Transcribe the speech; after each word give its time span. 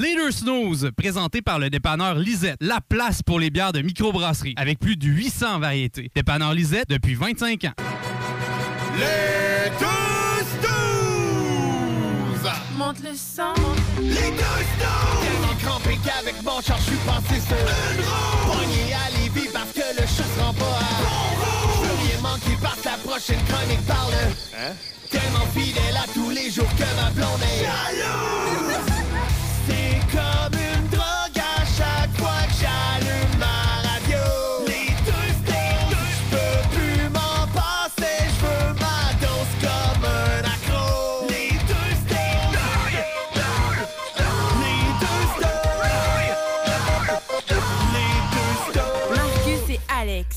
Les 0.00 0.14
deux 0.14 0.30
snooze, 0.30 0.90
présenté 0.96 1.42
par 1.42 1.58
le 1.58 1.70
dépanneur 1.70 2.14
Lisette, 2.14 2.58
la 2.60 2.80
place 2.80 3.20
pour 3.20 3.40
les 3.40 3.50
bières 3.50 3.72
de 3.72 3.80
microbrasserie, 3.80 4.54
avec 4.56 4.78
plus 4.78 4.96
de 4.96 5.06
800 5.06 5.58
variétés. 5.58 6.08
Dépanneur 6.14 6.54
Lisette 6.54 6.88
depuis 6.88 7.14
25 7.16 7.64
ans. 7.64 7.72
Les 8.96 9.70
deux 9.80 10.44
snooze! 10.60 12.52
Monte 12.76 13.00
le 13.02 13.14
sang. 13.16 13.54
Les 14.00 14.12
deux 14.12 14.14
snooze! 14.14 15.20
Tellement 15.20 15.56
crampé 15.64 15.98
qu'avec 16.04 16.42
mon 16.44 16.60
char, 16.60 16.78
je 16.78 16.84
suis 16.84 16.96
passé 16.98 17.40
sur 17.40 17.56
Une 17.56 18.04
roue! 18.04 18.52
Pogné 18.52 18.94
à 18.94 19.10
Lévis 19.18 19.48
parce 19.52 19.72
que 19.72 20.00
le 20.00 20.06
chat 20.06 20.22
se 20.22 20.40
rend 20.40 20.54
pas 20.54 20.78
à 20.78 20.80
Je 21.74 21.88
veux 21.88 21.96
rien 22.08 22.20
manquer 22.22 22.56
parce 22.62 22.80
que 22.80 22.88
la 22.88 22.98
prochaine 22.98 23.42
chronique 23.48 23.84
parle 23.86 24.12
Hein? 24.56 24.74
Tellement 25.10 25.46
fidèle 25.54 25.96
à 25.96 26.06
tous 26.12 26.30
les 26.30 26.50
jours 26.50 26.68
que 26.76 26.84
ma 27.02 27.10
blonde 27.10 27.42
est 27.42 27.64
Jaloux! 27.64 28.67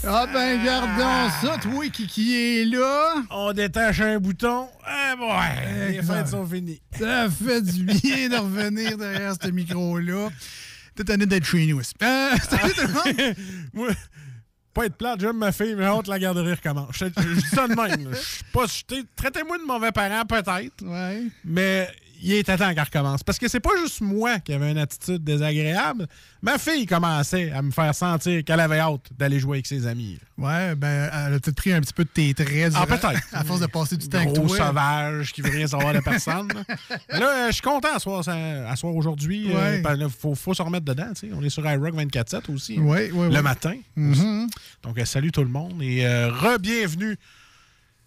Ah 0.06 0.26
ben, 0.34 0.64
gardons 0.66 1.30
ça, 1.42 1.58
toi 1.60 1.88
qui, 1.90 2.08
qui 2.08 2.36
est 2.36 2.66
là. 2.66 3.14
On 3.30 3.54
détache 3.54 4.00
un 4.02 4.20
bouton. 4.20 4.68
Ah 4.84 5.16
bon, 5.16 5.30
ouais, 5.32 5.92
les 5.92 6.02
fêtes 6.02 6.28
sont 6.28 6.46
finies. 6.46 6.82
Ça 6.98 7.28
fait 7.30 7.62
du 7.62 7.84
bien 7.84 8.30
de 8.30 8.36
revenir 8.38 8.98
derrière 8.98 9.34
ce 9.42 9.48
micro-là. 9.50 10.30
T'es 10.96 11.04
tanné 11.04 11.26
d'être 11.28 11.46
chez 11.46 11.66
nous. 11.68 11.80
aussi. 11.80 11.94
Euh, 12.02 12.30
salut 12.50 12.74
tout 12.74 12.82
le 12.88 12.94
monde? 12.94 13.36
Moi, 13.74 13.90
pas 14.74 14.86
être 14.88 14.96
plate, 14.98 15.20
j'aime 15.22 15.38
ma 15.38 15.52
fille, 15.52 15.76
mais 15.76 15.88
honte 15.88 16.08
la 16.08 16.18
garderie 16.18 16.54
recommence. 16.54 16.96
Je 16.98 17.06
je 17.06 17.34
dis 17.40 17.48
ça 17.48 17.68
de 17.68 17.76
même. 17.76 18.10
Je 18.12 18.18
suis 18.18 18.44
pas. 18.52 18.66
Traitez-moi 19.16 19.60
de 19.60 19.64
mauvais 19.66 19.92
parent, 19.92 20.26
peut-être, 20.26 20.84
Ouais. 20.84 21.24
mais 21.46 21.88
il 22.22 22.34
est 22.34 22.44
temps 22.44 22.56
qu'elle 22.58 22.80
recommence. 22.80 23.24
Parce 23.24 23.38
que 23.40 23.48
c'est 23.48 23.60
pas 23.60 23.72
juste 23.82 24.02
moi 24.02 24.40
qui 24.40 24.54
avais 24.54 24.72
une 24.72 24.78
attitude 24.78 25.24
désagréable. 25.24 26.08
Ma 26.42 26.58
fille 26.58 26.86
commençait 26.86 27.52
à 27.52 27.62
me 27.62 27.72
faire 27.72 27.94
sentir 27.96 28.44
qu'elle 28.44 28.60
avait 28.60 28.80
hâte 28.80 29.02
d'aller 29.18 29.40
jouer 29.40 29.58
avec 29.58 29.68
ses 29.68 29.88
amis. 29.88 30.20
Ouais, 30.38 30.76
ben, 30.76 31.10
elle 31.14 31.34
a 31.36 31.40
peut-être 31.40 31.56
pris 31.56 31.72
un 31.74 31.82
petit 31.82 31.94
peu 31.94 32.04
de 32.04 32.10
tes 32.10 32.34
traits. 32.34 32.74
Ah, 32.76 32.86
peut-être. 32.86 33.12
À 33.34 33.44
force 33.44 33.60
de 33.60 33.66
passer 33.68 33.98
du 33.98 34.08
temps 34.08 34.20
avec 34.20 34.34
Gros 34.34 34.48
toi. 34.48 34.58
sauvage 34.68 35.34
qui 35.34 35.42
veut 35.42 35.50
rien 35.52 35.68
savoir 35.68 35.94
de 35.94 36.00
personne. 36.00 36.48
là, 36.50 36.64
Là, 37.20 37.30
euh, 37.30 37.48
je 37.48 37.54
suis 37.54 37.62
content 37.62 37.96
à 37.96 38.00
soir, 38.00 38.24
à 38.28 38.76
soir 38.76 38.96
aujourd'hui. 38.96 39.52
Ouais. 39.54 39.82
Il 40.00 40.08
faut, 40.10 40.36
faut 40.36 40.54
se 40.54 40.62
remettre 40.62 40.86
dedans. 40.86 41.10
tu 41.16 41.28
sais. 41.28 41.34
On 41.36 41.42
est 41.44 41.50
sur 41.50 41.66
iRock 41.70 41.94
24-7 41.96 42.52
aussi. 42.54 42.78
hein, 42.80 42.84
Ouais, 42.84 43.12
ouais, 43.12 43.30
le 43.30 43.36
ouais. 43.36 43.42
matin. 43.42 43.76
Mhm. 43.96 44.48
Donc, 44.84 44.98
euh, 45.00 45.06
salut 45.06 45.32
tout 45.32 45.44
le 45.44 45.50
monde 45.50 45.82
et 45.82 46.06
euh, 46.06 46.30
re-bienvenue 46.32 47.18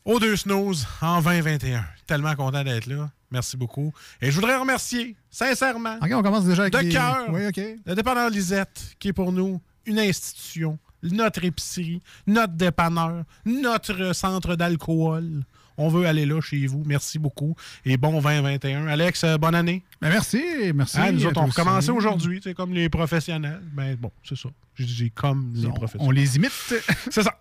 aux 0.05 0.21
deux 0.21 0.37
snooze 0.37 0.87
en 1.01 1.21
2021. 1.23 1.85
Tellement 2.07 2.35
content 2.35 2.63
d'être 2.65 2.87
là. 2.87 3.11
Merci 3.35 3.57
beaucoup. 3.57 3.93
Et 4.23 4.31
je 4.31 4.35
voudrais 4.37 4.57
remercier, 4.57 5.17
sincèrement, 5.29 5.97
Ok, 6.01 6.11
on 6.13 6.23
commence 6.23 6.45
déjà 6.45 6.63
avec 6.63 6.73
de 6.73 6.91
cœur, 6.93 7.27
Oui, 7.31 7.47
ok. 7.49 7.61
le 7.85 7.95
dépanneur 7.97 8.31
Lisette, 8.31 8.95
qui 9.01 9.09
est 9.09 9.13
pour 9.13 9.33
nous 9.33 9.61
une 9.87 9.99
institution, 9.99 10.79
notre 11.03 11.45
épicerie, 11.45 12.01
notre 12.29 12.53
dépanneur, 12.55 13.25
notre 13.45 14.15
centre 14.15 14.55
d'alcool. 14.55 15.43
On 15.77 15.89
veut 15.89 16.07
aller 16.07 16.25
là 16.27 16.41
chez 16.41 16.67
vous. 16.67 16.83
Merci 16.87 17.19
beaucoup. 17.19 17.57
Et 17.85 17.97
bon 17.97 18.21
2021. 18.21 18.87
Alex, 18.87 19.25
euh, 19.25 19.37
bonne 19.39 19.55
année. 19.55 19.83
Ben, 20.01 20.09
merci, 20.11 20.43
merci. 20.75 20.97
Ah, 21.01 21.11
nous 21.11 21.27
autres, 21.27 21.41
on 21.41 21.47
recommençait 21.47 21.91
aujourd'hui, 21.91 22.41
c'est 22.43 22.55
comme 22.55 22.73
les 22.73 22.89
professionnels. 22.89 23.61
Ben 23.73 23.97
bon, 23.97 24.13
c'est 24.23 24.37
ça. 24.37 24.49
J'ai 24.77 24.85
dit 24.87 25.11
comme 25.13 25.53
les 25.55 25.67
On, 25.67 25.71
professionnels. 25.73 26.09
on 26.09 26.11
les 26.11 26.37
imite. 26.37 26.51
C'est 27.11 27.23
ça. 27.23 27.33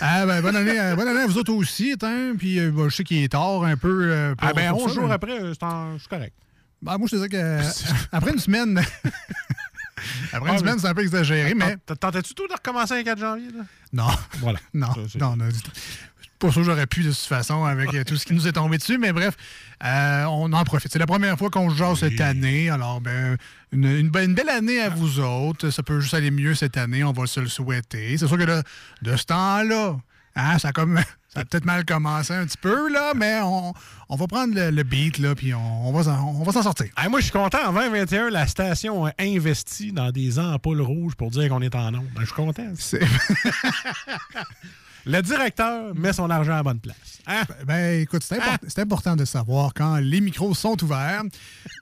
Ah, 0.00 0.24
ben, 0.24 0.40
bonne 0.40 0.56
année, 0.56 0.80
euh, 0.80 0.96
bonne 0.96 1.08
année 1.08 1.20
à 1.20 1.26
vous 1.26 1.36
autres 1.36 1.52
aussi, 1.52 1.94
hein. 2.02 2.32
Puis, 2.38 2.58
euh, 2.58 2.70
ben, 2.70 2.88
je 2.88 2.96
sais 2.96 3.04
qu'il 3.04 3.22
est 3.22 3.28
tard 3.28 3.64
un 3.64 3.76
peu. 3.76 4.10
euh, 4.10 4.34
Ah 4.38 4.54
ben, 4.54 4.70
pour 4.70 4.84
11 4.84 4.94
ça, 4.94 5.00
jours 5.00 5.12
après, 5.12 5.38
c'est 5.40 5.60
je 5.60 6.08
correct. 6.08 6.32
Ben, 6.80 6.96
moi, 6.96 7.06
je 7.10 7.16
te 7.16 7.22
dis 7.22 7.28
que 7.28 7.60
après 8.12 8.30
une 8.32 8.38
semaine. 8.38 8.80
après 10.32 10.48
une 10.50 10.56
Ah, 10.56 10.58
semaine, 10.58 10.78
c'est 10.78 10.86
un 10.88 10.94
peu 10.94 11.02
exagéré, 11.02 11.54
mais. 11.54 11.76
Tentais-tu 11.84 12.32
tout 12.34 12.48
de 12.48 12.54
recommencer 12.54 12.96
le 12.96 13.02
4 13.02 13.18
janvier? 13.18 13.48
Là? 13.54 13.64
Non. 13.92 14.08
Voilà. 14.38 14.58
Non, 14.72 14.88
non, 15.18 15.36
non, 15.36 15.44
sûr 16.50 16.62
que 16.62 16.66
j'aurais 16.66 16.86
pu 16.86 17.02
de 17.02 17.08
toute 17.10 17.18
façon 17.18 17.64
avec 17.64 17.92
euh, 17.94 18.04
tout 18.04 18.16
ce 18.16 18.24
qui 18.24 18.32
nous 18.34 18.48
est 18.48 18.52
tombé 18.52 18.78
dessus, 18.78 18.96
mais 18.98 19.12
bref, 19.12 19.34
euh, 19.84 20.24
on 20.24 20.52
en 20.52 20.64
profite. 20.64 20.90
C'est 20.92 20.98
la 20.98 21.06
première 21.06 21.36
fois 21.36 21.50
qu'on 21.50 21.68
se 21.70 21.76
jase 21.76 21.98
cette 22.00 22.20
année. 22.20 22.70
Alors, 22.70 23.00
ben, 23.00 23.36
une, 23.72 23.84
une 23.84 24.08
be- 24.10 24.24
une 24.24 24.34
belle 24.34 24.48
année 24.48 24.80
à 24.80 24.88
vous 24.88 25.20
autres. 25.20 25.70
Ça 25.70 25.82
peut 25.82 26.00
juste 26.00 26.14
aller 26.14 26.30
mieux 26.30 26.54
cette 26.54 26.76
année, 26.76 27.04
on 27.04 27.12
va 27.12 27.26
se 27.26 27.40
le 27.40 27.48
souhaiter. 27.48 28.16
C'est 28.16 28.26
sûr 28.26 28.38
que 28.38 28.42
là, 28.44 28.62
de 29.02 29.16
ce 29.16 29.24
temps-là, 29.24 29.96
hein, 30.36 30.58
ça 30.58 30.68
a 30.68 30.72
comme. 30.72 30.98
Ça 31.32 31.42
a 31.42 31.44
peut-être 31.44 31.64
mal 31.64 31.84
commencé 31.84 32.32
un 32.34 32.44
petit 32.44 32.56
peu, 32.60 32.92
là, 32.92 33.12
mais 33.14 33.38
on, 33.40 33.72
on 34.08 34.16
va 34.16 34.26
prendre 34.26 34.52
le, 34.52 34.72
le 34.72 34.82
beat, 34.82 35.18
là, 35.18 35.36
puis 35.36 35.54
on, 35.54 35.88
on 35.88 35.92
va 35.92 36.02
s'en- 36.02 36.62
sortir. 36.64 36.86
Moi, 37.08 37.20
je 37.20 37.26
suis 37.26 37.32
content. 37.32 37.68
En 37.68 37.72
2021, 37.72 38.30
la 38.30 38.48
station 38.48 39.06
a 39.06 39.12
investi 39.20 39.92
dans 39.92 40.10
des 40.10 40.40
ampoules 40.40 40.80
rouges 40.80 41.14
pour 41.14 41.30
dire 41.30 41.48
qu'on 41.48 41.62
est 41.62 41.76
en 41.76 41.94
onde. 41.94 42.08
Ben, 42.16 42.22
je 42.22 42.24
suis 42.24 42.34
content. 42.34 42.64
Le 45.06 45.20
directeur 45.22 45.94
met 45.94 46.12
son 46.12 46.28
argent 46.30 46.52
à 46.52 46.56
la 46.56 46.62
bonne 46.62 46.80
place. 46.80 47.18
Hein? 47.26 47.42
Ben, 47.66 48.00
écoute, 48.00 48.22
c'est 48.22 48.36
import- 48.36 48.58
c'est 48.68 48.80
important 48.80 49.16
de 49.16 49.24
savoir 49.24 49.72
quand 49.74 49.96
les 49.96 50.20
micros 50.20 50.54
sont 50.54 50.82
ouverts 50.82 51.22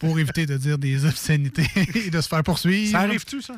pour 0.01 0.19
éviter 0.19 0.47
de 0.47 0.57
dire 0.57 0.79
des 0.79 1.05
obscénités 1.05 1.67
et 1.95 2.11
de 2.11 2.21
se 2.21 2.29
faire 2.29 2.43
poursuivre. 2.43 2.93
Ça 2.93 3.01
arrive-tu, 3.01 3.43
ça? 3.43 3.55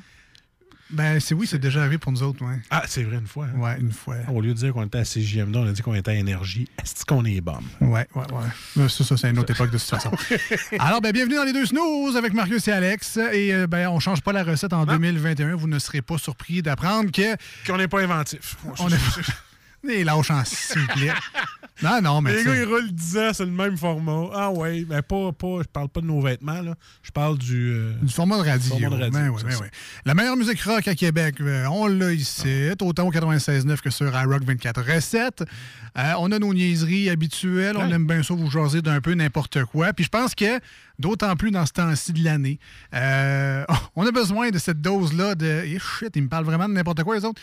Ben, 0.93 1.21
c'est 1.21 1.37
oui, 1.37 1.47
c'est 1.47 1.61
déjà 1.61 1.83
arrivé 1.83 1.99
pour 1.99 2.11
nous 2.11 2.21
autres, 2.25 2.45
ouais. 2.45 2.59
Ah, 2.69 2.83
c'est 2.89 3.05
vrai, 3.05 3.19
une 3.19 3.27
fois. 3.29 3.47
hein? 3.47 3.57
Ouais, 3.61 3.77
une 3.79 3.93
fois. 3.93 4.17
Au 4.29 4.41
lieu 4.41 4.49
de 4.49 4.59
dire 4.59 4.73
qu'on 4.73 4.83
était 4.85 4.99
à 4.99 5.05
CJMD, 5.05 5.55
on 5.55 5.69
a 5.69 5.71
dit 5.71 5.83
qu'on 5.83 5.95
était 5.95 6.11
à 6.11 6.15
Énergie. 6.15 6.67
Est-ce 6.83 7.05
qu'on 7.05 7.25
est 7.25 7.41
bombe? 7.41 7.63
Ouais, 7.81 8.09
ouais, 8.17 8.25
ouais. 8.77 8.89
Ça, 8.89 9.05
ça 9.05 9.17
c'est 9.17 9.31
une 9.31 9.39
autre 9.39 9.53
époque 9.53 9.71
de 9.71 9.79
façon. 9.79 10.11
Alors, 10.81 11.01
ben, 11.01 11.13
bienvenue 11.13 11.37
dans 11.37 11.45
les 11.45 11.53
deux 11.53 11.67
snooze 11.67 12.17
avec 12.17 12.33
Marius 12.33 12.67
et 12.67 12.73
Alex. 12.73 13.19
Et 13.33 13.55
euh, 13.55 13.69
ben, 13.69 13.87
on 13.89 14.01
change 14.01 14.21
pas 14.21 14.33
la 14.33 14.43
recette 14.43 14.73
en 14.73 14.85
2021. 14.85 15.55
Vous 15.55 15.69
ne 15.69 15.79
serez 15.79 16.03
pas 16.03 16.19
surpris 16.19 16.61
d'apprendre 16.61 17.13
que 17.13 17.37
Qu'on 17.69 17.77
n'est 17.77 17.87
pas 17.87 18.01
inventif. 18.03 18.57
on 18.81 18.89
est 18.89 18.97
les 19.83 20.05
lâches 20.05 20.31
en 20.31 20.43
plaît. 20.95 21.13
Non, 21.83 22.03
non, 22.03 22.21
mais 22.21 22.35
Les 22.35 22.45
gars, 22.45 22.57
ils 22.57 22.65
roulent 22.65 22.93
10 22.93 23.17
ans, 23.19 23.31
c'est 23.33 23.45
le 23.47 23.51
même 23.51 23.77
format. 23.79 24.29
Ah 24.35 24.51
ouais, 24.51 24.85
mais 24.87 25.01
pas, 25.01 25.33
pas, 25.33 25.61
je 25.63 25.69
parle 25.69 25.89
pas 25.89 26.03
de 26.03 26.07
nos 26.07 26.21
vêtements, 26.21 26.61
là. 26.61 26.75
Je 27.03 27.11
parle 27.11 27.39
du... 27.39 27.73
euh, 27.73 27.95
Du 28.03 28.13
format 28.13 28.37
de 28.37 28.43
radio. 28.43 28.69
Format 28.69 28.89
de 28.91 29.03
radio, 29.05 29.11
Ben 29.11 29.33
ben. 29.43 29.71
La 30.05 30.15
meilleure 30.15 30.37
musique 30.37 30.61
rock 30.61 30.87
à 30.89 30.95
Québec, 30.95 31.37
euh, 31.41 31.65
on 31.71 31.87
l'a 31.87 32.13
ici, 32.13 32.69
autant 32.83 33.07
au 33.07 33.11
96.9 33.13 33.81
que 33.81 33.89
sur 33.89 34.09
iRock 34.15 34.45
24 34.45 34.83
recettes. 34.95 35.43
Euh, 35.97 36.13
on 36.19 36.31
a 36.33 36.39
nos 36.39 36.53
niaiseries 36.53 37.09
habituelles. 37.09 37.77
On 37.79 37.91
aime 37.91 38.07
bien 38.07 38.23
ça 38.23 38.35
vous 38.35 38.51
jaser 38.51 38.83
d'un 38.83 39.01
peu 39.01 39.15
n'importe 39.15 39.65
quoi. 39.65 39.95
Puis 39.95 40.05
je 40.05 40.11
pense 40.11 40.35
que, 40.35 40.61
d'autant 40.99 41.35
plus 41.35 41.51
dans 41.51 41.65
ce 41.65 41.73
temps-ci 41.73 42.13
de 42.13 42.23
l'année, 42.23 42.59
euh, 42.95 43.65
on 43.97 44.07
a 44.07 44.13
besoin 44.13 44.51
de 44.51 44.59
cette 44.59 44.83
dose-là 44.83 45.35
de... 45.35 45.63
Eh, 45.65 45.79
shit, 45.79 46.11
ils 46.15 46.23
me 46.25 46.29
parlent 46.29 46.45
vraiment 46.45 46.69
de 46.69 46.75
n'importe 46.75 47.03
quoi, 47.05 47.17
les 47.17 47.25
autres. 47.25 47.41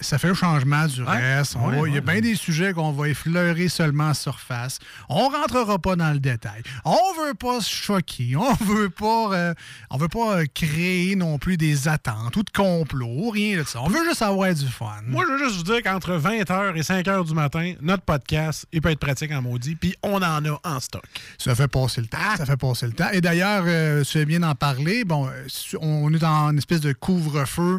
Ça- 0.00 0.18
fait 0.18 0.28
un 0.28 0.34
changement 0.34 0.86
du 0.86 1.02
reste. 1.02 1.56
Il 1.86 1.94
y 1.94 1.98
a 1.98 2.00
bien 2.00 2.20
des 2.20 2.34
sujets 2.34 2.72
qu'on 2.72 2.92
va 2.92 3.08
effleurer 3.08 3.68
seulement 3.68 4.08
en 4.10 4.14
surface. 4.14 4.78
On 5.08 5.28
rentrera 5.28 5.78
pas 5.78 5.96
dans 5.96 6.12
le 6.12 6.20
détail. 6.20 6.62
On 6.84 6.96
veut 7.26 7.34
pas 7.34 7.60
se 7.60 7.70
choquer. 7.70 8.34
On 8.36 8.52
veut 8.64 8.90
pas, 8.90 9.32
euh, 9.32 9.54
on 9.90 9.96
veut 9.96 10.08
pas 10.08 10.38
euh, 10.38 10.44
créer 10.52 11.14
non 11.16 11.38
plus 11.38 11.56
des 11.56 11.88
attentes 11.88 12.36
ou 12.36 12.42
de 12.42 12.50
complots, 12.50 13.30
rien 13.30 13.58
de 13.58 13.64
ça. 13.64 13.80
On 13.82 13.88
veut 13.88 14.04
juste 14.04 14.22
avoir 14.22 14.52
du 14.52 14.66
fun. 14.66 14.86
Moi, 15.06 15.24
je 15.26 15.32
veux 15.32 15.38
juste 15.38 15.56
vous 15.56 15.62
dire 15.72 15.82
qu'entre 15.82 16.12
20h 16.12 16.76
et 16.76 16.80
5h 16.82 17.26
du 17.26 17.34
matin, 17.34 17.74
notre 17.80 18.02
podcast, 18.02 18.66
il 18.72 18.80
peut 18.80 18.90
être 18.90 18.98
pratique 18.98 19.32
en 19.32 19.42
maudit, 19.42 19.74
puis 19.76 19.94
on 20.02 20.16
en 20.16 20.44
a 20.44 20.60
en 20.64 20.80
stock. 20.80 21.04
Ça 21.38 21.54
fait 21.54 21.68
passer 21.68 22.00
le 22.00 22.06
temps. 22.06 22.18
Ça 22.36 22.44
fait 22.46 22.56
passer 22.56 22.86
le 22.86 22.92
temps. 22.92 23.10
Et 23.12 23.20
d'ailleurs, 23.20 23.64
euh, 23.66 24.02
tu 24.04 24.12
fais 24.12 24.24
bien 24.26 24.40
d'en 24.40 24.54
parler. 24.54 25.04
Bon, 25.04 25.26
euh, 25.28 25.46
on 25.80 26.12
est 26.12 26.18
dans 26.18 26.50
une 26.50 26.58
espèce 26.58 26.80
de 26.80 26.92
couvre-feu. 26.92 27.78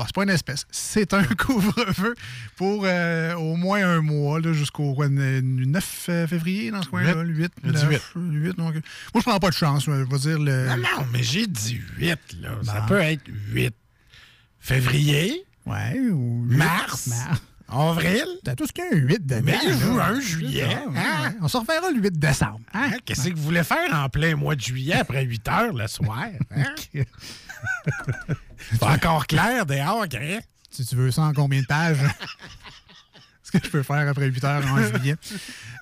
Bon, 0.00 0.06
c'est 0.06 0.14
pas 0.14 0.22
une 0.22 0.30
espèce. 0.30 0.64
C'est 0.70 1.12
un 1.12 1.22
couvre-feu 1.38 2.14
pour 2.56 2.84
euh, 2.86 3.34
au 3.34 3.54
moins 3.56 3.86
un 3.86 4.00
mois, 4.00 4.40
jusqu'au 4.52 4.94
quoi, 4.94 5.10
ne- 5.10 5.40
9 5.42 5.84
février, 6.26 6.70
dans 6.70 6.80
ce 6.80 6.88
coin-là. 6.88 7.14
Le 7.22 7.28
8. 7.34 7.52
Le 7.64 7.72
9, 7.72 8.12
8, 8.16 8.56
donc, 8.56 8.72
moi, 8.74 8.80
je 9.16 9.20
prends 9.20 9.38
pas 9.38 9.50
de 9.50 9.54
chance. 9.54 9.84
Je 9.84 9.90
vais 9.90 10.18
dire 10.18 10.38
le. 10.38 10.68
Non, 10.68 10.76
non, 10.78 11.06
mais 11.12 11.22
j'ai 11.22 11.46
dit 11.46 11.78
8, 11.98 12.18
là. 12.40 12.50
Ça 12.64 12.86
peut 12.88 12.98
être 13.00 13.24
8 13.52 13.74
février, 14.58 15.44
Ouais, 15.66 16.00
ou 16.10 16.44
mars, 16.48 17.08
Mars. 17.08 17.40
avril, 17.68 18.24
T'as 18.42 18.54
tout 18.54 18.66
ce 18.66 18.72
qu'il 18.72 18.82
y 18.84 18.86
a 18.88 18.96
un 18.96 19.00
8 19.00 19.26
de 19.26 19.34
mai, 19.36 19.42
mai, 19.42 19.58
là. 19.66 19.76
juin, 19.78 20.20
juillet. 20.20 20.78
Ah, 20.96 21.26
hein? 21.26 21.34
On 21.42 21.48
se 21.48 21.58
reverra 21.58 21.90
le 21.90 22.00
8 22.00 22.18
décembre. 22.18 22.60
hein? 22.72 22.88
Hein? 22.94 22.96
Qu'est-ce 23.04 23.28
que 23.28 23.34
vous 23.34 23.42
voulez 23.42 23.64
faire 23.64 23.92
en 23.94 24.08
plein 24.08 24.34
mois 24.34 24.54
de 24.56 24.62
juillet 24.62 24.94
après 24.94 25.24
8 25.24 25.46
heures 25.48 25.72
le 25.74 25.86
soir? 25.86 26.26
C'est 28.70 28.78
pas 28.78 28.92
encore 28.92 29.26
clair 29.26 29.66
dehors, 29.66 30.06
hein? 30.14 30.38
Si 30.70 30.86
tu 30.86 30.94
veux 30.96 31.10
ça 31.10 31.22
en 31.22 31.32
combien 31.32 31.60
de 31.60 31.66
pages? 31.66 31.98
ce 33.50 33.58
que 33.58 33.64
je 33.64 33.70
peux 33.70 33.82
faire 33.82 34.08
après 34.08 34.26
8 34.26 34.44
heures 34.44 34.62
en 34.66 34.76
juillet. 34.76 35.16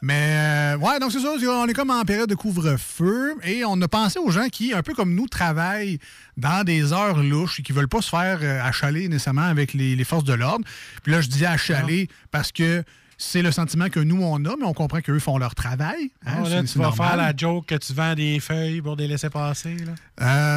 Mais 0.01 0.75
euh, 0.75 0.77
ouais, 0.79 0.99
donc 1.01 1.13
c'est 1.13 1.21
ça. 1.21 1.29
On 1.31 1.67
est 1.67 1.75
comme 1.75 1.91
en 1.91 2.05
période 2.05 2.29
de 2.29 2.35
couvre-feu 2.35 3.35
et 3.43 3.65
on 3.65 3.81
a 3.83 3.89
pensé 3.89 4.19
aux 4.19 4.31
gens 4.31 4.49
qui, 4.49 4.73
un 4.73 4.83
peu 4.83 4.95
comme 4.95 5.15
nous, 5.15 5.29
travaillent 5.29 5.99
dans 6.37 6.65
des 6.65 6.93
heures 6.93 7.23
louches 7.23 7.61
et 7.61 7.63
qui 7.63 7.73
veulent 7.73 7.89
pas 7.89 8.03
se 8.03 8.11
faire 8.11 8.39
euh, 8.43 8.63
achaler 8.63 9.09
nécessairement 9.09 9.43
avec 9.43 9.75
les, 9.75 9.97
les 9.97 10.05
forces 10.05 10.25
de 10.25 10.35
l'ordre. 10.35 10.65
Puis 11.03 11.13
là, 11.13 11.21
je 11.21 11.29
dis 11.29 11.45
achaler 11.45 12.09
parce 12.31 12.53
que 12.53 12.83
c'est 13.19 13.43
le 13.43 13.51
sentiment 13.53 13.89
que 13.91 14.01
nous, 14.01 14.23
on 14.23 14.37
a, 14.45 14.57
mais 14.57 14.65
on 14.65 14.73
comprend 14.73 15.01
qu'eux 15.01 15.19
font 15.19 15.37
leur 15.39 15.55
travail. 15.55 16.11
hein, 16.25 16.43
Ah, 16.45 16.49
là, 16.49 16.63
tu 16.63 16.79
vas 16.79 16.85
normal. 16.85 17.09
faire 17.09 17.17
la 17.17 17.37
joke 17.37 17.67
que 17.67 17.75
tu 17.75 17.93
vends 17.93 18.15
des 18.15 18.39
feuilles 18.41 18.81
pour 18.81 18.95
les 18.97 19.09
laisser 19.09 19.29
passer. 19.29 19.77
Là. 19.77 19.93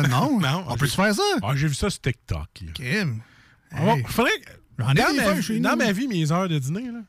Euh, 0.03 0.07
non, 0.07 0.39
Non, 0.41 0.63
on 0.67 0.75
peut 0.77 0.85
se 0.87 0.95
faire 0.95 1.13
ça? 1.13 1.23
Ah, 1.41 1.51
J'ai 1.55 1.67
vu 1.67 1.73
ça 1.73 1.89
sur 1.89 1.99
TikTok. 2.01 2.47
Kim. 2.75 3.19
Hey. 3.75 4.03
faudrait 4.07 4.31
dans, 4.77 4.93
des 4.93 5.01
ma, 5.01 5.59
dans 5.71 5.75
ma 5.77 5.91
vie, 5.91 6.07
mes 6.07 6.31
heures 6.31 6.47
de 6.49 6.59
dîner, 6.59 6.85
là, 6.91 6.99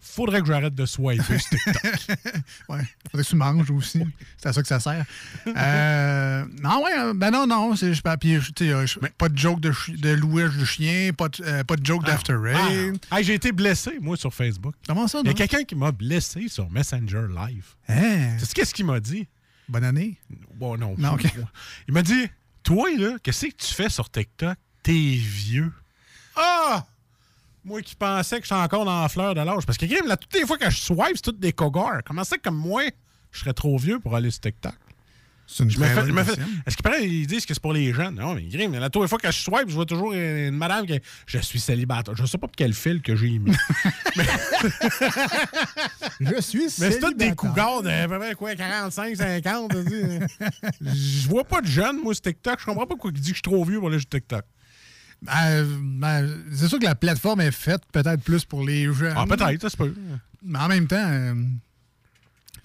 faudrait 0.00 0.40
que 0.40 0.46
j'arrête 0.46 0.74
de 0.74 0.86
swiper 0.86 1.38
sur 1.38 1.50
TikTok. 1.50 1.82
Ouais, 2.68 2.80
faudrait 3.10 3.24
que 3.24 3.28
tu 3.28 3.36
manges 3.36 3.70
aussi. 3.70 4.02
C'est 4.36 4.48
à 4.48 4.52
ça 4.52 4.62
que 4.62 4.68
ça 4.68 4.80
sert. 4.80 5.04
Euh, 5.46 6.44
non, 6.62 6.82
ouais, 6.84 6.98
euh, 6.98 7.14
ben 7.14 7.30
non, 7.30 7.46
non, 7.46 7.76
c'est. 7.76 7.92
Puis, 8.20 8.36
euh, 8.36 8.86
pas 9.16 9.28
de 9.28 9.38
joke 9.38 9.60
de, 9.60 9.72
de 9.96 10.10
louage 10.10 10.56
de 10.56 10.64
chien, 10.64 11.12
pas 11.16 11.28
de, 11.28 11.42
euh, 11.44 11.64
pas 11.64 11.76
de 11.76 11.84
joke 11.84 12.04
d'after 12.04 12.34
rain. 12.34 12.92
Ah, 13.10 13.18
hey, 13.18 13.24
J'ai 13.24 13.34
été 13.34 13.52
blessé, 13.52 13.98
moi, 14.00 14.16
sur 14.16 14.32
Facebook. 14.34 14.74
Comment 14.86 15.08
ça, 15.08 15.20
Il 15.20 15.26
y 15.26 15.28
a 15.28 15.32
non? 15.32 15.36
quelqu'un 15.36 15.64
qui 15.64 15.74
m'a 15.74 15.92
blessé 15.92 16.48
sur 16.48 16.70
Messenger 16.70 17.26
Live. 17.28 17.66
Hein? 17.88 18.36
Tu 18.38 18.46
sais 18.46 18.52
qu'est-ce 18.54 18.74
qu'il 18.74 18.86
m'a 18.86 19.00
dit? 19.00 19.26
Bonne 19.68 19.84
année? 19.84 20.18
Bon, 20.54 20.76
non. 20.76 20.94
Non. 20.98 21.16
Il 21.88 21.94
m'a 21.94 22.02
dit 22.02 22.26
Toi, 22.62 22.88
là, 22.96 23.16
qu'est-ce 23.22 23.46
que 23.46 23.52
tu 23.56 23.74
fais 23.74 23.88
sur 23.88 24.10
TikTok? 24.10 24.56
T'es 24.82 24.92
vieux. 24.92 25.72
Ah 26.36 26.86
Moi 27.68 27.82
qui 27.82 27.94
pensais 27.94 28.40
que 28.40 28.46
j'étais 28.46 28.54
encore 28.60 28.84
dans 28.84 29.02
la 29.02 29.08
fleur 29.08 29.34
de 29.34 29.40
l'âge. 29.42 29.66
Parce 29.66 29.76
que, 29.78 29.86
Grim, 29.86 30.06
là, 30.06 30.16
toutes 30.16 30.34
les 30.34 30.46
fois 30.46 30.56
que 30.58 30.68
je 30.70 30.76
swipe, 30.78 31.12
c'est 31.16 31.22
toutes 31.22 31.38
des 31.40 31.52
cogards. 31.52 32.00
Comment 32.04 32.24
ça, 32.24 32.36
comme 32.38 32.56
moi, 32.56 32.82
je 33.30 33.40
serais 33.40 33.52
trop 33.52 33.76
vieux 33.76 33.98
pour 34.00 34.16
aller 34.16 34.30
sur 34.30 34.40
TikTok 34.40 34.72
C'est 35.46 35.64
une 35.64 35.70
Je 35.70 35.78
me 35.78 35.84
très 35.84 35.94
fais- 35.94 36.00
bonne 36.00 36.06
je 36.08 36.12
me 36.12 36.22
fais- 36.24 36.34
question. 36.36 36.46
Est-ce 36.66 36.76
qu'ils 36.76 36.82
paraît, 36.82 37.06
ils 37.08 37.26
disent 37.26 37.44
que 37.46 37.52
c'est 37.54 37.60
pour 37.62 37.72
les 37.74 37.92
jeunes? 37.92 38.14
Non, 38.14 38.34
mais 38.34 38.42
Grim, 38.44 38.72
là, 38.78 38.88
toutes 38.90 39.02
les 39.02 39.08
fois 39.08 39.18
que 39.18 39.30
je 39.30 39.36
swipe, 39.38 39.68
je 39.68 39.74
vois 39.74 39.84
toujours 39.86 40.12
une 40.14 40.50
madame 40.56 40.86
qui 40.86 40.98
Je 41.26 41.38
suis 41.38 41.60
célibataire. 41.60 42.14
Je 42.16 42.24
sais 42.26 42.38
pas 42.38 42.46
pour 42.46 42.56
quel 42.56 42.72
fil 42.72 43.02
que 43.02 43.14
j'ai 43.16 43.38
mis. 43.38 43.52
Je 46.20 46.40
suis 46.40 46.58
Mais 46.78 46.90
c'est 46.90 47.00
tous 47.00 47.12
des 47.14 47.26
célibataire. 47.26 47.36
cougars 47.36 47.82
de 47.82 47.88
à 47.90 48.08
peu 48.08 48.18
près, 48.18 48.34
quoi, 48.34 48.54
45, 48.54 49.16
50. 49.16 49.70
t'as 49.72 49.82
dit. 49.82 50.02
Je 50.80 51.28
vois 51.28 51.44
pas 51.44 51.60
de 51.60 51.66
jeunes, 51.66 52.00
moi, 52.02 52.14
sur 52.14 52.22
TikTok. 52.22 52.60
Je 52.60 52.64
comprends 52.64 52.82
pas 52.82 52.86
pourquoi 52.94 53.10
il 53.14 53.20
dit 53.20 53.22
que 53.22 53.28
je 53.28 53.32
suis 53.34 53.42
trop 53.42 53.64
vieux 53.64 53.78
pour 53.78 53.88
aller 53.88 53.98
sur 53.98 54.08
TikTok. 54.08 54.44
Ben, 55.22 55.66
ben, 55.80 56.44
c'est 56.52 56.68
sûr 56.68 56.78
que 56.78 56.84
la 56.84 56.94
plateforme 56.94 57.40
est 57.40 57.50
faite 57.50 57.82
peut-être 57.92 58.22
plus 58.22 58.44
pour 58.44 58.64
les 58.64 58.92
jeunes. 58.92 59.14
Ah, 59.16 59.24
peut-être, 59.26 59.62
ça 59.62 59.70
se 59.70 59.76
peut. 59.76 59.92
Mais 60.44 60.58
en 60.58 60.68
même 60.68 60.86
temps, 60.86 60.96
euh, 60.96 61.34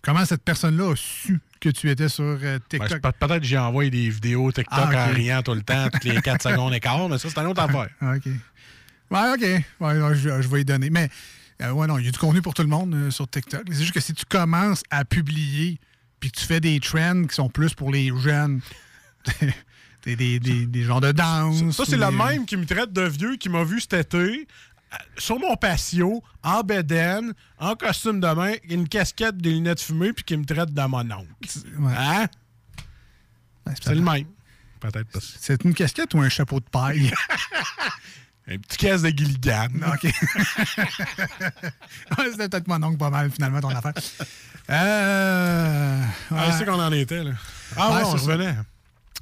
comment 0.03 0.23
cette 0.25 0.43
personne-là 0.43 0.91
a 0.91 0.95
su 0.95 1.39
que 1.59 1.69
tu 1.69 1.89
étais 1.89 2.09
sur 2.09 2.23
euh, 2.23 2.37
Ben, 2.37 2.59
TikTok? 2.69 3.01
Peut-être 3.01 3.39
que 3.39 3.45
j'ai 3.45 3.57
envoyé 3.57 3.89
des 3.89 4.09
vidéos 4.09 4.51
TikTok 4.51 4.89
Ah, 4.93 5.09
en 5.09 5.13
riant 5.13 5.41
tout 5.41 5.55
le 5.55 5.63
temps, 5.63 5.89
toutes 5.91 6.03
les 6.03 6.21
4 6.21 6.41
secondes 6.49 6.73
et 6.73 6.79
quart, 6.79 7.09
mais 7.09 7.17
ça, 7.17 7.27
c'est 7.29 7.39
une 7.39 7.47
autre 7.47 7.61
affaire. 7.61 7.89
Ah, 7.99 8.15
OK. 8.15 8.25
Ouais, 9.11 9.33
OK. 9.33 9.63
Ouais, 9.79 10.15
je, 10.15 10.41
je 10.41 10.47
vais 10.47 10.61
y 10.61 10.65
donner. 10.65 10.91
Mais, 10.91 11.09
euh, 11.61 11.71
ouais, 11.71 11.87
non, 11.87 11.97
il 11.97 12.05
y 12.05 12.07
a 12.07 12.11
du 12.11 12.19
contenu 12.19 12.41
pour 12.43 12.53
tout 12.53 12.63
le 12.63 12.67
monde 12.67 13.09
sur 13.09 13.27
TikTok. 13.27 13.63
C'est 13.71 13.79
juste 13.79 13.93
que 13.93 13.99
si 13.99 14.13
tu 14.13 14.25
commences 14.25 14.83
à 14.91 15.05
publier 15.05 15.79
puis 16.19 16.31
que 16.31 16.39
tu 16.39 16.45
fais 16.45 16.59
des 16.59 16.79
trends 16.79 17.23
qui 17.23 17.35
sont 17.35 17.49
plus 17.49 17.73
pour 17.73 17.91
les 17.91 18.11
jeunes, 18.21 18.61
des, 20.05 20.15
des, 20.15 20.39
des, 20.39 20.65
des 20.65 20.83
genres 20.83 21.01
de 21.01 21.11
danse. 21.11 21.63
Ça, 21.71 21.83
c'est 21.87 21.97
le 21.97 22.11
même 22.11 22.45
qui 22.45 22.57
me 22.57 22.65
traite 22.65 22.91
de 22.93 23.01
vieux 23.03 23.35
qui 23.37 23.49
m'a 23.49 23.63
vu 23.63 23.79
cet 23.79 23.93
été 23.93 24.15
euh, 24.93 24.97
sur 25.17 25.39
mon 25.39 25.55
patio, 25.55 26.21
en 26.43 26.61
bedaine, 26.61 27.33
en 27.57 27.75
costume 27.75 28.19
de 28.19 28.33
bain, 28.33 28.53
une 28.69 28.87
casquette, 28.87 29.37
des 29.37 29.51
lunettes 29.51 29.81
fumées, 29.81 30.13
puis 30.13 30.23
qui 30.23 30.37
me 30.37 30.45
traite 30.45 30.73
de 30.73 30.81
mon 30.83 30.99
oncle. 30.99 31.27
Ouais. 31.79 31.93
Hein? 31.97 32.27
Ouais, 33.65 33.73
C'est 33.81 33.95
le 33.95 34.01
même. 34.01 34.25
Peut-être 34.79 35.09
pas. 35.09 35.19
C'est 35.21 35.63
une 35.63 35.73
casquette 35.73 36.13
ou 36.13 36.19
un 36.21 36.29
chapeau 36.29 36.59
de 36.59 36.65
paille? 36.65 37.11
Un 38.45 38.57
petit 38.57 38.75
caisse 38.77 39.01
de 39.03 39.07
Gilligan. 39.07 39.69
OK. 39.93 40.11
C'était 42.31 42.49
peut-être 42.49 42.67
mon 42.67 42.83
oncle 42.83 42.97
pas 42.97 43.09
mal, 43.09 43.31
finalement, 43.31 43.61
ton 43.61 43.69
affaire. 43.69 43.93
Euh, 44.69 46.01
Ah, 46.29 46.35
ouais. 46.49 46.51
c'est 46.57 46.65
qu'on 46.65 46.73
en 46.81 46.91
était, 46.91 47.23
là. 47.23 47.31
Ah, 47.77 47.89
Ouais, 47.91 47.95
ouais, 47.99 48.03
on 48.03 48.17
ça. 48.17 48.37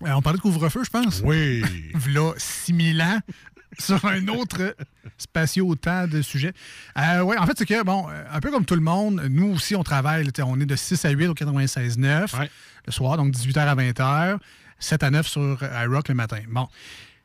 Euh, 0.05 0.11
on 0.13 0.21
parlait 0.21 0.37
de 0.37 0.41
couvre-feu, 0.41 0.83
je 0.83 0.89
pense. 0.89 1.21
Oui. 1.23 1.61
V'là 1.93 2.33
6000 2.37 3.01
ans 3.01 3.19
sur 3.79 4.03
un 4.05 4.27
autre 4.27 4.75
spatio-temps 5.17 6.07
de 6.07 6.21
sujet. 6.21 6.53
Euh, 6.97 7.21
oui, 7.21 7.37
en 7.37 7.45
fait, 7.45 7.53
c'est 7.57 7.65
que, 7.65 7.83
bon, 7.83 8.07
euh, 8.09 8.23
un 8.31 8.39
peu 8.39 8.51
comme 8.51 8.65
tout 8.65 8.75
le 8.75 8.81
monde, 8.81 9.21
nous 9.29 9.53
aussi, 9.53 9.75
on 9.75 9.83
travaille. 9.83 10.27
on 10.45 10.59
est 10.59 10.65
de 10.65 10.75
6 10.75 11.05
à 11.05 11.09
8 11.11 11.27
au 11.27 11.33
96.9 11.33 12.37
Ouais. 12.37 12.49
le 12.85 12.91
soir, 12.91 13.17
donc 13.17 13.33
18h 13.33 13.59
à 13.59 13.75
20h, 13.75 14.39
7 14.79 15.03
à 15.03 15.09
9 15.11 15.27
sur 15.27 15.59
iRock 15.83 16.09
le 16.09 16.15
matin. 16.15 16.39
Bon. 16.49 16.67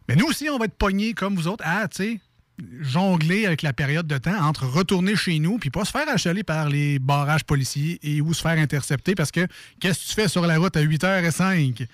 Mais 0.09 0.15
nous 0.15 0.27
aussi, 0.27 0.49
on 0.49 0.59
va 0.59 0.67
être 0.67 0.77
pognés 0.77 1.15
comme 1.15 1.35
vous 1.35 1.49
autres 1.49 1.65
à, 1.67 1.89
tu 1.89 1.97
sais, 1.97 2.21
jongler 2.81 3.45
avec 3.47 3.63
la 3.63 3.73
période 3.73 4.07
de 4.07 4.17
temps 4.19 4.41
entre 4.43 4.67
retourner 4.67 5.15
chez 5.17 5.39
nous 5.41 5.59
puis 5.59 5.69
pas 5.71 5.85
se 5.85 5.91
faire 5.91 6.09
achaler 6.09 6.43
par 6.43 6.71
les 6.71 6.99
barrages 6.99 7.45
policiers 7.45 7.99
et 8.03 8.23
ou 8.23 8.33
se 8.33 8.41
faire 8.41 8.57
intercepter 8.59 9.15
parce 9.15 9.31
que 9.31 9.47
qu'est-ce 9.81 10.01
que 10.05 10.09
tu 10.09 10.15
fais 10.15 10.29
sur 10.29 10.47
la 10.47 10.57
route 10.59 10.75
à 10.75 10.83
8h05? 10.83 11.87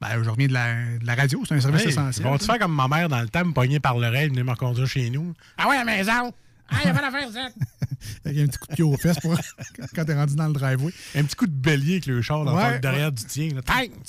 Ben, 0.00 0.22
je 0.22 0.30
reviens 0.30 0.46
de 0.48 0.52
la, 0.54 0.74
de 0.98 1.06
la 1.06 1.14
radio, 1.14 1.42
c'est 1.46 1.54
un 1.54 1.60
service 1.60 1.82
Hey, 1.82 1.88
essentiel. 1.88 2.26
Vont-tu 2.26 2.46
faire 2.46 2.58
comme 2.58 2.74
ma 2.74 2.88
mère 2.88 3.08
dans 3.08 3.20
le 3.20 3.28
temps, 3.28 3.44
me 3.44 3.52
pogner 3.52 3.80
par 3.80 3.98
l'oreille, 3.98 4.28
venir 4.28 4.44
me 4.44 4.54
conduire 4.54 4.86
chez 4.86 5.10
nous? 5.10 5.34
Ah 5.58 5.68
ouais, 5.68 5.76
à 5.76 5.84
la 5.84 5.96
maison! 5.96 6.32
Ah, 6.70 6.76
il 6.82 6.86
y 6.86 6.90
a 6.90 6.94
pas 6.94 7.00
d'affaire, 7.02 7.28
ça! 7.32 7.48
Avec 8.24 8.38
un 8.38 8.46
petit 8.46 8.58
coup 8.58 8.66
de 8.68 8.74
pied 8.74 8.84
aux 8.84 8.96
fesses 8.96 9.18
pour 9.20 9.36
quand 9.94 10.04
t'es 10.04 10.14
rendu 10.14 10.36
dans 10.36 10.46
le 10.46 10.52
driveway. 10.54 10.92
Un 11.16 11.24
petit 11.24 11.36
coup 11.36 11.46
de 11.46 11.52
bélier 11.52 11.94
avec 11.94 12.06
le 12.06 12.22
char 12.22 12.44
dans 12.44 12.56
Ouais, 12.56 12.74
le 12.74 12.78
derrière 12.78 13.12
du 13.12 13.24
tien. 13.24 13.48
Là. 13.54 13.60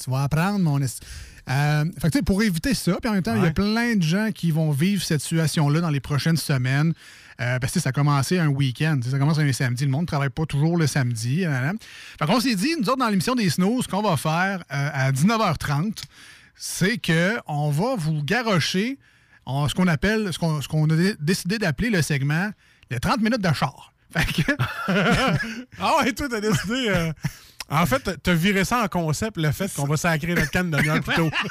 Tu 0.02 0.10
vas 0.10 0.24
apprendre, 0.24 0.60
mon 0.60 0.80
esti. 0.82 1.02
Euh, 1.50 1.86
fait 2.00 2.08
que, 2.08 2.12
tu 2.14 2.18
sais, 2.20 2.24
pour 2.24 2.42
éviter 2.44 2.74
ça, 2.74 2.96
puis 3.02 3.10
en 3.10 3.14
même 3.14 3.24
temps, 3.24 3.36
il 3.36 3.44
y 3.44 3.48
a 3.48 3.52
plein 3.52 3.96
de 3.96 4.04
gens 4.04 4.30
qui 4.34 4.52
vont 4.52 4.72
vivre 4.72 5.04
cette 5.04 5.22
situation-là 5.22 5.82
dans 5.82 5.90
les 5.90 6.00
prochaines 6.00 6.38
semaines. 6.38 6.94
Euh, 7.40 7.58
parce 7.60 7.74
que 7.74 7.80
ça 7.80 7.90
a 7.90 7.92
commencé 7.92 8.38
un 8.40 8.48
week-end. 8.48 9.00
Ça 9.10 9.18
commence 9.18 9.40
un 9.40 9.52
samedi. 9.54 9.86
Le 9.86 9.92
monde 9.92 10.02
ne 10.02 10.08
travaille 10.08 10.30
pas 10.30 10.46
toujours 10.46 10.78
le 10.78 10.86
samedi. 10.88 11.46
hein. 11.46 11.74
Fait 12.20 12.26
qu'on 12.26 12.40
s'est 12.40 12.56
dit, 12.56 12.76
nous 12.80 12.88
autres, 12.90 12.98
dans 12.98 13.08
l'émission 13.10 13.36
des 13.36 13.50
Snows, 13.50 13.82
ce 13.84 13.88
qu'on 13.88 14.02
va 14.02 14.18
faire 14.18 14.64
euh, 14.72 14.90
à 14.94 15.12
19h30, 15.12 16.04
c'est 16.56 16.98
qu'on 17.00 17.70
va 17.72 17.96
vous 17.98 18.22
garrocher 18.24 19.00
en- 19.46 19.68
ce 19.68 19.74
qu'on 19.74 19.88
appelle, 19.88 20.32
ce 20.32 20.38
qu'on 20.68 20.90
a 20.90 20.96
dé- 20.96 21.16
décidé 21.20 21.58
d'appeler 21.58 21.90
le 21.90 22.02
segment 22.02 22.52
les 22.92 23.00
30 23.00 23.22
minutes 23.22 23.42
de 23.42 23.54
char. 23.54 23.92
Fait 24.16 24.26
que, 24.44 24.52
Ah 25.80 25.94
ouais, 26.00 26.12
toi, 26.12 26.28
t'as 26.30 26.42
décidé. 26.42 26.90
euh, 26.90 27.12
En 27.70 27.86
fait, 27.86 28.20
t'as- 28.22 28.34
viré 28.34 28.66
ça 28.66 28.84
en 28.84 28.88
concept, 28.90 29.38
le 29.38 29.52
fait 29.54 29.74
qu'on 29.74 29.86
va 29.88 29.96
sacrer 29.96 30.36
notre 30.36 30.52
canne 30.52 30.70
de 30.70 30.78
heure 30.88 31.02
plus 31.02 31.16
tôt. 31.16 31.32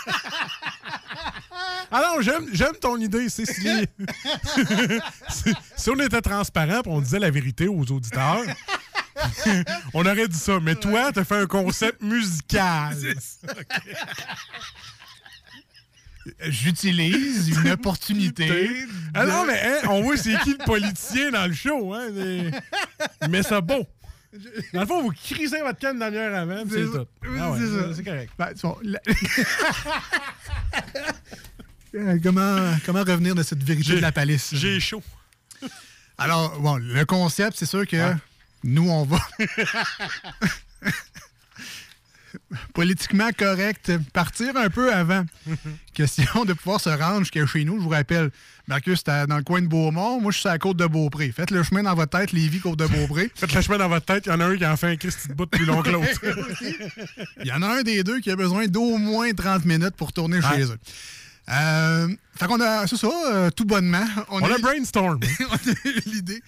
Ah 1.90 2.12
non, 2.14 2.20
j'aime, 2.22 2.46
j'aime 2.52 2.76
ton 2.80 2.96
idée, 2.98 3.28
c'est 3.28 3.44
si, 5.76 5.90
on 5.90 5.98
était 5.98 6.20
transparent 6.20 6.82
et 6.84 6.88
on 6.88 7.00
disait 7.00 7.18
la 7.18 7.30
vérité 7.30 7.66
aux 7.66 7.84
auditeurs, 7.90 8.42
on 9.94 10.00
aurait 10.06 10.28
dit 10.28 10.38
ça. 10.38 10.60
Mais 10.60 10.76
toi, 10.76 11.10
t'as 11.12 11.24
fait 11.24 11.36
un 11.36 11.46
concept 11.46 12.02
musical. 12.02 12.96
j'utilise 16.46 17.48
une 17.48 17.70
opportunité. 17.70 18.86
Ah 19.14 19.24
non, 19.24 19.44
mais 19.46 19.60
hein, 19.60 19.88
on 19.88 20.02
voit 20.02 20.16
c'est 20.16 20.38
qui 20.40 20.52
le 20.52 20.64
politicien 20.64 21.30
dans 21.30 21.46
le 21.46 21.54
show. 21.54 21.94
Hein, 21.94 22.08
mais- 23.28 23.42
c'est 23.42 23.60
beau. 23.62 23.86
Dans 24.72 24.82
le 24.82 24.86
fond, 24.86 25.02
vous 25.02 25.10
crisez 25.10 25.60
votre 25.60 25.80
canne 25.80 25.98
dernière 25.98 26.32
avant, 26.36 26.62
c'est 26.70 26.86
ça. 26.86 26.98
tout. 26.98 27.06
Ah 27.36 27.50
ouais, 27.50 27.58
c'est 27.58 27.80
ça. 27.80 27.94
C'est 27.96 28.04
correct. 28.04 28.32
Ben, 28.38 28.54
tu 28.54 28.60
vois, 28.60 28.78
la- 28.84 29.00
comment, 32.22 32.76
comment 32.86 33.00
revenir 33.02 33.34
de 33.34 33.42
cette 33.42 33.62
vérité 33.62 33.94
de 33.96 34.00
la 34.00 34.12
palisse? 34.12 34.50
J'ai 34.52 34.78
chaud. 34.80 35.02
Alors, 36.18 36.58
bon, 36.60 36.76
le 36.76 37.04
concept, 37.04 37.56
c'est 37.58 37.66
sûr 37.66 37.86
que 37.86 37.96
Ouais. 37.96 38.14
nous, 38.64 38.88
on 38.90 39.04
va. 39.04 39.18
Politiquement 42.74 43.30
correct, 43.36 43.90
partir 44.12 44.56
un 44.56 44.70
peu 44.70 44.92
avant. 44.94 45.24
Question 45.94 46.44
de 46.44 46.52
pouvoir 46.52 46.80
se 46.80 46.88
rendre 46.90 47.20
jusqu'à 47.20 47.44
chez 47.46 47.64
nous. 47.64 47.76
Je 47.78 47.82
vous 47.82 47.88
rappelle, 47.88 48.30
Marcus, 48.68 48.98
c'était 48.98 49.26
dans 49.26 49.36
le 49.36 49.42
coin 49.42 49.60
de 49.62 49.66
Beaumont. 49.66 50.20
Moi, 50.20 50.30
je 50.30 50.38
suis 50.38 50.48
à 50.48 50.52
la 50.52 50.58
côte 50.58 50.76
de 50.76 50.86
Beaupré. 50.86 51.32
Faites 51.32 51.50
le 51.50 51.62
chemin 51.64 51.82
dans 51.82 51.94
votre 51.94 52.16
tête, 52.16 52.30
Lévis, 52.32 52.60
côte 52.60 52.78
de 52.78 52.86
Beaupré. 52.86 53.32
Faites 53.34 53.52
le 53.52 53.60
chemin 53.60 53.78
dans 53.78 53.88
votre 53.88 54.06
tête, 54.06 54.26
il 54.26 54.28
y 54.28 54.32
en 54.32 54.38
a 54.40 54.44
un 54.44 54.56
qui 54.56 54.64
en 54.64 54.76
fait 54.76 54.86
un 54.88 54.96
Christy 54.96 55.28
de 55.28 55.34
bout 55.34 55.46
plus 55.46 55.64
long 55.64 55.82
que 55.82 55.90
l'autre. 55.90 56.08
Il 57.40 57.46
y 57.46 57.52
en 57.52 57.62
a 57.62 57.66
un 57.78 57.82
des 57.82 58.04
deux 58.04 58.20
qui 58.20 58.30
a 58.30 58.36
besoin 58.36 58.66
d'au 58.68 58.96
moins 58.96 59.32
30 59.32 59.64
minutes 59.64 59.96
pour 59.96 60.12
tourner 60.12 60.38
Ouais. 60.38 60.56
chez 60.56 60.62
eux. 60.64 60.78
Euh, 61.48 62.08
fait 62.36 62.46
qu'on 62.46 62.60
a, 62.60 62.86
c'est 62.86 62.96
ça, 62.96 63.08
euh, 63.32 63.50
tout 63.50 63.64
bonnement. 63.64 64.04
On 64.30 64.42
a 64.42 64.58
brainstorm. 64.58 65.18
on 65.50 65.54
a 65.54 65.88
eu 65.88 66.00
l'idée 66.06 66.42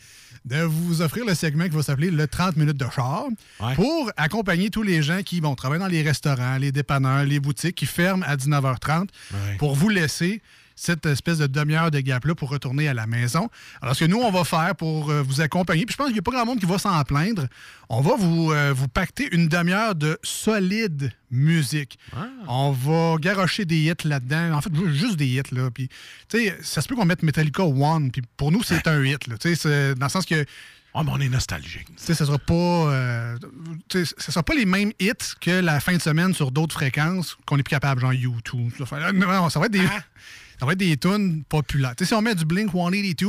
de 0.44 0.62
vous 0.62 1.02
offrir 1.02 1.24
le 1.24 1.34
segment 1.34 1.64
qui 1.64 1.70
va 1.76 1.82
s'appeler 1.82 2.10
le 2.10 2.26
30 2.26 2.56
minutes 2.56 2.76
de 2.76 2.86
char 2.94 3.26
Ouais. 3.60 3.74
pour 3.76 4.10
accompagner 4.16 4.70
tous 4.70 4.82
les 4.82 5.00
gens 5.02 5.22
qui 5.22 5.38
vont 5.40 5.54
travailler 5.54 5.80
dans 5.80 5.86
les 5.88 6.02
restaurants, 6.02 6.56
les 6.58 6.72
dépanneurs, 6.72 7.24
les 7.24 7.38
boutiques 7.38 7.76
qui 7.76 7.86
ferment 7.86 8.24
à 8.26 8.36
19h30 8.36 9.08
Ouais. 9.32 9.56
pour 9.58 9.76
vous 9.76 9.88
laisser 9.88 10.42
cette 10.82 11.06
espèce 11.06 11.38
de 11.38 11.46
demi-heure 11.46 11.92
de 11.92 12.00
gap-là 12.00 12.34
pour 12.34 12.50
retourner 12.50 12.88
à 12.88 12.94
la 12.94 13.06
maison. 13.06 13.48
Alors, 13.80 13.94
ce 13.94 14.04
que 14.04 14.10
nous, 14.10 14.18
on 14.18 14.32
va 14.32 14.42
faire 14.42 14.74
pour 14.74 15.10
euh, 15.10 15.22
vous 15.22 15.40
accompagner, 15.40 15.86
puis 15.86 15.92
je 15.92 15.96
pense 15.96 16.06
qu'il 16.06 16.14
n'y 16.14 16.18
a 16.18 16.22
pas 16.22 16.32
grand 16.32 16.44
monde 16.44 16.58
qui 16.58 16.66
va 16.66 16.76
s'en 16.76 17.00
plaindre, 17.04 17.46
on 17.88 18.00
va 18.00 18.16
vous, 18.16 18.50
euh, 18.50 18.72
vous 18.74 18.88
pacter 18.88 19.28
une 19.32 19.46
demi-heure 19.46 19.94
de 19.94 20.18
solide 20.24 21.12
musique. 21.30 22.00
On 22.48 22.72
va 22.72 23.16
garocher 23.20 23.64
des 23.64 23.78
hits 23.82 24.04
là-dedans. 24.04 24.54
En 24.54 24.60
fait, 24.60 24.72
juste 24.92 25.16
des 25.16 25.28
hits, 25.28 25.54
là. 25.54 25.70
Puis, 25.70 25.88
tu 26.28 26.38
sais, 26.38 26.58
ça 26.62 26.82
se 26.82 26.88
peut 26.88 26.96
qu'on 26.96 27.04
mette 27.04 27.22
Metallica 27.22 27.62
One, 27.62 28.10
puis 28.10 28.22
pour 28.36 28.50
nous, 28.50 28.64
c'est 28.64 28.86
un 28.88 29.04
hit, 29.04 29.28
là. 29.28 29.38
Tu 29.38 29.54
sais, 29.54 29.94
dans 29.94 30.06
le 30.06 30.10
sens 30.10 30.26
que 30.26 30.44
Oh, 30.94 31.02
mais 31.02 31.10
on 31.14 31.20
est 31.20 31.28
nostalgique. 31.30 31.86
tu 31.86 31.92
sais, 31.96 32.12
ça 32.12 32.26
sera 32.26 32.38
pas, 32.38 32.52
euh, 32.54 33.38
sera 34.18 34.42
pas 34.42 34.54
les 34.54 34.66
mêmes 34.66 34.92
hits 35.00 35.12
que 35.40 35.50
la 35.62 35.80
fin 35.80 35.96
de 35.96 36.02
semaine 36.02 36.34
sur 36.34 36.50
d'autres 36.50 36.74
fréquences 36.74 37.38
qu'on 37.46 37.56
est 37.56 37.62
plus 37.62 37.70
capable, 37.70 38.02
genre 38.02 38.12
YouTube. 38.12 38.70
Ça, 38.86 39.10
non, 39.12 39.48
ça 39.48 39.58
va 39.58 39.66
être 39.66 39.72
des, 39.72 39.86
ça 40.62 40.66
va 40.66 40.74
être 40.74 40.78
des 40.78 40.96
tunes 40.96 41.42
populaires. 41.48 41.96
Tu 41.96 42.04
sais, 42.04 42.08
si 42.10 42.14
on 42.14 42.22
met 42.22 42.36
du 42.36 42.44
Blink 42.44 42.70
182, 42.70 43.26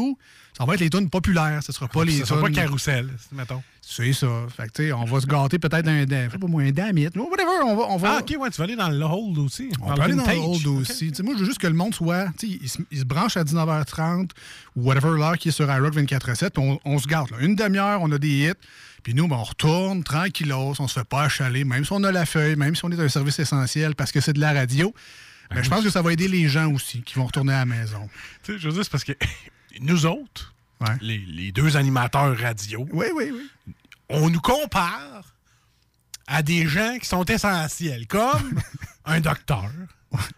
ça 0.55 0.65
va 0.65 0.75
être 0.75 0.81
les 0.81 0.89
tunes 0.91 1.09
populaires. 1.09 1.63
Ce 1.63 1.71
sera 1.71 1.87
pas 1.87 2.05
les 2.05 2.19
Ça 2.19 2.25
sera 2.27 2.41
pas 2.41 2.45
tunes- 2.45 2.55
carrousel, 2.57 3.09
mettons. 3.31 3.63
C'est 3.81 4.13
ça. 4.13 4.27
Fait 4.55 4.71
que, 4.71 4.93
on 4.93 5.03
va 5.05 5.19
se 5.19 5.25
gâter 5.25 5.57
peut-être 5.57 5.83
d'un, 5.83 6.05
je 6.27 6.31
sais 6.31 6.37
pas 6.37 6.45
moi, 6.45 6.61
un 6.61 6.69
damit. 6.71 7.07
Whatever, 7.15 7.63
on 7.65 7.75
va, 7.75 7.83
on 7.89 7.97
va, 7.97 8.17
Ah, 8.17 8.19
ok, 8.21 8.35
ouais, 8.39 8.51
tu 8.51 8.57
vas 8.59 8.65
aller 8.65 8.75
dans 8.75 8.89
le 8.89 9.03
hold 9.03 9.39
aussi. 9.39 9.69
on 9.81 9.95
peut 9.95 10.01
aller 10.03 10.13
dans 10.13 10.27
le 10.27 10.37
hold 10.37 10.67
aussi. 10.67 11.11
Moi, 11.23 11.33
je 11.33 11.39
veux 11.39 11.45
juste 11.45 11.57
que 11.57 11.65
le 11.65 11.73
monde 11.73 11.95
soit. 11.95 12.27
Il 12.43 12.69
se, 12.69 12.77
il 12.91 12.99
se 12.99 13.03
branche 13.03 13.35
à 13.35 13.43
19h30 13.43 14.29
ou 14.75 14.83
whatever 14.83 15.17
l'heure 15.17 15.39
qui 15.39 15.49
est 15.49 15.51
sur 15.51 15.65
iRock 15.73 15.95
24-7. 15.95 16.51
On, 16.59 16.79
on 16.85 16.99
se 16.99 17.07
garde. 17.07 17.31
là. 17.31 17.37
Une 17.39 17.55
demi-heure, 17.55 17.99
on 18.03 18.11
a 18.11 18.19
des 18.19 18.29
hits. 18.49 18.53
Puis 19.01 19.13
nous, 19.15 19.27
ben, 19.27 19.37
on 19.37 19.43
retourne 19.43 20.03
tranquillos. 20.03 20.75
On 20.79 20.87
se 20.87 20.93
fait 20.93 21.03
pas 21.07 21.23
achaler, 21.23 21.63
même 21.65 21.83
si 21.83 21.91
on 21.93 22.03
a 22.03 22.11
la 22.11 22.25
feuille, 22.27 22.55
même 22.55 22.75
si 22.75 22.85
on 22.85 22.91
est 22.91 22.99
un 23.01 23.09
service 23.09 23.37
essentiel 23.39 23.95
parce 23.95 24.11
que 24.11 24.21
c'est 24.21 24.33
de 24.33 24.39
la 24.39 24.53
radio. 24.53 24.93
Ben 25.51 25.63
je 25.63 25.69
pense 25.69 25.83
que 25.83 25.89
ça 25.89 26.01
va 26.01 26.11
aider 26.13 26.27
les 26.27 26.47
gens 26.47 26.71
aussi 26.71 27.01
qui 27.03 27.15
vont 27.15 27.25
retourner 27.25 27.53
à 27.53 27.59
la 27.59 27.65
maison. 27.65 28.09
Tu 28.43 28.53
sais, 28.53 28.59
je 28.59 28.67
veux 28.67 28.73
dire, 28.73 28.83
c'est 28.83 28.91
parce 28.91 29.03
que 29.03 29.13
nous 29.81 30.05
autres, 30.05 30.53
Ouais. 30.81 30.95
les, 31.01 31.17
les 31.19 31.51
deux 31.53 31.77
animateurs 31.77 32.37
radio, 32.37 32.85
Oui, 32.91 33.05
oui, 33.15 33.31
oui. 33.31 33.73
on 34.09 34.29
nous 34.29 34.41
compare 34.41 35.23
à 36.27 36.41
des 36.43 36.67
gens 36.67 36.97
qui 36.99 37.05
sont 37.07 37.23
essentiels, 37.25 38.05
comme 38.07 38.59
un 39.05 39.19
docteur, 39.21 39.69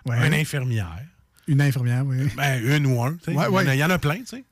Ouais. 0.06 0.16
un 0.18 0.32
infirmière, 0.34 1.02
Une 1.48 1.62
infirmière, 1.62 2.06
oui. 2.06 2.28
ben, 2.38 2.64
une 2.64 2.86
ou 2.86 3.02
un. 3.04 3.18
il, 3.28 3.34
y 3.76 3.84
en 3.84 3.90
a, 3.90 3.98
plein, 3.98 4.18
tu 4.20 4.26
sais. 4.28 4.44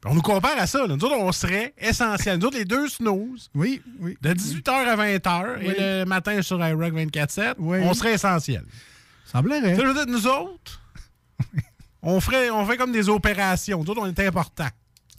Puis 0.00 0.10
On 0.10 0.14
nous 0.14 0.22
compare 0.22 0.56
à 0.58 0.66
ça. 0.66 0.86
là. 0.86 0.96
Nous 0.96 1.04
autres, 1.04 1.16
on 1.16 1.32
serait 1.32 1.74
essentiels. 1.78 2.38
Nous 2.38 2.46
autres, 2.46 2.56
les 2.58 2.64
deux 2.64 2.88
snooze, 2.88 3.50
Oui, 3.54 3.82
oui. 4.00 4.16
de 4.22 4.32
18h 4.32 4.70
à 4.70 4.96
20h, 4.96 5.56
Oui. 5.58 5.66
et 5.66 5.74
le 5.80 6.04
matin 6.04 6.40
sur 6.42 6.64
iRock 6.66 6.92
24-7, 6.94 7.54
Oui. 7.58 7.78
on 7.82 7.92
serait 7.94 8.14
essentiels. 8.14 8.64
Tu 9.70 9.76
sais, 9.76 9.82
je 9.82 9.86
veux 9.86 9.94
dire, 9.94 10.06
nous 10.06 10.26
autres, 10.26 10.80
on 12.02 12.20
ferait, 12.20 12.50
on 12.50 12.64
fait 12.66 12.76
comme 12.76 12.92
des 12.92 13.08
opérations. 13.08 13.82
Nous 13.82 13.90
autres, 13.90 14.00
on 14.02 14.06
est 14.06 14.20
importants. 14.20 14.68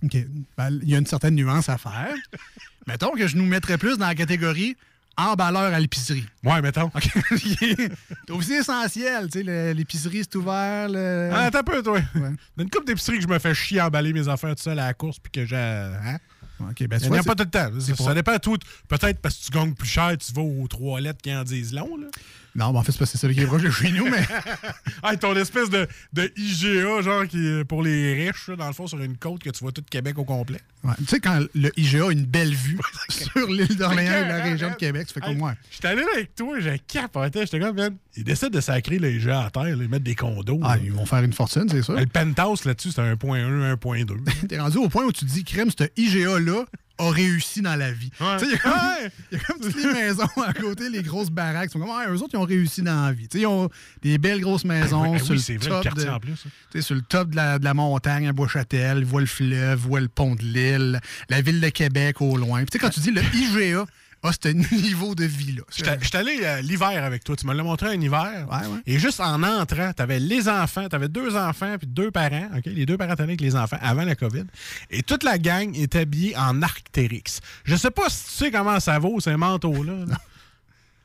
OK. 0.03 0.17
Ben, 0.57 0.79
Il 0.83 0.89
y 0.89 0.95
a 0.95 0.99
une 0.99 1.05
certaine 1.05 1.35
nuance 1.35 1.69
à 1.69 1.77
faire. 1.77 2.13
Mettons 2.87 3.11
que 3.11 3.27
je 3.27 3.35
nous 3.35 3.45
mettrais 3.45 3.77
plus 3.77 3.97
dans 3.97 4.05
la 4.07 4.15
catégorie 4.15 4.77
emballeur 5.17 5.73
à 5.73 5.79
l'épicerie. 5.79 6.25
Ouais, 6.43 6.61
mettons. 6.61 6.91
OK. 6.93 7.09
c'est 7.31 7.89
aussi 8.31 8.53
essentiel. 8.53 9.29
Tu 9.31 9.43
sais, 9.45 9.73
l'épicerie, 9.73 10.19
c'est 10.23 10.35
ouvert. 10.35 10.89
Le... 10.89 11.29
Ah, 11.33 11.45
attends 11.45 11.59
un 11.59 11.63
peu, 11.63 11.81
toi. 11.81 11.99
Ouais. 12.15 12.31
Une 12.57 12.69
coupe 12.69 12.85
d'épicerie 12.85 13.17
que 13.17 13.23
je 13.23 13.27
me 13.27 13.39
fais 13.39 13.53
chier 13.53 13.79
à 13.79 13.87
emballer 13.87 14.11
mes 14.11 14.27
affaires 14.27 14.53
tout 14.55 14.61
seul 14.63 14.77
à 14.77 14.87
la 14.87 14.93
course 14.93 15.17
puis 15.19 15.31
que 15.31 15.45
j'ai. 15.45 15.55
Hein? 15.55 16.17
OK, 16.59 16.85
ben, 16.87 16.99
tu 16.99 17.05
Il 17.05 17.11
n'y 17.11 17.17
a 17.17 17.23
pas 17.23 17.33
tout 17.33 17.43
le 17.45 17.49
temps. 17.49 17.79
Ça, 17.79 17.95
pour- 17.95 18.05
ça 18.05 18.13
dépend 18.13 18.37
tout. 18.39 18.57
Peut-être 18.89 19.19
parce 19.21 19.37
que 19.37 19.45
tu 19.45 19.51
gagnes 19.51 19.73
plus 19.73 19.87
cher, 19.87 20.17
tu 20.17 20.33
vas 20.33 20.41
aux 20.41 20.67
trois 20.67 20.99
lettres 20.99 21.21
qui 21.21 21.33
en 21.33 21.43
disent 21.43 21.73
long. 21.73 21.95
Là. 21.97 22.07
Non, 22.55 22.71
ben, 22.71 22.79
en 22.79 22.83
fait, 22.83 22.93
c'est 22.93 22.99
parce 22.99 23.11
que 23.11 23.17
c'est 23.17 23.21
celui 23.21 23.35
qui 23.35 23.41
est 23.41 23.45
proche 23.47 23.63
de 23.63 23.69
chez 23.69 23.91
nous, 23.91 24.09
mais... 24.09 24.25
Ah, 25.03 25.15
ton 25.17 25.35
espèce 25.35 25.69
de, 25.69 25.87
de 26.13 26.31
IGA, 26.35 27.01
genre, 27.01 27.27
qui 27.27 27.45
est 27.45 27.63
pour 27.65 27.83
les 27.83 28.25
riches, 28.25 28.47
là, 28.47 28.55
dans 28.55 28.67
le 28.67 28.73
fond, 28.73 28.87
sur 28.87 28.99
une 28.99 29.17
côte 29.17 29.43
que 29.43 29.49
tu 29.49 29.59
vois 29.59 29.71
tout 29.71 29.83
Québec 29.87 30.17
au 30.17 30.23
complet. 30.23 30.59
Ouais. 30.83 30.93
Tu 30.99 31.05
sais, 31.05 31.19
quand 31.19 31.45
le 31.53 31.71
IGA 31.77 32.07
a 32.07 32.11
une 32.11 32.25
belle 32.25 32.53
vue 32.55 32.79
sur 33.09 33.47
l'île 33.47 33.75
d'Orléans 33.75 34.25
et 34.25 34.27
la 34.27 34.43
région 34.43 34.69
de 34.69 34.75
Québec, 34.75 35.07
tu 35.07 35.13
fais 35.13 35.19
comme 35.19 35.37
moi. 35.37 35.53
J'étais 35.69 35.89
allé 35.89 36.01
là 36.01 36.07
avec 36.15 36.33
toi, 36.33 36.59
j'ai 36.59 36.79
capoté. 36.79 37.41
J'étais 37.41 37.59
comme, 37.59 37.75
man, 37.75 37.95
ils 38.15 38.23
décident 38.23 38.49
de 38.49 38.61
sacrer 38.61 38.99
les 38.99 39.15
IGA 39.15 39.45
à 39.45 39.49
terre, 39.49 39.67
ils 39.67 39.89
mettent 39.89 40.03
des 40.03 40.15
condos. 40.15 40.59
Ah, 40.63 40.77
là. 40.77 40.81
ils 40.83 40.91
vont 40.91 41.05
faire 41.05 41.23
une 41.23 41.33
fortune, 41.33 41.67
c'est 41.69 41.83
sûr. 41.83 41.93
Le 41.93 42.05
penthouse 42.05 42.65
là-dessus, 42.65 42.89
c'était 42.89 43.13
1.1, 43.13 43.75
1.2. 43.75 44.47
T'es 44.47 44.59
rendu 44.59 44.77
au 44.77 44.89
point 44.89 45.03
où 45.03 45.11
tu 45.11 45.25
te 45.25 45.29
dis, 45.29 45.43
crème, 45.43 45.69
ce 45.69 45.83
IGA-là 45.97 46.65
a 46.97 47.09
réussi 47.09 47.61
dans 47.61 47.75
la 47.75 47.91
vie. 47.91 48.09
Ouais. 48.21 48.37
Il 48.41 48.51
y 48.51 48.53
a 48.53 48.57
comme- 48.57 48.71
Ouais. 48.71 49.11
Il 49.31 49.37
y 49.37 49.41
a 49.41 49.43
comme 49.43 49.59
toutes 49.59 49.75
les 49.75 49.93
maisons 49.93 50.27
à 50.45 50.53
côté, 50.53 50.89
les 50.89 51.01
grosses 51.03 51.29
baraques. 51.29 51.69
Ils 51.69 51.73
sont 51.73 51.79
comme, 51.79 51.89
ah, 51.91 52.05
eux 52.09 52.15
autres, 52.21 52.29
ils 52.33 52.37
ont 52.37 52.43
réussi 52.45 52.81
dans 52.81 53.05
la 53.05 53.11
vie. 53.11 53.27
Ils 53.33 53.45
ont 53.45 53.69
des 54.01 54.17
belles 54.17 54.39
grosses 54.41 54.63
maisons 54.65 55.11
Ouais, 55.11 55.19
sur, 55.19 55.31
oui, 55.31 55.35
le 55.35 55.41
c'est 55.41 55.57
vrai, 55.57 55.69
le 55.69 55.83
top 55.83 55.93
de, 55.95 56.07
en 56.09 56.19
plus. 56.19 56.31
hein. 56.75 56.81
sur 56.81 56.95
le 56.95 57.01
top 57.01 57.29
de 57.31 57.35
la, 57.35 57.59
de 57.59 57.63
la 57.65 57.73
montagne 57.73 58.27
à 58.27 58.33
Bois-Châtel. 58.33 58.99
Ils 58.99 59.05
voient 59.05 59.21
le 59.21 59.27
fleuve, 59.27 59.79
ils 59.83 59.87
voient 59.87 59.99
le 59.99 60.07
pont 60.07 60.35
de 60.35 60.41
l'île, 60.43 60.99
la 61.29 61.41
ville 61.41 61.59
de 61.59 61.69
Québec 61.69 62.21
au 62.21 62.37
loin. 62.37 62.63
Puis, 62.65 62.79
quand 62.79 62.89
tu 62.89 62.99
dis 63.01 63.11
le 63.11 63.21
IGA 63.21 63.85
a 64.23 64.31
ce 64.31 64.47
niveau 64.75 65.15
de 65.15 65.25
vie-là. 65.25 65.63
J'étais 65.75 65.97
j'étais 66.01 66.17
allé 66.17 66.39
euh, 66.41 66.61
l'hiver 66.61 67.03
avec 67.03 67.23
toi. 67.23 67.35
Tu 67.35 67.45
me 67.45 67.53
l'as 67.53 67.63
montré 67.63 67.89
un 67.89 68.01
hiver. 68.01 68.47
Ouais, 68.49 68.67
ouais. 68.67 68.79
Et 68.85 68.99
juste 68.99 69.19
en 69.19 69.43
entrant, 69.43 69.91
tu 69.93 70.01
avais 70.01 70.19
les 70.19 70.49
enfants, 70.49 70.87
tu 70.89 70.95
avais 70.95 71.09
deux 71.09 71.35
enfants 71.35 71.75
puis 71.77 71.87
deux 71.87 72.11
parents. 72.11 72.49
OK? 72.57 72.65
Les 72.65 72.85
deux 72.85 72.97
parents 72.97 73.13
étaient 73.13 73.23
avec 73.23 73.41
les 73.41 73.55
enfants 73.55 73.77
avant 73.81 74.03
la 74.03 74.15
COVID. 74.15 74.45
Et 74.89 75.03
toute 75.03 75.23
la 75.23 75.37
gang 75.37 75.75
est 75.75 75.95
habillée 75.95 76.35
en 76.37 76.61
Arctérix. 76.61 77.39
Je 77.63 77.75
sais 77.75 77.91
pas 77.91 78.09
si 78.09 78.25
tu 78.25 78.31
sais 78.31 78.51
comment 78.51 78.79
ça 78.79 78.99
vaut, 78.99 79.19
ces 79.19 79.35
manteaux-là. 79.35 80.05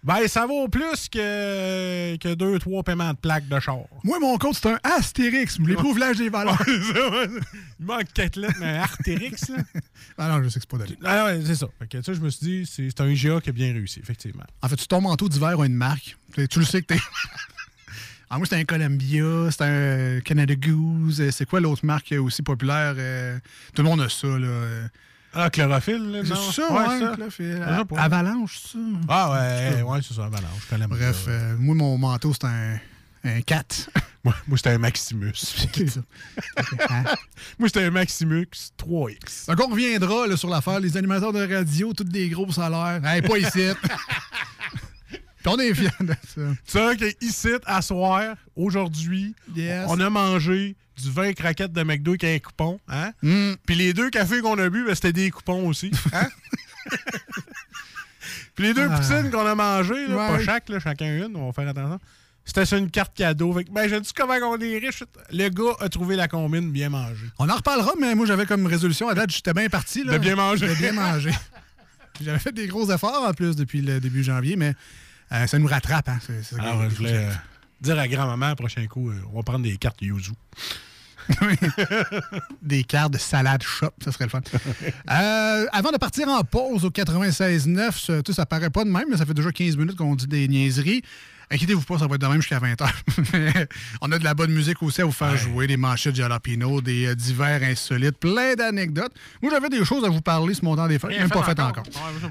Ben, 0.02 0.26
ça 0.28 0.46
vaut 0.46 0.66
plus 0.68 1.10
que, 1.10 2.16
que 2.16 2.32
deux, 2.34 2.58
trois 2.58 2.82
paiements 2.82 3.12
de 3.12 3.18
plaques 3.18 3.46
de 3.48 3.60
char. 3.60 3.80
Moi, 4.02 4.18
mon 4.18 4.38
compte, 4.38 4.54
c'est 4.54 4.68
un 4.70 4.78
Astérix. 4.82 5.58
L'éprouvelage 5.58 6.16
des 6.16 6.30
valeurs. 6.30 6.58
Il 6.66 7.40
manque 7.86 8.10
quatre 8.14 8.36
lettres, 8.36 8.54
mais 8.60 8.66
un 8.66 8.80
Arctérix, 8.80 9.50
là. 9.50 9.58
ah 10.16 10.28
non, 10.28 10.42
je 10.42 10.48
sais 10.48 10.54
que 10.58 10.60
c'est 10.62 10.70
pas 10.70 10.78
donné. 10.78 10.96
Ah 11.04 11.26
ouais, 11.26 11.42
c'est 11.44 11.54
ça. 11.54 11.66
Fait 11.78 11.86
que, 11.86 11.98
tu 11.98 12.04
sais, 12.04 12.14
je 12.14 12.20
me 12.20 12.30
suis 12.30 12.46
dit, 12.46 12.66
c'est 12.66 12.98
un 13.02 13.08
IGA 13.08 13.40
qui 13.42 13.50
a 13.50 13.52
bien 13.52 13.72
réussi, 13.74 14.00
effectivement. 14.00 14.44
En 14.62 14.68
fait, 14.68 14.76
ton 14.88 15.02
manteau 15.02 15.28
d'hiver 15.28 15.60
a 15.60 15.66
une 15.66 15.74
marque. 15.74 16.16
Tu 16.34 16.48
tu 16.48 16.58
le 16.60 16.64
sais 16.64 16.80
que 16.80 16.94
t'es. 16.94 17.00
Ah, 18.32 18.38
moi, 18.38 18.46
c'est 18.48 18.54
un 18.54 18.64
Columbia, 18.64 19.50
c'est 19.50 19.62
un 19.64 20.20
Canada 20.20 20.54
Goose. 20.54 21.20
euh, 21.20 21.32
C'est 21.32 21.46
quoi 21.46 21.58
l'autre 21.60 21.84
marque 21.84 22.14
aussi 22.16 22.42
populaire? 22.42 22.94
euh, 22.96 23.36
Tout 23.74 23.82
le 23.82 23.88
monde 23.88 24.00
a 24.02 24.08
ça, 24.08 24.28
là. 24.28 24.86
Ah, 25.32 25.48
chlorophylle, 25.50 26.10
là, 26.10 26.22
non? 26.22 26.34
C'est 26.52 26.60
ça, 26.60 26.72
ouais, 26.72 27.00
ça. 27.00 27.16
sais 27.30 27.84
pas. 27.88 28.00
Avalanche, 28.00 28.58
ça? 28.58 28.78
Ah 29.08 29.30
ouais, 29.32 29.82
ouais, 29.82 29.98
c'est 30.02 30.14
ça, 30.14 30.24
Avalanche. 30.24 30.62
Je 30.64 30.68
connais 30.68 30.88
pas 30.88 30.96
Bref, 30.96 31.24
ça. 31.24 31.30
euh, 31.30 31.56
moi, 31.58 31.74
mon 31.76 31.96
manteau, 31.98 32.32
c'est 32.32 32.46
un, 32.46 32.78
un 33.24 33.40
4. 33.40 33.90
Moi, 34.22 34.34
moi 34.48 34.58
c'était 34.58 34.68
un 34.70 34.76
Maximus. 34.78 35.32
C'est 35.34 35.88
ça. 35.88 36.00
Hein? 36.90 37.04
moi, 37.58 37.68
c'était 37.68 37.84
un 37.84 37.90
Maximus 37.90 38.46
3X. 38.78 39.46
Donc, 39.46 39.66
on 39.66 39.70
reviendra 39.70 40.26
là, 40.26 40.36
sur 40.36 40.50
l'affaire. 40.50 40.78
Les 40.78 40.94
animateurs 40.98 41.32
de 41.32 41.40
radio, 41.50 41.94
tous 41.94 42.04
des 42.04 42.28
gros 42.28 42.52
salaires. 42.52 43.00
Hey, 43.02 43.22
pas 43.22 43.38
ici. 43.38 43.70
Puis 45.08 45.46
on 45.46 45.58
est 45.58 45.72
fiers 45.72 45.88
de 46.00 46.14
ça. 46.34 46.42
Tu 46.66 47.06
sais 47.06 47.14
qu'ici, 47.18 47.48
à 47.64 47.80
soir, 47.80 48.34
aujourd'hui, 48.54 49.34
Yes. 49.56 49.86
on 49.88 49.98
a 50.00 50.10
mangé 50.10 50.76
du 51.02 51.10
20 51.10 51.32
craquettes 51.34 51.72
de 51.72 51.82
McDo 51.82 52.12
avec 52.12 52.24
un 52.24 52.38
coupon. 52.38 52.80
Hein? 52.88 53.12
Mm. 53.22 53.52
Puis 53.66 53.74
les 53.76 53.92
deux 53.92 54.10
cafés 54.10 54.40
qu'on 54.40 54.58
a 54.58 54.68
bu, 54.68 54.84
ben, 54.84 54.94
c'était 54.94 55.12
des 55.12 55.30
coupons 55.30 55.66
aussi. 55.68 55.90
Hein? 56.12 56.28
Puis 58.54 58.64
les 58.64 58.74
deux 58.74 58.88
Ah. 58.90 58.98
poutines 58.98 59.30
qu'on 59.30 59.46
a 59.46 59.54
mangées, 59.54 60.06
là, 60.08 60.28
pas 60.28 60.42
chaque, 60.44 60.68
là, 60.68 60.78
chacun 60.80 61.06
une, 61.26 61.36
on 61.36 61.46
va 61.46 61.52
faire 61.52 61.68
attention. 61.68 61.98
C'était 62.44 62.66
sur 62.66 62.78
une 62.78 62.90
carte 62.90 63.14
cadeau. 63.16 63.52
Fait 63.54 63.64
que, 63.64 63.70
ben, 63.70 63.88
je 63.88 63.96
dis 63.96 64.12
comment 64.14 64.34
on 64.34 64.58
est 64.58 64.78
riche. 64.78 65.04
Le 65.30 65.48
gars 65.48 65.76
a 65.80 65.88
trouvé 65.88 66.16
la 66.16 66.26
combine 66.28 66.70
bien 66.70 66.88
mangée. 66.88 67.26
On 67.38 67.48
en 67.48 67.54
reparlera, 67.54 67.92
mais 68.00 68.14
moi, 68.14 68.26
j'avais 68.26 68.46
comme 68.46 68.66
résolution, 68.66 69.08
à 69.08 69.14
date, 69.14 69.30
j'étais 69.30 69.52
bien 69.54 69.68
parti. 69.68 70.04
Là, 70.04 70.14
De 70.14 70.18
bien 70.18 70.36
manger. 70.36 70.68
De 70.68 70.74
bien 70.74 70.92
manger. 70.92 71.30
J'avais 72.22 72.38
fait 72.38 72.52
des 72.52 72.66
gros 72.66 72.90
efforts 72.92 73.24
en 73.26 73.32
plus 73.32 73.56
depuis 73.56 73.80
le 73.80 73.98
début 73.98 74.22
janvier, 74.22 74.54
mais 74.56 74.74
euh, 75.32 75.46
ça 75.46 75.58
nous 75.58 75.66
rattrape. 75.68 76.06
Hein. 76.10 76.18
Alors, 76.58 76.82
que- 76.82 76.90
je 76.90 76.94
voulais 76.96 77.16
euh, 77.16 77.30
dire 77.80 77.98
à 77.98 78.06
grand-maman, 78.08 78.54
prochain 78.56 78.86
coup, 78.88 79.08
euh, 79.08 79.14
on 79.32 79.36
va 79.36 79.42
prendre 79.42 79.64
des 79.64 79.74
cartes 79.78 80.02
Yuzu. 80.02 80.32
des 82.62 82.84
cartes 82.84 83.12
de 83.12 83.18
salade 83.18 83.62
shop, 83.62 83.90
ça 84.04 84.12
serait 84.12 84.24
le 84.24 84.30
fun. 84.30 84.40
Euh, 85.10 85.66
avant 85.72 85.90
de 85.90 85.96
partir 85.96 86.28
en 86.28 86.42
pause 86.44 86.84
au 86.84 86.90
96.9, 86.90 88.22
ça, 88.24 88.32
ça 88.32 88.46
paraît 88.46 88.70
pas 88.70 88.84
de 88.84 88.90
même, 88.90 89.04
mais 89.10 89.16
ça 89.16 89.26
fait 89.26 89.34
déjà 89.34 89.50
15 89.50 89.76
minutes 89.76 89.96
qu'on 89.96 90.14
dit 90.14 90.26
des 90.26 90.46
niaiseries. 90.46 91.02
Inquiétez-vous 91.52 91.82
pas, 91.82 91.98
ça 91.98 92.06
va 92.06 92.14
être 92.14 92.20
de 92.20 92.26
même 92.28 92.40
jusqu'à 92.40 92.60
20h. 92.60 93.66
On 94.00 94.12
a 94.12 94.18
de 94.18 94.24
la 94.24 94.34
bonne 94.34 94.52
musique 94.52 94.82
aussi 94.84 95.00
à 95.00 95.04
vous 95.04 95.10
faire 95.10 95.36
jouer, 95.36 95.66
des 95.66 95.76
manchettes 95.76 96.14
jalapino, 96.14 96.80
des 96.80 97.06
euh, 97.06 97.14
divers 97.16 97.62
insolites, 97.62 98.18
plein 98.18 98.54
d'anecdotes. 98.54 99.12
Moi, 99.42 99.50
j'avais 99.50 99.68
des 99.68 99.84
choses 99.84 100.04
à 100.04 100.08
vous 100.08 100.20
parler 100.20 100.54
ce 100.54 100.64
montant 100.64 100.86
des 100.86 101.00
fêtes, 101.00 101.10
même 101.10 101.28
pas 101.28 101.42
fait 101.42 101.58
encore. 101.58 101.82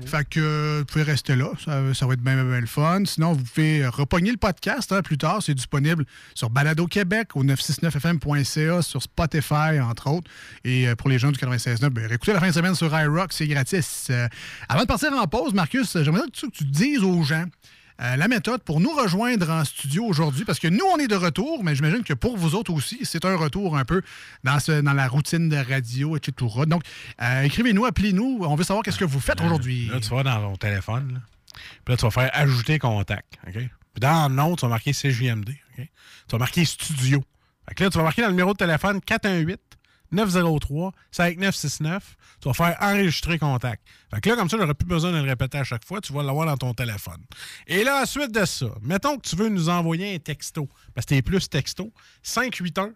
Fait 0.06 0.28
que 0.28 0.40
euh, 0.40 0.78
vous 0.80 0.86
pouvez 0.86 1.04
rester 1.04 1.36
là, 1.36 1.52
ça, 1.64 1.94
ça 1.94 2.06
va 2.08 2.14
être 2.14 2.22
bien, 2.22 2.36
bien, 2.36 2.46
bien 2.46 2.62
le 2.62 2.68
fun. 2.68 3.04
Sinon, 3.06 3.34
vous 3.34 3.44
pouvez 3.44 3.86
repogner 3.88 4.32
le 4.32 4.38
podcast 4.38 4.92
hein, 4.94 5.02
plus 5.02 5.18
tard. 5.18 5.44
C'est 5.44 5.54
disponible 5.54 6.06
sur 6.34 6.50
Balado 6.50 6.88
Québec, 6.88 7.36
au 7.36 7.44
969fm.ca, 7.44 8.82
sur 8.82 9.04
Spotify, 9.04 9.82
entre 9.82 10.12
autres. 10.12 10.32
Et 10.64 10.88
euh, 10.88 10.96
pour 10.96 11.10
les 11.10 11.20
gens 11.20 11.32
du 11.32 11.38
96.9, 11.38 11.90
ben, 11.90 12.10
écoutez 12.12 12.32
la 12.32 12.40
fin 12.40 12.48
de 12.48 12.54
semaine 12.54 12.76
sur 12.76 12.98
iRock, 12.98 13.34
c'est 13.34 13.48
gratis. 13.48 14.08
Euh, 14.10 14.28
avant 14.70 14.84
de 14.84 14.88
partir 14.88 15.12
en 15.12 15.28
pause, 15.28 15.54
Marcus, 15.54 15.98
j'aimerais 16.02 16.22
que 16.28 16.32
tu, 16.32 16.50
que 16.50 16.56
tu 16.56 16.64
dises 16.64 17.04
aux 17.04 17.22
gens 17.24 17.46
euh, 18.02 18.16
la 18.16 18.28
méthode 18.28 18.62
pour 18.64 18.80
nous 18.80 18.92
rejoindre 18.92 19.50
en 19.50 19.66
studio 19.66 20.06
aujourd'hui, 20.06 20.46
parce 20.46 20.60
que 20.60 20.68
nous, 20.68 20.86
on 20.94 20.98
est 20.98 21.08
de 21.08 21.16
retour, 21.16 21.64
mais 21.64 21.76
j'imagine 21.76 22.04
que 22.04 22.14
pour 22.14 22.38
vous 22.38 22.56
autres 22.56 22.72
aussi, 22.72 23.00
c'est 23.04 23.26
un 23.26 23.36
retour 23.36 23.78
un 23.78 23.86
peu 23.86 24.02
dans, 24.44 24.60
ce, 24.60 24.82
dans 24.82 24.94
la 24.94 25.08
routine 25.08 25.50
de 25.50 25.58
radio, 25.58 26.16
etc. 26.16 26.34
Donc, 26.68 26.84
euh, 27.22 27.44
écrivez-nous, 27.44 27.86
appelez-nous. 27.86 28.40
On 28.42 28.56
veut 28.56 28.64
savoir 28.64 28.84
qu'est-ce 28.84 29.00
que 29.00 29.06
vous 29.06 29.20
faites 29.20 29.42
aujourd'hui. 29.42 29.88
Là, 29.88 30.00
tu 30.00 30.10
vas 30.10 30.24
dans 30.24 30.42
ton 30.42 30.56
téléphone. 30.56 31.14
Là. 31.14 31.20
Puis 31.86 31.94
là, 31.94 31.98
tu 31.98 32.06
vas 32.06 32.12
faire 32.12 32.30
ajouter 32.34 32.80
contact. 32.80 33.38
OK? 33.48 33.54
Puis 33.54 34.00
dans 34.00 34.30
le 34.30 34.36
nom, 34.36 34.56
tu 34.56 34.62
vas 34.62 34.70
marquer 34.70 34.94
CJMD. 34.94 35.50
OK? 35.50 35.86
Tu 35.86 36.32
vas 36.32 36.38
marquer 36.38 36.66
studio. 36.66 37.24
Fait 37.68 37.76
que 37.76 37.84
là, 37.84 37.90
tu 37.90 37.98
vas 37.98 38.04
marquer 38.04 38.22
dans 38.22 38.30
le 38.30 38.34
numéro 38.34 38.54
de 38.54 38.58
téléphone 38.58 39.02
418 39.02 39.60
903 40.12 40.92
5969. 41.12 42.16
Tu 42.42 42.48
vas 42.48 42.54
faire 42.54 42.78
enregistrer 42.82 43.38
contact. 43.40 43.84
Fait 44.14 44.22
que 44.22 44.30
là, 44.30 44.36
comme 44.36 44.50
ça, 44.50 44.58
j'aurais 44.58 44.74
plus 44.74 44.88
besoin 44.88 45.12
de 45.12 45.18
le 45.18 45.30
répéter 45.30 45.58
à 45.58 45.64
chaque 45.64 45.86
fois. 45.86 46.02
Tu 46.02 46.14
vas 46.14 46.24
l'avoir 46.24 46.46
dans 46.46 46.58
ton 46.58 46.74
téléphone. 46.74 47.24
Et 47.68 47.84
là, 47.84 48.02
ensuite 48.02 48.32
de 48.32 48.46
ça, 48.46 48.68
mettons 48.82 49.18
que 49.18 49.28
tu 49.28 49.36
veux 49.36 49.50
nous 49.50 49.70
envoyer 49.70 50.16
un 50.16 50.20
texto. 50.20 50.68
Parce 50.94 51.06
que 51.06 51.16
t'es 51.16 51.22
plus 51.22 51.50
texto. 51.50 51.92
581 52.24 52.94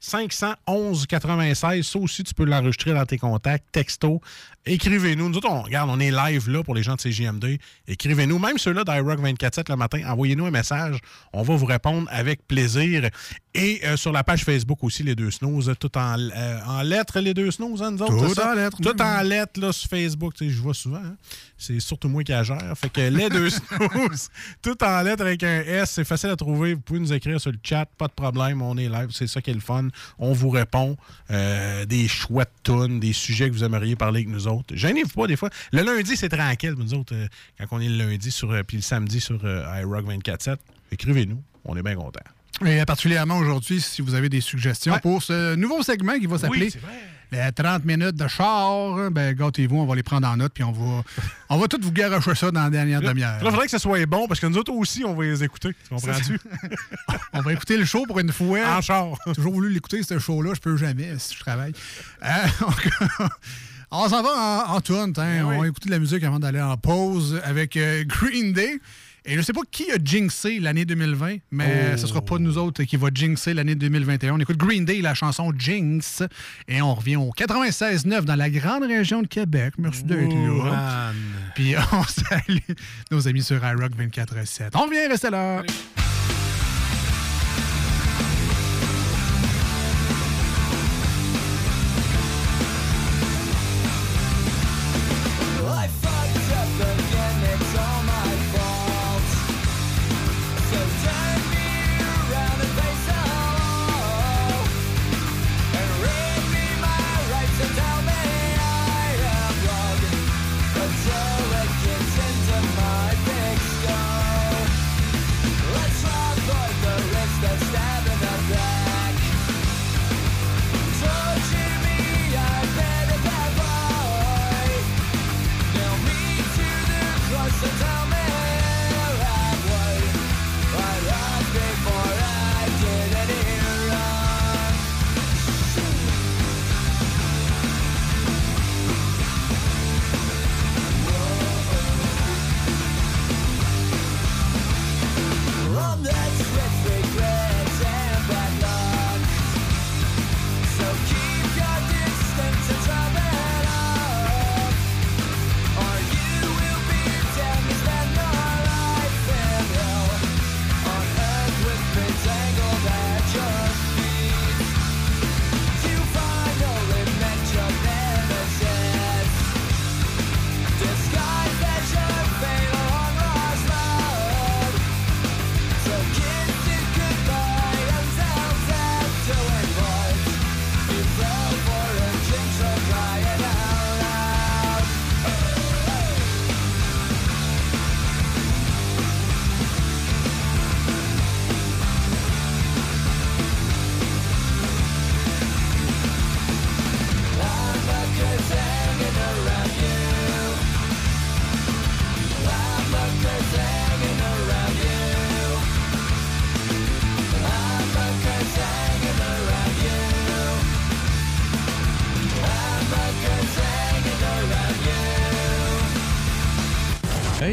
511 0.00 1.06
96. 1.06 1.86
Ça 1.86 1.98
aussi, 1.98 2.22
tu 2.22 2.34
peux 2.34 2.44
l'enregistrer 2.44 2.94
dans 2.94 3.04
tes 3.04 3.18
contacts, 3.18 3.66
texto. 3.72 4.20
Écrivez-nous. 4.64 5.28
Nous 5.28 5.36
autres, 5.38 5.50
on, 5.50 5.62
regarde, 5.62 5.90
on 5.90 5.98
est 5.98 6.10
live 6.10 6.48
là 6.50 6.62
pour 6.62 6.74
les 6.74 6.82
gens 6.82 6.94
de 6.94 7.00
CGMD. 7.00 7.58
Écrivez-nous. 7.86 8.38
Même 8.38 8.58
ceux-là 8.58 8.84
d'iRock 8.84 9.20
24-7 9.20 9.70
le 9.70 9.76
matin, 9.76 10.02
envoyez-nous 10.06 10.46
un 10.46 10.50
message. 10.50 10.98
On 11.32 11.42
va 11.42 11.56
vous 11.56 11.66
répondre 11.66 12.08
avec 12.10 12.46
plaisir. 12.46 13.08
Et 13.54 13.80
euh, 13.84 13.96
sur 13.96 14.12
la 14.12 14.22
page 14.22 14.44
Facebook 14.44 14.84
aussi, 14.84 15.02
les 15.02 15.14
deux 15.14 15.30
snooze, 15.30 15.72
tout 15.80 15.96
en, 15.96 16.16
euh, 16.18 16.60
en 16.66 16.82
lettres, 16.82 17.18
les 17.18 17.32
deux 17.32 17.50
snooze, 17.50 17.82
hein, 17.82 17.90
nous 17.92 18.02
autres, 18.02 18.34
Tout 18.34 18.40
en 18.40 18.52
lettres, 18.54 18.76
Tout 18.80 19.02
en 19.02 19.22
lettres 19.22 19.58
là, 19.60 19.72
sur 19.72 19.88
Facebook. 19.88 20.34
Tu 20.34 20.44
sais, 20.44 20.50
Je 20.50 20.60
vois 20.60 20.74
souvent. 20.74 20.98
hein. 20.98 21.16
C'est 21.56 21.80
surtout 21.80 22.08
moi 22.08 22.22
qui 22.22 22.32
la 22.32 22.42
gère. 22.42 22.72
Fait 22.76 22.90
que 22.90 23.00
les 23.00 23.28
deux 23.30 23.48
snooze, 23.50 24.28
tout 24.62 24.84
en 24.84 25.02
lettres 25.02 25.22
avec 25.22 25.42
un 25.42 25.60
S, 25.62 25.92
c'est 25.92 26.04
facile 26.04 26.28
à 26.28 26.36
trouver. 26.36 26.74
Vous 26.74 26.80
pouvez 26.80 27.00
nous 27.00 27.12
écrire 27.12 27.40
sur 27.40 27.50
le 27.50 27.58
chat, 27.62 27.86
pas 27.96 28.06
de 28.06 28.12
problème. 28.12 28.60
On 28.62 28.76
est 28.76 28.88
live. 28.88 29.08
C'est 29.12 29.26
ça 29.26 29.40
qui 29.40 29.50
est 29.50 29.54
le 29.54 29.60
fun. 29.60 29.88
On 30.18 30.32
vous 30.34 30.50
répond. 30.50 30.96
Euh, 31.30 31.84
des 31.86 32.06
chouettes 32.06 32.52
tunes, 32.62 33.00
des 33.00 33.12
sujets 33.14 33.48
que 33.48 33.54
vous 33.54 33.64
aimeriez 33.64 33.96
parler 33.96 34.20
avec 34.20 34.28
nous 34.28 34.46
autres. 34.46 34.76
Gênez-vous 34.76 35.08
pas 35.22 35.26
des 35.26 35.36
fois. 35.36 35.48
Le 35.72 35.82
lundi, 35.82 36.16
c'est 36.16 36.28
tranquille, 36.28 36.74
nous 36.76 36.92
autres, 36.94 37.14
euh, 37.14 37.26
quand 37.58 37.78
on 37.78 37.80
est 37.80 37.88
le 37.88 37.96
lundi 37.96 38.30
sur, 38.30 38.50
euh, 38.52 38.62
puis 38.62 38.76
le 38.76 38.82
samedi 38.82 39.20
sur 39.20 39.40
euh, 39.44 39.64
iRock 39.80 40.04
24-7. 40.06 40.56
Écrivez-nous. 40.92 41.42
On 41.64 41.76
est 41.76 41.82
bien 41.82 41.96
contents. 41.96 42.20
Et 42.66 42.84
particulièrement 42.84 43.38
aujourd'hui, 43.38 43.80
si 43.80 44.02
vous 44.02 44.14
avez 44.14 44.28
des 44.28 44.40
suggestions 44.40 44.94
Ouais. 44.94 45.00
pour 45.00 45.22
ce 45.22 45.54
nouveau 45.54 45.82
segment 45.82 46.18
qui 46.18 46.26
va 46.26 46.38
s'appeler 46.38 46.70
les 47.30 47.52
30 47.54 47.84
minutes 47.84 48.16
de 48.16 48.26
char, 48.26 49.10
ben 49.10 49.34
gâtez-vous, 49.34 49.76
on 49.76 49.84
va 49.86 49.94
les 49.94 50.02
prendre 50.02 50.26
en 50.26 50.36
note, 50.38 50.52
puis 50.54 50.64
on 50.64 50.72
va, 50.72 51.02
on 51.50 51.58
va 51.58 51.68
tout 51.68 51.78
vous 51.80 51.92
garocher 51.92 52.34
ça 52.34 52.50
dans 52.50 52.64
la 52.64 52.70
dernière 52.70 53.00
demi-heure. 53.02 53.38
il 53.42 53.50
faudrait 53.50 53.66
que 53.66 53.70
ce 53.70 53.78
soit 53.78 54.04
bon 54.06 54.26
parce 54.26 54.40
que 54.40 54.46
nous 54.46 54.56
autres 54.56 54.72
aussi, 54.72 55.04
on 55.04 55.14
va 55.14 55.24
les 55.24 55.44
écouter. 55.44 55.70
Tu 55.84 55.94
comprends-tu? 55.94 56.38
On 57.34 57.40
va 57.42 57.52
écouter 57.52 57.76
le 57.76 57.84
show 57.84 58.04
pour 58.06 58.18
une 58.18 58.32
fois. 58.32 58.58
en 58.78 58.80
char. 58.80 59.08
J'ai 59.26 59.34
toujours 59.34 59.52
voulu 59.52 59.70
l'écouter, 59.72 60.02
ce 60.02 60.18
show-là. 60.18 60.54
Je 60.54 60.60
peux 60.60 60.76
jamais 60.76 61.16
si 61.18 61.34
je 61.34 61.40
travaille. 61.40 61.72
Euh, 62.24 62.28
on 63.90 64.08
s'en 64.08 64.22
va 64.22 64.66
en, 64.70 64.74
en 64.76 64.80
tourne. 64.80 65.12
hein. 65.18 65.42
On 65.44 65.60
va 65.60 65.66
écouter 65.68 65.86
de 65.86 65.94
la 65.94 65.98
musique 65.98 66.24
avant 66.24 66.38
d'aller 66.38 66.60
en 66.60 66.76
pause 66.76 67.40
avec 67.44 67.76
euh, 67.76 68.04
Green 68.04 68.52
Day. 68.52 68.80
Et 69.30 69.36
je 69.36 69.42
sais 69.42 69.52
pas 69.52 69.60
qui 69.70 69.90
a 69.92 69.96
jinxé 70.02 70.58
l'année 70.58 70.86
2020, 70.86 71.36
mais 71.50 71.90
Oh. 71.92 71.96
ce 71.98 72.06
sera 72.06 72.22
pas 72.22 72.38
nous 72.38 72.56
autres 72.56 72.82
qui 72.84 72.96
va 72.96 73.08
jinxer 73.12 73.52
l'année 73.52 73.74
2021. 73.74 74.32
On 74.32 74.38
écoute 74.38 74.56
Green 74.56 74.86
Day, 74.86 75.02
la 75.02 75.12
chanson 75.12 75.52
Jinx. 75.56 76.22
Et 76.66 76.80
on 76.80 76.94
revient 76.94 77.16
au 77.16 77.30
96.9 77.36 78.22
dans 78.24 78.36
la 78.36 78.48
grande 78.48 78.84
région 78.84 79.20
de 79.20 79.26
Québec. 79.26 79.74
Merci 79.76 80.04
d'être 80.04 80.32
là. 80.32 81.12
Man. 81.12 81.14
Puis 81.54 81.74
on 81.92 82.02
salue 82.04 82.58
nos 83.10 83.28
amis 83.28 83.42
sur 83.42 83.56
iRock 83.62 83.92
24.7. 83.98 84.70
On 84.74 84.86
revient, 84.86 85.06
restez 85.10 85.28
là. 85.30 85.62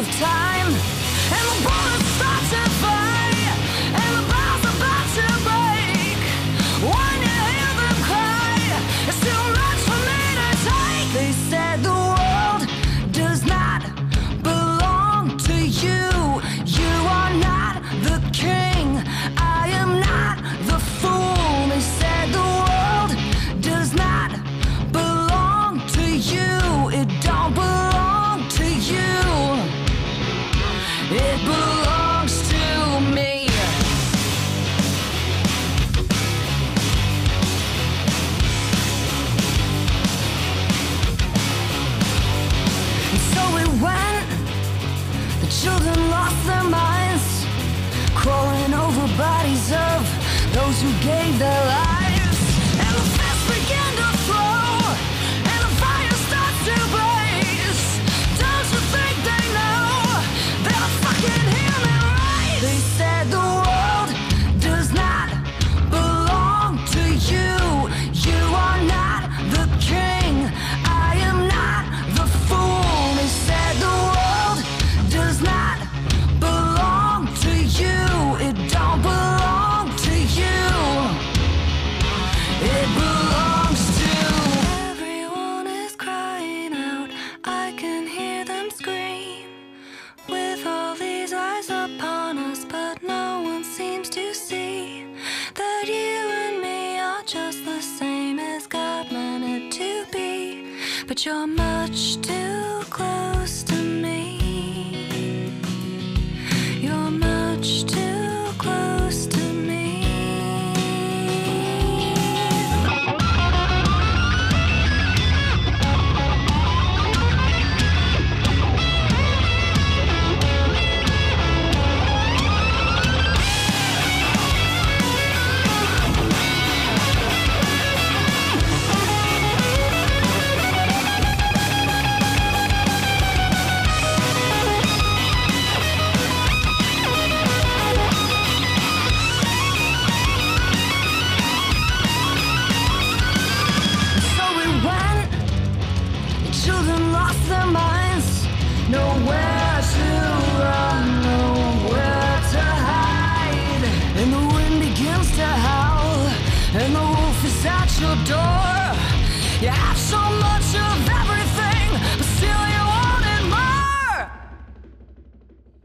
of 0.00 0.10
time. 0.18 0.39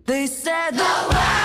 They 0.08 0.28
said 0.28 0.71
the 0.75 0.84
world 0.84 1.45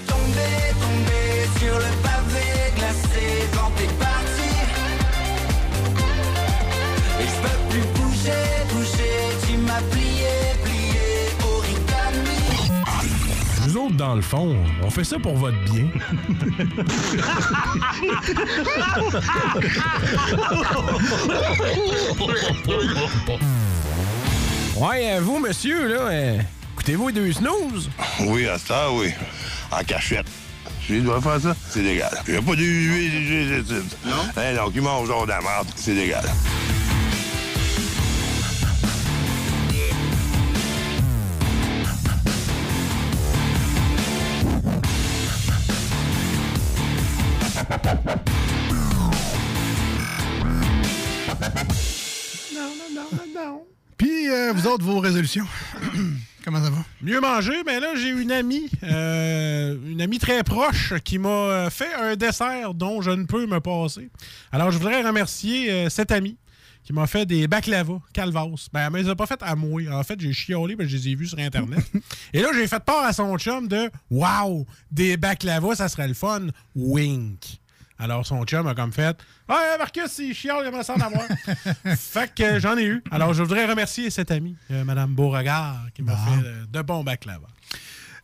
le 1.81 1.89
pavé 2.03 2.49
glacé 2.77 3.25
quand 3.53 3.71
t'es 3.75 3.89
parti. 3.99 4.51
Et 7.19 7.25
je 7.25 7.37
peux 7.41 7.59
plus 7.69 7.85
bouger, 7.95 8.45
bouger, 8.71 9.17
tu 9.47 9.53
m'as 9.57 9.81
plié, 9.91 10.33
plié, 10.63 11.07
origami. 11.43 12.39
Nous 13.67 13.77
autres, 13.77 13.95
dans 13.95 14.15
le 14.15 14.21
fond, 14.21 14.55
on 14.83 14.89
fait 14.89 15.03
ça 15.03 15.17
pour 15.19 15.35
votre 15.35 15.57
bien. 15.63 15.87
Ouais, 24.77 25.11
euh, 25.13 25.19
vous, 25.21 25.39
monsieur, 25.39 25.87
là, 25.87 25.99
euh, 26.09 26.39
écoutez-vous 26.73 27.07
les 27.09 27.13
deux 27.13 27.31
snooze? 27.33 27.89
Oui, 28.21 28.47
à 28.47 28.57
ça, 28.57 28.91
oui. 28.91 29.13
En 29.71 29.83
cachette. 29.83 30.25
Je 30.93 30.99
dois 30.99 31.21
faire 31.21 31.39
ça, 31.39 31.55
c'est 31.69 31.81
légal. 31.81 32.11
Il 32.27 32.33
n'y 32.33 32.37
a 32.37 32.41
pas 32.41 32.53
de 32.53 32.61
UV, 32.61 33.63
Non? 34.05 34.11
Hein, 34.35 34.55
donc, 34.55 34.73
ils 34.75 34.81
mangent 34.81 35.07
genre 35.07 35.23
de 35.23 35.29
la 35.29 35.39
merde, 35.39 35.67
c'est 35.77 35.93
légal. 35.93 36.25
Non, 52.53 52.59
non, 52.59 52.89
non, 52.93 53.07
non, 53.13 53.41
non. 53.41 53.61
Puis, 53.97 54.29
euh, 54.29 54.51
vous 54.53 54.67
autres, 54.67 54.83
vos 54.83 54.99
résolutions? 54.99 55.45
Comment 56.43 56.63
ça 56.63 56.69
va? 56.71 56.83
Mieux 57.01 57.19
manger, 57.19 57.63
mais 57.65 57.79
là, 57.79 57.93
j'ai 57.95 58.09
une 58.09 58.31
amie, 58.31 58.69
euh, 58.83 59.77
une 59.85 60.01
amie 60.01 60.17
très 60.17 60.43
proche 60.43 60.93
qui 61.03 61.19
m'a 61.19 61.29
euh, 61.29 61.69
fait 61.69 61.93
un 61.93 62.15
dessert 62.15 62.73
dont 62.73 63.01
je 63.01 63.11
ne 63.11 63.25
peux 63.25 63.45
me 63.45 63.59
passer. 63.59 64.09
Alors, 64.51 64.71
je 64.71 64.77
voudrais 64.77 65.03
remercier 65.03 65.71
euh, 65.71 65.89
cette 65.89 66.11
amie 66.11 66.37
qui 66.83 66.93
m'a 66.93 67.05
fait 67.05 67.27
des 67.27 67.47
baklava 67.47 67.99
calvas. 68.11 68.69
Ben, 68.73 68.87
elle 68.87 68.93
ne 68.93 68.97
les 68.97 69.09
a 69.09 69.15
pas 69.15 69.27
fait 69.27 69.41
à 69.43 69.55
moi. 69.55 69.83
En 69.91 70.03
fait, 70.03 70.19
j'ai 70.19 70.33
chiolé 70.33 70.75
parce 70.75 70.89
que 70.89 70.97
je 70.97 71.03
les 71.03 71.09
ai 71.09 71.15
vus 71.15 71.27
sur 71.27 71.37
Internet. 71.37 71.85
Et 72.33 72.41
là, 72.41 72.49
j'ai 72.55 72.67
fait 72.67 72.83
part 72.83 73.05
à 73.05 73.13
son 73.13 73.37
chum 73.37 73.67
de 73.67 73.91
Wow, 74.09 74.65
des 74.89 75.17
baklava, 75.17 75.75
ça 75.75 75.89
serait 75.89 76.07
le 76.07 76.15
fun. 76.15 76.47
Wink. 76.75 77.60
Alors, 78.01 78.25
son 78.25 78.43
chum 78.45 78.65
a 78.65 78.73
comme 78.73 78.91
fait 78.91 79.15
Ouais, 79.47 79.77
Marcus, 79.77 80.17
il 80.17 80.33
chiale, 80.33 80.63
il 80.65 80.71
va 80.71 80.83
s'en 80.83 80.95
avoir. 80.95 81.21
fait 81.95 82.33
que 82.33 82.41
euh, 82.41 82.59
j'en 82.59 82.75
ai 82.75 82.85
eu. 82.85 83.03
Alors, 83.11 83.31
je 83.35 83.43
voudrais 83.43 83.67
remercier 83.67 84.09
cette 84.09 84.31
amie, 84.31 84.55
euh, 84.71 84.83
Madame 84.83 85.13
Beauregard, 85.13 85.85
qui 85.93 86.01
m'a 86.01 86.17
fait 86.17 86.43
euh, 86.43 86.65
de 86.67 86.81
bons 86.81 87.03
baklava. 87.03 87.47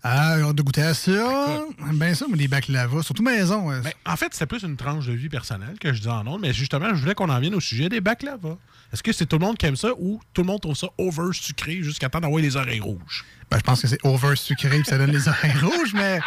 Ah, 0.01 0.37
on 0.41 0.49
a 0.49 0.53
goûté 0.53 0.81
à 0.81 0.95
ça. 0.95 1.63
Ben 1.93 2.15
ça, 2.15 2.25
mais 2.27 2.37
les 2.37 2.47
baklava, 2.47 3.03
surtout 3.03 3.21
maison. 3.21 3.67
ouais. 3.69 3.81
Ben, 3.81 3.91
en 4.07 4.15
fait, 4.15 4.33
c'est 4.33 4.47
plus 4.47 4.63
une 4.63 4.77
tranche 4.77 5.05
de 5.05 5.13
vie 5.13 5.29
personnelle 5.29 5.77
que 5.79 5.93
je 5.93 6.01
dis 6.01 6.07
en 6.07 6.25
ondes, 6.25 6.41
mais 6.41 6.53
justement, 6.53 6.89
je 6.95 7.01
voulais 7.01 7.13
qu'on 7.13 7.29
en 7.29 7.39
vienne 7.39 7.53
au 7.53 7.59
sujet 7.59 7.87
des 7.87 8.01
baklava. 8.01 8.57
Est-ce 8.91 9.03
que 9.03 9.11
c'est 9.11 9.27
tout 9.27 9.37
le 9.37 9.45
monde 9.45 9.57
qui 9.57 9.67
aime 9.67 9.75
ça 9.75 9.89
ou 9.99 10.19
tout 10.33 10.41
le 10.41 10.47
monde 10.47 10.61
trouve 10.61 10.75
ça 10.75 10.87
over 10.97 11.33
sucré 11.33 11.83
jusqu'à 11.83 12.09
temps 12.09 12.19
d'avoir 12.19 12.41
les 12.41 12.55
oreilles 12.55 12.79
rouges? 12.79 13.25
Ben, 13.51 13.57
je 13.57 13.63
pense 13.63 13.81
que 13.81 13.87
c'est 13.87 14.03
over 14.03 14.35
sucré 14.35 14.79
puis 14.79 14.85
ça 14.85 14.97
donne 14.97 15.11
les 15.11 15.27
oreilles 15.27 15.57
rouges, 15.61 15.93
mais 15.93 16.19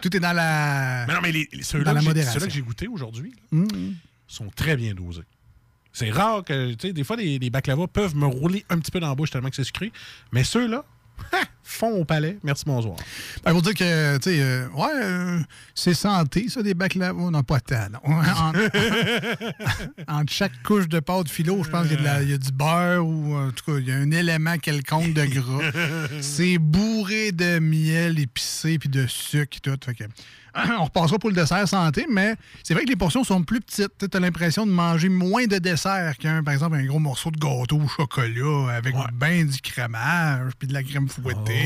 tout 0.00 0.16
est 0.16 0.20
dans 0.20 0.32
la. 0.32 1.04
Mais 1.08 1.14
non, 1.14 1.20
mais 1.22 1.32
les, 1.32 1.48
les- 1.52 1.62
ceux-là 1.62 1.94
que 1.94 2.00
j'ai- 2.00 2.06
modération. 2.06 2.34
ceux-là 2.34 2.46
que 2.46 2.52
j'ai 2.52 2.62
goûtés 2.62 2.88
aujourd'hui 2.88 3.32
Mm. 3.50 3.66
sont 4.26 4.48
très 4.54 4.76
bien 4.76 4.94
dosés. 4.94 5.22
C'est 5.92 6.10
rare 6.10 6.44
que, 6.44 6.72
tu 6.74 6.88
sais, 6.88 6.92
des 6.92 7.02
fois, 7.02 7.16
les, 7.16 7.38
les 7.38 7.50
baklava 7.50 7.86
peuvent 7.88 8.14
me 8.14 8.26
rouler 8.26 8.64
un 8.68 8.78
petit 8.78 8.90
peu 8.90 9.00
dans 9.00 9.08
la 9.08 9.14
bouche 9.14 9.30
tellement 9.30 9.48
que 9.50 9.56
c'est 9.56 9.64
sucré, 9.64 9.90
mais 10.32 10.44
ceux-là, 10.44 10.84
fond 11.68 12.00
au 12.00 12.04
palais. 12.04 12.38
Merci, 12.42 12.64
bonsoir. 12.66 12.96
Ben, 13.44 13.52
pour 13.52 13.62
dire 13.62 13.74
que, 13.74 14.16
tu 14.16 14.30
sais, 14.30 14.38
euh, 14.40 14.68
ouais, 14.70 15.02
euh, 15.02 15.38
c'est 15.74 15.94
santé, 15.94 16.48
ça, 16.48 16.62
des 16.62 16.74
baklava. 16.74 17.20
On 17.20 17.30
n'a 17.30 17.42
pas 17.42 17.60
tant, 17.60 17.88
non. 17.92 18.00
Entre, 20.08 20.32
chaque 20.32 20.62
couche 20.62 20.88
de 20.88 21.00
pâte 21.00 21.28
philo, 21.28 21.62
je 21.62 21.70
pense 21.70 21.86
qu'il 21.86 22.02
y, 22.02 22.08
a 22.08 22.20
de 22.20 22.24
y 22.24 22.38
du 22.38 22.52
beurre 22.52 23.06
ou, 23.06 23.36
en 23.36 23.50
tout 23.50 23.70
cas, 23.70 23.78
il 23.78 23.86
y 23.86 23.92
a 23.92 23.96
un 23.96 24.10
élément 24.10 24.56
quelconque 24.56 25.12
de 25.12 25.26
gras. 25.26 25.70
c'est 26.20 26.58
bourré 26.58 27.32
de 27.32 27.58
miel 27.58 28.18
épicé 28.18 28.78
puis 28.78 28.88
de 28.88 29.06
sucre 29.06 29.58
et 29.58 29.60
tout. 29.60 29.78
Fait 29.84 29.94
que, 29.94 30.04
on 30.78 30.84
repassera 30.84 31.18
pour 31.18 31.30
le 31.30 31.36
dessert 31.36 31.66
santé, 31.68 32.06
mais 32.10 32.34
c'est 32.62 32.74
vrai 32.74 32.84
que 32.84 32.90
les 32.90 32.96
portions 32.96 33.24
sont 33.24 33.42
plus 33.42 33.60
petites. 33.60 33.92
Tu 33.98 34.16
as 34.16 34.20
l'impression 34.20 34.66
de 34.66 34.72
manger 34.72 35.08
moins 35.08 35.46
de 35.46 35.58
dessert 35.58 36.16
qu'un, 36.18 36.42
par 36.42 36.54
exemple, 36.54 36.76
un 36.76 36.84
gros 36.84 36.98
morceau 36.98 37.30
de 37.30 37.38
gâteau 37.38 37.80
au 37.80 37.88
chocolat 37.88 38.74
avec 38.74 38.94
ben 39.14 39.46
du 39.46 39.60
crémage 39.60 40.52
puis 40.58 40.68
de 40.68 40.74
la 40.74 40.82
crème 40.82 41.08
fouettée. 41.08 41.57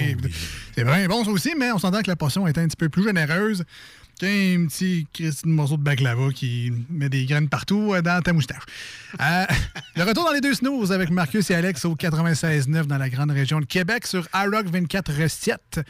C'est 0.75 0.85
vraiment 0.85 1.17
bon, 1.17 1.25
ça 1.25 1.31
aussi, 1.31 1.55
mais 1.59 1.71
on 1.73 1.79
s'entend 1.79 2.03
que 2.03 2.09
la 2.09 2.17
portion 2.17 2.47
est 2.47 2.59
un 2.59 2.67
petit 2.67 2.77
peu 2.77 2.89
plus 2.89 3.05
généreuse 3.05 3.65
Un 4.25 4.67
petit 4.67 5.09
morceau 5.45 5.77
de 5.77 5.83
baklava 5.83 6.31
qui 6.31 6.73
met 6.89 7.09
des 7.09 7.25
graines 7.25 7.49
partout 7.49 7.93
euh, 7.93 8.03
dans 8.03 8.23
ta 8.23 8.33
moustache. 8.33 8.63
Euh, 9.21 9.45
le 9.97 10.05
retour 10.05 10.25
dans 10.25 10.31
les 10.31 10.41
deux 10.41 10.55
snooze 10.55 10.93
avec 10.93 11.11
Marcus 11.11 11.51
et 11.51 11.57
Alex 11.57 11.85
au 11.85 11.97
96.9 11.97 12.85
dans 12.85 12.99
la 12.99 13.09
grande 13.09 13.33
région 13.33 13.59
de 13.59 13.65
Québec 13.65 14.07
sur 14.07 14.29
iRock 14.33 14.67
24 14.67 15.13
Restiette 15.13 15.81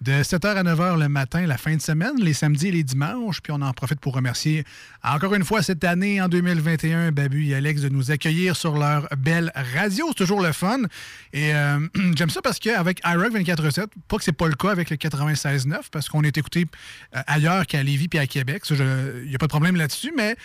de 0.00 0.12
7h 0.12 0.54
à 0.54 0.62
9h 0.62 1.00
le 1.00 1.08
matin, 1.08 1.44
la 1.46 1.58
fin 1.58 1.74
de 1.74 1.80
semaine, 1.80 2.12
les 2.20 2.32
samedis 2.32 2.68
et 2.68 2.70
les 2.70 2.84
dimanches. 2.84 3.40
Puis 3.40 3.52
on 3.52 3.60
en 3.60 3.72
profite 3.72 3.98
pour 3.98 4.14
remercier 4.14 4.62
encore 5.02 5.34
une 5.34 5.44
fois 5.44 5.60
cette 5.62 5.82
année, 5.82 6.22
en 6.22 6.28
2021, 6.28 7.10
Babu 7.10 7.48
et 7.48 7.56
Alex 7.56 7.80
de 7.80 7.88
nous 7.88 8.12
accueillir 8.12 8.54
sur 8.54 8.78
leur 8.78 9.08
belle 9.18 9.50
radio. 9.74 10.06
C'est 10.10 10.14
toujours 10.14 10.42
le 10.42 10.52
fun. 10.52 10.78
Et 11.32 11.54
euh, 11.54 11.80
j'aime 12.16 12.30
ça 12.30 12.40
parce 12.40 12.60
qu'avec 12.60 13.00
iRock 13.04 13.32
24 13.32 13.64
Recettes, 13.64 13.90
pas 14.06 14.16
que 14.16 14.22
c'est 14.22 14.30
pas 14.30 14.46
le 14.46 14.54
cas 14.54 14.70
avec 14.70 14.90
le 14.90 14.96
96.9 14.96 15.76
parce 15.90 16.08
qu'on 16.08 16.22
est 16.22 16.38
écouté 16.38 16.66
ailleurs 17.26 17.66
qu'à 17.66 17.79
Lévis 17.82 18.08
puis 18.08 18.18
à 18.18 18.26
Québec. 18.26 18.62
Il 18.70 18.76
n'y 19.28 19.34
a 19.34 19.38
pas 19.38 19.46
de 19.46 19.50
problème 19.50 19.76
là-dessus, 19.76 20.12
mais 20.16 20.36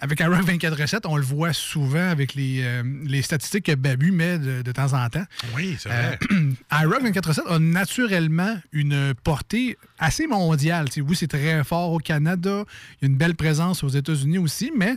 avec 0.00 0.20
iRock 0.20 0.42
24 0.42 0.80
recettes, 0.80 1.06
on 1.06 1.16
le 1.16 1.22
voit 1.24 1.52
souvent 1.52 2.08
avec 2.08 2.34
les, 2.34 2.62
euh, 2.62 2.82
les 3.04 3.20
statistiques 3.22 3.64
que 3.64 3.74
Babu 3.74 4.12
met 4.12 4.38
de, 4.38 4.62
de 4.62 4.72
temps 4.72 4.92
en 4.92 5.08
temps. 5.08 5.24
Oui, 5.56 5.76
c'est 5.78 5.88
vrai. 5.88 6.18
Euh, 6.30 6.52
iRock 6.82 7.02
24 7.02 7.26
recettes 7.28 7.44
a 7.48 7.58
naturellement 7.58 8.56
une 8.72 9.12
portée 9.24 9.76
assez 9.98 10.26
mondiale. 10.28 10.86
Oui, 10.98 11.16
c'est 11.16 11.26
très 11.26 11.64
fort 11.64 11.92
au 11.92 11.98
Canada. 11.98 12.64
Il 13.00 13.04
y 13.04 13.04
a 13.06 13.08
une 13.10 13.16
belle 13.18 13.34
présence 13.34 13.82
aux 13.82 13.88
États-Unis 13.88 14.38
aussi, 14.38 14.70
mais 14.76 14.94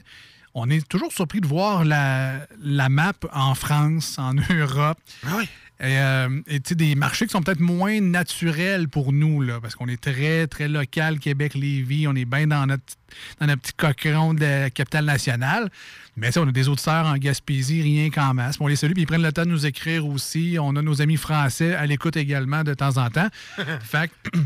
on 0.54 0.70
est 0.70 0.88
toujours 0.88 1.12
surpris 1.12 1.42
de 1.42 1.48
voir 1.48 1.84
la, 1.84 2.46
la 2.62 2.90
map 2.90 3.14
en 3.34 3.56
France, 3.56 4.20
en 4.20 4.36
Europe. 4.52 5.00
oui. 5.36 5.50
Et, 5.84 5.98
euh, 5.98 6.30
et, 6.46 6.60
sais, 6.64 6.76
des 6.76 6.94
marchés 6.94 7.26
qui 7.26 7.32
sont 7.32 7.42
peut-être 7.42 7.60
moins 7.60 8.00
naturels 8.02 8.88
pour 8.88 9.12
nous, 9.12 9.42
là, 9.42 9.60
parce 9.60 9.74
qu'on 9.74 9.88
est 9.88 10.00
très, 10.00 10.46
très 10.46 10.68
local, 10.68 11.18
Québec, 11.18 11.56
Lévis, 11.56 12.08
on 12.08 12.16
est 12.16 12.26
bien 12.26 12.46
dans 12.46 12.68
notre, 12.68 12.84
dans 13.40 13.48
notre 13.48 13.64
petit 13.64 13.74
cochon 13.74 14.36
de 14.36 14.42
la 14.42 14.70
capitale 14.70 15.06
nationale. 15.06 15.72
Mais 16.18 16.28
tu 16.28 16.34
sais, 16.34 16.40
on 16.40 16.48
a 16.48 16.52
des 16.52 16.68
auditeurs 16.70 17.08
en 17.08 17.18
Gaspésie, 17.18 17.82
rien 17.82 18.12
qu'en 18.12 18.36
masse. 18.36 18.58
Puis 18.58 18.64
on 18.64 18.68
les 18.68 18.76
salue, 18.76 18.94
puis 18.94 19.02
ils 19.02 19.08
prennent 19.08 19.24
le 19.24 19.32
temps 19.32 19.44
de 19.46 19.50
nous 19.50 19.66
écrire 19.66 20.06
aussi. 20.06 20.58
On 20.62 20.76
a 20.76 20.84
nos 20.84 21.02
amis 21.02 21.18
français 21.18 21.74
à 21.74 21.88
l'écoute 21.88 22.16
également 22.16 22.64
de 22.64 22.76
temps 22.76 22.98
en 22.98 23.10
temps. 23.10 23.30
fait 23.82 24.12
que, 24.32 24.40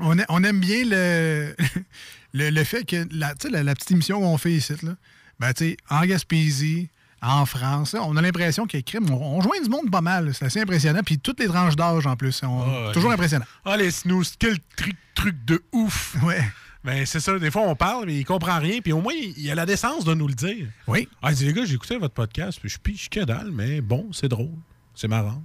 on, 0.00 0.18
a- 0.18 0.24
on 0.28 0.42
aime 0.42 0.58
bien 0.58 0.82
le, 0.84 1.54
le, 2.34 2.50
le 2.50 2.64
fait 2.64 2.84
que 2.84 3.06
la, 3.12 3.34
tu 3.36 3.46
sais, 3.46 3.50
la, 3.50 3.62
la 3.62 3.74
petite 3.76 3.92
émission 3.92 4.20
qu'on 4.20 4.38
fait 4.38 4.52
ici, 4.52 4.72
là, 4.82 4.96
ben, 5.38 5.52
tu 5.52 5.64
sais, 5.70 5.76
en 5.88 6.04
Gaspésie, 6.04 6.88
en 7.26 7.46
France, 7.46 7.94
on 7.98 8.16
a 8.16 8.22
l'impression 8.22 8.66
qu'il 8.66 8.78
y 8.78 8.80
a 8.80 8.82
crime. 8.82 9.10
On, 9.10 9.38
on 9.38 9.40
joint 9.40 9.60
du 9.62 9.68
monde 9.68 9.90
pas 9.90 10.00
mal. 10.00 10.34
C'est 10.34 10.44
assez 10.46 10.60
impressionnant. 10.60 11.00
Puis 11.04 11.18
toutes 11.18 11.40
les 11.40 11.46
tranches 11.46 11.76
d'âge 11.76 12.06
en 12.06 12.16
plus. 12.16 12.42
On- 12.42 12.62
Ah, 12.88 12.92
toujours 12.92 13.10
les- 13.10 13.14
impressionnant. 13.14 13.44
Ah, 13.64 13.76
les 13.76 13.90
snooze, 13.90 14.34
quel 14.38 14.56
truc, 14.76 14.96
truc 15.14 15.44
de 15.44 15.62
ouf. 15.72 16.16
Ouais. 16.22 16.42
Ben, 16.84 17.06
c'est 17.06 17.20
ça. 17.20 17.38
Des 17.38 17.50
fois, 17.50 17.62
on 17.62 17.74
parle, 17.74 18.04
mais 18.06 18.16
il 18.16 18.24
comprend 18.24 18.58
rien. 18.58 18.80
Puis 18.82 18.92
au 18.92 19.00
moins, 19.00 19.14
il 19.14 19.32
il 19.38 19.50
a 19.50 19.54
la 19.54 19.64
décence 19.64 20.04
de 20.04 20.12
nous 20.12 20.28
le 20.28 20.34
dire. 20.34 20.66
Oui. 20.86 21.08
Ah, 21.22 21.32
il 21.32 21.36
dit, 21.36 21.46
les 21.46 21.52
gars, 21.54 21.64
j'ai 21.64 21.74
écouté 21.74 21.96
votre 21.96 22.12
podcast, 22.14 22.58
puis 22.60 22.68
je 22.68 22.78
piche 22.78 23.08
que 23.08 23.20
dalle, 23.24 23.50
mais 23.52 23.80
bon, 23.80 24.08
c'est 24.12 24.28
drôle. 24.28 24.50
C'est 24.94 25.08
marrant. 25.08 25.42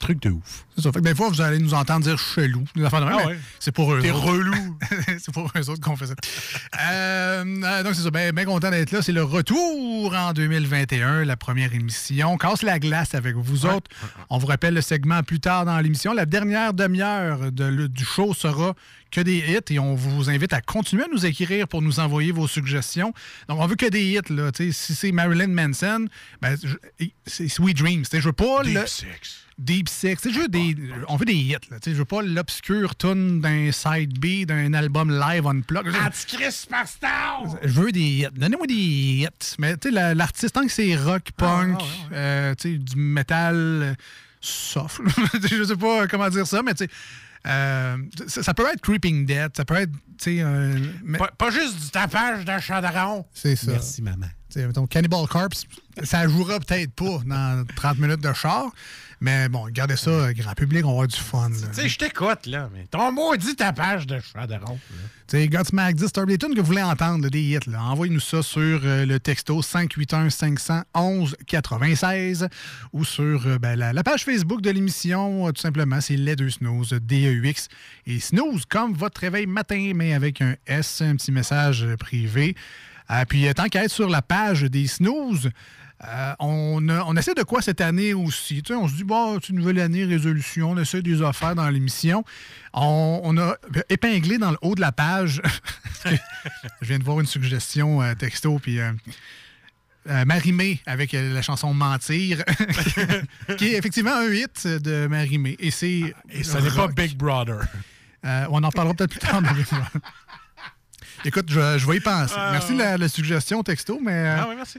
Truc 0.00 0.20
de 0.22 0.30
ouf. 0.30 0.66
C'est 0.76 0.82
ça. 0.82 0.92
Fait 0.92 1.00
que 1.00 1.04
des 1.04 1.14
fois, 1.14 1.28
vous 1.28 1.40
allez 1.40 1.58
nous 1.58 1.74
entendre 1.74 2.04
dire 2.06 2.18
chelou. 2.18 2.64
Des 2.74 2.84
Ah 2.90 3.26
ouais? 3.26 3.38
C'est 3.60 3.72
pour 3.72 3.92
eux. 3.92 4.00
T'es 4.00 4.10
autres. 4.10 4.24
relou. 4.24 4.78
c'est 5.18 5.32
pour 5.32 5.50
eux 5.56 5.70
autres 5.70 5.80
qu'on 5.80 5.96
fait 5.96 6.06
ça. 6.06 6.14
Euh, 6.80 7.44
euh, 7.64 7.82
donc, 7.82 7.94
c'est 7.94 8.02
ça. 8.02 8.10
Bien 8.10 8.32
ben 8.32 8.44
content 8.46 8.70
d'être 8.70 8.90
là. 8.90 9.02
C'est 9.02 9.12
le 9.12 9.22
retour 9.22 10.14
en 10.14 10.32
2021, 10.32 11.24
la 11.24 11.36
première 11.36 11.74
émission. 11.74 12.36
Casse 12.38 12.62
la 12.62 12.78
glace 12.78 13.14
avec 13.14 13.36
vous 13.36 13.66
autres. 13.66 13.90
On 14.30 14.38
vous 14.38 14.46
rappelle 14.46 14.74
le 14.74 14.80
segment 14.80 15.22
plus 15.22 15.40
tard 15.40 15.64
dans 15.64 15.78
l'émission. 15.80 16.12
La 16.14 16.26
dernière 16.26 16.72
demi-heure 16.74 17.52
de 17.52 17.64
le- 17.64 17.88
du 17.88 18.04
show 18.04 18.32
sera 18.34 18.74
que 19.10 19.20
des 19.20 19.38
hits 19.38 19.74
et 19.74 19.78
on 19.78 19.94
vous 19.94 20.30
invite 20.30 20.54
à 20.54 20.62
continuer 20.62 21.04
à 21.04 21.08
nous 21.12 21.26
écrire 21.26 21.68
pour 21.68 21.82
nous 21.82 22.00
envoyer 22.00 22.32
vos 22.32 22.48
suggestions. 22.48 23.12
Donc, 23.48 23.60
on 23.60 23.66
veut 23.66 23.76
que 23.76 23.86
des 23.90 24.04
hits. 24.14 24.32
Là. 24.32 24.50
Si 24.54 24.72
c'est 24.72 25.12
Marilyn 25.12 25.48
Manson, 25.48 26.06
ben, 26.40 26.56
je- 26.62 27.06
c'est 27.26 27.48
Sweet 27.48 27.76
Dreams. 27.76 28.04
Je 28.10 28.18
veux 28.20 28.32
pas 28.32 28.62
Deep 28.64 28.74
le- 28.74 28.86
Six. 28.86 29.06
Deep 29.58 29.88
Six. 29.90 30.16
Sais, 30.18 30.32
je 30.32 30.40
veux 30.40 30.48
des, 30.74 30.76
on 31.08 31.16
veut 31.16 31.24
des 31.24 31.34
hits. 31.34 31.52
Là. 31.70 31.78
Tu 31.80 31.84
sais, 31.84 31.90
Je 31.92 31.96
veux 31.96 32.04
pas 32.04 32.22
l'obscure 32.22 32.94
tune 32.96 33.40
d'un 33.40 33.70
side 33.72 34.18
B, 34.18 34.44
d'un 34.46 34.72
album 34.74 35.10
live 35.10 35.46
unplugged. 35.46 35.94
Antichrist 35.96 36.68
Pasteur! 36.68 37.58
Je 37.62 37.68
veux 37.80 37.92
des 37.92 38.00
hits. 38.00 38.26
Donnez-moi 38.34 38.66
des 38.66 38.74
hits. 38.74 39.54
Mais 39.58 39.76
tu 39.76 39.88
sais, 39.88 39.94
la- 39.94 40.14
l'artiste, 40.14 40.54
tant 40.54 40.64
que 40.66 40.72
c'est 40.72 40.94
rock, 40.96 41.30
punk, 41.36 41.78
euh, 42.12 42.54
tu 42.54 42.72
sais, 42.72 42.78
du 42.78 42.96
métal 42.96 43.54
euh, 43.56 43.94
soft, 44.40 45.00
je 45.50 45.64
sais 45.64 45.76
pas 45.76 46.06
comment 46.08 46.28
dire 46.28 46.46
ça, 46.46 46.62
mais 46.62 46.74
tu 46.74 46.84
sais, 46.84 46.90
euh, 47.46 47.96
ça, 48.26 48.42
ça 48.42 48.54
peut 48.54 48.66
être 48.72 48.80
Creeping 48.80 49.26
Dead, 49.26 49.50
ça 49.56 49.64
peut 49.64 49.74
être, 49.74 49.90
tu 49.92 49.98
sais, 50.18 50.36
euh, 50.40 50.78
mais- 51.04 51.18
Pas, 51.18 51.28
pas 51.36 51.50
juste 51.50 51.80
du 51.80 51.90
tapage 51.90 52.44
de 52.44 52.58
chadron. 52.60 53.24
c'est 53.32 53.56
ça. 53.56 53.72
Merci, 53.72 54.02
maman. 54.02 54.26
Tu 54.50 54.60
sais, 54.60 54.66
mettons, 54.66 54.86
Cannibal 54.86 55.26
Corpse, 55.28 55.64
ça 56.02 56.26
jouera 56.28 56.58
peut-être 56.60 56.92
pas 56.92 57.18
dans 57.26 57.64
30 57.76 57.98
minutes 57.98 58.20
de 58.20 58.32
char, 58.32 58.70
mais 59.20 59.48
bon, 59.48 59.68
gardez 59.70 59.96
ça, 59.96 60.10
euh, 60.10 60.32
grand 60.32 60.54
public, 60.54 60.84
on 60.84 60.88
va 60.88 60.92
avoir 60.92 61.08
du 61.08 61.16
fun. 61.16 61.50
Tu 61.50 61.58
sais, 61.72 61.88
je 61.88 61.98
t'écoute, 61.98 62.46
là, 62.46 62.68
mais 62.74 62.86
ton 62.90 63.12
maudit 63.12 63.54
tapage 63.54 64.06
de 64.06 64.16
là. 64.16 64.20
Tu 65.28 65.28
sais, 65.28 65.48
Godsmack 65.48 65.94
10, 65.94 66.10
c'est 66.14 66.26
des 66.26 66.38
tunes 66.38 66.54
que 66.54 66.60
vous 66.60 66.66
voulez 66.66 66.82
entendre, 66.82 67.28
des 67.30 67.40
hits. 67.40 67.58
là. 67.68 67.82
Envoyez-nous 67.84 68.20
ça 68.20 68.42
sur 68.42 68.80
euh, 68.84 69.06
le 69.06 69.20
texto 69.20 69.60
581-511-96 69.62 72.48
ou 72.92 73.04
sur 73.04 73.46
euh, 73.46 73.58
ben, 73.58 73.76
la, 73.78 73.92
la 73.92 74.02
page 74.02 74.24
Facebook 74.24 74.60
de 74.60 74.70
l'émission, 74.70 75.46
euh, 75.46 75.52
tout 75.52 75.60
simplement. 75.60 76.00
C'est 76.00 76.16
Les 76.16 76.34
Deux 76.36 76.50
Snooze, 76.50 76.92
D-E-U-X. 77.00 77.68
Et 78.06 78.18
Snooze, 78.20 78.64
comme 78.68 78.94
votre 78.94 79.20
réveil 79.20 79.46
matin, 79.46 79.92
mais 79.94 80.12
avec 80.14 80.40
un 80.42 80.54
S, 80.66 81.00
un 81.02 81.16
petit 81.16 81.32
message 81.32 81.86
privé. 81.98 82.54
Euh, 83.10 83.24
puis, 83.28 83.46
euh, 83.48 83.52
tant 83.52 83.68
qu'à 83.68 83.84
être 83.84 83.90
sur 83.90 84.08
la 84.08 84.22
page 84.22 84.62
des 84.62 84.86
Snooze, 84.86 85.50
euh, 86.04 86.32
on, 86.40 86.88
a- 86.88 87.04
on 87.04 87.16
essaie 87.16 87.34
de 87.34 87.42
quoi 87.42 87.62
cette 87.62 87.80
année 87.80 88.12
aussi? 88.14 88.62
Tu 88.62 88.72
sais, 88.72 88.78
on 88.78 88.88
se 88.88 88.94
dit, 88.94 89.04
bon, 89.04 89.38
c'est 89.40 89.50
une 89.50 89.56
nouvelle 89.58 89.78
année, 89.80 90.04
résolution, 90.04 90.70
on 90.72 90.78
essaie 90.78 91.02
des 91.02 91.22
affaires 91.22 91.54
dans 91.54 91.68
l'émission. 91.68 92.24
On, 92.74 93.20
on 93.22 93.38
a 93.38 93.54
épinglé 93.88 94.38
dans 94.38 94.50
le 94.50 94.58
haut 94.62 94.74
de 94.74 94.80
la 94.80 94.92
page, 94.92 95.40
je 96.04 96.86
viens 96.86 96.98
de 96.98 97.04
voir 97.04 97.20
une 97.20 97.26
suggestion 97.26 98.02
euh, 98.02 98.14
texto, 98.14 98.58
puis 98.58 98.80
euh, 98.80 98.90
Marie-Mé 100.24 100.80
avec 100.86 101.12
la 101.12 101.42
chanson 101.42 101.72
Mentir, 101.72 102.42
qui 103.58 103.66
est 103.68 103.78
effectivement 103.78 104.16
un 104.16 104.28
hit 104.32 104.66
de 104.66 105.06
Marie-Mé. 105.06 105.54
Et 105.60 105.70
c'est. 105.70 106.12
Et 106.30 106.42
ce 106.42 106.58
n'est 106.58 106.70
pas. 106.70 106.88
Big 106.88 107.16
Brother. 107.16 107.60
On 108.24 108.62
en 108.64 108.70
parlera 108.70 108.94
peut-être 108.94 109.10
plus 109.10 109.20
tard. 109.20 109.40
dans 109.42 109.52
Big 109.52 109.64
Brother. 109.66 109.86
Écoute, 111.24 111.46
je, 111.48 111.78
je 111.78 111.86
vais 111.86 111.96
y 111.96 112.00
penser. 112.00 112.34
Ah, 112.36 112.50
Merci 112.52 112.72
de 112.74 112.78
la, 112.78 112.96
la 112.98 113.08
suggestion 113.08 113.62
texto, 113.62 114.00
mais. 114.02 114.12
euh, 114.12 114.36
Ah 114.40 114.46
oui, 114.48 114.54
merci. 114.56 114.78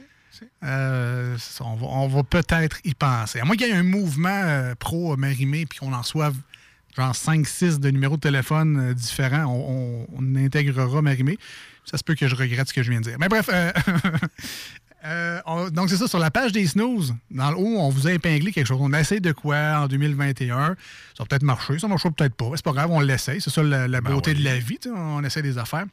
euh, 0.64 1.38
on 1.62 2.08
va, 2.08 2.24
peut-être 2.24 2.78
y 2.84 2.94
penser. 2.94 3.40
À 3.40 3.46
moins 3.46 3.56
qu'il 3.56 3.68
y 3.68 3.72
ait 3.72 3.76
un 3.76 3.84
mouvement 3.84 4.30
euh, 4.30 4.76
pro 4.76 5.16
Marimé 5.16 5.66
puis 5.66 5.80
qu'on 5.80 5.94
en 5.94 6.04
soit 6.04 6.34
genre 6.98 7.14
5-6 7.14 7.80
de 7.80 7.90
numéros 7.92 8.18
de 8.18 8.22
téléphone 8.22 8.90
euh, 8.90 8.94
différents, 8.94 9.46
on, 9.46 10.06
on- 10.14 10.18
on 10.18 10.36
intégrera 10.36 11.02
Marimé. 11.02 11.38
Ça 11.86 11.98
se 11.98 12.04
peut 12.04 12.16
que 12.16 12.28
je 12.28 12.36
regrette 12.36 12.68
ce 12.70 12.74
que 12.74 12.84
je 12.84 12.92
viens 12.92 13.00
de 13.02 13.06
dire. 13.06 13.18
Mais 13.20 13.30
bref, 13.30 13.50
on- 15.46 15.70
donc 15.70 15.90
c'est 15.90 15.98
ça, 15.98 16.08
sur 16.08 16.20
la 16.20 16.32
page 16.32 16.52
des 16.52 16.66
snooze, 16.68 17.14
dans 17.32 17.52
le 17.52 17.58
haut, 17.58 17.78
on 17.80 17.90
vous 17.90 18.08
a 18.08 18.12
épinglé 18.14 18.52
quelque 18.52 18.68
chose. 18.68 18.78
On 18.82 18.94
essaie 18.94 19.20
de 19.20 19.32
quoi 19.32 19.80
en 19.82 19.88
2021? 19.88 20.76
Ça 21.18 21.24
va 21.24 21.26
peut-être 21.26 21.44
marcher, 21.44 21.80
ça 21.80 21.88
marchera 21.88 22.12
peut-être 22.12 22.36
pas. 22.36 22.50
C'est 22.56 22.64
pas 22.66 22.72
grave, 22.74 22.90
on 22.92 23.00
l'essaye. 23.02 23.42
C'est 23.42 23.50
ça 23.50 23.64
la, 23.64 23.88
la 23.88 24.02
beauté 24.02 24.34
de 24.34 24.44
la 24.44 24.58
vie, 24.58 24.80
on 24.94 25.24
essaie 25.24 25.42
des 25.42 25.58
affaires. 25.58 25.86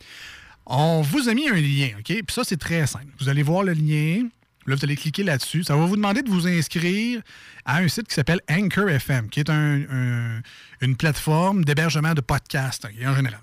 On 0.67 1.01
vous 1.03 1.29
a 1.29 1.35
mis 1.35 1.49
un 1.49 1.55
lien, 1.55 1.91
OK? 1.99 2.05
Puis 2.05 2.25
ça, 2.29 2.43
c'est 2.45 2.57
très 2.59 2.87
simple. 2.87 3.07
Vous 3.19 3.29
allez 3.29 3.43
voir 3.43 3.63
le 3.65 3.73
lien. 3.73 4.29
Là, 4.67 4.77
vous 4.77 4.85
allez 4.85 4.95
cliquer 4.97 5.25
là-dessus. 5.25 5.65
Ça 5.65 5.75
va 5.75 5.85
vous 5.87 5.97
demander 5.97 6.23
de 6.23 6.29
vous 6.31 6.47
inscrire 6.47 7.23
à 7.65 7.79
un 7.79 7.89
site 7.89 8.07
qui 8.09 8.15
s'appelle 8.15 8.41
Anchor 8.49 8.89
FM, 8.89 9.29
qui 9.29 9.41
est 9.41 9.51
un- 9.51 9.83
un- 9.91 10.41
une 10.81 10.97
plateforme 10.97 11.65
d'hébergement 11.65 12.15
de 12.15 12.21
podcasts 12.21 12.85
OK, 12.85 12.93
en 13.05 13.15
général. 13.17 13.41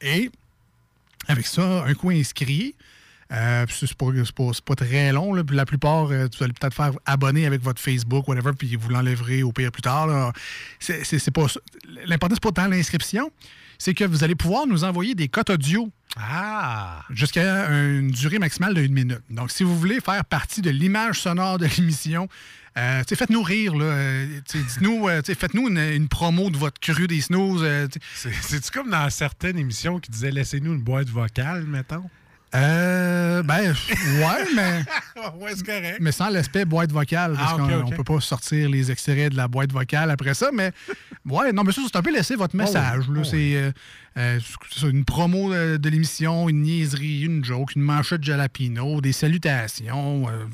Et 0.00 0.30
avec 1.28 1.46
ça, 1.46 1.84
un 1.84 1.94
coup 1.94 2.10
inscrit, 2.10 2.74
euh, 3.32 3.66
c'est 3.68 3.94
pas, 3.94 4.06
pas- 4.64 4.74
très 4.74 5.12
long. 5.12 5.32
là, 5.34 5.42
la 5.50 5.66
plupart, 5.66 6.06
euh, 6.10 6.28
vous 6.36 6.44
allez 6.44 6.52
peut-être 6.54 6.74
faire 6.74 6.92
abonner 7.04 7.44
avec 7.46 7.60
votre 7.62 7.80
Facebook, 7.80 8.26
whatever, 8.26 8.52
puis 8.58 8.74
vous 8.76 8.88
l'enlèverez 8.88 9.42
au 9.42 9.52
pire 9.52 9.70
plus 9.70 9.82
tard. 9.82 10.32
C'est 10.80 11.30
pas. 11.30 11.46
L'important, 12.06 12.34
c'est 12.34 12.42
pas 12.42 12.52
tant 12.52 12.68
l'inscription, 12.68 13.30
c'est 13.78 13.94
que 13.94 14.04
vous 14.04 14.24
allez 14.24 14.34
pouvoir 14.34 14.66
nous 14.66 14.84
envoyer 14.84 15.14
des 15.14 15.28
cotes 15.28 15.50
audio 15.50 15.90
Ah! 16.16 17.02
jusqu'à 17.10 17.68
une 17.70 18.10
durée 18.10 18.38
maximale 18.38 18.74
de 18.74 18.82
une 18.82 18.92
minute. 18.92 19.20
Donc, 19.30 19.50
si 19.50 19.62
vous 19.64 19.78
voulez 19.78 20.00
faire 20.00 20.24
partie 20.24 20.62
de 20.62 20.70
l'image 20.70 21.20
sonore 21.20 21.58
de 21.58 21.66
l'émission, 21.76 22.28
euh, 22.78 23.02
faites-nous 23.08 23.42
rire. 23.42 23.74
là. 23.76 23.84
Euh, 23.86 24.40
dites-nous, 24.52 25.08
euh, 25.08 25.22
faites-nous 25.22 25.68
une, 25.68 25.78
une 25.78 26.08
promo 26.08 26.50
de 26.50 26.56
votre 26.58 26.78
cru 26.80 27.06
des 27.06 27.20
snooze. 27.22 27.66
C'est-tu 28.14 28.70
comme 28.70 28.90
dans 28.90 29.08
certaines 29.10 29.58
émissions 29.58 29.98
qui 29.98 30.10
disaient 30.10 30.30
laissez-nous 30.30 30.74
une 30.74 30.82
boîte 30.82 31.08
vocale, 31.08 31.64
mettons? 31.64 32.04
Euh, 32.54 33.42
ben, 33.42 33.72
ouais, 33.90 34.46
mais. 34.54 34.84
ouais, 35.40 35.52
c'est 35.56 35.66
correct. 35.66 35.98
Mais 36.00 36.12
sans 36.12 36.28
l'aspect 36.30 36.64
boîte 36.64 36.92
vocale, 36.92 37.34
parce 37.34 37.54
Ah, 37.58 37.82
qu'on 37.82 37.90
peut 37.90 38.04
pas 38.04 38.20
sortir 38.20 38.68
les 38.70 38.90
extraits 38.90 39.32
de 39.32 39.36
la 39.36 39.48
boîte 39.48 39.72
vocale 39.72 40.10
après 40.10 40.34
ça, 40.34 40.50
mais 40.52 40.70
ouais, 41.26 41.52
non, 41.52 41.64
mais 41.64 41.72
ça, 41.72 41.82
c'est 41.84 41.96
un 41.96 42.02
peu 42.02 42.12
laisser 42.12 42.36
votre 42.36 42.56
message. 42.56 43.04
oui, 43.08 43.14
là. 43.16 43.20
oh 43.22 43.24
c'est 43.28 43.56
euh, 43.56 43.70
euh, 44.16 44.40
une 44.90 45.04
promo 45.04 45.52
de, 45.52 45.76
de 45.76 45.88
l'émission, 45.90 46.48
une 46.48 46.62
niaiserie, 46.62 47.22
une 47.22 47.44
joke, 47.44 47.74
une 47.74 47.82
manchette 47.82 48.20
de 48.20 48.24
jalapino, 48.26 49.00
des 49.00 49.12
salutations. 49.12 50.28
euh, 50.28 50.44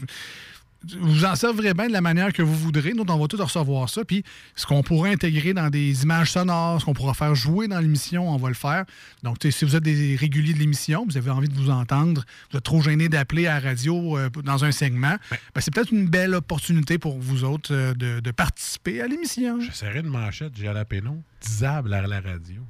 vous 0.98 1.24
en 1.24 1.34
servirez 1.36 1.74
bien 1.74 1.86
de 1.88 1.92
la 1.92 2.00
manière 2.00 2.32
que 2.32 2.42
vous 2.42 2.54
voudrez. 2.54 2.92
Nous, 2.94 3.04
on 3.08 3.18
va 3.18 3.26
tout 3.28 3.36
recevoir 3.36 3.88
ça. 3.88 4.04
Puis, 4.04 4.24
ce 4.56 4.66
qu'on 4.66 4.82
pourrait 4.82 5.12
intégrer 5.12 5.52
dans 5.54 5.70
des 5.70 6.02
images 6.02 6.32
sonores, 6.32 6.80
ce 6.80 6.84
qu'on 6.84 6.92
pourra 6.94 7.14
faire 7.14 7.34
jouer 7.34 7.68
dans 7.68 7.78
l'émission, 7.80 8.28
on 8.28 8.36
va 8.36 8.48
le 8.48 8.54
faire. 8.54 8.84
Donc, 9.22 9.36
si 9.50 9.64
vous 9.64 9.76
êtes 9.76 9.82
des 9.82 10.16
réguliers 10.16 10.54
de 10.54 10.58
l'émission, 10.58 11.04
vous 11.08 11.16
avez 11.16 11.30
envie 11.30 11.48
de 11.48 11.54
vous 11.54 11.70
entendre, 11.70 12.24
vous 12.50 12.58
êtes 12.58 12.64
trop 12.64 12.80
gêné 12.82 13.08
d'appeler 13.08 13.46
à 13.46 13.60
la 13.60 13.68
radio 13.70 14.18
euh, 14.18 14.28
dans 14.44 14.64
un 14.64 14.72
segment, 14.72 15.16
ben, 15.30 15.60
c'est 15.60 15.72
peut-être 15.72 15.92
une 15.92 16.08
belle 16.08 16.34
opportunité 16.34 16.98
pour 16.98 17.18
vous 17.18 17.44
autres 17.44 17.72
euh, 17.74 17.94
de, 17.94 18.20
de 18.20 18.30
participer 18.30 19.00
à 19.00 19.06
l'émission. 19.06 19.60
J'essaierai 19.60 20.00
une 20.00 20.08
manchette 20.08 20.56
jalapeno 20.56 21.16
disable 21.40 21.92
à 21.94 22.02
la 22.06 22.20
radio. 22.20 22.62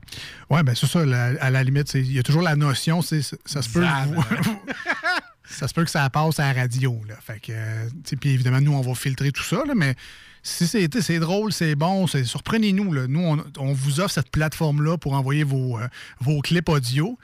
Oui, 0.50 0.62
bien, 0.62 0.74
c'est 0.74 0.86
ça. 0.86 1.04
la- 1.04 1.34
à 1.40 1.50
la 1.50 1.62
limite, 1.62 1.92
il 1.94 2.12
y 2.12 2.18
a 2.18 2.22
toujours 2.22 2.42
la 2.42 2.56
notion, 2.56 3.02
ça 3.02 3.20
se 3.22 3.68
peut. 3.70 3.84
Ça 5.52 5.68
se 5.68 5.74
peut 5.74 5.84
que 5.84 5.90
ça 5.90 6.08
passe 6.10 6.38
à 6.40 6.52
la 6.52 6.60
radio. 6.62 7.00
Là. 7.08 7.14
Fait 7.20 7.40
euh, 7.50 7.88
puis 8.20 8.30
évidemment, 8.30 8.60
nous, 8.60 8.72
on 8.72 8.80
va 8.80 8.94
filtrer 8.94 9.32
tout 9.32 9.42
ça, 9.42 9.62
mais 9.76 9.94
si 10.42 10.66
c'est, 10.66 11.18
drôle, 11.18 11.52
c'est 11.52 11.76
bon, 11.76 12.06
surprenez-nous. 12.06 13.06
Nous, 13.06 13.42
on, 13.58 13.72
vous 13.72 14.00
offre 14.00 14.12
cette 14.12 14.30
plateforme-là 14.30 14.98
pour 14.98 15.12
envoyer 15.12 15.44
vos, 15.44 15.78
euh, 15.78 15.86
vos 16.20 16.40
clips 16.40 16.68
audio. 16.68 17.16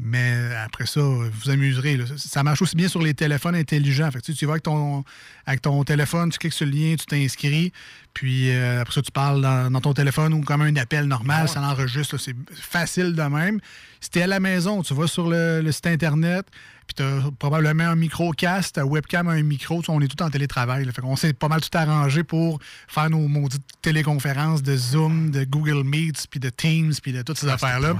Mais 0.00 0.54
après 0.64 0.86
ça, 0.86 1.00
vous 1.00 1.28
vous 1.28 1.50
amuserez. 1.50 1.96
là. 1.96 2.04
Ça 2.16 2.44
marche 2.44 2.62
aussi 2.62 2.76
bien 2.76 2.86
sur 2.86 3.02
les 3.02 3.14
téléphones 3.14 3.56
intelligents. 3.56 4.08
Fait 4.12 4.20
que, 4.20 4.26
tu, 4.26 4.32
sais, 4.32 4.38
tu 4.38 4.46
vas 4.46 4.52
avec 4.52 4.62
ton, 4.62 5.02
avec 5.44 5.60
ton 5.60 5.82
téléphone, 5.82 6.30
tu 6.30 6.38
cliques 6.38 6.52
sur 6.52 6.66
le 6.66 6.72
lien, 6.72 6.94
tu 6.96 7.04
t'inscris, 7.06 7.72
puis 8.14 8.50
euh, 8.52 8.80
après 8.82 8.94
ça, 8.94 9.02
tu 9.02 9.10
parles 9.10 9.42
dans, 9.42 9.72
dans 9.72 9.80
ton 9.80 9.94
téléphone 9.94 10.34
ou 10.34 10.40
comme 10.42 10.62
un 10.62 10.76
appel 10.76 11.06
normal, 11.06 11.48
ça 11.48 11.60
l'enregistre. 11.60 12.16
C'est 12.16 12.36
facile 12.54 13.14
de 13.14 13.22
même. 13.22 13.58
Si 14.00 14.10
tu 14.10 14.20
es 14.20 14.22
à 14.22 14.26
la 14.28 14.38
maison, 14.38 14.82
tu 14.82 14.94
vas 14.94 15.08
sur 15.08 15.28
le, 15.28 15.60
le 15.62 15.72
site 15.72 15.88
Internet, 15.88 16.46
puis 16.86 16.94
tu 16.94 17.02
as 17.02 17.30
probablement 17.38 17.88
un 17.88 17.96
microcast, 17.96 18.76
ta 18.76 18.86
webcam 18.86 19.26
un 19.26 19.42
micro. 19.42 19.82
On 19.88 20.00
est 20.00 20.06
tout 20.06 20.22
en 20.22 20.30
télétravail. 20.30 20.84
Là. 20.84 20.92
Fait 20.92 21.02
qu'on 21.02 21.16
s'est 21.16 21.32
pas 21.32 21.48
mal 21.48 21.60
tout 21.60 21.76
arrangé 21.76 22.22
pour 22.22 22.60
faire 22.86 23.10
nos 23.10 23.26
maudites 23.26 23.64
téléconférences 23.82 24.62
de 24.62 24.76
Zoom, 24.76 25.32
de 25.32 25.42
Google 25.42 25.82
Meets, 25.84 26.28
puis 26.30 26.38
de 26.38 26.50
Teams, 26.50 26.94
puis 27.02 27.12
de 27.12 27.22
toutes 27.22 27.36
ces 27.38 27.48
Ah, 27.48 27.54
affaires-là. 27.54 27.96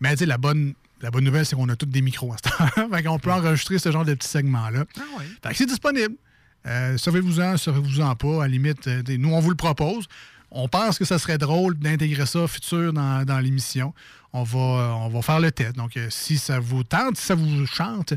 Mais 0.00 0.12
tu 0.12 0.18
sais, 0.20 0.26
la 0.26 0.38
bonne, 0.38 0.74
la 1.04 1.10
bonne 1.10 1.24
nouvelle, 1.24 1.44
c'est 1.44 1.54
qu'on 1.54 1.68
a 1.68 1.76
tous 1.76 1.84
des 1.86 2.00
micros 2.00 2.32
à 2.32 2.36
ce 2.38 2.50
temps 2.50 2.88
Fait 2.90 3.02
qu'on 3.02 3.18
peut 3.18 3.30
enregistrer 3.30 3.78
ce 3.78 3.92
genre 3.92 4.06
de 4.06 4.14
petits 4.14 4.28
segments-là. 4.28 4.84
Fait 5.42 5.50
que 5.50 5.56
c'est 5.56 5.66
disponible. 5.66 6.14
Euh, 6.66 6.96
Servez-vous-en, 6.96 7.58
servez-vous-en 7.58 8.16
pas. 8.16 8.36
À 8.36 8.46
la 8.46 8.48
limite, 8.48 8.86
euh, 8.88 9.02
nous, 9.18 9.28
on 9.30 9.40
vous 9.40 9.50
le 9.50 9.56
propose. 9.56 10.06
On 10.50 10.66
pense 10.66 10.98
que 10.98 11.04
ça 11.04 11.18
serait 11.18 11.36
drôle 11.36 11.78
d'intégrer 11.78 12.24
ça 12.24 12.46
futur 12.48 12.94
dans, 12.94 13.22
dans 13.24 13.38
l'émission. 13.38 13.92
On 14.34 14.42
va, 14.42 14.58
euh, 14.58 14.88
on 14.90 15.08
va 15.08 15.22
faire 15.22 15.40
le 15.40 15.50
test. 15.50 15.76
Donc, 15.76 15.96
euh, 15.96 16.08
si 16.10 16.36
ça 16.36 16.60
vous 16.60 16.84
tente, 16.84 17.16
si 17.16 17.24
ça 17.24 17.34
vous 17.34 17.66
chante, 17.66 18.12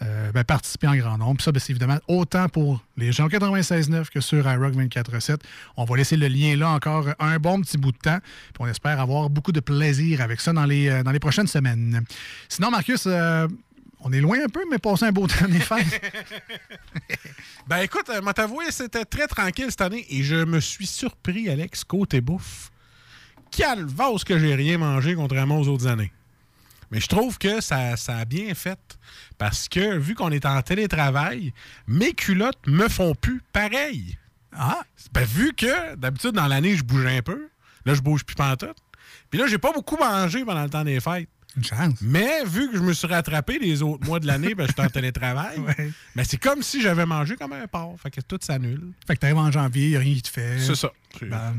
euh, 0.00 0.32
ben, 0.32 0.44
participez 0.44 0.86
en 0.86 0.96
grand 0.96 1.18
nombre. 1.18 1.36
Puis 1.36 1.44
ça, 1.44 1.52
ben, 1.52 1.60
c'est 1.60 1.70
évidemment 1.70 1.98
autant 2.08 2.48
pour 2.48 2.82
les 2.96 3.12
gens 3.12 3.26
96.9 3.26 4.08
que 4.08 4.20
sur 4.20 4.50
iRock 4.50 4.74
24.7. 4.74 5.38
On 5.76 5.84
va 5.84 5.96
laisser 5.96 6.16
le 6.16 6.28
lien 6.28 6.56
là 6.56 6.70
encore 6.70 7.08
un 7.18 7.38
bon 7.38 7.60
petit 7.60 7.76
bout 7.76 7.92
de 7.92 7.98
temps. 7.98 8.18
On 8.58 8.66
espère 8.66 9.00
avoir 9.00 9.28
beaucoup 9.28 9.52
de 9.52 9.60
plaisir 9.60 10.22
avec 10.22 10.40
ça 10.40 10.52
dans 10.52 10.64
les, 10.64 11.02
dans 11.02 11.10
les 11.12 11.20
prochaines 11.20 11.46
semaines. 11.46 12.04
Sinon, 12.48 12.70
Marcus, 12.70 13.06
on 14.00 14.12
est 14.12 14.20
loin 14.20 14.38
un 14.44 14.48
peu, 14.48 14.62
mais 14.70 14.78
passez 14.78 15.06
un 15.06 15.12
beau 15.12 15.26
temps 15.26 15.48
des 15.48 15.58
fêtes. 15.58 16.00
Ben 17.66 17.78
écoute, 17.78 18.08
euh, 18.10 18.32
t'avouer, 18.32 18.70
c'était 18.70 19.04
très 19.04 19.26
tranquille 19.26 19.66
cette 19.70 19.80
année 19.80 20.06
et 20.08 20.22
je 20.22 20.36
me 20.44 20.60
suis 20.60 20.86
surpris, 20.86 21.48
Alex, 21.48 21.82
côté 21.82 22.20
bouffe. 22.20 22.70
Calvasse 23.56 24.24
que 24.24 24.38
j'ai 24.38 24.54
rien 24.54 24.78
mangé 24.78 25.14
contrairement 25.14 25.58
aux 25.58 25.68
autres 25.68 25.86
années. 25.86 26.12
Mais 26.90 27.00
je 27.00 27.08
trouve 27.08 27.38
que 27.38 27.60
ça, 27.60 27.96
ça 27.96 28.18
a 28.18 28.24
bien 28.24 28.54
fait 28.54 28.78
parce 29.38 29.68
que 29.68 29.96
vu 29.96 30.14
qu'on 30.14 30.30
est 30.30 30.46
en 30.46 30.60
télétravail, 30.62 31.52
mes 31.86 32.12
culottes 32.12 32.66
me 32.66 32.88
font 32.88 33.14
plus 33.14 33.42
pareil. 33.52 34.18
Ah! 34.52 34.82
Ben, 35.12 35.24
vu 35.24 35.52
que 35.54 35.96
d'habitude 35.96 36.32
dans 36.32 36.46
l'année, 36.46 36.76
je 36.76 36.84
bougeais 36.84 37.18
un 37.18 37.22
peu. 37.22 37.48
Là, 37.84 37.94
je 37.94 38.00
bouge 38.00 38.24
plus 38.24 38.36
pantoute. 38.36 38.76
Puis 39.30 39.38
là, 39.40 39.46
j'ai 39.46 39.58
pas 39.58 39.72
beaucoup 39.72 39.96
mangé 39.96 40.44
pendant 40.44 40.62
le 40.62 40.70
temps 40.70 40.84
des 40.84 41.00
fêtes. 41.00 41.28
Une 41.56 41.64
chance. 41.64 41.94
Mais 42.02 42.44
vu 42.44 42.70
que 42.70 42.76
je 42.76 42.82
me 42.82 42.92
suis 42.92 43.06
rattrapé 43.06 43.58
les 43.58 43.82
autres 43.82 44.06
mois 44.06 44.20
de 44.20 44.26
l'année, 44.26 44.54
ben, 44.54 44.66
j'étais 44.66 44.82
en 44.82 44.88
télétravail. 44.90 45.58
ben, 46.14 46.24
c'est 46.24 46.36
comme 46.36 46.62
si 46.62 46.82
j'avais 46.82 47.06
mangé 47.06 47.36
comme 47.36 47.52
un 47.54 47.66
porc. 47.66 47.96
Fait 48.02 48.10
que 48.10 48.20
tout 48.20 48.38
s'annule. 48.42 48.92
Fait 49.06 49.14
que 49.14 49.20
t'arrives 49.20 49.38
en 49.38 49.50
janvier, 49.50 49.90
y 49.90 49.96
a 49.96 50.00
rien 50.00 50.14
qui 50.14 50.22
te 50.22 50.28
fait. 50.28 50.58
C'est 50.58 50.74
ça. 50.74 50.92
Ben, 51.22 51.58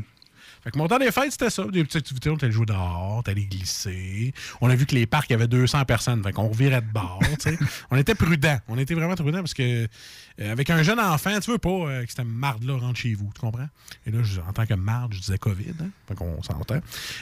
Fait 0.68 0.72
que 0.72 0.78
mon 0.78 0.86
temps 0.86 0.98
des 0.98 1.10
fêtes, 1.10 1.32
c'était 1.32 1.48
ça. 1.48 1.64
Des 1.64 1.82
petites 1.82 1.96
activités, 1.96 2.28
on 2.28 2.34
était 2.34 2.44
allé 2.44 2.52
jouer 2.52 2.66
dehors, 2.66 3.14
on 3.16 3.20
était 3.22 3.30
allé 3.30 3.46
glisser. 3.46 4.34
On 4.60 4.68
a 4.68 4.76
vu 4.76 4.84
que 4.84 4.94
les 4.94 5.06
parcs, 5.06 5.30
il 5.30 5.32
y 5.32 5.34
avait 5.34 5.48
200 5.48 5.86
personnes. 5.86 6.22
Fait 6.22 6.30
qu'on 6.32 6.46
revirait 6.48 6.82
de 6.82 6.92
bord. 6.92 7.18
On 7.90 7.96
était 7.96 8.14
prudents. 8.14 8.58
On 8.68 8.76
était 8.76 8.92
vraiment 8.92 9.14
prudents 9.14 9.38
parce 9.38 9.54
que, 9.54 9.62
euh, 10.40 10.52
avec 10.52 10.68
un 10.68 10.82
jeune 10.82 11.00
enfant, 11.00 11.40
tu 11.40 11.50
veux 11.50 11.56
pas 11.56 11.70
euh, 11.70 12.04
que 12.04 12.10
cette 12.12 12.26
marde-là 12.26 12.76
rentre 12.76 12.98
chez 12.98 13.14
vous, 13.14 13.30
tu 13.34 13.40
comprends? 13.40 13.68
Et 14.06 14.10
là, 14.10 14.18
je- 14.22 14.40
en 14.42 14.52
tant 14.52 14.66
que 14.66 14.74
marde, 14.74 15.14
je 15.14 15.20
disais 15.20 15.38
COVID, 15.38 15.72
hein? 15.80 15.88
Fait 16.06 16.14
qu'on 16.14 16.42
s'entend. 16.42 16.80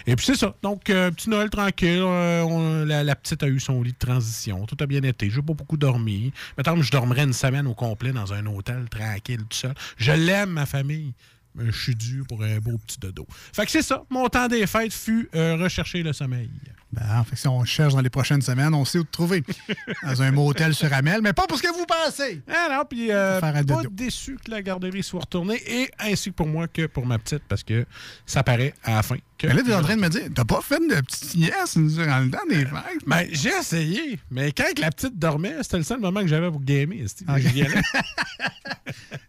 Et 0.09 0.17
puis 0.17 0.27
c'est 0.27 0.35
ça. 0.35 0.57
Donc, 0.63 0.91
euh, 0.91 1.13
petit 1.13 1.31
Noël 1.31 1.49
tranquille. 1.49 2.03
on- 2.03 2.85
la, 2.85 3.05
la 3.05 3.15
petite 3.15 3.45
a 3.45 3.47
eu 3.49 3.61
son 3.61 3.81
lit 3.83 3.93
de 3.93 3.99
transition. 4.05 4.67
Tout 4.67 4.77
a 4.81 4.87
bien 4.87 5.03
été. 5.05 5.31
J'ai 5.31 5.41
pas 5.43 5.55
beaucoup 5.55 5.77
dormi. 5.77 6.33
Mettons, 6.59 6.83
je 6.83 6.91
dormirais 6.91 7.23
une 7.23 7.33
semaine 7.33 7.69
au 7.69 7.75
complet 7.75 8.11
dans 8.13 8.33
un 8.33 8.45
hôtel 8.47 8.89
tranquille, 8.91 9.45
tout 9.49 9.57
seul. 9.57 9.75
Je 9.99 10.11
l'aime, 10.11 10.51
ma 10.51 10.67
famille. 10.67 11.13
Mais 11.57 11.67
je 11.73 11.79
suis 11.83 11.95
dû 11.95 12.23
pour 12.29 12.43
un 12.43 12.59
beau 12.59 12.77
petit 12.87 12.99
dodo. 13.01 13.27
Fait 13.53 13.65
que 13.65 13.71
c'est 13.71 13.83
ça. 13.83 14.03
Mon 14.11 14.29
temps 14.29 14.47
des 14.49 14.67
fêtes 14.67 14.93
fut 14.93 15.29
euh, 15.35 15.57
rechercher 15.57 16.03
le 16.03 16.13
sommeil. 16.13 16.51
Ben, 16.93 17.25
fait 17.25 17.35
que 17.35 17.41
si 17.41 17.49
on 17.49 17.65
cherche 17.65 17.95
dans 17.95 18.01
les 18.01 18.09
prochaines 18.11 18.41
semaines, 18.43 18.73
on 18.73 18.85
sait 18.85 18.99
où 18.99 19.05
te 19.05 19.11
trouver. 19.11 19.43
dans 20.03 20.23
un 20.23 20.31
motel 20.31 20.75
sur 20.75 20.91
Amel, 20.93 21.21
mais 21.21 21.33
pas 21.33 21.47
pour 21.47 21.59
ce 21.59 21.63
que 21.63 21.69
vous 21.77 21.85
pensez. 21.85 22.41
Ah 22.49 22.69
non, 22.71 22.85
puis 22.89 23.11
euh, 23.11 23.41
pas 23.41 23.63
dodo. 23.63 23.89
déçu 23.91 24.39
que 24.43 24.51
la 24.51 24.63
garderie 24.63 25.03
soit 25.03 25.21
retournée, 25.21 25.61
et 25.67 25.91
ainsi 25.99 26.31
pour 26.31 26.47
moi 26.47 26.69
que 26.69 26.87
pour 26.87 27.05
ma 27.05 27.19
petite, 27.19 27.43
parce 27.49 27.63
que 27.65 27.85
ça 28.25 28.43
paraît 28.43 28.73
à 28.85 28.95
la 28.95 29.03
fin. 29.03 29.17
Que 29.37 29.49
Mais 29.49 29.55
là, 29.55 29.63
t'es 29.67 29.75
en 29.75 29.83
train 29.83 29.97
de 29.97 30.01
me 30.01 30.09
dire, 30.09 30.23
t'as 30.35 30.45
pas 30.45 30.63
fait 30.63 30.79
de 30.79 31.01
petite 31.03 31.25
sieste 31.25 31.79
durant 31.79 32.21
le 32.21 32.31
temps 32.31 32.39
des 32.49 32.65
fêtes? 32.65 33.03
Ben, 33.07 33.27
j'ai 33.33 33.51
essayé, 33.51 34.19
mais 34.31 34.53
quand 34.53 34.79
la 34.79 34.91
petite 34.91 35.19
dormait, 35.19 35.57
c'était 35.63 35.79
le 35.79 35.83
seul 35.83 36.01
moment 36.01 36.21
que 36.21 36.29
j'avais 36.29 36.51
pour 36.51 36.63
gamer. 36.63 37.07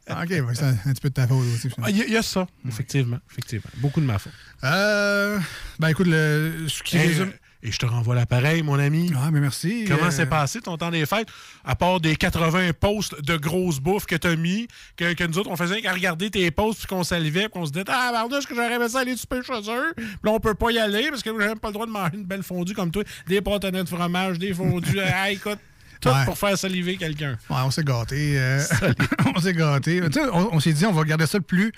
Ok. 0.09 0.29
Ouais, 0.29 0.41
c'est 0.53 0.63
un, 0.63 0.69
un 0.85 0.93
petit 0.93 1.01
peu 1.01 1.09
de 1.09 1.13
ta 1.13 1.27
faute 1.27 1.45
aussi. 1.53 1.69
Ah, 1.81 1.89
Il 1.89 1.97
y, 1.97 2.15
a- 2.16 2.16
y 2.17 2.19
a 2.19 2.23
ça, 2.23 2.47
effectivement, 2.67 3.19
effectivement. 3.31 3.69
Beaucoup 3.77 4.01
de 4.01 4.05
ma 4.05 4.19
faute. 4.19 4.33
Euh, 4.63 5.39
ben 5.79 5.89
écoute, 5.89 6.07
le, 6.07 6.65
ce 6.67 6.81
qui 6.83 6.97
Et, 6.97 7.01
résume... 7.01 7.31
et 7.63 7.71
je 7.71 7.77
te 7.77 7.85
renvoie 7.85 8.15
l'appareil, 8.15 8.63
mon 8.63 8.79
ami. 8.79 9.11
Ah, 9.15 9.29
mais 9.31 9.39
merci. 9.39 9.85
Comment 9.87 10.05
Euh, 10.07 10.11
s'est 10.11 10.25
passé 10.25 10.61
ton 10.61 10.77
temps 10.77 10.89
des 10.89 11.05
fêtes? 11.05 11.27
À 11.63 11.75
part 11.75 11.99
des 11.99 12.15
80 12.15 12.71
posts 12.79 13.21
de 13.23 13.37
grosses 13.37 13.79
bouffes 13.79 14.05
que 14.05 14.15
t'as 14.15 14.35
mis, 14.35 14.67
que, 14.95 15.13
que 15.13 15.23
nous 15.25 15.37
autres, 15.37 15.49
on 15.51 15.55
faisait 15.55 15.81
qu'à 15.81 15.93
regarder 15.93 16.29
tes 16.31 16.49
posts 16.51 16.79
puis 16.79 16.87
qu'on 16.87 17.03
salivait 17.03 17.43
puis 17.49 17.51
qu'on 17.51 17.65
se 17.65 17.71
disait 17.71 17.85
Ah, 17.87 18.09
pardon, 18.11 18.37
est-ce 18.37 18.47
que 18.47 18.55
j'aurais 18.55 18.73
aimé 18.73 18.89
ça 18.89 18.99
aller 19.01 19.15
super 19.15 19.43
chez 19.43 19.53
eux? 19.69 19.93
Puis 19.95 20.05
là, 20.23 20.31
on 20.31 20.39
peut 20.39 20.55
pas 20.55 20.71
y 20.71 20.79
aller 20.79 21.09
parce 21.09 21.21
que 21.23 21.29
j'ai 21.29 21.47
même 21.47 21.59
pas 21.59 21.67
le 21.69 21.73
droit 21.73 21.85
de 21.85 21.91
manger 21.91 22.15
une 22.15 22.25
belle 22.25 22.43
fondue 22.43 22.73
comme 22.73 22.91
toi. 22.91 23.03
Des 23.27 23.41
pâtonnets 23.41 23.83
de 23.83 23.89
fromage, 23.89 24.39
des 24.39 24.53
fondues. 24.53 24.99
ah, 25.13 25.29
écoute, 25.31 25.59
tout 26.01 26.09
Ouais. 26.09 26.25
pour 26.25 26.37
faire 26.37 26.55
saliver 26.57 26.95
quelqu'un. 26.97 27.37
Ouais, 27.49 27.57
on 27.63 27.71
s'est 27.71 27.83
gâtés. 27.83 28.39
euh, 28.39 28.61
on 29.35 29.39
s'est 29.41 29.53
sais, 29.53 30.01
on, 30.31 30.53
on 30.55 30.59
s'est 30.59 30.73
dit, 30.73 30.85
on 30.85 30.93
va 30.93 31.03
garder 31.03 31.25
ça 31.27 31.37
le 31.39 31.43
plus 31.43 31.71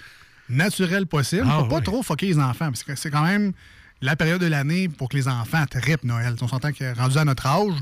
naturel 0.50 1.06
possible. 1.06 1.48
Ah, 1.50 1.60
pour 1.60 1.68
pas 1.70 1.78
oui. 1.78 1.84
trop 1.84 2.04
foquer 2.04 2.28
les 2.28 2.40
enfants. 2.40 2.66
Parce 2.66 2.84
que 2.84 2.96
c'est 2.96 3.12
quand 3.12 3.24
même 3.24 3.54
la 4.02 4.16
période 4.16 4.42
de 4.42 4.48
l'année 4.48 4.90
pour 4.90 5.10
que 5.10 5.18
les 5.18 5.28
enfants 5.28 5.66
trippent 5.70 6.04
Noël. 6.04 6.36
On 6.42 6.48
s'entend 6.48 6.72
que 6.72 6.98
rendu 6.98 7.18
à 7.18 7.26
notre 7.26 7.46
âge, 7.46 7.74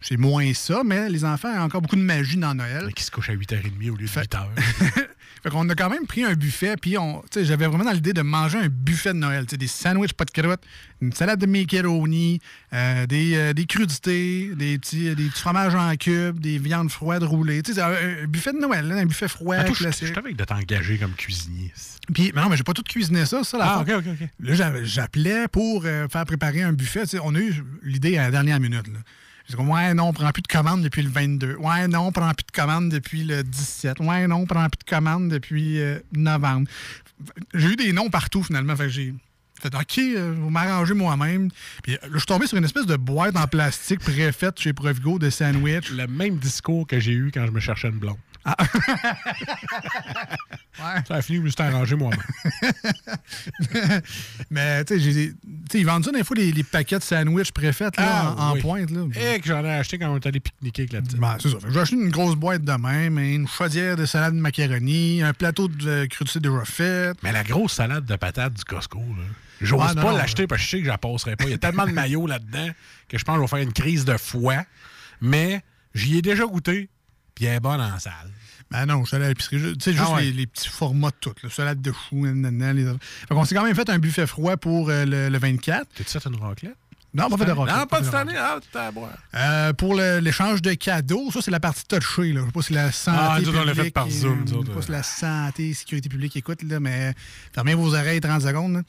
c'est 0.00 0.16
moins 0.16 0.52
ça, 0.54 0.82
mais 0.84 1.08
les 1.08 1.24
enfants 1.24 1.48
ont 1.48 1.62
encore 1.62 1.82
beaucoup 1.82 1.96
de 1.96 2.02
magie 2.02 2.36
dans 2.36 2.54
Noël. 2.54 2.92
Qui 2.94 3.04
se 3.04 3.10
couche 3.10 3.30
à 3.30 3.34
8h30 3.34 3.90
au 3.90 3.96
lieu 3.96 4.06
de 4.06 4.06
8h. 4.06 4.46
Fait 5.44 5.50
qu'on 5.50 5.68
a 5.68 5.74
quand 5.74 5.90
même 5.90 6.06
pris 6.06 6.24
un 6.24 6.32
buffet, 6.32 6.74
puis 6.80 6.96
on, 6.96 7.22
j'avais 7.36 7.66
vraiment 7.66 7.84
dans 7.84 7.90
l'idée 7.92 8.14
de 8.14 8.22
manger 8.22 8.56
un 8.56 8.68
buffet 8.68 9.12
de 9.12 9.18
Noël. 9.18 9.44
Des 9.44 9.66
sandwichs 9.66 10.14
pas 10.14 10.24
de 10.24 10.30
croûte, 10.30 10.62
une 11.02 11.12
salade 11.12 11.38
de 11.38 11.44
macaroni, 11.44 12.40
euh, 12.72 13.04
des, 13.06 13.34
euh, 13.36 13.52
des 13.52 13.66
crudités, 13.66 14.52
des 14.56 14.78
petits, 14.78 15.14
des 15.14 15.28
petits 15.28 15.40
fromages 15.42 15.74
en 15.74 15.94
cubes, 15.96 16.40
des 16.40 16.56
viandes 16.56 16.90
froides 16.90 17.24
roulées. 17.24 17.60
Un, 17.78 18.26
buffet 18.26 18.54
de 18.54 18.58
Noël, 18.58 18.88
là, 18.88 18.94
un 18.96 19.04
buffet 19.04 19.28
froid, 19.28 19.56
Attends, 19.56 19.74
classique. 19.74 20.08
je 20.08 20.12
t'avais 20.14 20.32
de 20.32 20.44
t'engager 20.44 20.96
comme 20.96 21.12
cuisinier. 21.12 21.70
Puis, 22.14 22.32
mais 22.34 22.40
non, 22.40 22.48
mais 22.48 22.56
j'ai 22.56 22.64
pas 22.64 22.72
tout 22.72 22.82
cuisiné 22.82 23.26
ça, 23.26 23.44
ça, 23.44 23.58
la 23.58 23.64
Ah, 23.66 23.84
fois. 23.84 23.98
ok, 23.98 24.04
ok, 24.06 24.16
ok. 24.22 24.28
Là, 24.40 24.80
j'appelais 24.84 25.46
pour 25.48 25.82
euh, 25.84 26.08
faire 26.08 26.24
préparer 26.24 26.62
un 26.62 26.72
buffet. 26.72 27.02
On 27.22 27.34
a 27.34 27.38
eu 27.38 27.62
l'idée 27.82 28.16
à 28.16 28.22
la 28.22 28.30
dernière 28.30 28.60
minute. 28.60 28.88
Là. 28.88 29.00
J'ai 29.48 29.56
dit, 29.56 29.62
ouais, 29.62 29.94
non, 29.94 30.08
on 30.08 30.12
prend 30.12 30.30
plus 30.30 30.42
de 30.42 30.48
commandes 30.48 30.82
depuis 30.82 31.02
le 31.02 31.10
22. 31.10 31.56
Ouais, 31.56 31.86
non, 31.88 32.06
on 32.06 32.12
prend 32.12 32.32
plus 32.32 32.46
de 32.46 32.52
commandes 32.52 32.88
depuis 32.88 33.24
le 33.24 33.42
17. 33.42 34.00
Ouais, 34.00 34.26
non, 34.26 34.36
on 34.36 34.46
prend 34.46 34.68
plus 34.68 34.78
de 34.78 34.90
commandes 34.90 35.28
depuis 35.28 35.80
euh, 35.80 35.98
novembre. 36.12 36.68
J'ai 37.52 37.68
eu 37.68 37.76
des 37.76 37.92
noms 37.92 38.08
partout, 38.10 38.42
finalement. 38.42 38.74
Fait 38.76 38.88
j'ai 38.88 39.14
OK, 39.66 39.98
euh, 39.98 40.34
je 40.36 40.42
vais 40.42 40.50
m'arranger 40.50 40.94
moi-même. 40.94 41.50
Puis 41.82 41.94
euh, 41.94 41.98
là, 42.02 42.08
je 42.12 42.18
suis 42.18 42.26
tombé 42.26 42.46
sur 42.46 42.58
une 42.58 42.64
espèce 42.64 42.86
de 42.86 42.96
boîte 42.96 43.36
en 43.36 43.46
plastique 43.46 44.00
préfaite 44.00 44.60
chez 44.60 44.72
Provigo 44.72 45.18
de 45.18 45.30
sandwich. 45.30 45.90
Le 45.90 46.06
même 46.06 46.36
discours 46.36 46.86
que 46.86 47.00
j'ai 47.00 47.12
eu 47.12 47.30
quand 47.32 47.46
je 47.46 47.52
me 47.52 47.60
cherchais 47.60 47.88
une 47.88 47.98
blonde. 47.98 48.16
Ah. 48.44 48.56
Ça 51.08 51.14
a 51.14 51.22
fini, 51.22 51.38
je 51.38 51.42
me 51.44 51.48
suis 51.48 51.62
arrangé 51.62 51.96
moi-même. 51.96 52.20
Mais, 54.50 54.84
tu 54.84 55.00
sais, 55.00 55.32
ils 55.74 55.86
vendent 55.86 56.04
ça 56.04 56.12
des 56.12 56.24
fois, 56.24 56.36
les, 56.36 56.52
les 56.52 56.62
paquets 56.64 56.98
de 56.98 57.02
sandwich 57.04 57.52
préfaites 57.52 57.96
là, 57.96 58.30
en, 58.30 58.32
en 58.32 58.36
Ah, 58.38 58.52
oui. 58.54 58.60
pointe. 58.60 58.90
Là. 58.90 59.00
Et 59.34 59.40
que 59.40 59.46
j'en 59.46 59.64
ai 59.64 59.70
acheté 59.72 59.98
quand 59.98 60.10
on 60.12 60.16
est 60.16 60.26
allé 60.26 60.40
pique-niquer 60.40 60.82
avec 60.82 60.92
la 60.92 61.02
petite. 61.02 61.18
Ben, 61.18 61.36
c'est 61.40 61.50
ça. 61.50 61.56
J'ai 61.68 61.80
acheté 61.80 61.96
une 61.96 62.10
grosse 62.10 62.34
boîte 62.34 62.62
de 62.64 62.72
même, 62.72 63.18
une 63.18 63.48
chaudière 63.48 63.96
de 63.96 64.04
salade 64.04 64.34
de 64.34 64.40
macaroni, 64.40 65.22
un 65.22 65.32
plateau 65.32 65.68
de 65.68 65.88
euh, 65.88 66.06
crudité 66.06 66.40
déjà 66.40 66.64
fait. 66.64 67.16
Mais 67.22 67.32
la 67.32 67.44
grosse 67.44 67.72
salade 67.74 68.04
de 68.04 68.16
patates 68.16 68.54
du 68.54 68.64
Costco, 68.64 68.98
là. 68.98 69.24
J'ose 69.60 69.94
non, 69.94 70.02
pas 70.02 70.12
l'acheter 70.12 70.46
parce 70.46 70.60
que 70.60 70.66
je 70.66 70.70
sais 70.72 70.78
que 70.80 70.84
je 70.84 70.90
la 70.90 70.98
passerai 70.98 71.36
pas. 71.36 71.44
Il 71.44 71.50
y 71.50 71.54
a 71.54 71.58
tellement 71.58 71.86
de 71.86 71.92
maillots 71.92 72.26
là-dedans 72.26 72.68
que 73.08 73.16
je 73.16 73.24
pense 73.24 73.36
que 73.36 73.38
je 73.38 73.44
vais 73.44 73.48
faire 73.58 73.66
une 73.66 73.72
crise 73.72 74.04
de 74.04 74.16
foie. 74.18 74.64
Mais 75.20 75.62
j'y 75.94 76.18
ai 76.18 76.22
déjà 76.22 76.44
goûté, 76.44 76.90
puis 77.34 77.44
elle 77.46 77.56
est 77.56 77.60
bonne 77.60 77.80
en 77.80 77.98
salle. 77.98 78.30
Ben 78.70 78.86
non, 78.86 79.02
je 79.02 79.08
suis 79.08 79.16
allé 79.16 79.26
à 79.26 79.28
l'épicerie. 79.28 79.58
Je- 79.58 79.68
Tu 79.68 79.76
sais, 79.80 79.92
juste 79.92 80.04
Ah 80.08 80.14
ouais. 80.14 80.22
les, 80.24 80.32
les 80.32 80.46
petits 80.46 80.68
formats 80.68 81.10
de 81.10 81.16
tout. 81.20 81.34
là. 81.42 81.50
Salade 81.50 81.80
de 81.82 81.92
choux, 81.92 82.26
nanana, 82.26 82.72
les... 82.72 82.84
Fait 82.84 83.34
qu'on 83.34 83.44
s'est 83.44 83.54
quand 83.54 83.64
même 83.64 83.74
fait 83.74 83.88
un 83.90 83.98
buffet 83.98 84.26
froid 84.26 84.56
pour 84.56 84.88
euh, 84.90 85.04
le, 85.04 85.28
le 85.28 85.38
24. 85.38 85.86
T'as-tu 85.94 86.10
fait 86.18 86.28
une 86.28 86.36
raclette? 86.36 86.76
Non, 87.12 87.28
pas 87.28 87.36
fait 87.36 87.44
de 87.44 87.52
raclette. 87.52 87.76
Non, 87.76 87.86
pas 87.86 88.00
de 88.00 88.04
cette 88.06 88.14
année. 88.14 88.34
Ah, 88.36 88.58
t'as 88.72 88.86
à 88.88 88.90
boire. 88.90 89.12
Euh, 89.34 89.72
pour 89.74 89.94
l'échange 89.94 90.62
de 90.62 90.72
cadeaux, 90.74 91.30
ça, 91.30 91.40
c'est 91.42 91.52
la 91.52 91.60
partie 91.60 91.84
touchée. 91.84 92.32
Là. 92.32 92.40
Je 92.40 92.46
sais 92.46 92.52
pas 92.52 92.62
si 92.62 92.72
la 92.72 92.90
santé 92.90 93.18
Ah, 93.20 93.38
nous 93.40 93.56
on 93.56 93.62
l'a 93.64 93.74
fait 93.74 93.90
par 93.92 94.08
et- 94.08 94.10
Zoom, 94.10 94.42
Je 94.48 94.52
sais 94.54 94.64
pas 94.72 94.78
euh. 94.78 94.82
si 94.82 94.90
la 94.90 95.02
santé, 95.04 95.74
sécurité 95.74 96.08
publique 96.08 96.34
écoute, 96.36 96.62
là, 96.64 96.80
mais 96.80 97.14
fermez 97.54 97.74
vos 97.74 97.94
oreilles 97.94 98.20
30 98.20 98.42
secondes. 98.42 98.72
là. 98.72 98.82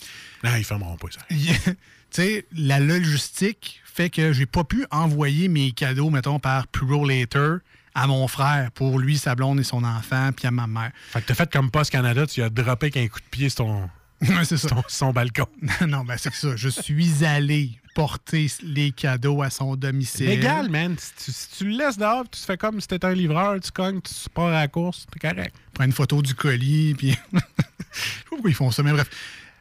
Non, 0.44 0.56
ils 0.58 0.64
fermeront 0.64 0.98
pas 0.98 1.08
ça. 1.12 1.22
tu 1.30 1.76
sais, 2.10 2.48
la 2.56 2.80
logistique 2.80 3.82
fait 3.84 4.10
que 4.10 4.34
j'ai 4.34 4.48
pas 4.48 4.64
pu 4.64 4.86
envoyer 4.90 5.48
mes 5.48 5.72
cadeaux, 5.72 6.10
mettons, 6.10 6.40
par 6.40 6.66
Puro 6.68 7.06
Later 7.08 7.58
à 7.96 8.06
mon 8.08 8.28
frère 8.28 8.72
pour 8.72 9.00
lui, 9.00 9.18
sa 9.18 9.34
blonde 9.36 9.60
et 9.60 9.64
son 9.64 9.84
enfant, 9.84 10.30
puis 10.36 10.46
à 10.48 10.52
ma 10.52 10.68
mère. 10.68 10.92
Fait 11.12 11.22
que 11.22 11.28
t'as 11.28 11.34
fait 11.34 11.52
comme 11.52 11.72
Post 11.72 11.92
Canada, 11.92 12.28
tu 12.28 12.44
as 12.44 12.50
droppé 12.50 12.88
avec 12.88 12.98
un 12.98 13.08
coup 13.08 13.20
de 13.20 13.26
pied 13.32 13.50
sur 13.50 13.66
ton, 13.66 13.90
Ouais, 14.22 14.46
c'est 14.46 14.58
ça. 14.58 14.70
son, 14.70 14.84
son 14.88 15.12
balcon. 15.12 15.48
non, 15.88 16.04
ben 16.06 16.16
c'est 16.18 16.30
que 16.30 16.36
ça. 16.38 16.56
Je 16.56 16.70
suis 16.70 17.26
allé 17.26 17.72
porter 17.96 18.52
les 18.64 18.92
cadeaux 18.92 19.42
à 19.42 19.50
son 19.50 19.76
domicile. 19.78 20.28
Légal, 20.28 20.70
man. 20.70 20.96
Si 21.00 21.12
tu, 21.26 21.32
si 21.32 21.48
tu 21.58 21.64
le 21.70 21.78
laisses 21.78 21.98
dehors, 21.98 22.26
tu 22.30 22.42
fais 22.42 22.58
comme 22.58 22.82
si 22.82 22.88
t'étais 22.88 23.08
un 23.08 23.14
livreur, 23.14 23.58
tu 23.62 23.72
cognes, 23.72 24.02
tu 24.02 24.14
pars 24.34 24.48
à 24.48 24.52
la 24.52 24.68
course, 24.68 25.06
t'es 25.12 25.20
correct. 25.30 25.56
prend 25.74 25.86
une 25.86 25.94
photo 25.94 26.22
du 26.22 26.36
colis, 26.36 26.94
puis. 26.96 27.12
Je 27.34 27.38
sais 27.38 28.24
pas 28.24 28.30
pourquoi 28.32 28.50
ils 28.50 28.54
font 28.56 28.72
ça, 28.72 28.84
mais 28.84 28.92
bref. 28.92 29.10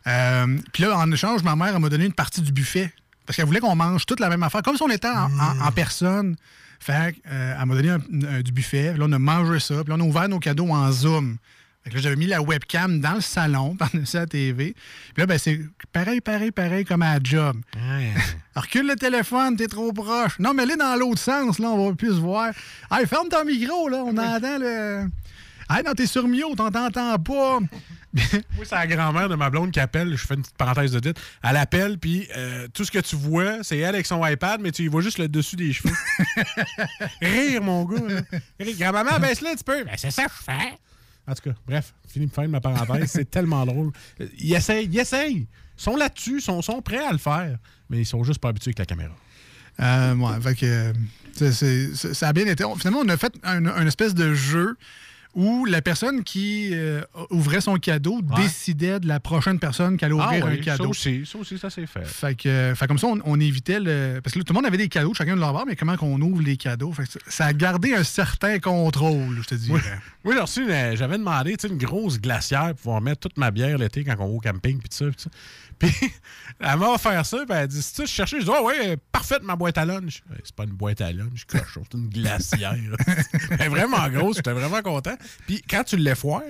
Euh, 0.08 0.58
puis 0.72 0.82
là, 0.82 0.98
en 0.98 1.10
échange, 1.12 1.42
ma 1.44 1.54
mère 1.54 1.74
elle 1.76 1.80
m'a 1.80 1.88
donné 1.88 2.04
une 2.06 2.12
partie 2.12 2.42
du 2.42 2.50
buffet. 2.52 2.92
Parce 3.26 3.36
qu'elle 3.36 3.46
voulait 3.46 3.60
qu'on 3.60 3.74
mange 3.76 4.04
toute 4.04 4.20
la 4.20 4.28
même 4.28 4.42
affaire, 4.42 4.62
comme 4.62 4.76
si 4.76 4.82
on 4.82 4.90
était 4.90 5.08
en, 5.08 5.30
en- 5.38 5.60
en 5.60 5.72
personne. 5.72 6.36
Fait 6.84 7.14
euh, 7.30 7.56
elle 7.58 7.66
m'a 7.66 7.74
donné 7.74 7.88
un- 7.90 8.36
un- 8.36 8.40
du 8.42 8.52
buffet. 8.52 8.92
Là, 8.94 9.06
on 9.08 9.12
a 9.12 9.18
mangé 9.18 9.58
ça. 9.58 9.76
Puis 9.82 9.88
là, 9.88 9.94
on 9.98 10.00
a 10.00 10.04
ouvert 10.04 10.28
nos 10.28 10.38
cadeaux 10.38 10.68
en 10.68 10.92
Zoom. 10.92 11.38
Fait 11.82 11.90
que 11.90 11.94
là, 11.96 12.02
j'avais 12.02 12.16
mis 12.16 12.26
la 12.26 12.42
webcam 12.42 13.00
dans 13.00 13.14
le 13.14 13.20
salon, 13.22 13.74
par-dessus 13.78 14.16
la 14.16 14.26
TV. 14.26 14.74
Puis 14.74 15.20
là, 15.22 15.26
ben, 15.26 15.38
c'est 15.38 15.60
pareil, 15.92 16.20
pareil, 16.20 16.50
pareil 16.50 16.84
comme 16.84 17.00
à 17.02 17.14
la 17.14 17.20
job. 17.22 17.56
Recule 18.54 18.86
le 18.86 18.96
téléphone, 18.96 19.56
t'es 19.56 19.66
trop 19.66 19.92
proche. 19.94 20.38
Non, 20.38 20.52
mais 20.52 20.66
là, 20.66 20.76
dans 20.76 20.96
l'autre 20.96 21.20
sens, 21.20 21.58
là, 21.58 21.68
on 21.70 21.88
va 21.88 21.94
plus 21.94 22.08
se 22.16 22.20
voir. 22.20 22.52
Hey, 22.90 23.06
ferme 23.06 23.28
ton 23.30 23.44
micro, 23.46 23.88
là, 23.88 24.02
on 24.04 24.16
entend 24.16 24.58
le. 24.58 25.06
Hey, 25.70 25.82
non, 25.84 25.92
t'es 25.94 26.06
sur 26.06 26.26
mute, 26.28 26.44
on 26.46 26.54
t'entend 26.54 27.18
pas. 27.18 27.58
Moi, 28.14 28.64
c'est 28.64 28.74
la 28.74 28.86
grand-mère 28.86 29.28
de 29.28 29.34
ma 29.34 29.50
blonde 29.50 29.72
qui 29.72 29.80
appelle. 29.80 30.16
Je 30.16 30.24
fais 30.26 30.34
une 30.34 30.42
petite 30.42 30.56
parenthèse 30.56 30.92
de 30.92 31.00
dit. 31.00 31.12
Elle 31.42 31.56
appelle, 31.56 31.98
puis 31.98 32.28
euh, 32.36 32.68
tout 32.72 32.84
ce 32.84 32.90
que 32.90 33.00
tu 33.00 33.16
vois, 33.16 33.62
c'est 33.62 33.78
elle 33.78 33.94
avec 33.94 34.06
son 34.06 34.24
iPad, 34.24 34.60
mais 34.60 34.70
tu 34.70 34.82
y 34.82 34.88
vois 34.88 35.00
juste 35.02 35.18
le 35.18 35.26
dessus 35.28 35.56
des 35.56 35.72
cheveux. 35.72 35.92
Rire, 37.22 37.62
mon 37.62 37.84
gars. 37.84 37.98
Grand-maman, 38.78 39.18
baisse-le 39.18 39.48
un 39.48 39.54
petit 39.54 39.64
peu. 39.64 39.84
Ben, 39.84 39.94
c'est 39.96 40.10
ça 40.10 40.26
que 40.26 40.32
je 40.38 40.44
fais. 40.44 40.78
En 41.26 41.34
tout 41.34 41.42
cas, 41.50 41.56
bref, 41.66 41.94
fini 42.06 42.26
de 42.26 42.32
faire 42.32 42.44
de 42.44 42.50
ma 42.50 42.60
parenthèse. 42.60 43.10
c'est 43.10 43.30
tellement 43.30 43.64
drôle. 43.64 43.90
Euh, 44.20 44.28
Ils 44.38 44.54
essayent, 44.54 44.86
ils 44.90 44.98
essayent. 44.98 45.46
Ils 45.76 45.82
sont 45.82 45.96
là-dessus, 45.96 46.36
ils 46.38 46.42
sont, 46.42 46.60
sont 46.62 46.82
prêts 46.82 47.04
à 47.04 47.10
le 47.10 47.18
faire, 47.18 47.56
mais 47.88 47.98
ils 48.00 48.06
sont 48.06 48.22
juste 48.22 48.38
pas 48.40 48.50
habitués 48.50 48.68
avec 48.68 48.78
la 48.78 48.84
caméra. 48.86 49.14
Euh, 49.80 50.14
ouais, 50.14 50.40
fait 50.40 50.54
que, 50.54 50.92
euh, 51.42 52.12
ça 52.14 52.28
a 52.28 52.32
bien 52.32 52.46
été. 52.46 52.62
Finalement, 52.78 53.00
on 53.04 53.08
a 53.08 53.16
fait 53.16 53.34
un, 53.42 53.66
un 53.66 53.86
espèce 53.86 54.14
de 54.14 54.34
jeu 54.34 54.76
où 55.34 55.64
la 55.64 55.82
personne 55.82 56.22
qui 56.24 56.70
euh, 56.72 57.02
ouvrait 57.30 57.60
son 57.60 57.76
cadeau 57.76 58.20
décidait 58.36 59.00
de 59.00 59.08
la 59.08 59.20
prochaine 59.20 59.58
personne 59.58 59.96
qui 59.96 60.04
allait 60.04 60.14
ouvrir 60.14 60.44
Ah 60.44 60.46
oui, 60.48 60.58
un 60.60 60.62
cadeau. 60.62 60.84
Ça 60.84 60.88
aussi, 60.90 61.26
ça 61.26 61.38
aussi, 61.38 61.58
ça 61.58 61.70
s'est 61.70 61.86
fait. 61.86 62.04
Fait 62.04 62.34
que, 62.34 62.48
euh, 62.48 62.74
fait 62.74 62.86
comme 62.86 62.98
ça, 62.98 63.06
on, 63.08 63.20
on 63.24 63.40
évitait 63.40 63.80
le. 63.80 64.20
Parce 64.22 64.34
que 64.34 64.38
là, 64.38 64.44
tout 64.44 64.52
le 64.52 64.58
monde 64.58 64.66
avait 64.66 64.76
des 64.78 64.88
cadeaux, 64.88 65.12
chacun 65.14 65.34
de 65.34 65.40
leur 65.40 65.52
bord, 65.52 65.64
mais 65.66 65.76
comment 65.76 65.96
qu'on 65.96 66.20
ouvre 66.20 66.42
les 66.42 66.56
cadeaux? 66.56 66.92
Fait 66.92 67.04
que 67.04 67.10
ça- 67.26 67.46
a 67.46 67.52
gardé 67.52 67.94
un 67.94 68.04
certain 68.04 68.58
contrôle, 68.58 69.38
je 69.42 69.46
te 69.48 69.54
dis. 69.54 69.70
Oui, 69.70 69.80
Oui, 70.24 70.34
j'avais 70.94 71.18
demandé 71.18 71.56
une 71.68 71.78
grosse 71.78 72.20
glacière 72.20 72.68
pour 72.68 72.76
pouvoir 72.76 73.00
mettre 73.00 73.20
toute 73.20 73.36
ma 73.38 73.50
bière 73.50 73.76
l'été 73.78 74.04
quand 74.04 74.14
on 74.18 74.26
va 74.28 74.32
au 74.34 74.40
camping 74.40 74.78
puis 74.78 74.88
tout 74.88 74.96
ça. 74.96 75.04
Puis, 75.06 75.16
tout 75.16 75.22
ça. 75.24 75.30
Elle 76.60 76.78
m'a 76.78 76.90
offert 76.90 77.26
ça, 77.26 77.38
puis 77.38 77.56
elle 77.56 77.68
dit 77.68 77.82
Si 77.82 77.94
tu 77.94 78.06
cherches, 78.06 78.30
je 78.30 78.44
dis 78.44 78.50
Ah 78.52 78.62
ouais, 78.62 78.96
parfaite 79.10 79.42
ma 79.42 79.56
boîte 79.56 79.76
à 79.76 79.84
lunch. 79.84 80.22
C'est 80.44 80.54
pas 80.54 80.64
une 80.64 80.70
boîte 80.70 81.00
à 81.00 81.12
lunch, 81.12 81.44
cochon, 81.46 81.82
c'est 81.84 81.98
une 81.98 82.08
glacière. 82.08 82.74
Est 83.58 83.68
vraiment 83.68 84.08
grosse, 84.08 84.36
j'étais 84.36 84.52
vraiment 84.52 84.80
content. 84.80 85.14
Puis 85.46 85.62
quand 85.68 85.82
tu 85.84 85.96
l'effoires, 85.96 86.42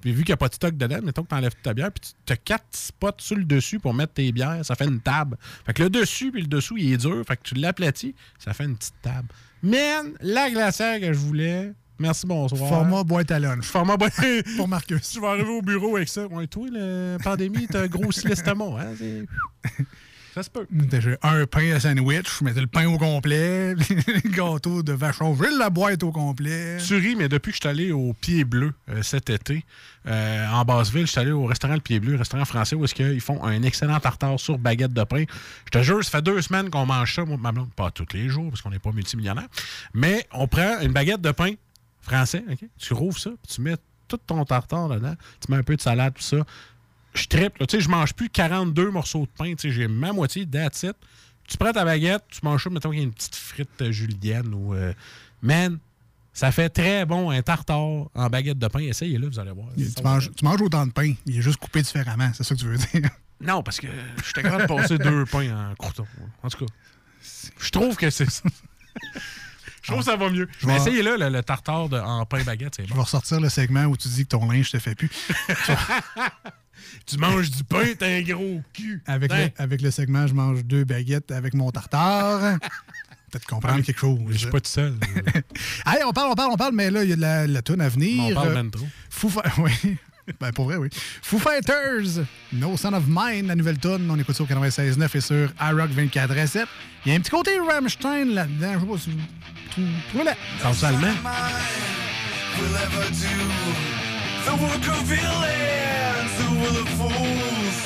puis 0.00 0.12
vu 0.12 0.22
qu'il 0.22 0.32
n'y 0.32 0.34
a 0.34 0.36
pas 0.38 0.48
de 0.48 0.54
stock 0.54 0.76
dedans, 0.76 1.00
mettons 1.02 1.22
que 1.22 1.28
tu 1.28 1.34
enlèves 1.34 1.54
ta 1.62 1.72
bière, 1.72 1.90
puis 1.90 2.12
tu 2.26 2.32
as 2.32 2.36
quatre 2.36 2.66
spots 2.72 3.08
sur 3.18 3.36
le 3.36 3.44
dessus 3.44 3.78
pour 3.78 3.94
mettre 3.94 4.14
tes 4.14 4.32
bières, 4.32 4.64
ça 4.64 4.74
fait 4.74 4.84
une 4.84 5.00
table. 5.00 5.36
Fait 5.64 5.72
que 5.72 5.82
le 5.82 5.90
dessus 5.90 6.30
puis 6.30 6.42
le 6.42 6.46
dessous, 6.46 6.76
il 6.76 6.92
est 6.92 6.96
dur, 6.98 7.22
fait 7.26 7.36
que 7.36 7.42
tu 7.42 7.54
l'aplatis, 7.54 8.14
ça 8.38 8.52
fait 8.52 8.64
une 8.64 8.76
petite 8.76 9.00
table. 9.02 9.28
Man, 9.62 10.12
la 10.20 10.50
glacière 10.50 11.00
que 11.00 11.12
je 11.12 11.18
voulais, 11.18 11.72
merci, 11.98 12.26
bonsoir. 12.26 12.68
Format 12.68 13.04
boîte 13.04 13.30
à 13.30 13.38
lunch. 13.38 13.64
Format 13.64 13.96
boîte. 13.96 14.14
Pour 14.56 14.68
Marcus. 14.68 15.10
Tu 15.10 15.20
vas 15.20 15.30
arriver 15.30 15.50
au 15.50 15.62
bureau 15.62 15.96
avec 15.96 16.08
ça. 16.08 16.26
Ouais, 16.26 16.46
toi, 16.46 16.66
la 16.70 17.18
pandémie, 17.18 17.66
t'as 17.66 17.88
grossi 17.88 18.26
l'estomac. 18.26 18.80
Hein? 18.80 19.24
Ça 20.34 20.42
se 20.42 20.50
peut. 20.50 20.66
J'ai 20.90 21.16
un 21.22 21.46
pain 21.46 21.70
à 21.76 21.78
sandwich, 21.78 22.26
je 22.40 22.44
mettais 22.44 22.60
le 22.60 22.66
pain 22.66 22.88
au 22.88 22.98
complet, 22.98 23.76
le 23.76 24.30
gâteau 24.30 24.82
de 24.82 24.92
vachon, 24.92 25.38
j'ai 25.40 25.56
la 25.56 25.70
boîte 25.70 26.02
au 26.02 26.10
complet. 26.10 26.78
Tu 26.84 26.96
ris, 26.96 27.14
mais 27.14 27.28
depuis 27.28 27.52
que 27.52 27.58
je 27.58 27.60
suis 27.60 27.68
allé 27.68 27.92
au 27.92 28.14
Pied 28.14 28.42
Bleu 28.42 28.72
euh, 28.88 29.00
cet 29.04 29.30
été, 29.30 29.64
euh, 30.08 30.48
en 30.48 30.64
Basseville, 30.64 31.06
je 31.06 31.12
suis 31.12 31.20
allé 31.20 31.30
au 31.30 31.44
restaurant 31.44 31.74
Le 31.74 31.80
Pied 31.80 32.00
Bleu, 32.00 32.16
restaurant 32.16 32.44
français, 32.44 32.74
où 32.74 32.82
est-ce 32.82 32.96
qu'ils 32.96 33.20
font 33.20 33.44
un 33.44 33.62
excellent 33.62 34.00
tartare 34.00 34.40
sur 34.40 34.58
baguette 34.58 34.92
de 34.92 35.04
pain. 35.04 35.22
Je 35.66 35.70
te 35.70 35.84
jure, 35.84 36.02
ça 36.02 36.10
fait 36.10 36.22
deux 36.22 36.42
semaines 36.42 36.68
qu'on 36.68 36.84
mange 36.84 37.14
ça, 37.14 37.24
moi, 37.24 37.36
ma 37.36 37.52
blonde. 37.52 37.70
Pas 37.76 37.92
tous 37.92 38.08
les 38.12 38.28
jours, 38.28 38.50
parce 38.50 38.60
qu'on 38.60 38.70
n'est 38.70 38.80
pas 38.80 38.90
multimillionnaire. 38.90 39.46
Mais 39.92 40.26
on 40.32 40.48
prend 40.48 40.80
une 40.80 40.92
baguette 40.92 41.20
de 41.20 41.30
pain 41.30 41.52
français, 42.04 42.44
OK? 42.50 42.64
Tu 42.78 42.92
rouvres 42.94 43.18
ça, 43.18 43.30
puis 43.30 43.54
tu 43.54 43.60
mets 43.60 43.76
tout 44.08 44.18
ton 44.18 44.44
tartare 44.44 44.88
dedans, 44.88 45.14
tu 45.44 45.50
mets 45.50 45.58
un 45.58 45.62
peu 45.62 45.76
de 45.76 45.80
salade, 45.80 46.14
tout 46.14 46.22
ça. 46.22 46.38
Je 47.14 47.26
triple, 47.26 47.66
tu 47.66 47.76
sais, 47.76 47.80
je 47.82 47.88
mange 47.88 48.12
plus 48.14 48.28
42 48.28 48.90
morceaux 48.90 49.22
de 49.22 49.30
pain, 49.36 49.54
tu 49.54 49.68
sais, 49.68 49.70
j'ai 49.70 49.88
ma 49.88 50.12
moitié, 50.12 50.46
that's 50.46 50.82
it. 50.82 50.96
Tu 51.46 51.56
prends 51.56 51.72
ta 51.72 51.84
baguette, 51.84 52.22
tu 52.28 52.40
manges 52.42 52.64
ça, 52.64 52.70
mettons 52.70 52.90
qu'il 52.90 52.98
y 52.98 53.02
a 53.02 53.04
une 53.04 53.12
petite 53.12 53.36
frite 53.36 53.90
julienne 53.90 54.52
ou... 54.54 54.74
euh, 54.74 54.92
man, 55.42 55.78
ça 56.32 56.50
fait 56.50 56.68
très 56.68 57.04
bon 57.06 57.30
un 57.30 57.42
tartare 57.42 57.78
en 58.14 58.28
baguette 58.28 58.58
de 58.58 58.66
pain. 58.66 58.80
Essayez-le, 58.80 59.28
vous 59.28 59.38
allez 59.38 59.52
voir. 59.52 59.68
Tu 59.76 60.02
manges, 60.02 60.30
tu 60.34 60.44
manges 60.44 60.62
autant 60.62 60.86
de 60.86 60.90
pain, 60.92 61.14
il 61.26 61.38
est 61.38 61.42
juste 61.42 61.58
coupé 61.58 61.82
différemment, 61.82 62.30
c'est 62.34 62.42
ça 62.42 62.54
que 62.54 62.60
tu 62.60 62.66
veux 62.66 62.76
dire? 62.76 63.10
Non, 63.40 63.62
parce 63.62 63.78
que 63.78 63.88
j'étais 64.24 64.42
capable 64.42 64.62
de 64.62 64.68
passer 64.68 64.96
deux 64.96 65.26
pains 65.26 65.70
en 65.70 65.74
croûton. 65.74 66.06
En 66.42 66.48
tout 66.48 66.64
cas, 66.64 66.72
je 67.58 67.70
trouve 67.70 67.94
que 67.96 68.08
c'est 68.08 68.30
ça. 68.30 68.42
Je 69.84 69.92
trouve 69.92 69.98
que 70.04 70.10
ça 70.10 70.16
va 70.16 70.30
mieux. 70.30 70.48
Je 70.58 70.66
vais- 70.66 70.76
essayez-le, 70.76 71.16
le, 71.18 71.28
le 71.28 71.42
tartare 71.42 71.88
de- 71.88 71.98
en 71.98 72.24
pain 72.26 72.42
baguette, 72.42 72.74
c'est 72.76 72.84
Je 72.84 72.88
bon. 72.88 72.94
vais 72.96 73.02
ressortir 73.02 73.38
le 73.40 73.48
segment 73.50 73.84
où 73.84 73.96
tu 73.96 74.08
dis 74.08 74.24
que 74.24 74.30
ton 74.30 74.50
linge 74.50 74.70
te 74.70 74.78
fait 74.78 74.94
plus. 74.94 75.10
Tu 77.06 77.18
manges 77.18 77.50
du 77.50 77.64
pain, 77.64 77.84
t'as 77.98 78.06
un 78.08 78.22
gros 78.22 78.62
cul. 78.72 79.02
Avec, 79.06 79.30
Hein? 79.32 79.48
le, 79.56 79.62
avec 79.62 79.82
le 79.82 79.90
segment, 79.90 80.26
je 80.26 80.34
mange 80.34 80.64
deux 80.64 80.84
baguettes 80.84 81.30
avec 81.30 81.54
mon 81.54 81.70
tartare. 81.70 82.58
Peut-être 83.30 83.46
comprendre 83.46 83.82
quelque 83.82 83.98
chose. 83.98 84.20
Je 84.30 84.38
suis 84.38 84.50
pas 84.50 84.60
tout 84.60 84.70
seul. 84.70 84.94
Hey, 85.86 86.02
on 86.06 86.12
parle, 86.12 86.30
on 86.30 86.34
parle, 86.34 86.50
on 86.52 86.56
parle, 86.56 86.74
mais 86.74 86.90
là, 86.90 87.04
il 87.04 87.10
y 87.10 87.12
a 87.12 87.16
de 87.16 87.20
la, 87.20 87.46
la 87.46 87.62
toune 87.62 87.80
à 87.80 87.88
venir. 87.88 88.22
On 88.24 88.34
parle 88.34 88.54
même 88.54 88.70
trop. 88.70 88.86
Fi- 89.10 89.28
oui. 89.58 89.96
Ben, 90.40 90.52
pour 90.52 90.66
vrai, 90.66 90.76
oui. 90.76 90.88
Foo 91.22 91.38
Fighters, 91.38 92.24
No 92.52 92.76
Son 92.76 92.92
of 92.94 93.04
Mine, 93.06 93.46
la 93.48 93.54
nouvelle 93.56 93.78
tune. 93.78 94.08
On 94.10 94.18
écoute 94.18 94.34
ça 94.34 94.42
au 94.42 94.46
96.9 94.46 95.16
et 95.16 95.20
sur 95.20 95.48
iRock 95.60 95.90
24.7. 95.90 96.64
Il 97.04 97.12
y 97.12 97.14
a 97.14 97.18
un 97.18 97.20
petit 97.20 97.30
côté 97.30 97.58
Rammstein 97.58 98.34
là-dedans. 98.34 98.74
Je 98.74 98.80
sais 98.80 98.86
pas 98.86 98.98
si 98.98 99.10
vous 99.10 99.18
trou- 99.70 99.82
trouvez-la. 100.08 100.34
Parle 100.62 100.74
allemand. 100.84 101.14
will 102.60 102.76
ever 102.76 103.10
do. 103.10 103.36
The 104.46 104.54
work 104.62 104.88
of 104.88 105.02
villains 105.04 106.30
who 106.38 106.54
will 106.60 106.84
the 106.84 106.90
fools? 106.96 107.76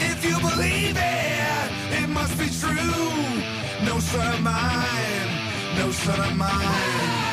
If 0.00 0.24
you 0.24 0.38
believe 0.40 0.96
it, 0.96 2.02
it 2.02 2.08
must 2.08 2.36
be 2.38 2.48
true. 2.48 3.84
No 3.84 3.98
son 4.00 4.34
of 4.34 4.40
mine, 4.40 5.76
no 5.76 5.90
son 5.92 6.20
of 6.20 6.36
mine. 6.36 7.23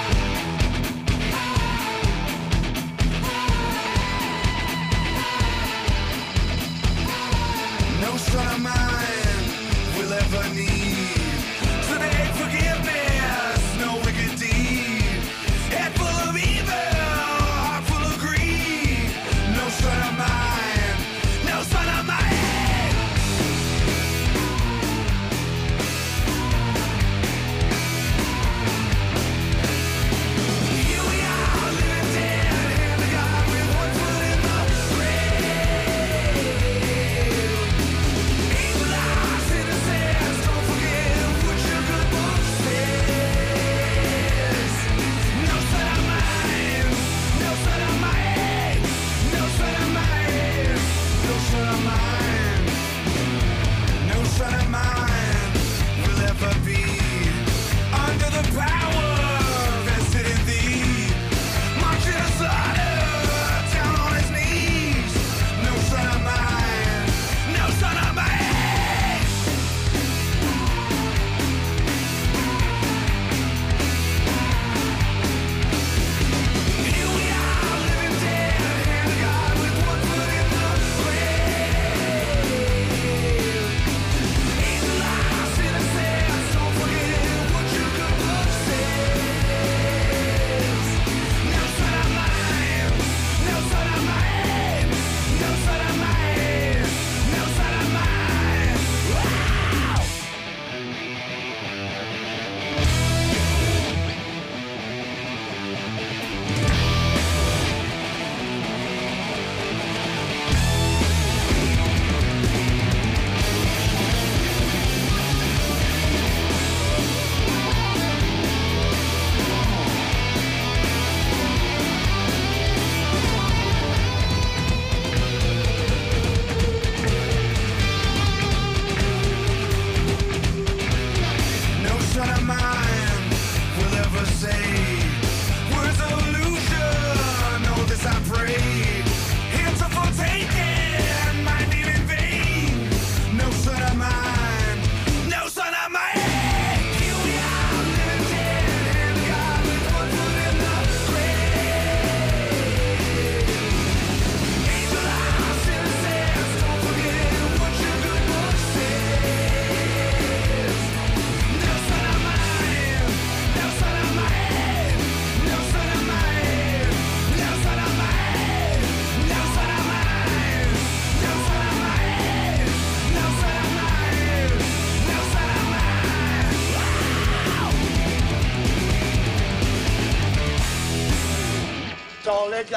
front 8.32 8.54
of 8.54 8.62
mine 8.62 9.44
will 9.98 10.14
ever 10.14 10.44
need. 10.56 11.42
today? 11.90 12.32
forgive 12.40 12.86
me. 12.86 13.11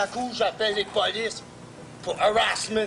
à 0.04 0.06
coup, 0.06 0.30
j'appelle 0.34 0.74
les 0.74 0.84
polices 0.84 1.42
pour 2.02 2.20
harassment. 2.20 2.86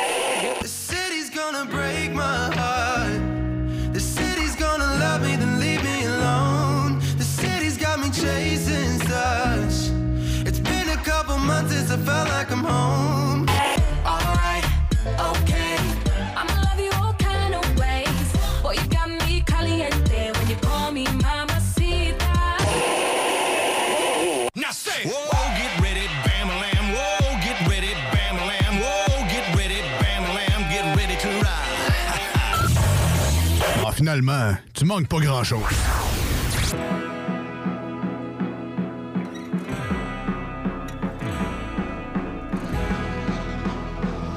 finalement, 34.11 34.57
tu 34.73 34.83
manques 34.83 35.07
pas 35.07 35.19
grand-chose. 35.19 35.61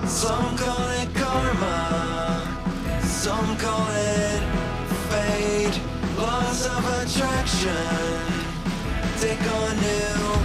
Some 0.07 0.57
call 0.57 0.91
it 1.03 1.09
karma, 1.15 2.43
some 3.03 3.57
call 3.57 3.89
it 3.91 4.43
fate, 5.11 5.81
laws 6.19 6.67
of 6.67 6.85
attraction, 7.01 7.71
take 9.21 9.41
on 9.41 9.75
new 9.81 10.39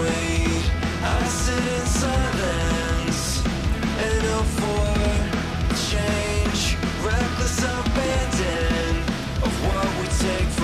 weight. 0.00 0.70
I 1.02 1.24
sit 1.26 1.93
take 10.24 10.63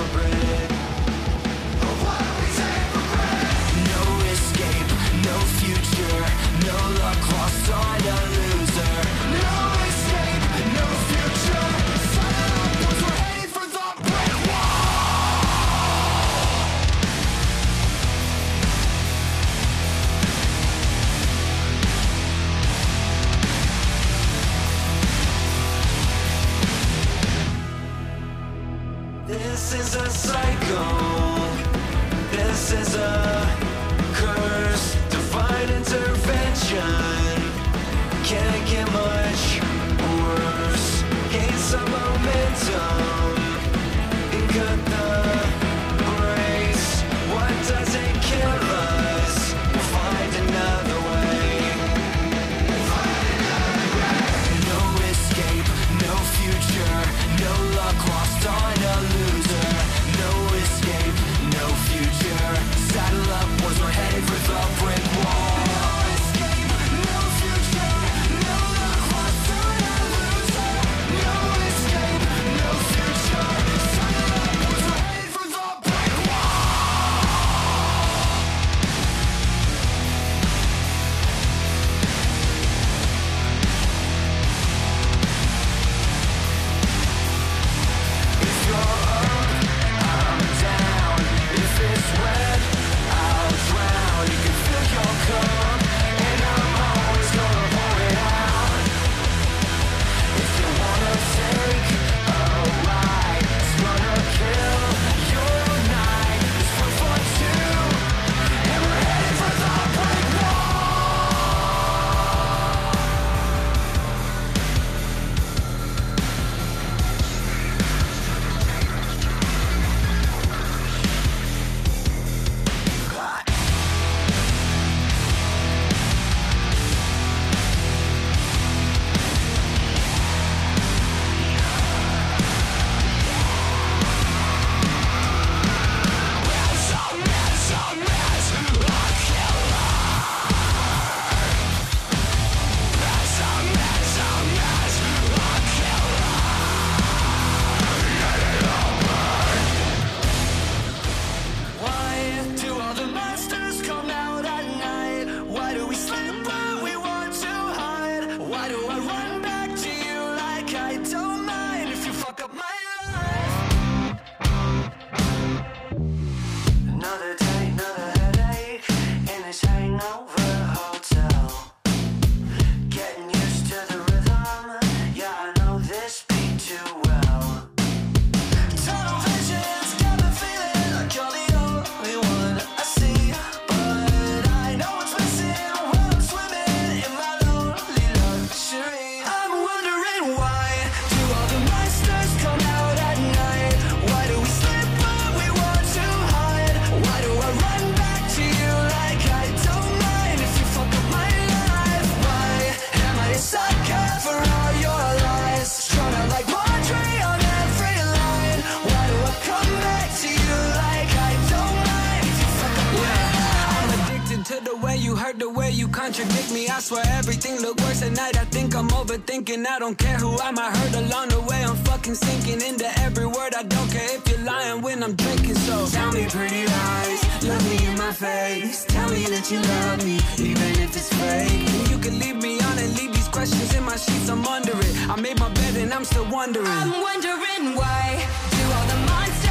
at 218.03 218.11
night, 218.13 218.37
I 218.37 218.45
think 218.45 218.75
I'm 218.75 218.89
overthinking. 218.89 219.65
I 219.65 219.79
don't 219.79 219.97
care 219.97 220.17
who 220.17 220.37
I 220.39 220.51
might 220.51 220.75
hurt 220.75 220.95
along 220.95 221.29
the 221.29 221.41
way. 221.41 221.63
I'm 221.63 221.75
fucking 221.75 222.15
sinking 222.15 222.61
into 222.61 222.87
every 223.01 223.25
word. 223.25 223.53
I 223.55 223.63
don't 223.63 223.89
care 223.91 224.15
if 224.15 224.27
you're 224.29 224.45
lying 224.45 224.81
when 224.81 225.03
I'm 225.03 225.15
drinking. 225.15 225.55
So 225.55 225.85
tell 225.87 226.11
me 226.11 226.25
pretty 226.29 226.65
lies, 226.65 227.43
love 227.43 227.63
me 227.69 227.85
in 227.87 227.97
my 227.97 228.11
face. 228.13 228.85
Tell 228.85 229.09
me 229.09 229.23
that 229.25 229.51
you 229.51 229.59
love 229.61 230.03
me, 230.05 230.15
even 230.39 230.71
if 230.81 230.95
it's 230.95 231.09
fake. 231.13 231.89
You 231.91 231.97
can 231.97 232.19
leave 232.19 232.37
me 232.37 232.59
on 232.61 232.77
and 232.77 232.97
leave 232.97 233.13
these 233.13 233.27
questions 233.27 233.73
in 233.75 233.83
my 233.83 233.97
sheets. 233.97 234.29
I'm 234.29 234.45
under 234.45 234.77
it. 234.77 235.09
I 235.09 235.19
made 235.19 235.39
my 235.39 235.49
bed 235.49 235.75
and 235.77 235.93
I'm 235.93 236.05
still 236.05 236.27
wondering. 236.29 236.67
I'm 236.67 237.01
wondering 237.01 237.75
why 237.75 238.25
do 238.51 238.63
all 238.75 238.87
the 238.87 238.97
monsters. 239.11 239.50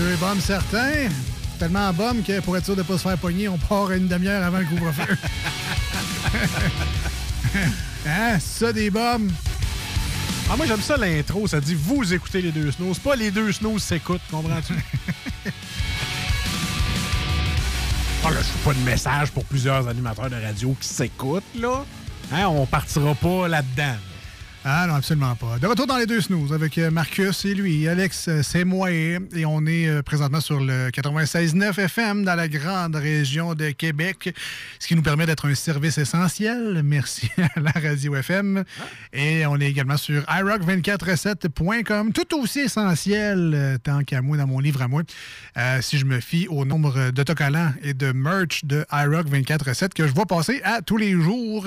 Deux 0.00 0.16
bombes 0.16 0.40
certains. 0.40 1.08
Tellement 1.58 1.92
bombes 1.92 2.22
que 2.24 2.40
pour 2.40 2.56
être 2.56 2.64
sûr 2.64 2.74
de 2.74 2.80
ne 2.80 2.86
pas 2.86 2.96
se 2.96 3.02
faire 3.02 3.18
pogner, 3.18 3.48
on 3.48 3.58
part 3.58 3.90
une 3.92 4.08
demi-heure 4.08 4.42
avant 4.42 4.58
le 4.58 4.64
couvre-feu. 4.64 5.16
hein? 8.06 8.38
Ça, 8.40 8.72
des 8.72 8.90
bombes. 8.90 9.30
Ah, 10.50 10.56
moi, 10.56 10.64
j'aime 10.64 10.80
ça 10.80 10.96
l'intro. 10.96 11.46
Ça 11.46 11.60
dit 11.60 11.74
vous 11.74 12.14
écoutez 12.14 12.40
les 12.40 12.50
deux 12.50 12.70
snows. 12.70 12.94
C'est 12.94 13.02
pas 13.02 13.14
les 13.14 13.30
deux 13.30 13.52
snows 13.52 13.78
s'écoutent, 13.78 14.22
comprends-tu? 14.30 14.74
Ah, 18.22 18.30
là, 18.30 18.36
je 18.40 18.44
fais 18.44 18.68
pas 18.68 18.74
de 18.74 18.84
message 18.84 19.30
pour 19.30 19.46
plusieurs 19.46 19.88
animateurs 19.88 20.28
de 20.28 20.36
radio 20.36 20.76
qui 20.78 20.86
s'écoutent, 20.86 21.42
là. 21.54 21.86
Hein, 22.30 22.48
on 22.48 22.66
partira 22.66 23.14
pas 23.14 23.48
là-dedans. 23.48 23.96
Ah 24.62 24.84
non, 24.86 24.96
absolument 24.96 25.34
pas. 25.36 25.58
De 25.58 25.66
retour 25.66 25.86
dans 25.86 25.96
les 25.96 26.04
deux 26.04 26.20
snooze 26.20 26.52
avec 26.52 26.76
euh, 26.76 26.90
Marcus 26.90 27.46
et 27.46 27.54
lui. 27.54 27.88
Alex, 27.88 28.28
euh, 28.28 28.42
c'est 28.42 28.64
moi 28.64 28.90
et, 28.92 29.18
on 29.46 29.64
est 29.64 29.88
euh, 29.88 30.02
présentement 30.02 30.42
sur 30.42 30.60
le 30.60 30.90
96.9 30.90 31.80
FM 31.80 32.26
dans 32.26 32.34
la 32.34 32.46
grande 32.46 32.94
région 32.94 33.54
de 33.54 33.70
Québec, 33.70 34.36
ce 34.78 34.86
qui 34.86 34.94
nous 34.96 35.02
permet 35.02 35.24
d'être 35.24 35.48
un 35.48 35.54
service 35.54 35.96
essentiel. 35.96 36.82
Merci 36.84 37.30
à 37.56 37.58
la 37.58 37.70
radio 37.70 38.14
FM. 38.16 38.64
Et 39.14 39.46
on 39.46 39.56
est 39.56 39.70
également 39.70 39.96
sur 39.96 40.24
iRock247.com, 40.24 42.12
tout 42.12 42.38
aussi 42.38 42.60
essentiel, 42.60 43.78
tant 43.82 44.04
qu'à 44.04 44.20
moi 44.20 44.36
dans 44.36 44.46
mon 44.46 44.58
livre 44.58 44.82
à 44.82 44.88
moi, 44.88 45.04
euh, 45.56 45.80
si 45.80 45.96
je 45.96 46.04
me 46.04 46.20
fie 46.20 46.48
au 46.48 46.66
nombre 46.66 47.12
d'autocollants 47.12 47.72
et 47.82 47.94
de 47.94 48.12
merch 48.12 48.66
de 48.66 48.84
iRock247 48.92 49.94
que 49.94 50.06
je 50.06 50.12
vois 50.12 50.26
passer 50.26 50.60
à 50.64 50.82
tous 50.82 50.98
les 50.98 51.12
jours. 51.12 51.66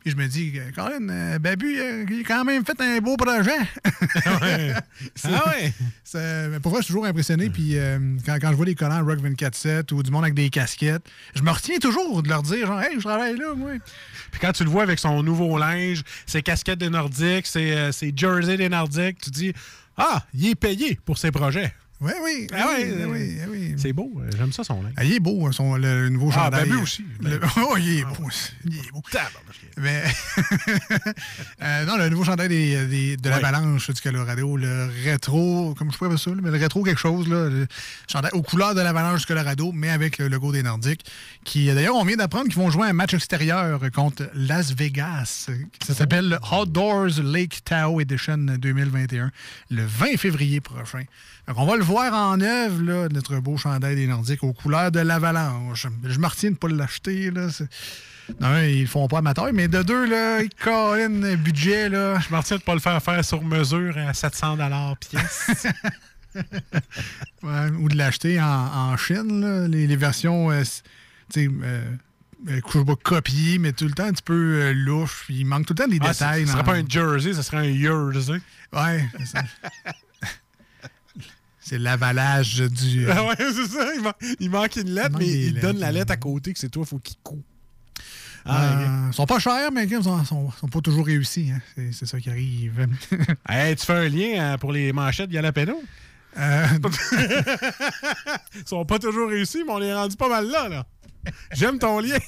Puis 0.00 0.10
je 0.10 0.16
me 0.16 0.26
dis, 0.26 0.58
Colin, 0.74 1.38
Babu, 1.38 2.04
quand 2.32 2.44
même 2.44 2.64
fait 2.64 2.80
un 2.80 2.98
beau 2.98 3.16
projet. 3.16 3.50
C'est- 5.14 5.28
Ah 5.32 5.44
ouais? 5.50 5.72
mais 6.50 6.60
pour 6.60 6.72
moi, 6.72 6.80
je 6.80 6.84
suis 6.86 6.92
toujours 6.92 7.06
impressionné. 7.06 7.50
Puis 7.50 7.76
euh, 7.78 7.98
quand, 8.24 8.36
quand 8.40 8.50
je 8.50 8.56
vois 8.56 8.66
les 8.66 8.74
collants 8.74 9.04
Rock 9.04 9.18
24-7 9.20 9.92
ou 9.92 10.02
du 10.02 10.10
monde 10.10 10.24
avec 10.24 10.34
des 10.34 10.50
casquettes, 10.50 11.02
je 11.34 11.42
me 11.42 11.50
retiens 11.50 11.78
toujours 11.78 12.22
de 12.22 12.28
leur 12.28 12.42
dire, 12.42 12.66
genre, 12.66 12.80
hey, 12.80 12.94
je 12.96 13.00
travaille 13.04 13.36
là, 13.36 13.54
moi. 13.56 13.72
Puis 14.30 14.40
quand 14.40 14.52
tu 14.52 14.64
le 14.64 14.70
vois 14.70 14.82
avec 14.82 14.98
son 14.98 15.22
nouveau 15.22 15.58
linge, 15.58 16.02
ses 16.26 16.42
casquettes 16.42 16.78
des 16.78 16.90
Nordiques, 16.90 17.46
ses, 17.46 17.72
euh, 17.72 17.92
ses 17.92 18.12
jerseys 18.14 18.56
des 18.56 18.68
Nordiques, 18.68 19.18
tu 19.20 19.30
dis 19.30 19.52
Ah, 19.96 20.24
il 20.34 20.48
est 20.48 20.54
payé 20.54 20.98
pour 21.04 21.18
ses 21.18 21.30
projets. 21.30 21.72
Oui, 22.00 22.10
oui. 22.24 22.46
Ah 22.52 22.66
oui, 22.76 22.84
ouais, 22.90 23.04
oui, 23.04 23.36
oui. 23.48 23.74
C'est 23.76 23.92
beau. 23.92 24.10
euh, 24.18 24.28
J'aime 24.36 24.52
ça 24.52 24.64
son 24.64 24.82
linge. 24.82 24.92
Ah, 24.96 25.04
il 25.04 25.12
est 25.12 25.20
beau, 25.20 25.46
hein, 25.46 25.52
son, 25.52 25.76
le, 25.76 26.08
nouveau 26.08 26.30
Ah, 26.32 26.46
chandail. 26.46 26.68
Babu 26.68 26.82
aussi. 26.82 27.04
Le- 27.20 27.38
oh, 27.58 27.76
il 27.78 27.98
est 28.00 28.04
beau. 28.04 28.28
Il 28.64 28.76
est 28.76 28.90
beau. 28.90 29.02
Mais 29.78 30.02
euh, 31.62 31.84
non, 31.84 31.96
le 31.96 32.08
nouveau 32.08 32.24
chandail 32.24 32.48
des, 32.48 32.86
des- 32.86 33.16
de 33.16 33.28
l'Avalanche 33.28 33.90
du 33.90 34.00
Colorado, 34.00 34.56
le 34.56 34.90
rétro, 35.04 35.74
comme 35.78 35.92
je 35.92 35.98
pourrais 35.98 36.16
ça, 36.16 36.30
mais 36.40 36.50
le 36.50 36.58
rétro 36.58 36.82
quelque 36.82 36.98
chose, 37.00 37.28
là, 37.28 37.48
le 37.48 37.66
chandail 38.10 38.30
aux 38.34 38.42
couleurs 38.42 38.74
de 38.74 38.80
l'Avalanche 38.80 39.20
du 39.20 39.26
Colorado, 39.26 39.72
mais 39.72 39.90
avec 39.90 40.18
le 40.18 40.28
logo 40.28 40.52
des 40.52 40.62
Nordiques, 40.62 41.04
qui 41.44 41.66
d'ailleurs, 41.66 41.96
on 41.96 42.04
vient 42.04 42.16
d'apprendre 42.16 42.46
qu'ils 42.46 42.56
vont 42.58 42.70
jouer 42.70 42.88
un 42.88 42.92
match 42.92 43.14
extérieur 43.14 43.80
contre 43.94 44.28
Las 44.34 44.72
Vegas. 44.74 45.48
Ça 45.86 45.94
s'appelle 45.94 46.28
le 46.28 46.38
Outdoors 46.54 47.20
Lake 47.22 47.64
Tahoe 47.64 48.00
Edition 48.02 48.36
2021, 48.38 49.30
le 49.70 49.84
20 49.84 50.16
février 50.18 50.60
prochain. 50.60 51.02
Donc, 51.48 51.58
on 51.58 51.66
va 51.66 51.76
le 51.76 51.82
voir 51.82 52.14
en 52.14 52.40
œuvre, 52.40 52.82
là, 52.82 53.08
notre 53.08 53.38
beau 53.40 53.56
chandail 53.56 53.96
des 53.96 54.06
Nordiques 54.06 54.44
aux 54.44 54.52
couleurs 54.52 54.92
de 54.92 55.00
l'Avalanche. 55.00 55.86
Je 56.04 56.18
me 56.18 56.26
retiens 56.26 56.50
de 56.50 56.54
ne 56.54 56.58
pas 56.58 56.68
l'acheter, 56.68 57.30
là. 57.30 57.48
D'un, 58.40 58.64
ils 58.64 58.82
le 58.82 58.86
font 58.86 59.08
pas 59.08 59.18
amateur, 59.18 59.52
mais 59.52 59.68
de 59.68 59.82
deux, 59.82 60.06
là, 60.06 60.40
un 61.24 61.36
budget, 61.36 61.88
là. 61.88 62.18
Je 62.20 62.30
m'en 62.30 62.40
retiens 62.40 62.56
de 62.58 62.62
pas 62.62 62.74
le 62.74 62.80
faire 62.80 63.02
faire 63.02 63.24
sur 63.24 63.42
mesure 63.42 63.96
à 63.98 64.14
700 64.14 64.56
pièce. 64.96 65.66
Ouais, 67.42 67.68
ou 67.78 67.88
de 67.90 67.96
l'acheter 67.96 68.40
en, 68.40 68.46
en 68.46 68.96
Chine, 68.96 69.40
là, 69.42 69.68
les, 69.68 69.86
les 69.86 69.96
versions, 69.96 70.50
euh, 70.50 70.62
tu 71.30 71.42
sais, 71.44 71.50
euh, 71.62 71.84
euh, 72.48 72.60
copiées, 72.96 73.58
mais 73.58 73.72
tout 73.72 73.84
le 73.84 73.90
temps 73.92 74.04
un 74.04 74.12
petit 74.12 74.22
peu 74.22 74.32
euh, 74.62 74.72
louche. 74.72 75.26
Il 75.28 75.44
manque 75.44 75.66
tout 75.66 75.74
le 75.76 75.82
temps 75.84 75.88
des 75.90 75.98
Ah, 76.00 76.12
détails. 76.12 76.46
Ce 76.46 76.52
serait 76.52 76.64
pas 76.64 76.74
un 76.76 76.88
jersey, 76.88 77.34
ce 77.34 77.42
serait 77.42 77.68
un 77.68 77.74
jersey. 78.12 78.40
Ouais. 78.72 79.06
c'est 79.18 79.26
ça. 79.26 79.42
C'est 81.64 81.78
l'avalage 81.78 82.56
du. 82.56 83.06
euh, 83.06 83.12
Ah 83.16 83.24
ouais, 83.24 83.34
c'est 83.38 83.66
ça. 83.68 83.94
Il, 83.94 84.02
man- 84.02 84.12
il 84.40 84.50
manque 84.50 84.76
une 84.76 84.90
lettre, 84.90 85.16
mais 85.16 85.28
il 85.28 85.54
donne 85.54 85.62
lettres, 85.76 85.80
la 85.80 85.86
ouais. 85.86 85.92
lettre 85.92 86.12
à 86.12 86.16
côté 86.16 86.52
que 86.52 86.58
c'est 86.58 86.68
toi, 86.68 86.84
faut 86.84 86.98
qu'il 86.98 87.16
court. 87.22 87.38
Ah, 88.44 88.80
euh, 88.80 89.08
ils 89.10 89.14
sont 89.14 89.26
pas 89.26 89.38
chers, 89.38 89.70
mais 89.72 89.84
ils 89.84 90.02
sont, 90.02 90.24
sont, 90.24 90.50
sont 90.52 90.68
pas 90.68 90.80
toujours 90.80 91.06
réussis. 91.06 91.52
hein. 91.54 91.60
C'est, 91.92 92.06
ça 92.06 92.18
qui 92.20 92.28
arrive. 92.30 92.86
Hey, 93.48 93.76
tu 93.76 93.86
fais 93.86 93.92
un 93.92 94.08
lien 94.08 94.52
hein, 94.54 94.58
pour 94.58 94.72
les 94.72 94.92
manchettes 94.92 95.28
de 95.28 95.34
Jalapeno? 95.34 95.80
Euh, 96.38 96.66
Ils 98.54 98.66
sont 98.66 98.84
pas 98.84 98.98
toujours 98.98 99.28
réussis, 99.28 99.62
mais 99.66 99.72
on 99.72 99.78
les 99.78 99.92
rendu 99.94 100.16
pas 100.16 100.28
mal 100.28 100.46
là. 100.48 100.68
là. 100.68 100.84
J'aime 101.52 101.78
ton 101.78 102.00
lien. 102.00 102.18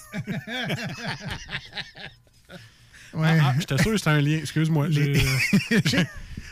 Ouais. 3.14 3.38
Ah, 3.40 3.44
ah, 3.46 3.54
J'étais 3.58 3.78
sûr 3.82 3.92
que 3.92 3.96
c'était 3.96 4.10
un 4.10 4.20
lien. 4.20 4.38
Excuse-moi. 4.38 4.88
Les- 4.88 5.14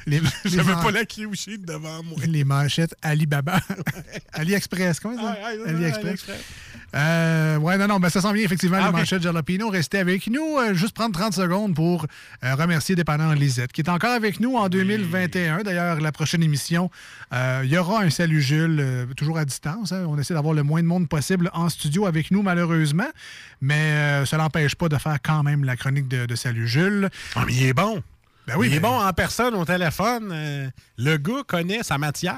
J'avais 0.45 0.73
pas 0.73 0.91
la 0.91 1.03
sheet 1.35 1.59
devant 1.59 2.03
moi. 2.03 2.19
les 2.27 2.45
manchettes 2.45 2.95
Alibaba. 3.03 3.61
AliExpress, 4.33 5.01
comment 5.01 5.17
ça? 5.17 5.37
Ah, 5.43 5.49
AliExpress. 5.69 6.05
AliExpress. 6.05 6.41
Euh, 6.95 7.57
ouais, 7.57 7.79
non, 7.79 7.87
non, 7.87 7.99
ben 8.01 8.11
ça 8.11 8.21
s'en 8.21 8.33
vient 8.33 8.45
effectivement, 8.45 8.77
Ah, 8.79 8.83
les 8.85 8.89
ok. 8.89 8.95
manchettes 8.97 9.23
Jalapino. 9.23 9.69
Restez 9.71 9.99
avec 9.99 10.27
nous. 10.27 10.59
Euh, 10.59 10.75
juste 10.75 10.95
prendre 10.95 11.19
30 11.19 11.33
secondes 11.33 11.75
pour 11.75 12.07
euh, 12.45 12.55
remercier 12.55 12.95
Dépendant 12.95 13.33
Lisette, 13.33 13.73
qui 13.73 13.81
est 13.81 13.89
encore 13.89 14.11
avec 14.13 14.41
nous 14.41 14.57
en 14.57 14.69
2021. 14.69 15.63
D'ailleurs, 15.63 16.01
la 16.01 16.13
prochaine 16.13 16.43
émission, 16.43 16.91
euh, 17.33 17.63
il 17.65 17.71
y 17.71 17.79
aura 17.79 18.03
un 18.03 18.11
Salut 18.11 18.43
Jules, 18.43 18.79
euh, 18.81 19.07
toujours 19.17 19.39
à 19.39 19.45
distance. 19.47 19.93
hein. 19.93 20.05
On 20.07 20.19
essaie 20.19 20.35
d'avoir 20.35 20.53
le 20.53 20.63
moins 20.65 20.83
de 20.83 20.87
monde 20.87 21.09
possible 21.09 21.49
en 21.55 21.69
studio 21.71 22.07
avec 22.07 22.31
nous, 22.31 22.43
malheureusement. 22.43 23.09
Mais 23.63 24.27
ça 24.27 24.37
l'empêche 24.37 24.75
pas 24.75 24.89
de 24.89 24.99
faire 24.99 25.19
quand 25.23 25.43
même 25.45 25.65
la 25.65 25.77
chronique 25.77 26.09
de, 26.09 26.27
de 26.27 26.35
Salut 26.35 26.67
Jules. 26.69 27.09
Ah, 27.37 27.45
mais 27.47 27.55
il 27.55 27.67
est 27.67 27.73
bon. 27.73 28.03
Ben 28.47 28.57
oui, 28.57 28.67
il 28.69 28.75
est 28.75 28.81
ben- 28.81 28.89
bon 28.89 29.01
en 29.01 29.13
personne, 29.13 29.55
au 29.55 29.65
téléphone. 29.65 30.31
euh, 30.33 30.69
le 30.99 31.17
gars 31.17 31.43
connaît 31.47 31.83
sa 31.85 31.97
matière. 31.97 32.37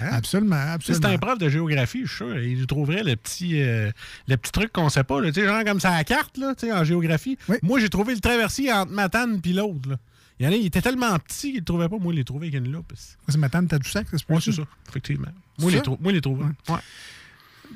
Hein? 0.00 0.08
Absolument, 0.12 0.56
absolument. 0.56 1.08
C'est 1.08 1.14
un 1.14 1.18
prof 1.18 1.38
de 1.38 1.48
géographie, 1.48 2.02
je 2.04 2.08
suis 2.08 2.16
sûr. 2.16 2.38
Il 2.38 2.66
trouverait 2.66 3.02
le 3.02 3.16
petit, 3.16 3.62
euh, 3.62 3.90
le 4.26 4.36
petit 4.36 4.52
truc 4.52 4.72
qu'on 4.72 4.90
sait 4.90 5.04
pas. 5.04 5.20
là. 5.20 5.28
Tu 5.32 5.40
sais, 5.40 5.46
genre 5.46 5.64
comme 5.64 5.80
ça 5.80 5.90
à 5.92 5.96
la 5.98 6.04
carte, 6.04 6.36
là, 6.36 6.54
tu 6.54 6.66
sais, 6.66 6.72
en 6.72 6.84
géographie. 6.84 7.38
Moi, 7.62 7.80
j'ai 7.80 7.88
trouvé 7.88 8.14
le 8.14 8.20
traversier 8.20 8.70
entre 8.72 8.92
Matane 8.92 9.40
et 9.42 9.52
l'autre. 9.54 9.98
Il 10.38 10.44
y 10.46 10.48
en 10.48 10.52
a, 10.52 10.54
il 10.54 10.66
était 10.66 10.82
tellement 10.82 11.18
petit 11.18 11.46
qu'il 11.48 11.54
ne 11.54 11.58
le 11.60 11.64
trouvait 11.64 11.88
pas. 11.88 11.96
Moi, 11.98 12.12
il 12.12 12.18
l'a 12.18 12.24
trouvé 12.24 12.48
avec 12.48 12.60
une 12.64 12.70
loupe. 12.70 12.92
C'est 13.28 13.38
ma 13.38 13.48
tante 13.48 13.68
Tadoussac, 13.68 14.06
ça 14.10 14.18
se 14.18 14.24
peut 14.24 14.34
Oui, 14.34 14.42
c'est 14.44 14.52
ça, 14.52 14.62
effectivement. 14.88 15.28
Moi, 15.58 15.72
C'est 15.72 15.78
ça? 15.84 15.90
moi, 15.90 15.98
il 16.12 16.14
les 16.14 16.20
trouvé. 16.20 16.44
Ouais. 16.68 16.76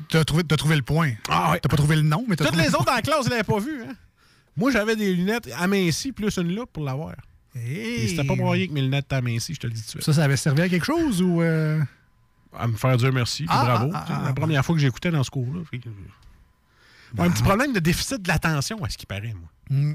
T'as 0.09 0.25
trouvé, 0.25 0.45
t'as 0.45 0.57
trouvé 0.57 0.77
le 0.77 0.83
point. 0.83 1.12
Ah 1.29 1.53
ouais. 1.53 1.61
T'as 1.61 1.68
pas 1.68 1.77
trouvé 1.77 1.97
le 1.97 2.03
nom, 2.03 2.25
mais 2.29 2.37
t'as 2.37 2.45
Toutes 2.45 2.53
trouvé 2.53 2.64
les 2.64 2.70
le 2.70 2.77
autres 2.77 2.85
dans 2.87 2.95
la 2.95 3.03
classe, 3.03 3.25
ils 3.27 3.31
l'avaient 3.31 3.43
pas 3.43 3.59
vu. 3.59 3.83
Hein? 3.83 3.95
Moi, 4.57 4.70
j'avais 4.70 4.95
des 4.95 5.12
lunettes 5.14 5.49
amincies 5.59 6.12
plus 6.12 6.37
une 6.37 6.55
loupe 6.55 6.70
pour 6.73 6.85
l'avoir. 6.85 7.14
Hey. 7.55 8.09
C'était 8.09 8.25
pas 8.25 8.35
rien 8.35 8.67
que 8.67 8.73
mes 8.73 8.81
lunettes 8.83 9.13
amincies, 9.13 9.55
je 9.55 9.61
te 9.61 9.67
le 9.67 9.73
dis 9.73 9.81
tout 9.81 9.87
de 9.87 9.91
suite. 9.91 10.03
Ça, 10.05 10.13
ça 10.13 10.25
avait 10.25 10.37
servi 10.37 10.63
à 10.63 10.69
quelque 10.69 10.87
chose 10.87 11.21
ou. 11.23 11.43
euh? 11.43 11.81
À 12.59 12.67
me 12.67 12.77
faire 12.77 12.97
dire 12.99 13.13
merci, 13.13 13.45
puis 13.45 13.55
Ah, 13.55 13.65
bravo. 13.65 13.91
ah, 13.95 14.05
C'est 14.07 14.13
ah, 14.15 14.21
la 14.25 14.29
ah. 14.29 14.33
première 14.35 14.65
fois 14.65 14.75
que 14.75 14.81
j'écoutais 14.81 15.11
dans 15.11 15.23
ce 15.25 15.31
cours-là. 15.31 15.61
Un 17.19 17.31
petit 17.31 17.43
problème 17.43 17.73
de 17.73 17.81
déficit 17.81 18.23
de 18.23 18.29
l'attention, 18.29 18.83
à 18.85 18.89
ce 18.91 18.97
qui 18.99 19.07
paraît, 19.07 19.35
moi. 19.35 19.49
Hmm. 19.71 19.95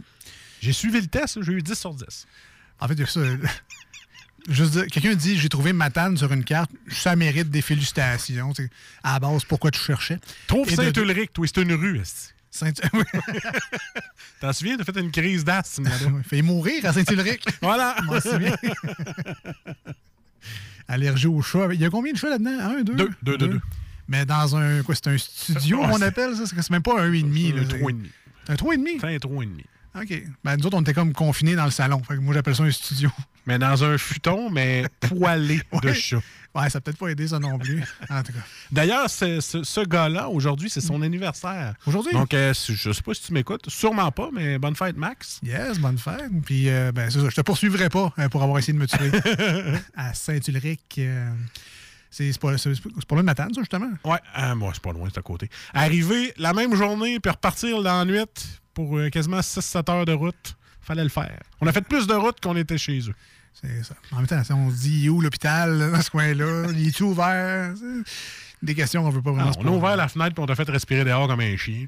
J'ai 0.61 0.73
suivi 0.73 0.99
le 1.01 1.07
test, 1.07 1.41
j'ai 1.43 1.51
eu 1.51 1.61
10 1.61 1.75
sur 1.75 1.93
10. 1.93 2.25
En 2.79 2.87
fait, 2.87 3.05
ça. 3.05 3.19
Quelqu'un 4.91 5.13
dit 5.13 5.37
j'ai 5.37 5.49
trouvé 5.49 5.73
Matane 5.73 6.15
sur 6.15 6.31
une 6.31 6.43
carte, 6.43 6.71
ça 6.89 7.15
mérite 7.15 7.49
des 7.49 7.61
félicitations. 7.61 8.53
À 9.03 9.13
la 9.13 9.19
base, 9.19 9.43
pourquoi 9.43 9.71
tu 9.71 9.79
cherchais? 9.79 10.19
Trouve 10.47 10.69
Saint-Ulrich, 10.69 11.33
toi, 11.33 11.45
c'est 11.47 11.61
une 11.61 11.73
rue. 11.73 12.01
T'en 14.41 14.53
souviens, 14.53 14.77
t'as 14.77 14.83
fait 14.83 14.99
une 14.99 15.11
crise 15.11 15.43
d'asthme 15.43 15.83
là-bas. 15.85 16.19
Fait 16.27 16.41
mourir 16.41 16.85
à 16.85 16.93
Saint-Ulrich. 16.93 17.43
Voilà. 17.61 17.95
Je 18.01 18.05
m'en 18.05 18.19
souviens. 18.21 18.55
Allergie 20.87 21.27
au 21.27 21.41
chat. 21.41 21.67
Il 21.73 21.81
y 21.81 21.85
a 21.85 21.89
combien 21.89 22.13
de 22.13 22.17
chats 22.17 22.29
là-dedans? 22.29 22.59
Un, 22.59 22.81
deux? 22.83 22.95
Deux, 22.95 23.09
deux, 23.21 23.37
deux, 23.37 23.47
deux. 23.49 23.61
Mais 24.07 24.25
dans 24.25 24.55
un. 24.55 24.83
Quoi, 24.83 24.95
c'est 24.95 25.07
un 25.07 25.17
studio, 25.17 25.79
Ouais, 25.79 25.87
on 25.91 25.97
c'est- 25.97 26.03
appelle 26.05 26.35
ça? 26.35 26.43
C'est 26.45 26.69
même 26.69 26.81
pas 26.81 27.01
un 27.01 27.11
1,5. 27.11 27.53
là, 27.55 27.61
Un 27.61 27.65
c'est- 27.69 27.77
3,5. 27.77 27.95
Un 28.49 28.55
3,5? 28.55 28.97
C'est 29.01 29.07
un 29.15 29.17
3,5. 29.17 29.63
OK. 30.01 30.23
Ben, 30.43 30.55
nous 30.57 30.65
autres, 30.67 30.77
on 30.77 30.81
était 30.81 30.93
comme 30.93 31.11
confinés 31.11 31.55
dans 31.55 31.65
le 31.65 31.71
salon. 31.71 32.01
Fait 32.03 32.15
que 32.15 32.19
moi, 32.19 32.33
j'appelle 32.33 32.55
ça 32.55 32.63
un 32.63 32.71
studio. 32.71 33.09
Mais 33.47 33.57
dans 33.57 33.83
un 33.83 33.97
futon, 33.97 34.49
mais 34.51 34.85
poilé 34.99 35.61
de 35.81 35.87
Ouais. 35.87 35.93
chat. 35.93 36.19
Ouais, 36.55 36.69
ça 36.71 36.81
peut-être 36.81 36.97
pas 36.97 37.09
aidé 37.09 37.27
ça 37.27 37.37
non 37.39 37.59
plus. 37.59 37.83
En 38.09 38.23
tout 38.23 38.33
cas. 38.33 38.39
D'ailleurs, 38.71 39.09
ce, 39.09 39.39
ce- 39.41 39.85
gars-là, 39.85 40.27
aujourd'hui, 40.27 40.69
c'est 40.71 40.81
son 40.81 41.01
anniversaire. 41.03 41.75
Aujourd'hui? 41.85 42.13
Donc, 42.13 42.33
euh, 42.33 42.51
je 42.53 42.91
sais 42.91 43.01
pas 43.03 43.13
si 43.13 43.23
tu 43.23 43.33
m'écoutes. 43.33 43.69
Sûrement 43.69 44.11
pas, 44.11 44.29
mais 44.33 44.57
bonne 44.57 44.75
fête, 44.75 44.97
Max. 44.97 45.39
Yes, 45.43 45.77
bonne 45.77 45.99
fête. 45.99 46.31
Puis, 46.45 46.67
euh, 46.69 46.91
ben, 46.91 47.09
c'est 47.11 47.19
ça. 47.21 47.29
Je 47.29 47.35
te 47.35 47.41
poursuivrai 47.41 47.89
pas 47.89 48.11
euh, 48.17 48.27
pour 48.29 48.41
avoir 48.41 48.57
essayé 48.57 48.73
de 48.73 48.79
me 48.79 48.87
tuer 48.87 49.11
à 49.95 50.13
Saint-Ulrich. 50.15 50.79
euh, 50.97 51.29
c'est 52.09 52.39
pas, 52.39 52.53
pas 52.53 53.15
loin 53.15 53.21
de 53.21 53.25
Matane, 53.25 53.53
ça, 53.53 53.61
justement. 53.61 53.89
Ouais, 54.03 54.17
moi, 54.55 54.71
c'est 54.73 54.81
pas 54.81 54.93
loin, 54.93 55.07
c'est 55.13 55.19
à 55.19 55.21
côté. 55.23 55.49
Arriver 55.75 56.33
la 56.37 56.53
même 56.53 56.73
journée, 56.73 57.19
puis 57.19 57.29
repartir 57.31 57.83
dans 57.83 57.99
la 57.99 58.05
nuit 58.05 58.49
pour 58.73 58.97
euh, 58.97 59.09
quasiment 59.09 59.41
6-7 59.41 59.91
heures 59.91 60.05
de 60.05 60.13
route, 60.13 60.55
fallait 60.81 61.03
le 61.03 61.09
faire. 61.09 61.37
On 61.61 61.67
a 61.67 61.71
fait 61.71 61.81
plus 61.81 62.07
de 62.07 62.13
route 62.15 62.39
qu'on 62.41 62.55
était 62.55 62.77
chez 62.79 62.99
eux. 63.09 63.13
C'est 63.61 63.83
ça. 63.83 63.95
En 64.11 64.17
même 64.17 64.27
temps, 64.27 64.43
si 64.43 64.53
on 64.53 64.69
se 64.69 64.75
dit, 64.75 64.99
il 65.01 65.05
est 65.07 65.09
où 65.09 65.19
l'hôpital 65.21 65.91
dans 65.91 66.01
ce 66.01 66.11
coin-là? 66.11 66.67
Il 66.75 66.87
est-tu 66.89 67.03
ouvert? 67.03 67.73
C'est 67.75 68.65
Des 68.65 68.75
questions 68.75 69.03
qu'on 69.03 69.09
veut 69.09 69.21
pas 69.21 69.31
vraiment 69.31 69.49
Ah, 69.49 69.53
se 69.53 69.59
on 69.59 69.67
a 69.67 69.75
ouvert 69.75 69.95
la 69.97 70.07
fenêtre, 70.07 70.33
puis 70.35 70.43
on 70.43 70.45
t'a 70.45 70.55
fait 70.55 70.69
respirer 70.69 71.03
dehors 71.03 71.27
comme 71.27 71.39
un 71.39 71.57
chien. 71.57 71.85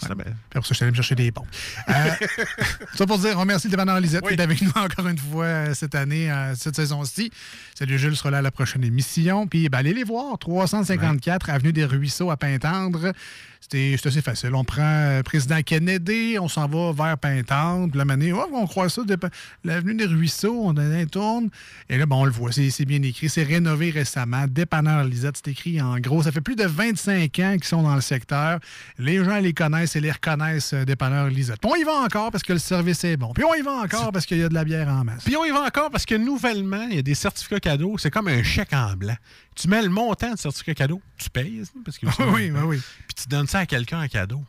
C'était 0.00 0.14
bien. 0.14 0.24
Puis 0.50 0.60
ça, 0.62 0.68
je 0.68 0.74
suis 0.74 0.82
allé 0.84 0.90
me 0.90 0.96
chercher 0.96 1.14
des 1.14 1.32
pompes. 1.32 1.46
Euh, 1.88 1.92
ça 2.94 3.06
pour 3.06 3.18
dire, 3.18 3.36
on 3.36 3.40
remercie 3.40 3.68
le 3.68 3.72
dépanneur 3.72 4.00
Lisette 4.00 4.26
qui 4.26 4.34
est 4.34 4.40
avec 4.40 4.60
nous 4.60 4.72
encore 4.74 5.06
une 5.06 5.18
fois 5.18 5.44
euh, 5.44 5.74
cette 5.74 5.94
année, 5.94 6.30
euh, 6.30 6.54
cette 6.54 6.76
saison-ci. 6.76 7.30
Salut 7.74 7.98
Jules 7.98 8.16
sera 8.16 8.30
là 8.30 8.38
à 8.38 8.42
la 8.42 8.50
prochaine 8.50 8.84
émission. 8.84 9.46
Puis 9.46 9.68
ben, 9.68 9.78
allez 9.78 9.94
les 9.94 10.04
voir, 10.04 10.38
354 10.38 11.50
Avenue 11.50 11.72
des 11.72 11.84
Ruisseaux 11.84 12.30
à 12.30 12.36
Pintendre. 12.36 13.12
C'était 13.60 13.96
c'est 13.98 14.08
assez 14.08 14.22
facile. 14.22 14.54
On 14.54 14.64
prend 14.64 14.82
euh, 14.82 15.22
Président 15.22 15.60
Kennedy, 15.62 16.38
on 16.40 16.48
s'en 16.48 16.68
va 16.68 16.92
vers 16.92 17.18
Pintendre. 17.18 17.90
Puis 17.90 17.98
la 17.98 18.04
manée, 18.04 18.32
oh, 18.32 18.46
on 18.52 18.66
croit 18.66 18.88
ça, 18.88 19.02
l'avenue 19.64 19.94
des 19.94 20.06
Ruisseaux, 20.06 20.60
on 20.64 20.70
en 20.70 21.06
tourne. 21.06 21.50
Et 21.88 21.98
là, 21.98 22.06
bon, 22.06 22.22
on 22.22 22.24
le 22.24 22.30
voit, 22.30 22.52
c'est 22.52 22.70
c'est 22.70 22.84
bien 22.84 23.02
écrit. 23.02 23.28
C'est 23.28 23.42
rénové 23.42 23.90
récemment. 23.90 24.46
Dépanneur 24.48 25.04
Lisette, 25.04 25.36
c'est 25.36 25.50
écrit 25.50 25.80
en 25.80 25.98
gros. 25.98 26.22
Ça 26.22 26.32
fait 26.32 26.40
plus 26.40 26.56
de 26.56 26.64
25 26.64 27.38
ans 27.40 27.52
qu'ils 27.54 27.64
sont 27.64 27.82
dans 27.82 27.94
le 27.94 28.00
secteur. 28.00 28.60
Les 28.98 29.24
gens 29.24 29.38
les 29.38 29.52
connaissent 29.52 29.77
et 29.84 30.00
les 30.00 30.10
reconnaissent, 30.12 30.72
euh, 30.72 30.84
Dépanneur 30.84 31.28
Lisette. 31.28 31.60
Puis 31.60 31.70
on 31.70 31.76
y 31.76 31.84
va 31.84 31.92
encore 31.94 32.30
parce 32.30 32.42
que 32.42 32.52
le 32.52 32.58
service 32.58 33.02
est 33.04 33.16
bon. 33.16 33.32
Puis 33.32 33.44
on 33.44 33.54
y 33.54 33.62
va 33.62 33.72
encore 33.72 34.12
parce 34.12 34.26
qu'il 34.26 34.38
y 34.38 34.42
a 34.42 34.48
de 34.48 34.54
la 34.54 34.64
bière 34.64 34.88
en 34.88 35.04
masse. 35.04 35.24
Puis 35.24 35.36
on 35.36 35.44
y 35.44 35.50
va 35.50 35.62
encore 35.62 35.90
parce 35.90 36.04
que 36.06 36.14
nouvellement, 36.14 36.86
il 36.90 36.96
y 36.96 36.98
a 36.98 37.02
des 37.02 37.14
certificats 37.14 37.60
cadeaux. 37.60 37.96
C'est 37.98 38.10
comme 38.10 38.28
un 38.28 38.42
chèque 38.42 38.72
en 38.72 38.94
blanc. 38.94 39.16
Tu 39.54 39.68
mets 39.68 39.82
le 39.82 39.88
montant 39.88 40.32
de 40.34 40.38
certificat 40.38 40.74
cadeau, 40.74 41.00
tu 41.16 41.30
payes. 41.30 41.62
hein, 41.62 41.80
Parce 41.84 41.98
que 41.98 42.06
Oui, 42.32 42.50
oui, 42.50 42.60
oui. 42.64 42.80
Puis 43.06 43.22
tu 43.22 43.28
donnes 43.28 43.46
ça 43.46 43.60
à 43.60 43.66
quelqu'un 43.66 44.02
en 44.02 44.08
cadeau. 44.08 44.42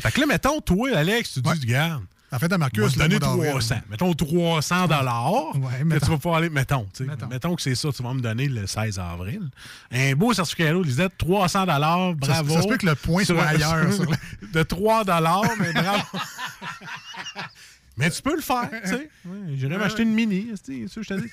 Fait 0.00 0.10
que 0.10 0.20
là, 0.20 0.26
mettons, 0.26 0.60
toi, 0.60 0.96
Alex, 0.96 1.34
tu 1.34 1.40
dis, 1.42 1.48
regarde. 1.50 2.04
En 2.32 2.38
fait, 2.38 2.50
à 2.50 2.56
Marcus, 2.58 2.96
d'avril. 2.96 3.18
300. 3.20 3.74
Mettons 3.90 4.14
300 4.14 4.86
dollars. 4.86 5.54
Ouais, 5.56 5.70
mais 5.80 5.84
mettons. 5.84 6.06
tu 6.06 6.12
vas 6.12 6.18
pas 6.18 6.36
aller. 6.38 6.48
Mettons, 6.48 6.86
mettons. 7.30 7.54
que 7.54 7.62
c'est 7.62 7.74
ça, 7.74 7.90
tu 7.92 8.02
vas 8.02 8.14
me 8.14 8.20
donner 8.20 8.48
le 8.48 8.66
16 8.66 8.98
avril. 8.98 9.50
Un 9.90 10.14
beau 10.14 10.32
certificat 10.32 10.68
cadeau, 10.68 10.82
Lisette, 10.82 11.12
300 11.18 11.66
dollars, 11.66 12.14
bravo. 12.14 12.54
Ça 12.54 12.62
se 12.62 12.68
peut 12.68 12.78
que 12.78 12.86
le 12.86 12.94
point 12.94 13.24
Sur 13.24 13.36
soit 13.36 13.44
ailleurs, 13.44 13.92
sur 13.92 14.06
De 14.52 14.62
3 14.62 15.04
dollars, 15.04 15.42
mais 15.58 15.72
bravo. 15.72 16.02
mais 17.98 18.10
tu 18.10 18.22
peux 18.22 18.34
le 18.36 18.42
faire, 18.42 18.70
tu 18.82 18.88
sais. 18.88 19.10
Ouais, 19.26 19.36
J'irais 19.56 19.76
m'acheter 19.76 20.02
une 20.02 20.14
mini, 20.14 20.50
c'est 20.64 20.88
ça 20.88 20.94
que 20.96 21.02
je 21.02 21.08
te 21.08 21.20
dis. 21.20 21.30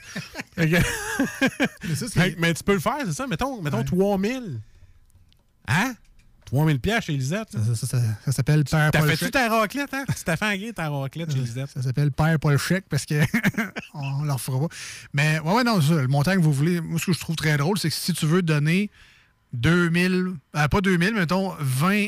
Que- 1.81 1.95
ça, 1.95 2.29
que- 2.29 2.39
mais 2.39 2.53
tu 2.53 2.63
peux 2.63 2.73
le 2.73 2.79
faire, 2.79 2.97
c'est 3.05 3.13
ça. 3.13 3.25
Mettons, 3.27 3.61
mettons 3.61 3.83
3000. 3.83 4.59
Hein? 5.67 5.93
3000 6.51 6.79
pièces 6.79 7.05
chez 7.05 7.13
Lisette. 7.13 7.49
Ça, 7.51 7.75
ça- 7.75 7.87
ça- 7.87 8.01
ça 8.25 8.31
s'appelle 8.31 8.63
Père 8.63 8.89
T'as 8.91 8.99
Paul 8.99 9.09
fait-tu 9.09 9.31
ta 9.31 9.49
raclette, 9.49 9.93
hein? 9.93 10.03
Tu 10.07 10.23
t'as 10.23 10.35
fait 10.37 10.45
enguer 10.45 10.73
ta 10.73 10.89
raclette 10.89 11.31
chez 11.31 11.39
Lisette. 11.39 11.69
Ça 11.73 11.81
s'appelle 11.81 12.11
Père 12.11 12.39
Paul 12.39 12.57
Chèque 12.57 12.85
parce 12.89 13.05
que 13.05 13.15
on 13.93 14.23
leur 14.23 14.39
fera 14.41 14.59
pas. 14.67 14.75
Mais 15.13 15.39
ouais, 15.39 15.53
ouais, 15.53 15.63
non, 15.63 15.79
ça, 15.81 15.95
le 15.95 16.07
montant 16.07 16.33
que 16.35 16.39
vous 16.41 16.53
voulez, 16.53 16.81
moi, 16.81 16.99
ce 16.99 17.05
que 17.07 17.13
je 17.13 17.19
trouve 17.19 17.35
très 17.35 17.57
drôle, 17.57 17.77
c'est 17.77 17.89
que 17.89 17.95
si 17.95 18.13
tu 18.13 18.25
veux 18.25 18.41
donner 18.41 18.89
2000, 19.53 20.33
euh, 20.55 20.67
pas 20.67 20.81
2000, 20.81 21.13
mais 21.13 21.19
mettons 21.21 21.53
20 21.59 22.07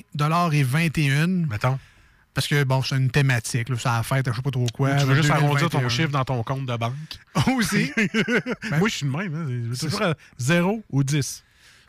et 0.54 0.64
21. 0.64 1.28
Mettons. 1.50 1.80
Parce 2.34 2.48
que, 2.48 2.64
bon, 2.64 2.82
c'est 2.82 2.96
une 2.96 3.12
thématique, 3.12 3.68
là, 3.68 3.78
ça 3.78 3.98
a 3.98 4.04
fête, 4.04 4.26
je 4.30 4.34
sais 4.36 4.42
pas 4.42 4.52
trop 4.52 4.66
quoi. 4.74 4.96
tu 4.96 5.06
veux 5.06 5.16
juste 5.16 5.30
arrondir 5.32 5.70
ton 5.70 5.80
2021. 5.80 5.90
chiffre 5.90 6.12
dans 6.12 6.24
ton 6.24 6.42
compte 6.44 6.66
de 6.66 6.78
banque. 6.78 6.94
Aussi. 7.58 7.92
Moi, 8.78 8.88
je 8.88 8.96
suis 8.96 9.06
le 9.06 9.12
même. 9.12 9.36
Hein. 9.36 9.72
C'est 9.74 9.88
toujours 9.88 10.00
ça. 10.00 10.10
à 10.12 10.16
0 10.38 10.82
ou 10.92 11.04
10. 11.04 11.44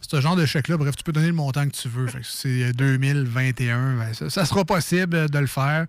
Ce 0.09 0.21
genre 0.21 0.37
de 0.37 0.45
chèque-là, 0.47 0.77
bref, 0.77 0.97
tu 0.97 1.05
peux 1.05 1.13
donner 1.13 1.29
le 1.29 1.33
montant 1.33 1.65
que 1.67 1.75
tu 1.75 1.89
veux. 1.89 2.07
Fait 2.07 2.19
que 2.21 2.27
si 2.27 2.37
c'est 2.37 2.73
2021, 2.73 3.97
ben, 3.99 4.15
ça, 4.15 4.29
ça 4.31 4.45
sera 4.45 4.65
possible 4.65 5.29
de 5.31 5.39
le 5.39 5.47
faire. 5.47 5.87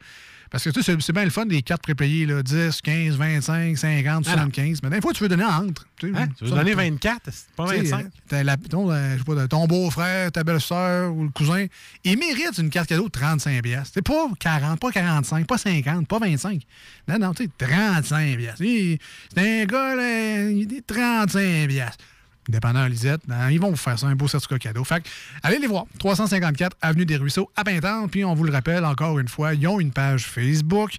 Parce 0.50 0.64
que 0.66 0.70
tu 0.70 0.84
sais, 0.84 0.96
c'est- 1.00 1.12
bien 1.14 1.24
le 1.24 1.32
fun 1.32 1.48
des 1.48 1.64
cartes 1.64 1.82
prépayées, 1.82 2.28
là, 2.28 2.44
10, 2.44 2.80
15, 2.84 3.16
25, 3.18 3.76
50, 3.76 4.26
Ah 4.28 4.36
non. 4.36 4.44
75. 4.44 4.82
Mais 4.84 4.92
des 4.92 5.02
fois, 5.02 5.12
tu 5.12 5.24
veux 5.24 5.28
donner 5.30 5.44
entre. 5.46 5.88
Tu 5.98 6.14
Hein? 6.16 6.28
Tu 6.38 6.44
veux 6.44 6.52
donner 6.52 6.76
24, 6.76 7.22
c'est 7.32 7.48
pas 7.56 7.64
Tu 7.66 7.78
sais, 7.78 7.82
25. 7.82 8.06
euh, 8.06 8.10
t'as 8.28 8.44
la- 8.44 8.58
ton, 8.58 8.92
euh, 8.92 9.14
je 9.14 9.18
sais 9.18 9.24
pas, 9.24 9.48
ton 9.48 9.66
beau-frère, 9.66 10.32
ta 10.32 10.44
belle-sœur 10.44 11.12
ou 11.12 11.24
le 11.24 11.30
cousin, 11.32 11.66
il 12.04 12.20
mérite 12.20 12.56
une 12.60 12.70
carte 12.70 12.88
cadeau 12.90 13.06
de 13.06 13.10
35 13.12 13.64
piastres. 13.64 13.94
C'est 13.96 14.04
pas 14.04 14.28
40, 14.40 14.80
pas 14.80 14.92
45, 14.92 15.48
pas 15.48 15.58
50, 15.58 16.08
pas 16.08 16.20
25. 16.20 16.62
Non, 17.08 17.18
non, 17.18 17.34
tu 17.34 17.46
sais, 17.46 17.50
35 17.58 18.38
piastres. 18.38 18.62
Il- 18.62 19.00
C'est 19.36 19.64
un 19.64 19.66
gars, 19.66 19.96
là, 19.96 20.50
il 20.52 20.68
dit 20.68 20.84
35 20.86 21.68
piastres. 21.68 22.06
Dépendant 22.50 22.86
Lisette, 22.88 23.22
ben, 23.28 23.50
ils 23.50 23.60
vont 23.60 23.70
vous 23.70 23.78
faire 23.78 23.98
ça, 23.98 24.08
un 24.08 24.16
beau 24.16 24.28
certificat 24.28 24.60
cadeau. 24.60 24.84
Fait 24.84 25.02
que, 25.02 25.10
allez 25.44 25.60
les 25.60 25.68
voir. 25.68 25.86
354 26.00 26.76
Avenue 26.82 27.06
des 27.06 27.16
Ruisseaux 27.16 27.50
à 27.56 27.64
Pintante. 27.64 28.12
Puis 28.12 28.26
on 28.26 28.34
vous 28.34 28.44
le 28.44 28.52
rappelle 28.52 28.84
encore 28.86 29.20
une 29.20 29.28
fois, 29.28 29.54
ils 29.54 29.68
ont 29.68 29.80
une 29.80 29.92
page 29.92 30.26
Facebook. 30.26 30.92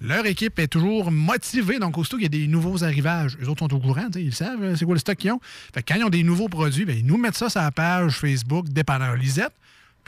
Leur 0.00 0.26
équipe 0.26 0.58
est 0.58 0.68
toujours 0.68 1.10
motivée. 1.10 1.78
Donc, 1.78 1.98
aussitôt 1.98 2.16
qu'il 2.16 2.24
y 2.24 2.26
a 2.26 2.28
des 2.28 2.46
nouveaux 2.46 2.84
arrivages, 2.84 3.36
eux 3.42 3.48
autres 3.48 3.60
sont 3.60 3.74
au 3.74 3.80
courant, 3.80 4.08
ils 4.14 4.34
savent 4.34 4.62
euh, 4.62 4.76
c'est 4.76 4.84
quoi 4.84 4.94
le 4.94 5.00
stock 5.00 5.16
qu'ils 5.16 5.32
ont. 5.32 5.40
Fait 5.74 5.82
que 5.82 5.92
quand 5.92 5.98
ils 5.98 6.04
ont 6.04 6.10
des 6.10 6.22
nouveaux 6.22 6.48
produits, 6.48 6.84
ben, 6.84 6.96
ils 6.96 7.06
nous 7.06 7.16
mettent 7.16 7.36
ça 7.36 7.48
sur 7.48 7.60
la 7.60 7.70
page 7.70 8.18
Facebook 8.18 8.68
Dépanneur 8.68 9.16
Lisette. 9.16 9.52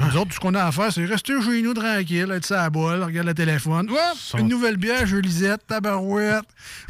Nous 0.00 0.16
autres, 0.16 0.28
tout 0.30 0.34
ce 0.34 0.40
qu'on 0.40 0.54
a 0.54 0.64
à 0.64 0.72
faire, 0.72 0.92
c'est 0.92 1.04
rester 1.04 1.40
chez 1.40 1.62
nous 1.62 1.72
tranquille, 1.72 2.28
être 2.32 2.44
sur 2.46 2.56
la 2.56 2.68
boîte, 2.68 3.02
regarder 3.04 3.28
le 3.30 3.34
téléphone. 3.34 3.88
Une 4.36 4.48
nouvelle 4.48 4.76
bière, 4.76 5.06
je 5.06 5.16
Lisette, 5.16 5.66
tabarouette. 5.68 6.44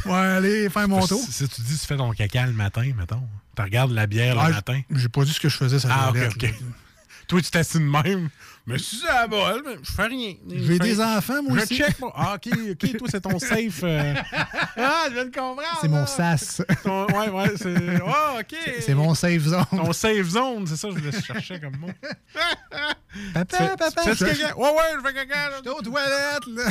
Ouais, 0.07 0.13
aller 0.15 0.71
faire 0.71 0.89
mon 0.89 1.07
tour. 1.07 1.21
Si, 1.21 1.47
tu 1.49 1.61
dis 1.61 1.79
tu 1.79 1.87
fais 1.87 1.97
ton 1.97 2.11
caca 2.13 2.47
le 2.47 2.53
matin, 2.55 2.91
mettons, 2.97 3.23
tu 3.55 3.63
regardes 3.63 3.93
la 3.93 4.07
bière 4.07 4.37
Ah, 4.39 4.49
le 4.49 4.55
matin. 4.55 4.81
J'ai 4.91 5.09
pas 5.11 5.25
dit 5.25 5.33
ce 5.33 5.41
que 5.41 5.49
je 5.51 5.57
faisais, 5.57 5.79
ça 5.79 5.89
Ah, 5.91 6.11
ok. 6.13 6.55
Toi, 7.29 7.41
tu 7.43 7.51
t'assis 7.51 7.79
de 7.79 7.85
même. 7.85 8.29
Mais 8.67 8.79
si 8.79 8.97
c'est 8.97 9.09
à 9.09 9.27
bol, 9.27 9.63
je 9.83 9.93
fais 9.93 10.07
rien. 10.07 10.35
Je 10.51 10.59
J'ai 10.65 10.79
des 10.79 10.99
enfants, 10.99 11.43
moi 11.43 11.59
je 11.59 11.65
aussi. 11.65 11.77
check, 11.77 11.99
moi. 12.01 12.13
Ah, 12.17 12.37
ok, 12.37 12.49
ok, 12.73 12.97
toi, 12.97 13.09
c'est 13.11 13.21
ton 13.21 13.39
safe. 13.39 13.81
euh? 13.83 14.15
Ah, 14.77 15.05
je 15.09 15.15
viens 15.15 15.25
de 15.27 15.31
comprendre. 15.31 15.79
C'est 15.83 15.89
mon 15.89 16.07
sas. 16.07 16.63
Ton- 16.83 17.07
Ouais, 17.09 17.29
ouais, 17.29 17.53
c'est. 17.57 18.01
Oh, 18.05 18.39
ok. 18.41 18.57
C'est 18.81 18.95
mon 18.95 19.15
safe 19.15 19.43
zone. 19.43 19.65
Ton 19.71 19.93
safe 19.93 20.27
zone, 20.29 20.67
c'est 20.67 20.77
ça, 20.77 20.89
je 20.91 20.99
le 20.99 21.11
cherchais 21.13 21.61
comme 21.61 21.77
mot. 21.77 21.91
Papa, 23.35 23.57
fais- 23.57 23.77
papa, 23.77 24.03
tu 24.03 24.15
fais 24.17 24.35
je- 24.35 24.41
caca? 24.43 24.57
Ouais, 24.59 24.69
ouais, 24.71 24.83
je 24.97 25.07
fais 25.07 25.15
caca. 25.15 25.51
là. 25.51 25.57
Je 25.59 25.71
suis 25.71 25.79
aux 25.79 25.83
toilettes, 25.83 26.47
là. 26.57 26.71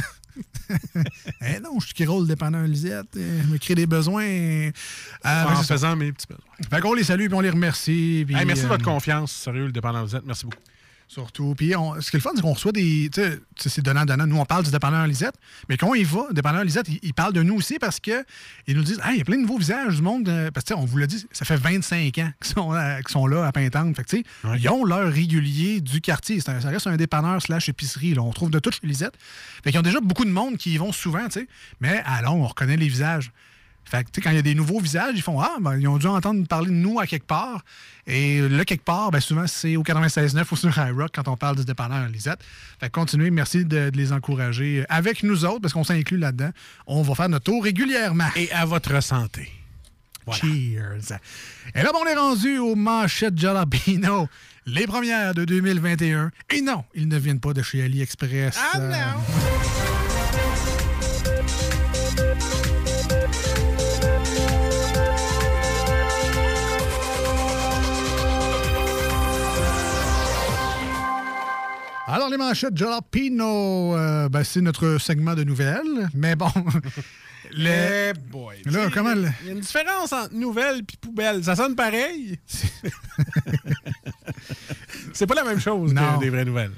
eh 1.41 1.59
non, 1.59 1.79
je 1.79 1.85
suis 1.85 1.93
qui 1.93 2.05
roule 2.05 2.27
dépendant 2.27 2.61
Lisette. 2.63 3.15
euh, 3.17 3.41
Je 3.43 3.47
me 3.47 3.57
crée 3.57 3.75
des 3.75 3.85
besoins. 3.85 4.23
euh, 4.25 4.71
en 5.23 5.45
ben, 5.45 5.55
ça. 5.57 5.63
faisant 5.75 5.95
mes 5.95 6.11
petits 6.11 6.27
besoins. 6.27 6.43
Fait 6.69 6.81
qu'on 6.81 6.93
les 6.93 7.03
salue 7.03 7.27
puis 7.27 7.35
on 7.35 7.39
les 7.41 7.49
remercie. 7.51 8.23
puis, 8.25 8.35
Hey, 8.35 8.45
merci 8.45 8.63
de 8.63 8.67
euh, 8.67 8.69
votre 8.71 8.83
confiance. 8.83 9.31
Sérieux, 9.31 9.67
le 9.67 9.71
dépendant 9.71 10.05
êtes. 10.07 10.25
Merci 10.25 10.45
beaucoup. 10.45 10.57
Surtout. 11.07 11.53
Puis 11.55 11.75
on- 11.75 11.99
ce 12.01 12.09
qui 12.09 12.15
est 12.15 12.19
le 12.19 12.23
fun, 12.23 12.31
c'est 12.35 12.41
qu'on 12.41 12.53
reçoit 12.53 12.71
des. 12.71 13.09
C'est 13.57 13.81
donnant-donnant. 13.83 14.25
Nous, 14.25 14.37
on 14.37 14.45
parle 14.45 14.63
du 14.63 14.71
dépanneur 14.71 15.05
Lisette, 15.05 15.35
mais 15.69 15.77
quand 15.77 15.89
on 15.89 15.93
y 15.95 16.03
va, 16.03 16.21
le 16.29 16.33
dépanneur 16.33 16.63
Lisette, 16.63 16.87
il, 16.89 16.99
il 17.03 17.13
parle 17.13 17.33
de 17.33 17.43
nous 17.43 17.55
aussi 17.55 17.77
parce 17.79 17.99
que 17.99 18.25
ils 18.67 18.75
nous 18.75 18.83
disent 18.83 18.99
Ah, 19.03 19.11
il 19.11 19.19
y 19.19 19.21
a 19.21 19.23
plein 19.23 19.35
de 19.37 19.41
nouveaux 19.41 19.57
visages 19.59 19.95
du 19.97 20.01
monde. 20.01 20.27
euh, 20.29 20.49
parce 20.51 20.65
que, 20.65 20.73
on 20.73 20.85
vous 20.85 20.97
l'a 20.97 21.05
dit, 21.07 21.23
ça 21.31 21.45
fait 21.45 21.55
25 21.57 22.17
ans 22.17 22.31
qu'ils 22.41 22.53
sont, 22.53 22.73
euh, 22.73 22.97
qu'ils 22.97 23.09
sont 23.11 23.27
là 23.27 23.45
à 23.45 23.51
Pintante. 23.51 23.95
Fait 23.95 24.03
que, 24.03 24.17
ils 24.57 24.69
ont 24.69 24.85
leur 24.85 25.11
régulier 25.11 25.81
du 25.81 26.01
quartier. 26.01 26.39
C'est 26.39 26.49
un- 26.49 26.61
ça 26.61 26.69
reste 26.69 26.87
un 26.87 26.95
dépanneur 26.97 27.41
slash 27.41 27.69
épicerie. 27.69 28.13
là. 28.15 28.21
On 28.23 28.31
trouve 28.31 28.49
de 28.49 28.59
tout 28.59 28.71
chez 28.71 28.79
Lisette. 28.87 29.13
Fait 29.63 29.69
qu'ils 29.71 29.79
ont 29.79 29.83
déjà 29.83 29.99
beaucoup 30.01 30.25
de 30.25 30.31
monde 30.31 30.57
qui 30.57 30.73
y 30.73 30.77
vont 30.77 30.91
souvent, 30.91 31.25
tu 31.25 31.41
sais. 31.41 31.47
Mais 31.79 32.03
Londres, 32.23 32.41
on 32.43 32.47
reconnaît 32.47 32.77
les 32.77 32.87
visages. 32.87 33.31
Fait 33.85 34.03
que, 34.03 34.09
tu 34.09 34.15
sais, 34.15 34.21
quand 34.21 34.29
il 34.31 34.37
y 34.37 34.39
a 34.39 34.43
des 34.43 34.55
nouveaux 34.55 34.79
visages, 34.79 35.13
ils 35.15 35.21
font 35.21 35.39
Ah, 35.39 35.57
ben, 35.59 35.77
ils 35.77 35.87
ont 35.87 35.97
dû 35.97 36.07
entendre 36.07 36.47
parler 36.47 36.67
de 36.67 36.73
nous 36.73 36.99
à 36.99 37.05
quelque 37.07 37.27
part. 37.27 37.63
Et 38.07 38.41
là, 38.41 38.65
quelque 38.65 38.83
part, 38.83 39.11
ben, 39.11 39.19
souvent, 39.19 39.45
c'est 39.47 39.75
au 39.75 39.83
96.9 39.83 40.43
ou 40.51 40.55
sur 40.55 40.69
High 40.77 40.95
Rock 40.97 41.11
quand 41.13 41.27
on 41.27 41.37
parle 41.37 41.57
du 41.57 41.65
dépanneur 41.65 42.07
Lisette. 42.09 42.39
Fait 42.79 42.87
que 42.87 42.91
continuez, 42.91 43.29
merci 43.29 43.65
de, 43.65 43.89
de 43.89 43.97
les 43.97 44.11
encourager 44.11 44.85
avec 44.89 45.21
nous 45.23 45.45
autres, 45.45 45.59
parce 45.61 45.73
qu'on 45.73 45.83
s'inclut 45.83 46.17
là-dedans. 46.17 46.49
On 46.87 47.01
va 47.03 47.13
faire 47.15 47.29
notre 47.29 47.45
tour 47.45 47.63
régulièrement. 47.63 48.29
Et 48.35 48.51
à 48.51 48.65
votre 48.65 49.01
santé. 49.03 49.51
Cheers. 50.31 51.17
Et 51.75 51.83
là, 51.83 51.91
ben, 51.91 51.99
on 52.01 52.07
est 52.07 52.15
rendu 52.15 52.57
aux 52.57 52.75
manchettes 52.75 53.37
Jalapino. 53.37 54.27
Les 54.65 54.87
premières 54.87 55.33
de 55.33 55.43
2021. 55.43 56.31
Et 56.49 56.61
non, 56.61 56.85
ils 56.95 57.09
ne 57.09 57.17
viennent 57.17 57.41
pas 57.41 57.51
de 57.53 57.61
chez 57.61 57.83
AliExpress. 57.83 58.57
Ah 58.57 58.77
Euh, 58.79 58.89
non! 58.91 59.62
Alors, 72.13 72.29
les 72.29 72.37
manchettes 72.37 72.77
Jalapino, 72.77 73.95
euh, 73.97 74.29
ben, 74.29 74.43
c'est 74.43 74.61
notre 74.61 74.97
segment 74.99 75.33
de 75.33 75.43
nouvelles. 75.43 76.09
Mais 76.13 76.35
bon, 76.35 76.51
le- 77.51 78.11
Eh 78.11 78.13
boy. 78.29 78.57
Là, 78.65 78.89
comment 78.93 79.13
Il 79.13 79.47
y 79.47 79.49
a 79.49 79.53
une 79.53 79.59
différence 79.61 80.13
entre 80.13 80.33
nouvelle 80.33 80.79
et 80.81 80.97
poubelle. 81.01 81.43
Ça 81.43 81.55
sonne 81.55 81.75
pareil? 81.75 82.37
C'est 85.13 85.27
pas 85.27 85.35
la 85.35 85.43
même 85.43 85.59
chose 85.59 85.93
Non. 85.93 86.15
que 86.15 86.23
des 86.23 86.29
vraies 86.29 86.45
nouvelles. 86.45 86.71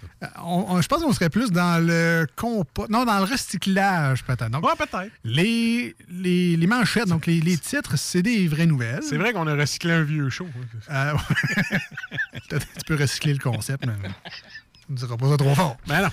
on- 0.44 0.66
on- 0.70 0.82
je 0.82 0.88
pense 0.88 1.02
qu'on 1.03 1.14
serait 1.14 1.30
plus 1.30 1.52
dans 1.52 1.86
le 1.86 2.26
compost. 2.36 2.90
Non, 2.90 3.06
dans 3.06 3.18
le 3.20 3.26
recyclage, 3.26 4.24
peut-être. 4.24 4.62
Ouais, 4.62 4.74
peut-être. 4.78 5.12
les, 5.24 5.95
les, 6.10 6.57
les 6.57 6.68
manchettes, 6.68 7.07
donc 7.07 7.26
les, 7.28 7.40
les 7.40 7.57
titres, 7.57 7.98
c'est 7.98 8.22
des 8.22 8.48
vraies 8.48 8.66
nouvelles. 8.66 9.03
C'est 9.03 9.18
vrai 9.18 9.32
qu'on 9.34 9.48
a 9.48 9.56
recyclé 9.56 9.91
un 9.94 10.03
vieux 10.03 10.30
show. 10.30 10.48
Euh, 10.90 11.14
Peut-être 12.49 12.66
que 12.74 12.80
tu 12.80 12.86
peux 12.88 12.95
recycler 12.95 13.34
le 13.34 13.40
concept, 13.40 13.86
mais 13.86 13.94
on 14.90 14.94
ne 14.94 14.98
dira 14.98 15.18
pas 15.18 15.30
ça 15.30 15.38
trop 15.38 15.56
fort. 15.56 15.78
Ben 15.88 16.02
non. 16.03 16.10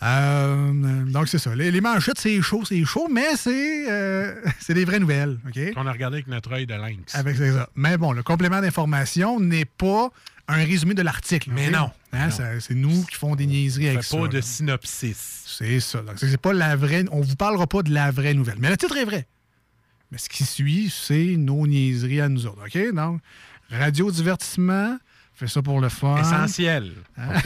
Euh, 0.00 1.04
donc, 1.06 1.26
c'est 1.26 1.38
ça. 1.38 1.54
Les, 1.56 1.72
les 1.72 1.80
manchettes, 1.80 2.20
c'est 2.20 2.40
chaud, 2.40 2.62
c'est 2.64 2.84
chaud, 2.84 3.08
mais 3.10 3.34
c'est 3.36 3.90
euh, 3.90 4.40
c'est 4.60 4.74
des 4.74 4.84
vraies 4.84 5.00
nouvelles. 5.00 5.38
OK? 5.48 5.74
Qu'on 5.74 5.86
a 5.86 5.92
regardé 5.92 6.18
avec 6.18 6.28
notre 6.28 6.52
œil 6.52 6.66
de 6.66 6.74
lynx. 6.74 7.14
Avec 7.14 7.36
c'est 7.36 7.50
ça. 7.52 7.68
Mais 7.74 7.96
bon, 7.96 8.12
le 8.12 8.22
complément 8.22 8.60
d'information 8.60 9.40
n'est 9.40 9.64
pas 9.64 10.10
un 10.46 10.64
résumé 10.64 10.94
de 10.94 11.02
l'article. 11.02 11.50
Mais 11.52 11.68
non. 11.70 11.90
Hein, 12.12 12.28
Non. 12.28 12.60
C'est 12.60 12.74
nous 12.74 13.02
qui 13.06 13.16
font 13.16 13.34
des 13.34 13.46
niaiseries 13.46 13.88
avec 13.88 14.02
fait 14.02 14.08
ça. 14.08 14.16
pas 14.18 14.28
de 14.28 14.36
là. 14.36 14.42
synopsis. 14.42 15.42
C'est 15.58 15.80
ça. 15.80 16.00
Donc, 16.02 16.14
c'est 16.18 16.40
pas 16.40 16.52
la 16.52 16.76
vraie. 16.76 17.04
On 17.10 17.20
vous 17.20 17.36
parlera 17.36 17.66
pas 17.66 17.82
de 17.82 17.92
la 17.92 18.10
vraie 18.12 18.34
nouvelle. 18.34 18.56
Mais 18.60 18.70
le 18.70 18.76
titre 18.76 18.96
est 18.96 19.04
vrai. 19.04 19.26
Mais 20.12 20.18
ce 20.18 20.28
qui 20.28 20.44
suit, 20.44 20.94
c'est 20.96 21.34
nos 21.36 21.66
niaiseries 21.66 22.20
à 22.20 22.28
nous 22.28 22.46
autres. 22.46 22.62
OK? 22.64 22.94
Donc, 22.94 23.20
radio-divertissement, 23.70 24.96
fait 25.38 25.46
ça 25.46 25.62
pour 25.62 25.80
le 25.80 25.88
fun. 25.88 26.16
Essentiel. 26.20 26.92
Hein? 27.16 27.40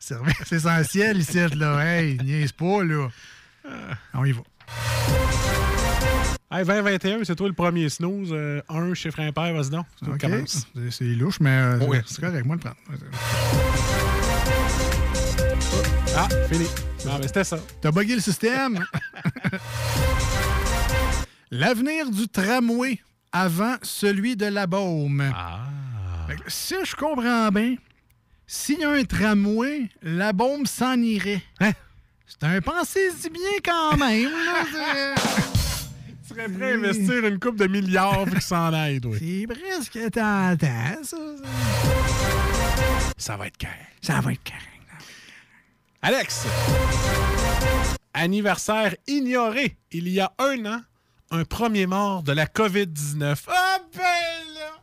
Service 0.00 0.42
essentiel 0.52 1.18
ici, 1.18 1.38
là. 1.54 1.78
Hey, 1.84 2.16
niaise 2.24 2.52
pas, 2.52 2.82
là. 2.82 3.08
On 4.14 4.24
y 4.24 4.32
va. 4.32 4.40
Hey, 6.50 6.64
2021, 6.66 7.24
c'est 7.24 7.36
toi 7.36 7.48
le 7.48 7.54
premier 7.54 7.88
snooze. 7.88 8.30
Euh, 8.32 8.60
un 8.68 8.92
chiffre 8.94 9.20
impair, 9.20 9.54
vas-y 9.54 9.70
donc. 9.70 9.86
C'est 9.98 10.06
toi 10.06 10.18
qui 10.18 10.26
OK. 10.26 10.32
commence. 10.32 10.66
C'est- 10.90 11.04
louche, 11.04 11.40
mais 11.40 11.50
euh, 11.50 11.78
Oui. 11.86 11.98
c'est 12.06 12.20
correct. 12.20 12.44
Moi, 12.46 12.56
le 12.56 12.60
prendre. 12.60 12.76
Ah, 16.16 16.28
fini. 16.50 16.66
Non, 17.06 17.18
mais 17.18 17.26
c'était 17.26 17.44
ça. 17.44 17.58
T'as 17.80 17.90
bugué 17.90 18.14
le 18.14 18.20
système. 18.20 18.84
L'avenir 21.50 22.10
du 22.10 22.28
tramway 22.28 22.98
avant 23.32 23.76
celui 23.82 24.36
de 24.36 24.46
la 24.46 24.66
baume. 24.66 25.30
Ah. 25.34 25.60
Si 26.48 26.74
je 26.84 26.94
comprends 26.94 27.50
bien, 27.50 27.76
s'il 28.46 28.80
y 28.80 28.84
a 28.84 28.90
un 28.90 29.04
tramway, 29.04 29.88
la 30.02 30.32
bombe 30.32 30.66
s'en 30.66 31.00
irait. 31.00 31.42
Hein? 31.60 31.72
C'est 32.26 32.44
un 32.46 32.60
pensez-y 32.60 33.30
bien 33.30 33.58
quand 33.64 33.96
même. 33.96 34.30
là. 34.30 35.14
Tu 36.22 36.28
serais 36.28 36.48
prêt 36.48 36.72
à 36.72 36.74
investir 36.74 37.26
une 37.26 37.38
coupe 37.38 37.56
de 37.56 37.66
milliards 37.66 38.24
vu 38.24 38.32
qu'il 38.32 38.42
s'en 38.42 38.72
aide, 38.72 39.04
oui. 39.06 39.46
C'est 39.48 39.54
presque 39.54 40.10
tentant, 40.12 41.02
ça. 41.02 41.16
Ça 43.18 43.36
va 43.36 43.46
être 43.48 43.56
carré. 43.58 43.74
Ça 44.00 44.20
va 44.20 44.32
être 44.32 44.42
carré. 44.42 44.60
Alex, 46.04 46.46
anniversaire 48.12 48.96
ignoré 49.06 49.76
il 49.92 50.08
y 50.08 50.18
a 50.18 50.32
un 50.38 50.66
an, 50.66 50.80
un 51.30 51.44
premier 51.44 51.86
mort 51.86 52.24
de 52.24 52.32
la 52.32 52.46
COVID-19. 52.46 53.36
Ah 53.46 53.78
là! 53.96 54.81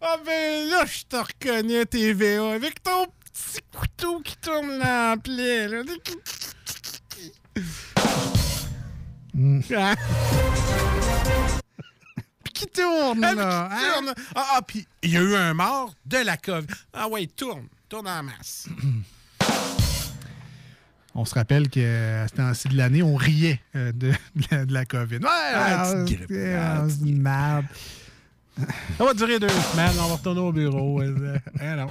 Ah 0.00 0.16
ben 0.24 0.68
là, 0.70 0.84
je 0.86 1.02
te 1.04 1.16
reconnais, 1.16 1.86
TVA, 1.86 2.52
avec 2.54 2.82
ton 2.82 3.06
petit 3.24 3.60
couteau 3.74 4.20
qui 4.20 4.36
tourne 4.38 4.78
la 4.78 5.16
plaie. 5.22 5.68
Là. 5.68 5.82
Hein? 9.38 9.94
Puis 12.44 12.52
qui 12.54 12.66
tourne, 12.66 13.24
Ah, 13.24 13.34
là? 13.34 13.68
qui 13.70 13.84
tourne. 13.92 14.14
Ah, 14.34 14.46
ah, 14.56 14.60
puis 14.66 14.86
il 15.02 15.10
y 15.10 15.16
a 15.16 15.20
eu 15.20 15.34
un 15.34 15.54
mort 15.54 15.94
de 16.06 16.18
la 16.18 16.36
COVID. 16.36 16.66
Ah 16.92 17.08
ouais, 17.08 17.26
tourne. 17.26 17.66
Tourne 17.88 18.08
en 18.08 18.22
masse. 18.22 18.68
On 21.14 21.24
se 21.24 21.34
rappelle 21.34 21.68
qu'à 21.70 22.28
ce 22.28 22.34
temps-ci 22.34 22.68
de 22.68 22.76
l'année, 22.76 23.02
on 23.02 23.14
riait 23.16 23.60
euh, 23.74 23.90
de, 23.92 24.10
de 24.34 24.44
la, 24.50 24.64
de 24.66 24.72
la 24.72 24.84
COVID. 24.84 25.16
Ouais, 25.16 25.22
Ah, 25.28 25.82
ah, 25.84 26.86
c'est 26.88 27.08
une 27.08 27.22
merde. 27.22 27.66
Ça 28.98 29.04
va 29.04 29.12
durer 29.14 29.38
deux 29.38 29.48
semaines, 29.48 29.92
on 30.00 30.08
va 30.08 30.14
retourner 30.14 30.40
au 30.40 30.52
bureau. 30.52 31.02
Euh, 31.02 31.38
non. 31.76 31.88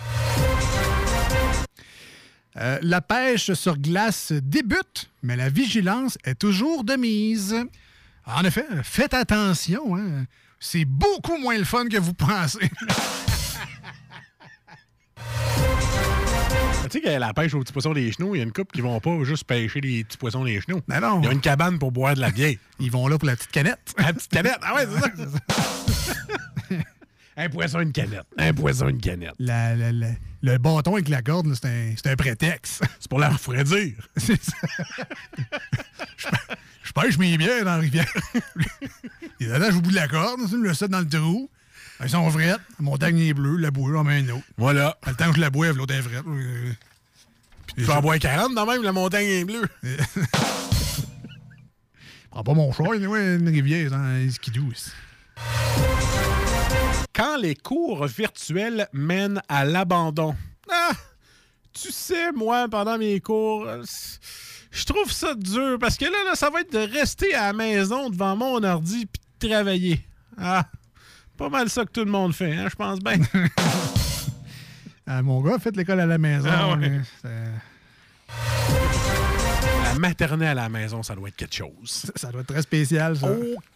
Euh, 2.57 2.79
la 2.81 3.01
pêche 3.01 3.51
sur 3.53 3.77
glace 3.77 4.31
débute, 4.31 5.09
mais 5.21 5.35
la 5.35 5.49
vigilance 5.49 6.17
est 6.23 6.35
toujours 6.35 6.83
de 6.83 6.95
mise. 6.95 7.55
En 8.25 8.43
effet, 8.43 8.65
faites 8.83 9.13
attention. 9.13 9.95
hein. 9.95 10.25
C'est 10.59 10.85
beaucoup 10.85 11.37
moins 11.37 11.57
le 11.57 11.65
fun 11.65 11.87
que 11.87 11.97
vous 11.97 12.13
pensez. 12.13 12.69
Tu 16.89 17.01
sais 17.01 17.19
la 17.19 17.33
pêche 17.33 17.53
aux 17.53 17.59
petits 17.59 17.73
poissons 17.73 17.93
des 17.93 18.11
chenaux, 18.11 18.35
il 18.35 18.39
y 18.39 18.41
a 18.41 18.43
une 18.43 18.51
couple 18.53 18.71
qui 18.73 18.81
vont 18.81 18.99
pas 18.99 19.23
juste 19.23 19.43
pêcher 19.45 19.81
les 19.81 20.03
petits 20.03 20.17
poissons 20.17 20.43
des 20.43 20.59
chenaux. 20.61 20.81
Ben 20.87 20.99
non. 20.99 21.19
Il 21.21 21.25
y 21.25 21.29
a 21.29 21.31
une 21.31 21.41
cabane 21.41 21.79
pour 21.79 21.91
boire 21.91 22.15
de 22.15 22.21
la 22.21 22.31
bière. 22.31 22.53
Ils 22.79 22.91
vont 22.91 23.07
là 23.07 23.17
pour 23.17 23.27
la 23.27 23.35
petite 23.35 23.51
canette. 23.51 23.93
La 23.97 24.13
petite 24.13 24.31
canette. 24.31 24.57
Ah 24.61 24.75
ouais, 24.75 24.87
c'est 25.15 26.71
ça. 26.71 26.75
un 27.37 27.49
poisson, 27.49 27.79
une 27.81 27.91
canette. 27.91 28.25
Un 28.37 28.53
poisson, 28.53 28.87
une 28.89 29.01
canette. 29.01 29.33
La- 29.39 29.75
la- 29.75 29.91
la- 29.91 30.07
le 30.41 30.57
bâton 30.59 30.93
avec 30.93 31.09
la 31.09 31.21
corde, 31.21 31.51
c'est 31.55 31.65
un, 31.65 32.11
un 32.11 32.15
prétexte. 32.15 32.83
C'est 32.99 33.09
pour 33.09 33.19
leur 33.19 33.39
ferait 33.39 33.63
dire. 33.63 33.93
C'est 34.17 34.41
ça. 34.43 34.53
je, 36.17 36.27
pê- 36.27 36.55
je 36.83 36.91
pêche 36.93 37.17
mes 37.17 37.35
bières 37.37 37.65
dans 37.65 37.71
la 37.75 37.77
rivière. 37.81 38.05
Les 39.39 39.51
attaches 39.51 39.73
au 39.75 39.81
bout 39.81 39.89
de 39.89 39.95
la 39.95 40.07
corde, 40.07 40.41
je 40.49 40.55
le 40.55 40.73
set 40.73 40.91
dans 40.91 40.99
le 40.99 41.09
trou. 41.09 41.49
Ils 42.03 42.09
sont 42.09 42.29
frettes. 42.29 42.59
La 42.79 42.83
montagne 42.83 43.19
est 43.19 43.33
bleue, 43.33 43.57
la 43.57 43.71
bouée 43.71 43.97
en 43.97 44.03
met 44.03 44.19
une 44.19 44.31
autre. 44.31 44.43
Voilà. 44.57 44.97
Le 45.07 45.13
temps 45.15 45.29
que 45.29 45.35
je 45.35 45.41
la 45.41 45.49
boive, 45.49 45.77
l'autre 45.77 45.93
est 45.93 46.01
frette. 46.01 46.25
Euh, 46.27 46.73
Tu 47.75 47.83
peux 47.85 47.91
en 47.93 48.01
boire 48.01 48.19
40 48.19 48.53
dans 48.53 48.65
même, 48.65 48.83
la 48.83 48.91
montagne 48.91 49.25
est 49.27 49.45
bleue. 49.45 49.65
Prends 52.31 52.43
pas 52.43 52.53
mon 52.53 52.71
choix, 52.73 52.89
ouais, 52.89 53.35
une 53.35 53.47
rivière, 53.47 53.89
c'est 53.89 53.95
un 53.95 54.29
skidoo. 54.29 54.69
ici. 54.73 54.91
Quand 57.13 57.37
les 57.37 57.55
cours 57.55 58.05
virtuels 58.07 58.87
mènent 58.91 59.41
à 59.47 59.63
l'abandon. 59.63 60.35
Ah! 60.69 60.91
Tu 61.71 61.91
sais, 61.91 62.31
moi, 62.33 62.67
pendant 62.69 62.97
mes 62.97 63.19
cours, 63.21 63.67
je 64.71 64.83
trouve 64.85 65.11
ça 65.11 65.33
dur 65.35 65.77
parce 65.79 65.97
que 65.97 66.05
là, 66.05 66.23
là, 66.25 66.35
ça 66.35 66.49
va 66.49 66.61
être 66.61 66.71
de 66.73 66.91
rester 66.93 67.33
à 67.33 67.47
la 67.47 67.53
maison 67.53 68.09
devant 68.09 68.35
mon 68.35 68.63
ordi 68.63 69.05
puis 69.05 69.21
de 69.41 69.47
travailler. 69.53 70.05
Ah! 70.37 70.65
Pas 71.37 71.49
mal 71.49 71.69
ça 71.69 71.83
que 71.85 71.91
tout 71.91 72.05
le 72.05 72.11
monde 72.11 72.33
fait, 72.33 72.53
hein, 72.55 72.67
je 72.69 72.75
pense 72.75 72.99
bien. 72.99 73.17
Ah, 75.07 75.21
mon 75.21 75.39
gars 75.41 75.53
a 75.55 75.59
fait 75.59 75.75
l'école 75.77 75.99
à 75.99 76.07
la 76.07 76.17
maison. 76.17 76.49
Ah 76.51 76.69
ouais. 76.69 76.77
mais 76.77 76.99
c'est- 77.21 77.29
la 79.83 79.93
maternelle 79.99 80.57
à 80.57 80.63
la 80.63 80.69
maison, 80.69 81.03
ça 81.03 81.13
doit 81.13 81.27
être 81.29 81.35
quelque 81.35 81.53
chose. 81.55 82.07
Ça 82.15 82.31
doit 82.31 82.41
être 82.41 82.47
très 82.47 82.63
spécial, 82.63 83.15
ça. 83.15 83.27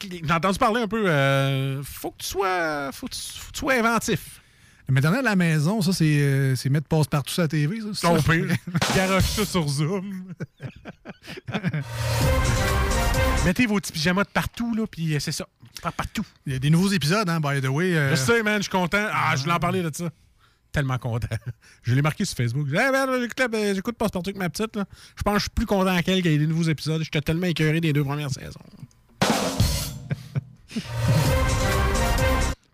J'ai 0.01 0.31
entendu 0.31 0.57
parler 0.57 0.81
un 0.81 0.87
peu. 0.87 1.03
euh, 1.07 1.83
faut 1.83 2.09
que 2.09 2.17
tu 2.23 2.25
sois. 2.29 2.89
Faut 2.91 3.05
que 3.07 3.13
tu, 3.13 3.19
faut 3.21 3.47
que 3.49 3.53
tu 3.53 3.59
sois 3.59 3.73
inventif. 3.75 4.38
Maternel 4.89 5.19
à 5.19 5.29
la 5.29 5.35
maison, 5.35 5.81
ça, 5.81 5.93
c'est 5.93 6.19
euh, 6.19 6.55
c'est 6.55 6.69
mettre 6.69 6.87
passe-partout 6.87 7.31
sur 7.33 7.41
la 7.43 7.47
TV, 7.47 7.79
ça. 7.81 7.87
c'est 7.93 8.07
Ton 8.07 8.21
pire. 8.21 8.55
Garoche 8.95 9.23
ça 9.23 9.45
sur 9.45 9.67
Zoom. 9.67 10.33
Mettez 13.45 13.65
vos 13.67 13.75
petits 13.79 13.91
pyjamas 13.91 14.23
de 14.23 14.29
partout, 14.29 14.73
là, 14.75 14.85
puis 14.87 15.15
euh, 15.15 15.19
c'est 15.19 15.31
ça. 15.31 15.47
Par- 15.81 15.93
Partout. 15.93 16.25
Il 16.45 16.53
y 16.53 16.55
a 16.55 16.59
des 16.59 16.69
nouveaux 16.69 16.89
épisodes, 16.89 17.29
hein, 17.29 17.39
by 17.39 17.61
the 17.61 17.67
way. 17.69 17.95
euh, 17.95 18.11
Je 18.11 18.15
sais, 18.15 18.43
man, 18.43 18.57
je 18.57 18.63
suis 18.63 18.71
content. 18.71 19.07
Ah, 19.13 19.33
je 19.35 19.41
voulais 19.43 19.53
en 19.53 19.59
parler 19.59 19.81
de 19.81 19.89
ça. 19.93 20.09
Tellement 20.71 20.97
content. 20.99 21.27
Je 21.83 21.95
l'ai 21.95 22.01
marqué 22.03 22.25
sur 22.25 22.37
Facebook. 22.37 22.67
Hey, 22.69 22.91
la- 22.91 23.73
j'écoute 23.73 23.97
Passe-Partout 23.97 24.29
avec 24.29 24.37
ma 24.37 24.49
petite. 24.49 24.75
là. 24.75 24.85
Je 25.15 25.23
pense 25.23 25.33
que 25.33 25.39
je 25.39 25.43
suis 25.43 25.49
plus 25.49 25.65
content 25.65 25.99
qu'elle 26.03 26.21
qu'il 26.21 26.31
y 26.31 26.35
ait 26.35 26.37
des 26.37 26.45
nouveaux 26.45 26.69
épisodes. 26.69 27.01
J'étais 27.01 27.21
tellement 27.21 27.47
écœuré 27.47 27.81
des 27.81 27.91
deux 27.91 28.03
premières 28.03 28.29
saisons. 28.29 28.59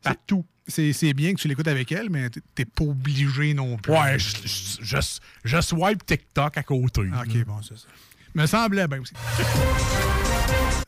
Partout. 0.03 0.43
C'est 0.67 1.13
bien 1.13 1.33
que 1.33 1.39
tu 1.39 1.47
l'écoutes 1.47 1.67
avec 1.67 1.91
elle, 1.91 2.09
mais 2.09 2.29
t'es- 2.55 2.65
pas 2.65 2.83
obligé 2.85 3.53
non 3.53 3.77
plus. 3.77 3.93
Ouais, 3.93 4.17
je, 4.17 4.35
je, 4.45 4.77
je, 4.81 4.97
je 5.43 5.61
swipe 5.61 6.03
TikTok 6.05 6.57
à 6.57 6.63
côté. 6.63 7.01
OK, 7.01 7.45
bon, 7.45 7.61
c'est 7.61 7.77
ça. 7.77 7.85
Me 8.33 8.45
semblait 8.47 8.87
bien 8.87 8.99
aussi. 9.01 9.13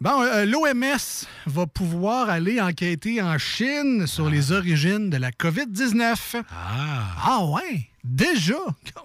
Bon, 0.02 0.22
euh, 0.22 0.46
l'OMS 0.46 1.26
va 1.46 1.66
pouvoir 1.66 2.30
aller 2.30 2.60
enquêter 2.62 3.22
en 3.22 3.38
Chine 3.38 4.06
sur 4.06 4.30
les 4.30 4.52
origines 4.52 5.10
de 5.10 5.18
la 5.18 5.32
COVID-19. 5.32 6.44
Ah. 6.52 7.16
Ah 7.24 7.46
ouais? 7.46 7.88
Déjà? 8.04 8.54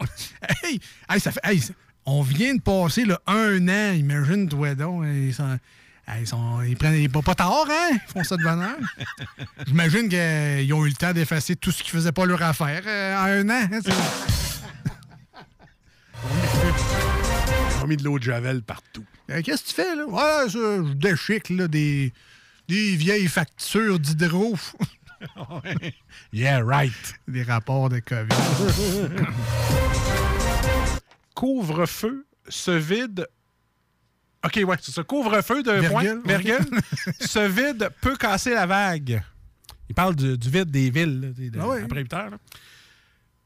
hey, 0.64 0.80
hey, 1.08 1.20
ça 1.20 1.32
fait, 1.32 1.40
hey, 1.44 1.60
ça- 1.60 1.72
on 2.04 2.22
vient 2.22 2.54
de 2.54 2.60
passer 2.60 3.04
le 3.04 3.16
un 3.26 3.68
an, 3.68 3.92
imagine-toi 3.94 4.74
donc. 4.74 5.04
Hey, 5.04 5.32
ils 6.20 6.26
sont- 6.26 6.62
ils 6.62 6.76
prennent 6.76 6.94
ils 6.94 7.08
pas, 7.10 7.34
tard, 7.34 7.64
hein? 7.70 7.90
Ils 7.92 8.12
font 8.12 8.24
ça 8.24 8.36
de 8.36 8.42
bonne 8.42 8.60
heure. 8.60 8.78
J'imagine 9.66 10.08
qu'ils 10.08 10.72
ont 10.74 10.84
eu 10.84 10.88
le 10.88 10.94
temps 10.94 11.12
d'effacer 11.12 11.56
tout 11.56 11.70
ce 11.70 11.82
qui 11.82 11.90
faisait 11.90 12.12
pas 12.12 12.24
leur 12.26 12.42
affaire 12.42 12.82
euh, 12.86 13.16
en 13.16 13.46
un 13.46 13.50
an. 13.50 13.68
hein, 13.72 13.80
c'est- 13.84 13.92
On 17.80 17.84
a 17.84 17.86
mis 17.86 17.96
de 17.96 18.04
l'eau 18.04 18.18
de 18.18 18.24
Javel 18.24 18.62
partout. 18.62 19.04
Euh, 19.30 19.40
Qu'est-ce 19.42 19.62
que 19.64 19.68
tu 19.68 19.74
fais, 19.74 19.96
là? 19.96 20.06
Ouais, 20.06 20.48
je 20.48 20.92
déchique, 20.94 21.48
là, 21.50 21.66
des, 21.68 22.12
des 22.68 22.96
vieilles 22.96 23.28
factures 23.28 23.98
d'hydro. 23.98 24.56
yeah, 26.32 26.60
right. 26.64 26.92
Des 27.28 27.42
rapports 27.42 27.88
de 27.88 28.00
COVID. 28.00 28.28
Couvre-feu 31.34 32.26
se 32.48 32.70
vide. 32.70 33.26
OK, 34.44 34.60
ouais, 34.66 34.76
c'est 34.80 34.92
ça. 34.92 35.02
Couvre-feu 35.04 35.62
de 35.62 35.88
point. 35.88 36.02
Virgule, 36.24 36.66
se 37.20 37.38
vide 37.46 37.88
peut 38.00 38.16
casser 38.16 38.54
la 38.54 38.66
vague. 38.66 39.22
Il 39.88 39.94
parle 39.94 40.16
du, 40.16 40.36
du 40.38 40.50
vide 40.50 40.70
des 40.70 40.90
villes, 40.90 41.20
là, 41.20 41.28
des- 41.28 41.50
de- 41.50 41.60
Ah 41.60 41.68
oui. 41.68 41.78
après 41.84 42.00
8 42.00 42.12
heures. 42.14 42.30
là. 42.30 42.36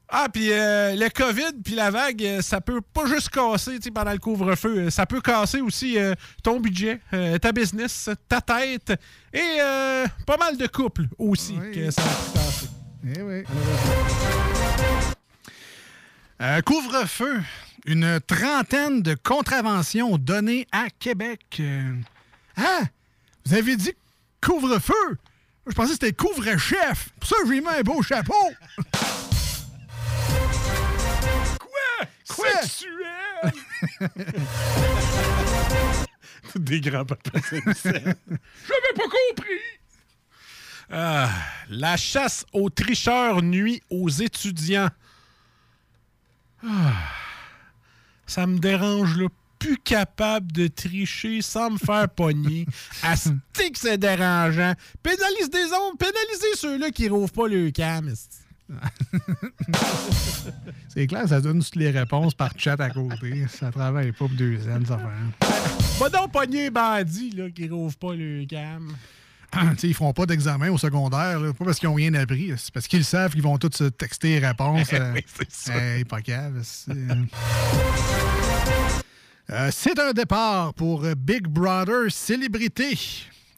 Ah, 0.09 0.27
puis 0.31 0.53
euh, 0.53 0.95
le 0.95 1.09
COVID, 1.09 1.61
puis 1.63 1.75
la 1.75 1.91
vague, 1.91 2.23
euh, 2.23 2.41
ça 2.41 2.61
peut 2.61 2.79
pas 2.79 3.05
juste 3.07 3.29
casser 3.29 3.77
pendant 3.93 4.13
le 4.13 4.17
couvre-feu. 4.19 4.77
euh, 4.85 4.89
Ça 4.89 5.05
peut 5.05 5.19
casser 5.19 5.59
aussi 5.59 5.99
euh, 5.99 6.13
ton 6.41 6.61
budget, 6.61 7.01
euh, 7.13 7.37
ta 7.37 7.51
business, 7.51 8.09
ta 8.29 8.39
tête 8.39 8.93
et 9.33 9.57
pas 10.25 10.37
mal 10.37 10.55
de 10.57 10.65
couples 10.67 11.07
aussi 11.17 11.55
que 11.73 11.91
ça 11.91 12.01
peut 12.01 12.39
casser. 12.39 12.67
Eh 13.17 13.21
oui. 13.21 13.43
Couvre-feu. 16.65 17.41
Une 17.85 18.19
trentaine 18.19 19.01
de 19.01 19.13
contraventions 19.13 20.17
données 20.17 20.67
à 20.71 20.89
Québec. 20.89 21.41
Euh, 21.59 21.93
Ah! 22.57 22.81
Vous 23.45 23.53
avez 23.53 23.77
dit 23.77 23.93
couvre-feu? 24.41 25.17
Je 25.67 25.73
pensais 25.73 25.89
que 25.89 25.93
c'était 25.93 26.13
couvre-chef. 26.13 27.09
Pour 27.19 27.29
ça, 27.29 27.35
j'ai 27.47 27.61
mis 27.61 27.67
un 27.67 27.81
beau 27.81 28.01
chapeau. 28.01 28.33
Quoi? 31.59 32.07
Quoi? 32.29 32.61
Sexuel! 32.61 33.53
Des 36.55 36.81
grands-papas 36.81 37.39
J'avais 37.51 38.13
pas 38.95 39.03
compris! 39.03 39.61
Ah, 40.89 41.29
la 41.69 41.97
chasse 41.97 42.45
aux 42.53 42.69
tricheurs 42.69 43.41
nuit 43.41 43.81
aux 43.89 44.09
étudiants. 44.09 44.89
Ah, 46.65 46.93
ça 48.27 48.45
me 48.45 48.59
dérange, 48.59 49.17
là. 49.17 49.27
Plus 49.59 49.77
capable 49.77 50.51
de 50.51 50.67
tricher 50.67 51.41
sans 51.41 51.71
me 51.71 51.79
faire 51.79 52.07
pogner. 52.09 52.67
Asti 53.01 53.31
que 53.71 53.79
c'est 53.79 53.97
dérangeant. 53.97 54.73
Pénalise 55.01 55.49
des 55.49 55.65
ondes, 55.73 55.97
pénalisez 55.97 56.55
ceux-là 56.57 56.91
qui 56.91 57.09
rouvrent 57.09 57.33
pas 57.33 57.47
le 57.47 57.71
cam. 57.71 58.07
C'est 60.89 61.07
clair, 61.07 61.27
ça 61.27 61.41
donne 61.41 61.63
toutes 61.63 61.75
les 61.75 61.89
réponses 61.89 62.33
par 62.33 62.51
chat 62.57 62.79
à 62.79 62.89
côté. 62.89 63.45
Ça 63.47 63.71
travaille 63.71 64.11
pas 64.11 64.17
pour 64.17 64.29
deux 64.29 64.67
ans, 64.69 64.79
ça 64.85 64.97
fait. 64.97 65.05
Va 65.99 66.09
donc 66.09 66.31
pogner 66.31 66.63
les 66.63 66.69
bandits 66.69 67.31
là, 67.31 67.49
qui 67.49 67.67
rouvrent 67.69 67.97
pas 67.97 68.13
le 68.13 68.45
cam. 68.45 68.91
Ils 69.83 69.93
feront 69.93 70.13
pas 70.13 70.25
d'examen 70.25 70.69
au 70.71 70.77
secondaire, 70.77 71.39
là. 71.39 71.53
pas 71.53 71.65
parce 71.65 71.79
qu'ils 71.79 71.87
ont 71.89 71.93
rien 71.93 72.13
appris, 72.15 72.53
c'est 72.57 72.73
parce 72.73 72.87
qu'ils 72.87 73.05
savent 73.05 73.31
qu'ils 73.31 73.41
vont 73.41 73.57
tous 73.57 73.71
se 73.75 73.85
texter 73.85 74.39
les 74.39 74.47
réponses. 74.47 74.89
euh, 74.93 75.13
Oui, 75.13 75.23
c'est 75.37 75.51
ça. 75.51 75.75
hey, 75.77 76.03
pas 76.05 76.21
cave, 76.21 76.59
c'est- 76.63 76.91
Euh, 79.49 79.71
un 79.99 80.11
départ 80.13 80.73
pour 80.73 81.05
euh, 81.05 81.15
Big 81.15 81.47
Brother 81.47 82.11
Célébrité. 82.11 82.97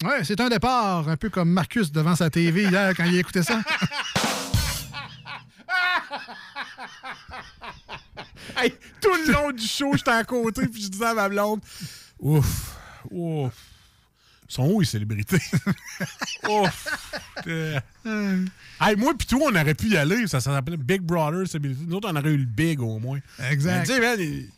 Ouais, 0.03 0.23
c'est 0.23 0.39
un 0.39 0.47
départ, 0.49 1.09
un 1.09 1.17
peu 1.17 1.29
comme 1.29 1.49
Marcus 1.49 1.91
devant 1.91 2.15
sa 2.15 2.29
TV 2.29 2.63
hier 2.65 2.93
quand 2.95 3.05
il 3.05 3.17
écoutait 3.17 3.43
ça. 3.43 3.59
Hey, 8.57 8.73
tout 9.01 9.09
le 9.25 9.31
long 9.31 9.51
du 9.51 9.65
show, 9.65 9.91
j'étais 9.95 10.11
à 10.11 10.23
côté 10.23 10.67
puis 10.67 10.81
je 10.83 10.87
disais 10.89 11.05
à 11.05 11.13
ma 11.13 11.29
blonde 11.29 11.61
Ouf, 12.19 12.75
ouf. 13.09 13.53
Sont 14.49 14.67
où 14.67 14.79
les 14.81 14.85
célébrités? 14.87 15.37
ouf. 16.49 16.87
Euh, 17.47 17.79
Hey, 18.81 18.95
moi 18.95 19.13
pis 19.17 19.27
toi, 19.27 19.49
on 19.51 19.55
aurait 19.55 19.75
pu 19.75 19.89
y 19.89 19.97
aller. 19.97 20.25
Ça, 20.27 20.39
ça 20.41 20.53
s'appelait 20.53 20.77
Big 20.77 21.01
Brother 21.01 21.47
Célébrité. 21.47 21.83
Nous 21.87 21.95
autres, 21.95 22.09
on 22.11 22.15
aurait 22.15 22.31
eu 22.31 22.37
le 22.37 22.45
Big 22.45 22.81
au 22.81 22.97
moins. 22.99 23.19
Exact. 23.51 23.87
Man, 23.89 24.15
il- 24.19 24.49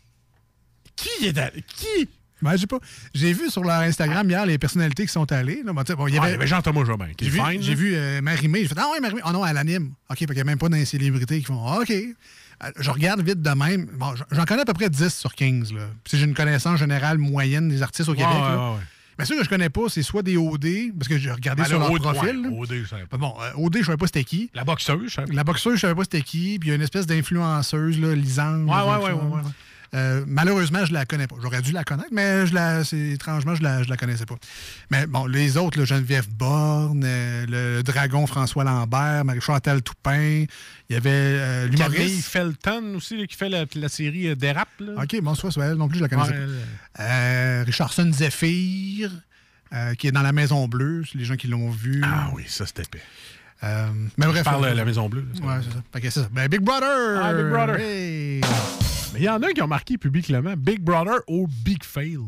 qui 0.96 1.26
est 1.26 1.36
allé? 1.38 1.62
Qui? 1.66 2.08
Ben, 2.40 2.52
je 2.52 2.58
sais 2.58 2.66
pas. 2.66 2.78
J'ai 3.14 3.32
vu 3.32 3.50
sur 3.50 3.62
leur 3.62 3.80
Instagram 3.80 4.28
hier 4.28 4.44
les 4.46 4.58
personnalités 4.58 5.04
qui 5.06 5.12
sont 5.12 5.30
allées. 5.30 5.62
là. 5.64 5.72
Sais, 5.86 5.94
bon, 5.94 6.06
il 6.08 6.14
y 6.14 6.18
Ah, 6.18 6.22
avait- 6.24 6.46
Jean-Thomas 6.46 6.84
Jobin, 6.84 7.08
qui 7.16 7.24
J'ai 7.26 7.30
vu, 7.32 7.38
fine, 7.40 7.62
j'ai 7.62 7.70
là. 7.70 7.76
vu 7.76 7.94
euh, 7.94 8.20
Marie-Mé. 8.22 8.62
J'ai 8.62 8.68
fait 8.68 8.74
Ah 8.78 8.90
ouais, 8.92 9.00
Marie-Mé. 9.00 9.20
Oh 9.26 9.30
non, 9.32 9.44
elle 9.46 9.56
anime. 9.58 9.92
OK, 10.10 10.18
fait 10.18 10.26
qu'il 10.26 10.34
n'y 10.36 10.40
a 10.40 10.44
même 10.44 10.58
pas 10.58 10.68
dans 10.68 10.76
les 10.76 10.84
célébrités 10.84 11.38
qui 11.40 11.44
font 11.44 11.64
Ah, 11.66 11.80
OK. 11.80 11.90
Euh, 11.90 12.70
Je 12.78 12.90
regarde 12.90 13.20
vite 13.22 13.42
de 13.42 13.50
même. 13.50 13.86
Bon, 13.96 14.14
j'en 14.30 14.44
connais 14.44 14.62
à 14.62 14.64
peu 14.64 14.72
près 14.72 14.88
10 14.90 15.14
sur 15.14 15.34
15. 15.34 15.72
Là. 15.72 15.88
Puis 16.04 16.16
j'ai 16.18 16.24
une 16.24 16.34
connaissance 16.34 16.78
générale 16.78 17.18
moyenne 17.18 17.68
des 17.68 17.82
artistes 17.82 18.08
au 18.08 18.14
Québec. 18.14 18.28
ouais, 18.32 18.38
là. 18.40 18.70
ouais, 18.70 18.76
ouais. 18.76 18.82
Mais 19.22 19.26
ceux 19.26 19.38
que 19.38 19.44
je 19.44 19.48
connais 19.48 19.70
pas, 19.70 19.82
c'est 19.88 20.02
soit 20.02 20.22
des 20.22 20.36
OD, 20.36 20.66
parce 20.98 21.08
que 21.08 21.16
j'ai 21.18 21.30
regardé 21.30 21.62
Ben, 21.62 21.68
sur 21.68 21.78
le 21.78 21.84
leur 21.84 21.92
OD, 21.92 22.02
profil. 22.02 22.46
ouais. 22.48 22.58
OD, 22.58 22.72
je 22.82 22.88
savais 22.88 23.06
pas. 23.06 23.16
Bon, 23.16 23.34
euh, 23.40 23.50
OD, 23.56 23.78
je 23.80 23.84
savais 23.84 23.96
pas 23.96 24.06
c'était 24.06 24.24
qui. 24.24 24.50
La 24.54 24.64
boxeuse, 24.64 25.00
je 25.06 25.12
savais 25.14 25.32
La 25.32 25.44
boxeuse, 25.44 25.76
je 25.76 25.80
savais 25.80 25.94
pas 25.94 26.02
c'était 26.02 26.22
qui. 26.22 26.58
Puis 26.58 26.68
il 26.68 26.70
y 26.70 26.72
a 26.72 26.76
une 26.76 26.82
espèce 26.82 27.06
d'influenceuse, 27.06 28.00
là, 28.00 28.14
Lisange. 28.14 28.68
Ouais, 28.68 28.74
ouais, 28.74 29.04
ouais, 29.06 29.12
ouais. 29.12 29.40
Euh, 29.94 30.24
malheureusement, 30.26 30.86
je 30.86 30.92
la 30.92 31.04
connais 31.04 31.26
pas. 31.26 31.36
J'aurais 31.42 31.60
dû 31.60 31.72
la 31.72 31.84
connaître, 31.84 32.08
mais 32.12 32.46
je 32.46 32.54
la, 32.54 32.80
étrangement, 33.12 33.54
je 33.54 33.62
la, 33.62 33.82
je 33.82 33.90
la 33.90 33.96
connaissais 33.98 34.24
pas. 34.24 34.36
Mais 34.90 35.06
bon, 35.06 35.26
les 35.26 35.58
autres, 35.58 35.78
là, 35.78 35.84
Geneviève 35.84 36.28
Borne, 36.30 37.02
euh, 37.04 37.44
le 37.46 37.82
dragon 37.82 38.26
François 38.26 38.64
Lambert, 38.64 39.24
Marie-Chantal 39.24 39.82
Toupin, 39.82 40.46
il 40.88 40.92
y 40.92 40.96
avait 40.96 41.10
euh, 41.10 41.68
Camille 41.68 41.76
l'humoriste. 41.76 42.28
Felton 42.28 42.94
aussi, 42.96 43.18
là, 43.18 43.26
qui 43.26 43.36
fait 43.36 43.50
la, 43.50 43.66
la 43.74 43.88
série 43.90 44.28
euh, 44.28 44.34
Dérap. 44.34 44.68
OK, 44.96 45.20
bon, 45.20 45.34
soit, 45.34 45.50
soit 45.50 45.66
elle 45.66 45.74
non 45.76 45.88
plus, 45.88 45.98
je 45.98 46.04
la 46.04 46.08
connaissais 46.08 46.38
Ouais, 46.98 47.62
Richardson 47.64 48.10
Zephyr, 48.12 49.10
qui 49.98 50.06
est 50.06 50.12
dans 50.12 50.22
la 50.22 50.32
Maison 50.32 50.68
Bleue, 50.68 51.04
les 51.14 51.24
gens 51.24 51.36
qui 51.36 51.48
l'ont 51.48 51.70
vu. 51.70 52.02
Ah 52.04 52.30
oui, 52.34 52.44
ça 52.46 52.64
c'était 52.64 52.82
épais. 52.82 53.02
Euh, 53.64 53.86
mais 54.16 54.26
bref. 54.26 54.38
Je 54.38 54.44
parle 54.44 54.70
de 54.70 54.76
la 54.76 54.84
Maison 54.84 55.08
Bleue. 55.08 55.26
Ouais, 55.42 55.54
c'est 55.62 55.72
ça. 55.72 55.82
C'est 56.02 56.10
ça. 56.22 56.28
Ben, 56.32 56.48
Big 56.48 56.60
Brother! 56.60 57.20
Ah, 57.22 57.32
Big 57.32 57.46
Brother. 57.46 57.76
Hey! 57.78 58.40
Mais 59.12 59.20
il 59.20 59.24
y 59.24 59.28
en 59.28 59.42
a 59.42 59.52
qui 59.52 59.60
ont 59.62 59.66
marqué 59.68 59.98
publiquement 59.98 60.54
Big 60.56 60.80
Brother 60.80 61.20
ou 61.28 61.46
Big 61.46 61.84
Fail. 61.84 62.18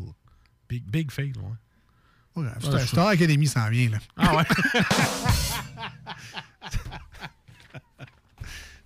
Big, 0.69 0.85
big 0.85 1.11
Fail, 1.11 1.33
ouais. 1.37 2.43
Ouais, 2.43 2.49
Star, 2.61 2.79
je- 2.81 2.87
Star 2.87 3.07
Academy 3.09 3.47
s'en 3.47 3.69
vient, 3.71 3.91
là. 3.91 3.99
Ah 4.17 4.37
ouais? 4.37 4.45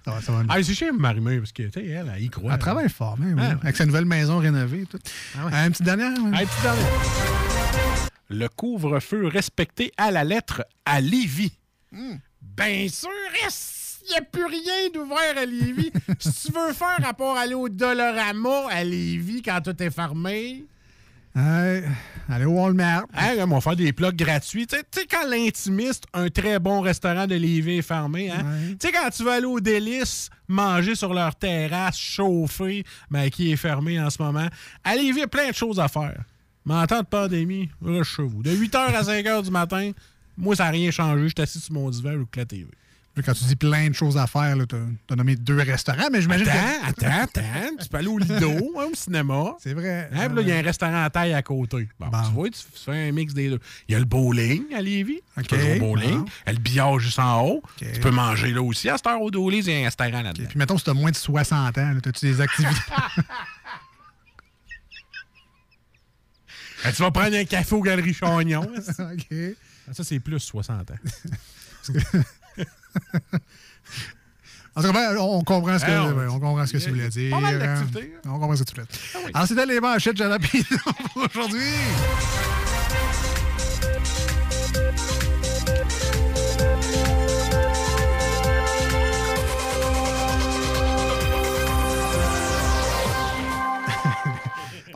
Ça 0.04 0.12
va, 0.14 0.22
ça 0.22 0.32
va. 0.32 0.42
ah, 0.48 0.62
c'est 0.62 0.74
chiant 0.74 0.92
Marimé, 0.94 1.38
parce 1.38 1.52
que, 1.52 1.64
tu 1.64 1.70
sais, 1.72 1.86
elle, 1.86 2.10
elle 2.16 2.22
y 2.22 2.30
croit. 2.30 2.54
Elle 2.54 2.58
travaille 2.58 2.88
fort, 2.88 3.18
même, 3.18 3.38
Ah, 3.38 3.42
oui. 3.42 3.54
ouais. 3.54 3.60
avec 3.62 3.76
sa 3.76 3.84
nouvelle 3.84 4.06
maison 4.06 4.38
rénovée. 4.38 4.86
Tout. 4.86 4.98
Ah 5.36 5.44
ouais. 5.46 5.52
Une 5.52 5.70
petite 5.72 5.84
dernière? 5.84 6.12
ouais. 6.22 6.38
Hey, 6.40 6.46
petite 6.46 6.62
dernière. 6.62 8.08
Le 8.30 8.48
couvre-feu 8.48 9.26
respecté 9.26 9.92
à 9.98 10.10
la 10.10 10.24
lettre 10.24 10.64
à 10.86 11.00
Lévis. 11.00 11.52
Bien 11.92 12.88
sûr, 12.88 13.10
il 14.09 14.12
n'y 14.12 14.16
a 14.18 14.22
plus 14.22 14.44
rien 14.47 14.90
d'ouvert 14.94 15.36
à 15.36 15.44
Lévis. 15.44 15.90
si 16.18 16.47
tu 16.47 16.52
veux 16.52 16.72
faire 16.72 16.98
rapport 17.02 17.36
aller 17.36 17.55
au 17.55 17.68
Dolorama 17.68 18.68
à 18.70 18.82
Lévis 18.85 19.43
quand 19.43 19.60
tout 19.62 19.82
est 19.82 19.90
fermé, 19.90 20.64
Ouais, 21.36 21.85
allez 22.28 22.47
au 22.47 22.51
Walmart. 22.52 23.05
hein, 23.14 23.35
on 23.43 23.47
va 23.47 23.60
faire 23.60 23.76
des 23.76 23.93
plugs 23.93 24.16
gratuits. 24.16 24.66
Tu 24.66 24.76
sais- 24.90 25.06
quand 25.09 25.28
l'intimiste, 25.28 26.05
un 26.12 26.28
très 26.30 26.59
bon 26.59 26.80
restaurant 26.80 27.26
de 27.28 27.36
Lévis 27.36 27.78
est 27.78 27.82
fermé, 27.82 28.30
hein? 28.30 28.43
Tu 28.80 28.89
sais, 28.89 28.93
quand 28.93 29.09
tu 29.10 29.22
vas 29.22 29.35
aller 29.35 29.47
au 29.47 29.60
Délice, 29.60 30.30
manger 30.48 30.97
sur 30.97 31.14
leur 31.14 31.36
terrasse, 31.36 31.97
chauffée, 31.97 32.82
ben, 33.10 33.30
qui 33.30 33.52
est 33.52 33.56
fermé 33.56 34.01
en 34.01 34.10
ce 34.10 34.20
moment, 34.20 34.48
à 34.82 34.97
Lévis, 34.97 35.10
il 35.10 35.18
y 35.18 35.22
a 35.22 35.28
plein 35.28 35.51
de 35.51 35.55
choses 35.55 35.78
à 35.78 35.86
faire. 35.86 36.24
Mais 36.66 36.74
en 36.74 36.86
temps 36.86 37.01
de 37.02 37.06
pandémie, 37.06 37.68
rush 37.80 38.16
chez 38.16 38.22
vous. 38.24 38.43
De 38.43 38.51
8h 38.51 38.76
à 38.97 39.02
5h 39.02 39.43
du 39.44 39.51
matin, 39.52 39.93
moi, 40.36 40.56
ça 40.56 40.64
n'a 40.64 40.70
rien 40.70 40.90
changé. 40.90 41.22
Je 41.24 41.28
suis 41.28 41.43
assis 41.43 41.60
sur 41.60 41.72
mon 41.74 41.89
divan 41.90 42.14
ou 42.14 42.26
la 42.35 42.44
TV. 42.47 42.66
Quand 43.24 43.34
tu 43.34 43.44
dis 43.44 43.56
plein 43.56 43.88
de 43.88 43.94
choses 43.94 44.16
à 44.16 44.26
faire, 44.26 44.56
tu 44.68 44.76
as, 45.10 45.16
nommé 45.16 45.36
deux 45.36 45.56
restaurants, 45.56 46.08
mais 46.10 46.20
j'imagine 46.20 46.46
que... 46.46 46.50
Attends, 46.50 47.06
attends, 47.06 47.40
attends. 47.40 47.76
Tu 47.82 47.88
peux 47.88 47.96
aller 47.96 48.08
au 48.08 48.18
Lido, 48.18 48.50
hein, 48.78 48.86
au 48.90 48.94
cinéma. 48.94 49.56
C'est 49.60 49.74
vrai. 49.74 50.08
Hein, 50.12 50.28
il 50.38 50.48
y 50.48 50.52
a 50.52 50.56
un 50.56 50.62
restaurant 50.62 51.04
à 51.04 51.10
taille 51.10 51.34
à 51.34 51.42
côté. 51.42 51.88
Bon, 51.98 52.06
Tu 52.10 52.32
vois, 52.32 52.48
tu 52.50 52.60
fais 52.74 53.08
un 53.08 53.12
mix 53.12 53.34
des 53.34 53.50
deux. 53.50 53.60
Il 53.88 53.92
y 53.92 53.94
a 53.94 53.98
le 53.98 54.04
bowling 54.04 54.74
à 54.74 54.80
Lévis. 54.80 55.20
Tu 55.38 55.44
peux 55.44 55.58
jouer 55.58 55.76
au 55.76 55.80
bowling. 55.80 56.18
bon. 56.18 56.24
Il 56.24 56.48
y 56.48 56.50
a 56.50 56.52
le 56.52 56.58
billard 56.58 56.98
juste 56.98 57.18
en 57.18 57.46
haut. 57.46 57.62
Tu 57.76 58.00
peux 58.00 58.10
manger 58.10 58.50
là 58.52 58.62
aussi. 58.62 58.88
À 58.88 58.96
cette 58.96 59.06
heure, 59.06 59.20
au 59.20 59.30
il 59.30 59.66
y 59.66 59.72
a 59.72 59.80
un 59.80 59.84
restaurant 59.84 60.22
là-dedans. 60.22 60.48
Puis 60.48 60.58
mettons, 60.58 60.78
si 60.78 60.84
tu 60.84 60.90
as 60.90 60.94
moins 60.94 61.10
de 61.10 61.16
60 61.16 61.78
ans, 61.78 61.94
as-tu 61.96 62.26
des 62.26 62.40
activités? 62.40 62.80
Ah, 66.84 66.92
tu 66.94 67.02
vas 67.02 67.10
prendre 67.10 67.36
un 67.36 67.44
café 67.44 67.74
aux 67.74 67.82
Galeries 67.82 68.14
Chagnon. 68.14 68.62
OK. 68.98 69.26
Ah, 69.88 69.94
Ça, 69.94 70.04
c'est 70.04 70.20
plus 70.20 70.40
60 70.40 70.90
ans. 70.90 70.94
En 74.77 74.81
tout 74.82 74.93
cas, 74.93 75.12
ben, 75.12 75.16
on 75.19 75.43
comprend 75.43 75.77
ce 75.77 75.85
que, 75.85 75.90
Ah, 75.90 76.05
on- 76.05 76.28
on 76.36 76.39
comprend 76.39 76.65
ce 76.65 76.73
que 76.73 76.78
tu 76.78 76.90
voulais 76.90 77.09
dire. 77.09 77.31
pas 77.31 77.40
mal 77.40 77.59
d'activités, 77.59 78.12
hein. 78.16 78.20
On 78.32 78.39
comprend 78.39 78.55
ce 78.55 78.62
que 78.62 78.69
tu 78.70 78.74
voulais 78.77 78.86
dire. 78.86 79.31
Alors, 79.35 79.48
c'était 79.48 79.66
les 79.66 79.81
manchettes 79.81 80.16
Jalapino 80.16 80.65
pour 81.15 81.24
aujourd'hui. 81.28 81.66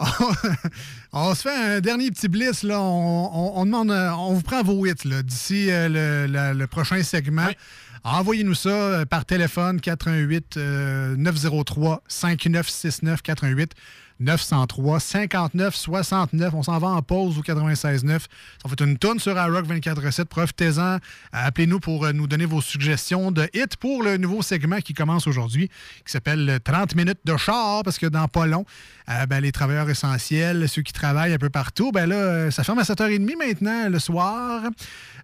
on 1.12 1.34
se 1.34 1.42
fait 1.42 1.76
un 1.76 1.80
dernier 1.80 2.10
petit 2.10 2.28
blitz. 2.28 2.62
Là. 2.62 2.80
On, 2.80 3.30
on- 3.32 3.60
on 3.60 3.64
demande, 3.64 3.90
euh, 3.90 4.10
on 4.12 4.34
vous 4.34 4.42
prend 4.42 4.62
vos 4.62 4.84
hits 4.86 4.94
d'ici 5.24 5.68
euh, 5.70 6.52
le, 6.54 6.66
prochain 6.66 7.02
segment. 7.02 7.48
Envoyez-nous 8.04 8.54
ça 8.54 8.68
euh, 8.70 9.04
par 9.04 9.24
téléphone 9.24 9.80
418 9.80 10.56
euh, 10.56 11.14
903 11.16 12.02
5969 12.08 13.22
418 13.22 13.72
903 14.20 15.00
59 15.00 15.74
69. 15.74 16.54
On 16.54 16.62
s'en 16.62 16.78
va 16.78 16.88
en 16.88 17.02
pause 17.02 17.38
au 17.38 17.42
96.9. 17.42 18.06
Ça 18.08 18.68
fait 18.68 18.80
une 18.80 18.98
tonne 18.98 19.18
sur 19.18 19.32
iRock 19.32 19.66
24.7. 19.66 20.24
Profitez-en. 20.26 20.98
Appelez-nous 21.32 21.80
pour 21.80 22.04
euh, 22.04 22.12
nous 22.12 22.26
donner 22.26 22.46
vos 22.46 22.60
suggestions 22.60 23.30
de 23.30 23.48
hits 23.54 23.76
pour 23.78 24.02
le 24.02 24.16
nouveau 24.16 24.42
segment 24.42 24.80
qui 24.80 24.94
commence 24.94 25.26
aujourd'hui, 25.26 25.68
qui 26.04 26.12
s'appelle 26.12 26.48
euh, 26.48 26.58
30 26.58 26.94
minutes 26.94 27.20
de 27.24 27.36
char, 27.36 27.82
parce 27.82 27.98
que 27.98 28.06
dans 28.06 28.28
pas 28.28 28.46
long, 28.46 28.64
euh, 29.08 29.26
ben, 29.26 29.40
les 29.40 29.52
travailleurs 29.52 29.90
essentiels, 29.90 30.68
ceux 30.68 30.82
qui 30.82 30.92
travaillent 30.92 31.32
un 31.32 31.38
peu 31.38 31.50
partout, 31.50 31.90
ben 31.92 32.06
là, 32.06 32.16
euh, 32.16 32.50
ça 32.50 32.64
ferme 32.64 32.78
à 32.78 32.82
7h30 32.82 33.36
maintenant 33.36 33.88
le 33.88 33.98
soir, 33.98 34.62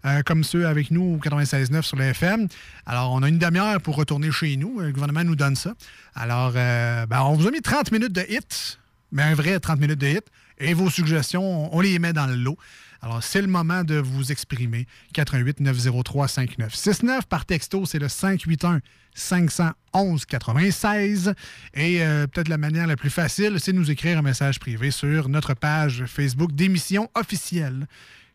euh, 0.05 0.23
comme 0.23 0.45
ceux 0.45 0.67
avec 0.67 0.91
nous 0.91 1.03
au 1.03 1.17
96.9 1.19 1.83
sur 1.83 1.97
le 1.97 2.05
FM. 2.05 2.49
Alors, 2.87 3.13
on 3.13 3.23
a 3.23 3.29
une 3.29 3.39
demi-heure 3.39 3.81
pour 3.81 3.97
retourner 3.97 4.31
chez 4.31 4.57
nous. 4.57 4.81
Le 4.81 4.93
gouvernement 4.93 5.25
nous 5.25 5.37
donne 5.37 5.57
ça. 5.57 5.75
Alors, 6.15 6.53
euh, 6.57 7.07
ben, 7.07 7.23
on 7.23 7.35
vous 7.35 7.47
a 7.47 7.51
mis 7.51 7.61
30 7.61 7.93
minutes 7.93 8.13
de 8.13 8.23
hits, 8.29 8.79
mais 9.13 9.23
un 9.23 9.35
vrai 9.35 9.59
30 9.59 9.81
minutes 9.81 10.01
de 10.01 10.07
hits. 10.07 10.31
Et 10.59 10.75
vos 10.75 10.91
suggestions, 10.91 11.75
on 11.75 11.81
les 11.81 11.99
met 11.99 12.13
dans 12.13 12.27
le 12.27 12.35
lot. 12.35 12.59
Alors, 13.01 13.23
c'est 13.23 13.41
le 13.41 13.47
moment 13.47 13.85
de 13.85 13.95
vous 13.95 14.33
exprimer. 14.33 14.87
88 15.15 15.61
903 15.61 16.27
5969 16.27 17.27
par 17.27 17.45
texto, 17.47 17.87
c'est 17.87 18.01
le 18.01 18.09
581 18.09 18.81
511 19.15 20.25
96. 20.27 21.35
Et 21.75 22.03
euh, 22.03 22.27
peut-être 22.27 22.49
la 22.49 22.59
manière 22.59 22.87
la 22.87 22.97
plus 22.97 23.11
facile, 23.11 23.59
c'est 23.61 23.73
de 23.73 23.79
nous 23.79 23.91
écrire 23.91 24.19
un 24.19 24.23
message 24.23 24.59
privé 24.59 24.91
sur 24.91 25.29
notre 25.29 25.55
page 25.55 26.05
Facebook 26.07 26.53
d'émission 26.53 27.09
officielle 27.15 27.87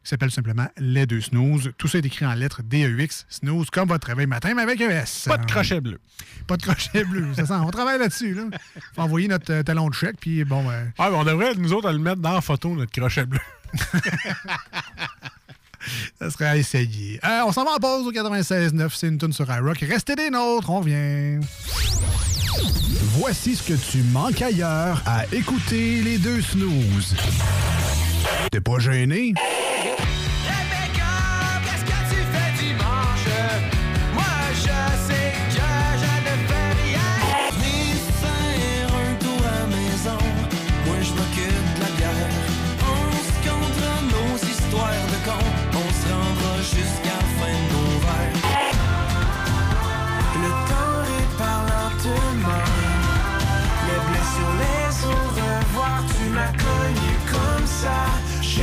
qui 0.03 0.09
s'appelle 0.09 0.31
simplement 0.31 0.67
Les 0.77 1.05
Deux 1.05 1.21
Snooze. 1.21 1.71
Tout 1.77 1.87
ça 1.87 1.97
est 1.97 2.05
écrit 2.05 2.25
en 2.25 2.33
lettres 2.33 2.61
D-E-X, 2.61 3.25
snooze, 3.29 3.69
comme 3.69 3.87
votre 3.87 4.07
réveil 4.07 4.27
matin, 4.27 4.53
mais 4.53 4.61
avec 4.63 4.81
un 4.81 4.89
S. 4.89 5.25
Pas 5.27 5.37
de 5.37 5.45
crochet 5.49 5.79
bleu. 5.79 5.99
Pas 6.45 6.57
de 6.57 6.63
crochet 6.63 7.05
bleu, 7.05 7.33
ça. 7.33 7.61
On 7.61 7.71
travaille 7.71 7.99
là-dessus. 7.99 8.33
Là. 8.33 8.43
faut 8.95 9.01
envoyer 9.01 9.29
notre 9.29 9.51
euh, 9.53 9.63
talon 9.63 9.89
de 9.89 9.93
chèque, 9.93 10.17
puis 10.19 10.43
bon... 10.43 10.63
ben, 10.67 10.91
Ah, 10.97 11.09
mais 11.09 11.15
on 11.15 11.23
devrait, 11.23 11.55
nous 11.55 11.71
autres, 11.71 11.89
le 11.91 11.99
mettre 11.99 12.21
dans 12.21 12.33
la 12.33 12.41
photo, 12.41 12.75
notre 12.75 12.91
crochet 12.91 13.25
bleu. 13.25 13.39
Ça 16.19 16.29
serait 16.31 16.45
à 16.45 16.57
essayer. 16.57 17.19
Euh, 17.25 17.41
on 17.45 17.51
s'en 17.51 17.63
va 17.65 17.71
en 17.71 17.77
pause 17.77 18.07
au 18.07 18.11
96.9. 18.11 18.89
C'est 18.93 19.07
une 19.07 19.17
tune 19.17 19.33
sur 19.33 19.49
iRock. 19.49 19.79
Restez 19.79 20.15
des 20.15 20.29
nôtres, 20.29 20.69
on 20.69 20.79
revient. 20.79 21.39
Voici 23.17 23.55
ce 23.55 23.63
que 23.63 23.73
tu 23.73 24.01
manques 24.03 24.41
ailleurs 24.41 25.01
à 25.05 25.25
écouter 25.33 26.01
les 26.01 26.17
deux 26.17 26.41
snooze. 26.41 27.15
T'es 28.51 28.61
pas 28.61 28.79
gêné? 28.79 29.33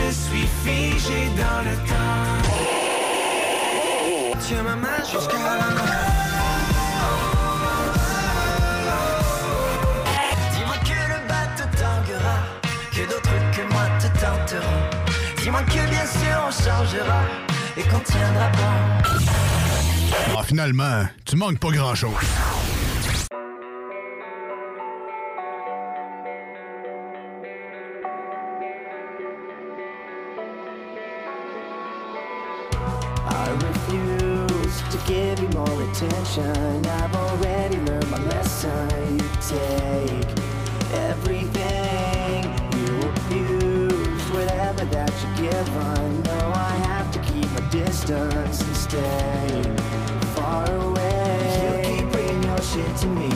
Je 0.07 0.13
suis 0.13 0.49
figé 0.65 1.29
dans 1.37 1.61
le 1.69 1.77
temps. 1.89 2.31
Tu 4.47 4.55
ma 4.57 4.75
main 4.75 4.99
jusqu'à 4.99 5.37
la 5.37 5.69
main. 5.77 5.99
Dis-moi 10.53 10.77
que 10.85 10.99
le 11.13 11.19
bateau 11.29 11.67
tanguera, 11.77 12.39
que 12.91 13.03
d'autres 13.09 13.39
que 13.53 13.63
moi 13.73 13.87
te 14.01 14.09
tenteront. 14.19 14.83
Dis-moi 15.43 15.63
que 15.63 15.83
bien 15.91 16.07
sûr 16.07 16.37
on 16.47 16.51
changera 16.51 17.21
et 17.77 17.83
qu'on 17.83 18.01
tiendra 18.01 18.49
bon. 18.49 18.75
Ah, 20.37 20.43
finalement, 20.45 21.05
tu 21.25 21.37
manques 21.37 21.59
pas 21.59 21.71
grand-chose. 21.71 22.11
Attention. 35.91 36.87
I've 36.87 37.15
already 37.15 37.77
learned 37.79 38.11
my 38.11 38.23
lesson. 38.25 39.19
You 39.19 39.29
take 39.49 40.29
everything, 40.95 42.45
you 42.79 43.09
abuse 43.11 44.23
whatever 44.31 44.85
that 44.85 45.13
you're 45.21 45.51
given. 45.51 46.23
No, 46.23 46.53
I 46.55 46.75
have 46.87 47.11
to 47.13 47.19
keep 47.21 47.51
my 47.53 47.69
distance 47.71 48.61
and 48.63 48.77
stay 48.77 49.63
far 50.35 50.71
away. 50.73 51.83
You 51.87 52.03
keep 52.03 52.13
bringing 52.13 52.43
your 52.45 52.63
shit 52.63 52.97
to 52.99 53.07
me, 53.07 53.30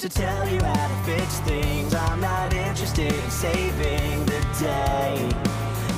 to 0.00 0.08
tell 0.08 0.48
you 0.48 0.58
how 0.62 0.88
to 0.88 0.94
fix 1.04 1.40
things. 1.40 1.94
I'm 1.94 2.22
not 2.22 2.54
interested 2.54 3.12
in 3.12 3.30
saving 3.30 4.24
the 4.24 4.40
day. 4.58 5.28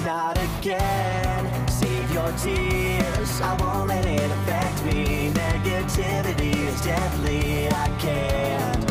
Not 0.04 0.36
again. 0.36 1.68
Save 1.68 2.10
your 2.12 2.32
tears. 2.32 3.40
I 3.40 3.56
won't 3.60 3.86
let 3.86 4.04
it 4.04 4.28
affect 4.28 4.84
me. 4.86 5.30
Negativity 5.30 6.52
is 6.66 6.80
deadly. 6.80 7.68
I 7.68 7.86
can't 8.00 8.82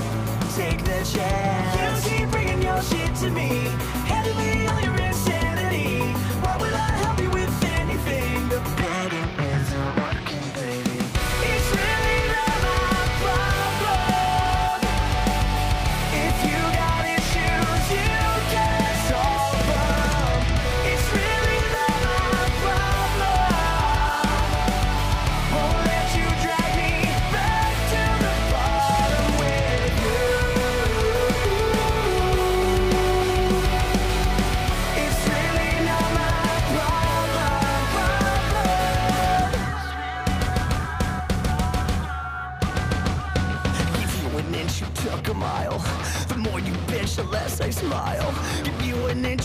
take 0.56 0.82
the 0.86 1.04
chance. 1.04 2.10
You 2.10 2.18
keep 2.18 2.32
bringing 2.32 2.62
your 2.62 2.82
shit 2.82 3.14
to 3.16 3.30
me. 3.32 3.91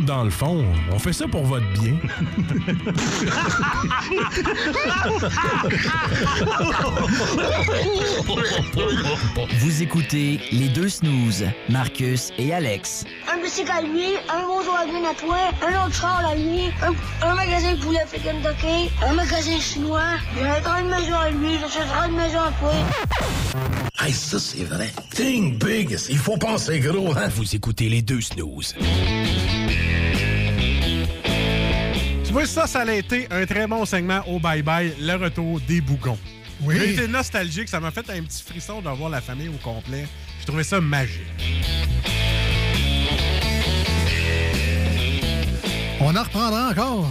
autres, 0.00 0.06
dans 0.06 0.24
le 0.24 0.30
fond, 0.30 0.64
on 0.92 0.98
fait 0.98 1.12
ça 1.12 1.26
pour 1.28 1.44
votre 1.44 1.66
bien. 1.72 1.94
Vous 9.58 9.82
écoutez 9.82 10.40
les 10.52 10.68
deux 10.68 10.88
snooze, 10.88 11.44
Marcus 11.68 12.32
et 12.38 12.52
Alex. 12.52 13.04
Un 13.32 13.42
bicycle 13.42 13.70
à 13.70 13.82
lui, 13.82 14.16
un 14.28 14.46
bonjour 14.46 14.74
à 14.76 14.84
lui 14.84 15.06
à 15.06 15.14
toi, 15.14 15.38
un 15.66 15.86
autre 15.86 15.94
char 15.94 16.24
à 16.26 16.34
lui, 16.34 16.70
un, 16.82 17.26
un 17.26 17.34
magasin 17.34 17.72
de 17.72 17.80
poulet 17.80 18.00
Kentucky, 18.10 18.90
un 19.06 19.14
magasin 19.14 19.58
chinois, 19.60 20.18
j'ai 20.36 20.50
encore 20.50 20.78
une 20.80 20.88
maison 20.88 21.14
à 21.14 21.30
lui, 21.30 21.58
j'achèterai 21.60 22.08
une 22.08 22.16
maison 22.16 22.40
à 22.40 22.52
toi. 22.60 22.72
Hey, 24.02 24.12
ça, 24.12 24.38
c'est 24.38 24.64
vrai. 24.64 24.90
Think 25.14 25.62
big. 25.62 25.96
Il 26.08 26.16
faut 26.16 26.38
penser 26.38 26.80
gros, 26.80 27.12
hein? 27.16 27.28
Vous 27.36 27.54
écoutez 27.54 27.90
les 27.90 28.00
deux 28.00 28.22
snooze. 28.22 28.74
Tu 32.30 32.34
vois, 32.34 32.46
ça, 32.46 32.68
ça 32.68 32.82
a 32.82 32.92
été 32.92 33.26
un 33.32 33.44
très 33.44 33.66
bon 33.66 33.84
segment 33.84 34.22
au 34.28 34.38
bye-bye, 34.38 34.92
le 35.00 35.16
retour 35.16 35.58
des 35.62 35.80
bougons. 35.80 36.16
Oui. 36.60 36.76
J'ai 36.78 36.92
été 36.92 37.08
nostalgique, 37.08 37.68
ça 37.68 37.80
m'a 37.80 37.90
fait 37.90 38.08
un 38.08 38.22
petit 38.22 38.44
frisson 38.44 38.80
de 38.80 38.88
voir 38.88 39.10
la 39.10 39.20
famille 39.20 39.48
au 39.48 39.58
complet. 39.58 40.06
J'ai 40.38 40.46
trouvé 40.46 40.62
ça 40.62 40.80
magique. 40.80 41.26
On 45.98 46.14
en 46.14 46.22
reprendra 46.22 46.68
encore. 46.68 47.10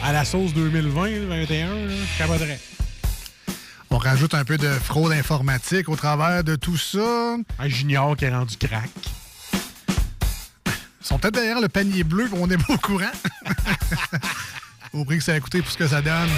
À 0.00 0.12
la 0.12 0.24
sauce 0.24 0.52
2020-2021, 0.52 1.66
je 1.88 2.18
capoterais. 2.18 2.60
On 3.90 3.98
rajoute 3.98 4.34
un 4.34 4.44
peu 4.44 4.56
de 4.56 4.68
fraude 4.68 5.10
informatique 5.10 5.88
au 5.88 5.96
travers 5.96 6.44
de 6.44 6.54
tout 6.54 6.76
ça. 6.76 7.38
Un 7.58 7.68
junior 7.68 8.16
qui 8.16 8.26
est 8.26 8.30
rendu 8.30 8.56
crack. 8.56 8.88
Ils 11.04 11.08
sont 11.08 11.18
peut-être 11.18 11.34
derrière 11.34 11.60
le 11.60 11.68
panier 11.68 12.02
bleu, 12.02 12.30
on 12.32 12.46
n'est 12.46 12.56
pas 12.56 12.72
au 12.72 12.78
courant. 12.78 13.12
au 14.94 15.04
prix 15.04 15.18
que 15.18 15.24
ça 15.24 15.34
a 15.34 15.40
coûté 15.40 15.60
pour 15.60 15.70
ce 15.70 15.76
que 15.76 15.86
ça 15.86 16.00
donne. 16.00 16.30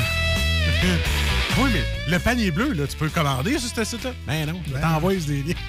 oui, 1.59 1.71
mais 1.73 1.85
le 2.11 2.19
panier 2.19 2.51
bleu, 2.51 2.73
là, 2.73 2.85
tu 2.89 2.97
peux 2.97 3.05
le 3.05 3.13
commander 3.13 3.61
sur 3.61 3.71
ce 3.73 3.85
site-là? 3.85 4.11
Ben 4.27 4.45
non, 4.45 4.61
Ben 4.73 4.81
t'envoies 4.81 5.15
des 5.17 5.43
liens. 5.43 5.55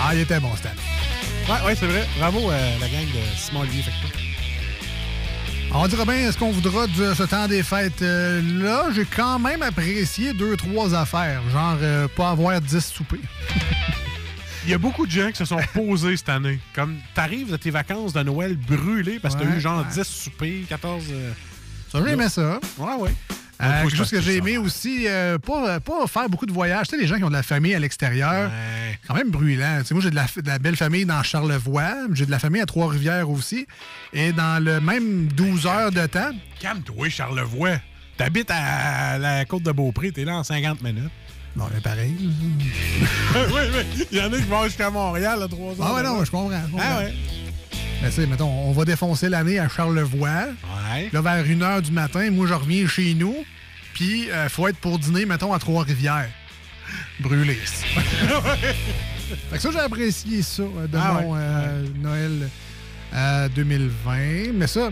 Ah, 0.00 0.14
il 0.14 0.20
était 0.20 0.38
bon, 0.38 0.54
Stan. 0.54 0.68
Ouais, 1.48 1.66
ouais, 1.66 1.74
c'est 1.74 1.86
vrai. 1.86 2.06
Bravo 2.20 2.50
à 2.50 2.56
la 2.78 2.88
gang 2.88 3.04
de 3.04 3.36
Simon 3.36 3.62
Olivier 3.62 3.82
Factor. 3.82 4.10
On 5.74 5.88
dira 5.88 6.04
bien 6.04 6.30
ce 6.30 6.38
qu'on 6.38 6.52
voudra 6.52 6.86
de 6.86 7.14
ce 7.14 7.24
temps 7.24 7.48
des 7.48 7.64
fêtes-là. 7.64 8.90
J'ai 8.94 9.04
quand 9.04 9.40
même 9.40 9.62
apprécié 9.62 10.34
deux, 10.34 10.56
trois 10.56 10.94
affaires. 10.94 11.42
Genre, 11.50 11.78
euh, 11.82 12.06
pas 12.06 12.30
avoir 12.30 12.60
10 12.60 12.78
soupers. 12.78 13.18
Il 14.68 14.72
y 14.72 14.74
a 14.74 14.78
beaucoup 14.78 15.06
de 15.06 15.10
gens 15.10 15.30
qui 15.30 15.38
se 15.38 15.46
sont 15.46 15.58
posés 15.72 16.18
cette 16.18 16.28
année. 16.28 16.58
Comme 16.74 16.96
t'arrives 17.14 17.50
de 17.50 17.56
tes 17.56 17.70
vacances 17.70 18.12
de 18.12 18.22
Noël 18.22 18.54
brûlées 18.54 19.18
parce 19.18 19.34
que 19.34 19.42
t'as 19.42 19.56
eu 19.56 19.60
genre 19.60 19.78
ouais. 19.80 19.92
10 19.94 20.02
soupers, 20.06 20.64
14. 20.68 21.04
euh, 21.10 21.32
Ça, 21.90 22.00
j'ai 22.04 22.12
aimé 22.12 22.28
ça. 22.28 22.60
Ouais, 22.76 22.94
ouais. 22.98 23.10
Euh, 23.62 23.82
quelque 23.84 23.96
chose 23.96 24.10
que 24.10 24.20
j'ai 24.20 24.36
aimé 24.36 24.58
aussi, 24.58 25.06
euh, 25.08 25.38
pas, 25.38 25.80
pas 25.80 26.06
faire 26.06 26.28
beaucoup 26.28 26.44
de 26.44 26.52
voyages. 26.52 26.86
Tu 26.86 26.96
sais, 26.96 27.00
les 27.00 27.08
gens 27.08 27.16
qui 27.16 27.24
ont 27.24 27.28
de 27.28 27.32
la 27.32 27.42
famille 27.42 27.74
à 27.74 27.78
l'extérieur, 27.78 28.50
Ouais. 28.50 28.98
quand 29.08 29.14
même 29.14 29.30
brûlant. 29.30 29.78
Tu 29.80 29.86
sais, 29.86 29.94
moi, 29.94 30.02
j'ai 30.02 30.10
de 30.10 30.14
la, 30.16 30.26
de 30.36 30.46
la 30.46 30.58
belle 30.58 30.76
famille 30.76 31.06
dans 31.06 31.22
Charlevoix, 31.22 31.94
j'ai 32.12 32.26
de 32.26 32.30
la 32.30 32.38
famille 32.38 32.60
à 32.60 32.66
Trois-Rivières 32.66 33.30
aussi. 33.30 33.66
Et 34.12 34.32
dans 34.32 34.62
le 34.62 34.80
même 34.82 35.28
12 35.28 35.66
heures 35.66 35.90
de 35.92 36.04
temps, 36.06 36.30
Calme-toi, 36.60 37.08
Charlevoix. 37.08 37.78
T'habites 38.18 38.50
à 38.50 39.16
la 39.18 39.44
côte 39.46 39.62
de 39.62 39.72
Beaupré, 39.72 40.12
t'es 40.12 40.24
là 40.26 40.36
en 40.36 40.44
50 40.44 40.82
minutes. 40.82 41.10
Bon, 41.58 41.64
mais 41.74 41.80
pareil. 41.80 42.14
oui, 43.34 43.60
oui. 43.74 44.06
Il 44.12 44.18
y 44.18 44.20
en 44.20 44.32
a 44.32 44.36
qui 44.36 44.42
vont 44.44 44.64
jusqu'à 44.64 44.90
Montréal 44.90 45.42
à 45.42 45.48
3 45.48 45.72
heures. 45.72 45.76
Ah 45.80 45.94
ouais, 45.94 46.02
non, 46.02 46.24
je 46.24 46.30
comprends. 46.30 46.50
je 46.66 46.70
comprends. 46.70 46.86
Ah 46.88 46.98
ouais. 47.00 47.14
Mais 48.02 48.08
tu 48.10 48.14
sais, 48.14 48.26
mettons, 48.26 48.48
on 48.48 48.72
va 48.72 48.84
défoncer 48.84 49.28
l'année 49.28 49.58
à 49.58 49.68
Charlevoix. 49.68 50.28
Ouais. 50.28 51.10
Là, 51.12 51.20
vers 51.20 51.44
1h 51.44 51.82
du 51.82 51.90
matin, 51.92 52.30
moi, 52.30 52.46
je 52.46 52.54
reviens 52.54 52.86
chez 52.86 53.14
nous. 53.14 53.34
Puis, 53.94 54.28
il 54.28 54.48
faut 54.48 54.68
être 54.68 54.78
pour 54.78 54.98
dîner, 54.98 55.26
mettons, 55.26 55.52
à 55.52 55.58
Trois-Rivières. 55.58 56.30
Brûlé. 57.20 57.54
fait 59.50 59.56
que 59.56 59.58
ça, 59.58 59.70
j'ai 59.72 59.80
apprécié 59.80 60.42
ça 60.42 60.62
euh, 60.62 60.86
de 60.86 60.96
Ah 60.96 61.20
mon 61.20 61.32
ouais, 61.34 61.40
euh, 61.42 61.84
Noël 62.00 62.48
euh, 63.14 63.48
2020. 63.50 64.52
Mais 64.54 64.66
ça, 64.66 64.90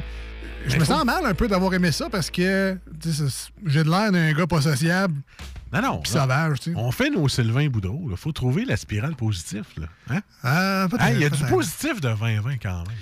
je 0.67 0.73
Mais 0.75 0.81
me 0.81 0.85
sens 0.85 1.05
mal 1.05 1.25
un 1.25 1.35
peu 1.35 1.49
d'avoir 1.49 1.73
aimé 1.75 1.93
ça 1.93 2.09
parce 2.11 2.31
que 2.31 2.77
tu 3.01 3.13
sais, 3.13 3.29
ça- 3.29 3.49
j'ai 3.65 3.85
de 3.85 3.89
l'air 3.91 4.11
d'un 4.13 4.33
gars 4.33 4.47
pas 4.47 4.61
sociable 4.61 5.15
Non, 5.81 5.89
non. 5.93 5.99
puis 6.01 6.13
non. 6.15 6.21
sauvage, 6.21 6.61
tu 6.61 6.71
sais. 6.73 6.77
On 6.79 6.91
fait 6.93 7.11
nos 7.11 7.29
Sylvain 7.29 7.69
Boudreau. 7.69 8.09
Il 8.11 8.17
faut 8.17 8.33
trouver 8.33 8.65
la 8.65 8.77
spirale 8.77 9.15
positive. 9.15 9.65
Là. 9.79 9.87
Hein? 10.11 10.21
Euh, 10.45 10.89
Hey, 11.01 11.15
Il 11.17 11.21
y 11.23 11.25
a 11.25 11.31
du 11.31 11.45
positif 11.45 12.01
de 12.01 12.09
2020 12.09 12.57
quand 12.63 12.79
même. 12.79 12.97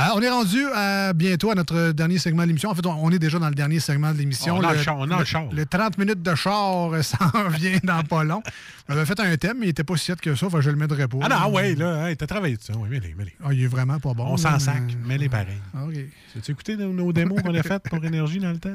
Ah, 0.00 0.12
on 0.14 0.20
est 0.20 0.30
rendu 0.30 0.64
à, 0.76 1.12
bientôt 1.12 1.50
à 1.50 1.56
notre 1.56 1.90
dernier 1.90 2.18
segment 2.18 2.42
de 2.42 2.48
l'émission. 2.48 2.70
En 2.70 2.74
fait, 2.74 2.86
on, 2.86 3.10
est 3.10 3.18
déjà 3.18 3.40
dans 3.40 3.48
le 3.48 3.54
dernier 3.54 3.80
segment 3.80 4.12
de 4.12 4.18
l'émission. 4.18 4.54
On 4.56 4.62
en 4.62 4.70
le, 4.70 4.78
char, 4.78 4.96
on 4.96 5.06
le- 5.06 5.24
char. 5.24 5.46
le 5.50 5.66
30 5.66 5.98
minutes 5.98 6.22
de 6.22 6.34
char 6.36 6.92
euh, 6.94 7.02
s'en 7.02 7.18
vient 7.48 7.78
dans 7.82 8.04
pas 8.04 8.22
long. 8.22 8.40
On 8.88 8.92
avait 8.92 9.06
fait 9.06 9.18
un 9.18 9.36
thème, 9.36 9.56
mais 9.58 9.66
il 9.66 9.70
était 9.70 9.82
pas 9.82 9.96
si 9.96 10.12
hot 10.12 10.16
que 10.22 10.36
ça. 10.36 10.46
Que 10.46 10.60
je 10.60 10.70
le 10.70 10.76
mettrai 10.76 11.08
pas. 11.08 11.18
Ah 11.22 11.28
non, 11.28 11.52
ouais, 11.52 11.74
là, 11.74 12.10
hey, 12.10 12.16
t'as 12.16 12.28
travaillé 12.28 12.56
dessus. 12.56 12.70
Oui, 12.76 12.88
mets-les, 12.88 13.14
mets-les. 13.14 13.34
Ah, 13.44 13.52
il 13.52 13.60
est 13.64 13.66
vraiment 13.66 13.98
pas 13.98 14.14
bon. 14.14 14.24
On 14.26 14.36
s'en 14.36 14.58
sac, 14.60 14.82
mais- 14.86 15.08
mets-les 15.14 15.28
pareil. 15.28 15.58
Ah, 15.74 15.84
OK. 15.88 15.94
As-tu 16.36 16.52
écouté 16.52 16.76
nos, 16.76 16.92
nos 16.92 17.12
démos 17.12 17.42
qu'on 17.42 17.54
a 17.54 17.62
faites 17.64 17.82
pour 17.88 18.04
Énergie 18.04 18.38
dans 18.38 18.52
le 18.52 18.58
temps? 18.58 18.68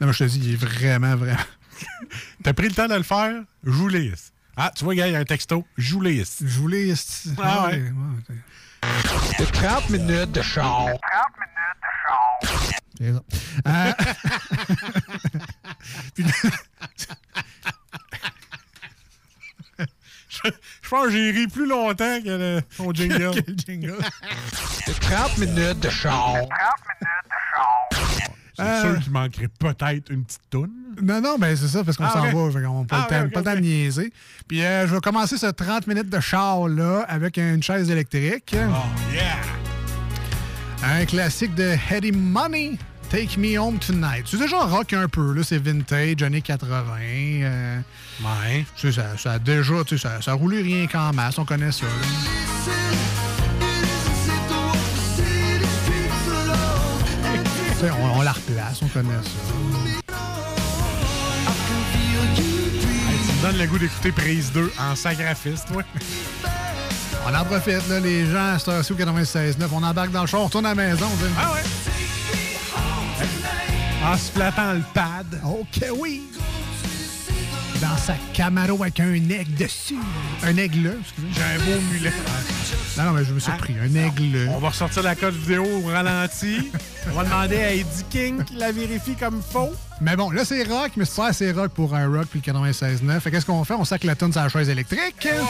Non, 0.00 0.06
mais 0.06 0.12
je 0.12 0.18
te 0.18 0.24
dis, 0.24 0.40
il 0.44 0.52
est 0.52 0.56
vraiment, 0.56 1.16
vraiment. 1.16 1.38
T'as 2.42 2.52
pris 2.52 2.68
le 2.68 2.74
temps 2.74 2.88
de 2.88 2.94
le 2.94 3.02
faire? 3.02 3.42
Joue-les. 3.64 4.12
Ah, 4.56 4.70
tu 4.74 4.84
vois, 4.84 4.94
gars, 4.94 5.06
il 5.08 5.12
y 5.12 5.16
a 5.16 5.20
un 5.20 5.24
texto. 5.24 5.66
Joue-les. 5.78 6.24
Je 6.40 6.58
voulais. 6.60 6.86
esti- 6.92 7.34
Ah 7.42 7.66
ouais. 7.68 7.92
ok. 8.28 8.34
30 9.52 9.90
minutes 9.90 10.32
de 10.32 10.42
char. 10.42 10.86
C'est 12.98 13.12
ça. 13.12 13.22
Euh, 13.68 13.92
puis- 16.14 16.24
Je 20.28 20.50
je 20.82 20.88
pense 20.88 21.04
que 21.06 21.10
j'ai 21.10 21.30
ri 21.30 21.46
plus 21.46 21.66
longtemps 21.66 22.20
que 22.22 22.28
le, 22.28 22.62
ton 22.76 22.90
jingle. 22.94 23.42
que 23.42 23.50
le 23.50 23.56
jingle. 23.56 23.98
30 25.00 25.38
minutes 25.38 25.80
de 25.80 25.90
char. 25.90 26.34
C'est 28.54 28.62
Euh. 28.62 28.92
sûr 28.94 29.02
qu'il 29.02 29.12
manquerait 29.12 29.48
peut-être 29.58 30.10
une 30.10 30.24
petite 30.24 30.42
toune. 30.50 30.70
Non, 31.02 31.20
non, 31.22 31.38
ben 31.38 31.56
c'est 31.56 31.68
ça, 31.68 31.82
parce 31.84 31.96
qu'on 31.96 32.04
Ah, 32.04 32.10
s'en 32.12 32.22
va. 32.22 32.30
Qu'on 32.32 32.80
n'a 32.80 32.84
pas, 32.86 33.06
Ah, 33.10 33.18
le 33.20 33.24
le 33.24 33.30
temps 33.30 33.54
de 33.54 33.60
niaiser. 33.60 34.12
Puis 34.46 34.62
euh, 34.62 34.86
je 34.86 34.94
vais 34.94 35.00
commencer 35.00 35.38
ce 35.38 35.46
30 35.46 35.86
minutes 35.86 36.10
de 36.10 36.20
char-là 36.20 37.06
avec 37.08 37.38
une 37.38 37.62
chaise 37.62 37.88
électrique. 37.90 38.54
Oh, 38.54 39.12
yeah! 39.12 39.36
Un 40.84 41.04
classique 41.06 41.54
de 41.54 41.76
Eddie 41.90 42.12
Money, 42.12 42.76
Take 43.08 43.38
Me 43.38 43.56
Home 43.58 43.78
Tonight. 43.78 44.24
C'est 44.26 44.38
déjà 44.38 44.64
rock 44.64 44.92
un 44.92 45.08
peu, 45.08 45.32
là. 45.32 45.42
C'est 45.44 45.58
vintage, 45.58 46.22
années 46.22 46.42
80. 46.42 46.96
euh, 47.00 47.78
Ouais. 48.22 48.66
tu 48.76 48.92
sais, 48.92 49.00
ça, 49.00 49.16
ça 49.16 49.32
a 49.32 49.38
déjà, 49.38 49.82
tu 49.86 49.96
sais, 49.96 50.02
ça, 50.08 50.20
ça 50.20 50.32
roule 50.34 50.54
rien 50.54 50.86
qu'en 50.86 51.12
masse, 51.14 51.38
on 51.38 51.44
connaît 51.46 51.72
ça. 51.72 51.86
là. 51.86 53.21
Sais, 57.86 57.90
on, 57.90 58.18
on 58.18 58.22
la 58.22 58.32
replace, 58.32 58.80
on 58.82 58.88
connaît 58.88 59.10
ça. 59.10 59.30
Hey, 63.08 63.18
tu 63.26 63.32
me 63.32 63.42
donnes 63.42 63.58
le 63.58 63.66
goût 63.66 63.78
d'écouter 63.78 64.12
Prise 64.12 64.52
2 64.52 64.72
en 64.78 64.94
sacrifice, 64.94 65.64
toi. 65.64 65.82
On 67.24 67.32
en 67.32 67.44
profite, 67.44 67.88
là, 67.88 68.00
les 68.00 68.26
gens, 68.26 68.58
c'est 68.58 68.76
aussi 68.76 68.92
au 68.92 68.96
96.9. 68.96 69.54
On 69.72 69.84
embarque 69.84 70.10
dans 70.10 70.22
le 70.22 70.26
char, 70.26 70.40
on 70.40 70.46
retourne 70.46 70.66
à 70.66 70.70
la 70.70 70.74
maison. 70.74 71.06
tu 71.20 71.24
sais. 71.24 71.30
Ah 71.38 71.52
ouais? 71.52 71.62
En 74.04 74.16
se 74.16 74.32
flattant 74.32 74.72
le 74.72 74.82
pad. 74.92 75.40
OK, 75.44 75.86
oui. 75.96 76.24
Dans 77.82 77.96
sa 77.96 78.14
Camaro 78.32 78.80
avec 78.80 79.00
un 79.00 79.12
aigle 79.12 79.54
dessus. 79.56 79.96
Un 80.44 80.56
aigle, 80.56 80.96
excusez. 81.00 81.26
J'ai 81.34 81.42
un 81.42 81.58
beau 81.58 81.82
mulet. 81.92 82.12
Non, 82.96 83.04
non, 83.06 83.10
mais 83.10 83.24
je 83.24 83.32
me 83.32 83.40
suis 83.40 83.50
repris. 83.50 83.74
Un 83.82 83.92
aigle. 83.96 84.48
On 84.50 84.58
va 84.58 84.68
ressortir 84.68 85.02
la 85.02 85.16
code 85.16 85.34
vidéo 85.34 85.64
au 85.64 85.88
ralenti. 85.88 86.70
On 87.10 87.16
va 87.16 87.24
demander 87.24 87.56
à 87.56 87.72
Eddie 87.72 88.04
King 88.08 88.44
qui 88.44 88.54
la 88.54 88.70
vérifie 88.70 89.16
comme 89.16 89.42
faux. 89.42 89.72
Mais 90.00 90.14
bon, 90.14 90.30
là, 90.30 90.44
c'est 90.44 90.62
rock, 90.62 90.92
mais 90.96 91.04
c'est 91.04 91.16
pas 91.16 91.26
assez 91.30 91.50
rock 91.50 91.72
pour 91.72 91.92
un 91.96 92.06
rock 92.06 92.26
puis 92.30 92.40
le 92.46 92.52
96.9. 92.52 93.18
Fait 93.18 93.32
qu'est-ce 93.32 93.46
qu'on 93.46 93.64
fait? 93.64 93.74
On 93.74 93.84
sac 93.84 94.04
la 94.04 94.14
tonne 94.14 94.30
sur 94.30 94.42
la 94.42 94.48
chaise 94.48 94.68
électrique. 94.68 95.26
Voilà. 95.28 95.42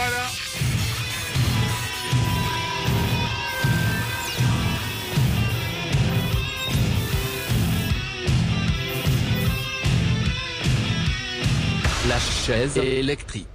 La 12.12 12.18
chaise 12.44 12.76
électrique. 12.76 13.47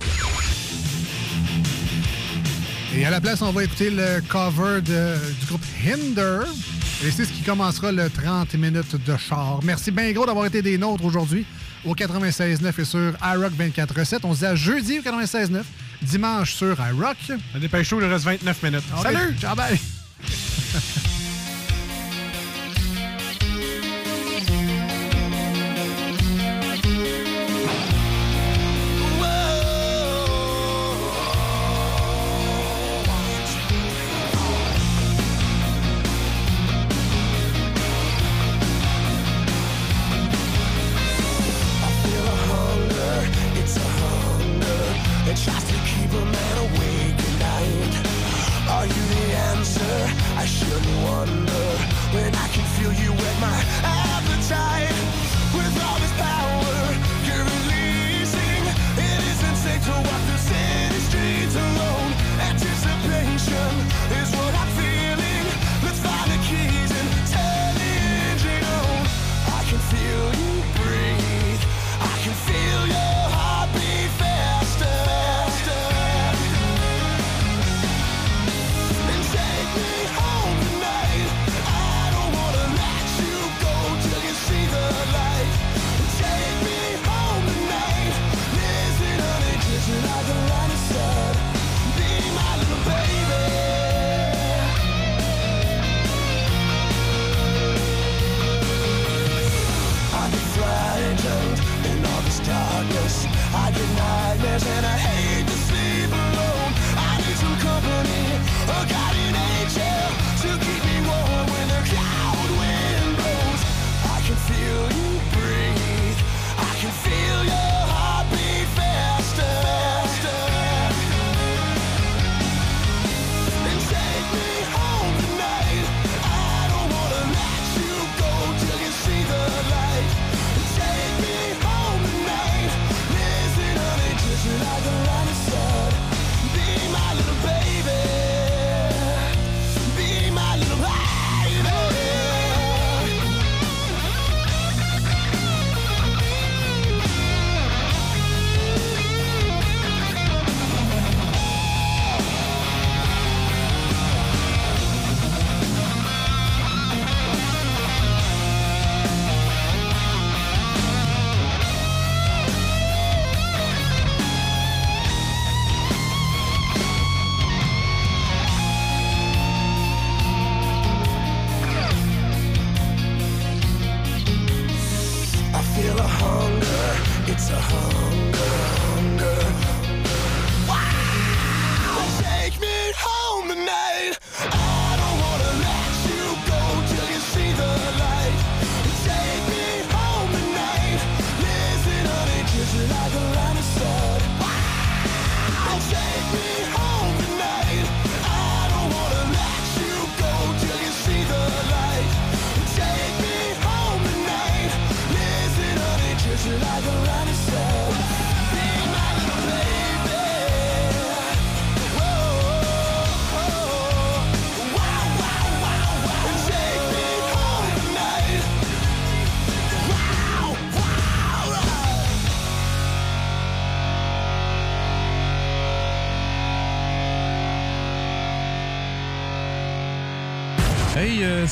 Et 2.95 3.05
à 3.05 3.11
la 3.11 3.21
place, 3.21 3.43
on 3.43 3.51
va 3.51 3.65
écouter 3.65 3.91
le 3.91 4.19
cover 4.27 4.81
de- 4.81 5.15
du 5.39 5.45
groupe 5.45 5.61
Hinder. 5.85 6.39
Et 7.05 7.11
c'est 7.11 7.25
ce 7.25 7.31
qui 7.31 7.43
commencera 7.43 7.91
le 7.91 8.09
30 8.09 8.55
minutes 8.55 8.95
de 9.05 9.15
char. 9.17 9.59
Merci 9.63 9.91
bien 9.91 10.11
gros 10.11 10.25
d'avoir 10.25 10.47
été 10.47 10.63
des 10.63 10.79
nôtres 10.79 11.05
aujourd'hui 11.05 11.45
au 11.85 11.93
96.9 11.93 12.79
et 12.79 12.85
sur 12.85 13.13
iRock 13.21 13.53
24.7. 13.55 14.21
On 14.25 14.34
se 14.34 14.39
dit 14.39 14.45
à 14.47 14.55
jeudi 14.55 14.97
au 14.97 15.01
96.9, 15.03 15.63
dimanche 16.01 16.53
sur 16.55 16.75
iRock. 16.79 17.17
Dépêche-toi, 17.61 17.99
il 18.01 18.07
reste 18.11 18.25
29 18.25 18.63
minutes. 18.63 18.84
Salut! 19.03 19.35
Ciao, 19.39 19.55
bye! 19.55 19.77
wonder 51.03 51.63
when 52.13 52.33
I 52.35 52.47
can 52.49 52.65
feel 52.75 52.93
you 52.93 53.11
at 53.13 53.39
my 53.39 53.59
appetite. 53.83 55.06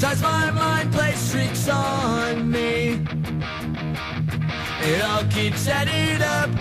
Sometimes 0.00 0.22
my 0.22 0.50
mind 0.52 0.92
plays 0.94 1.30
tricks 1.30 1.68
on 1.68 2.50
me. 2.50 3.04
It 4.80 5.02
all 5.02 5.24
keeps 5.24 5.68
adding 5.68 6.22
up. 6.22 6.59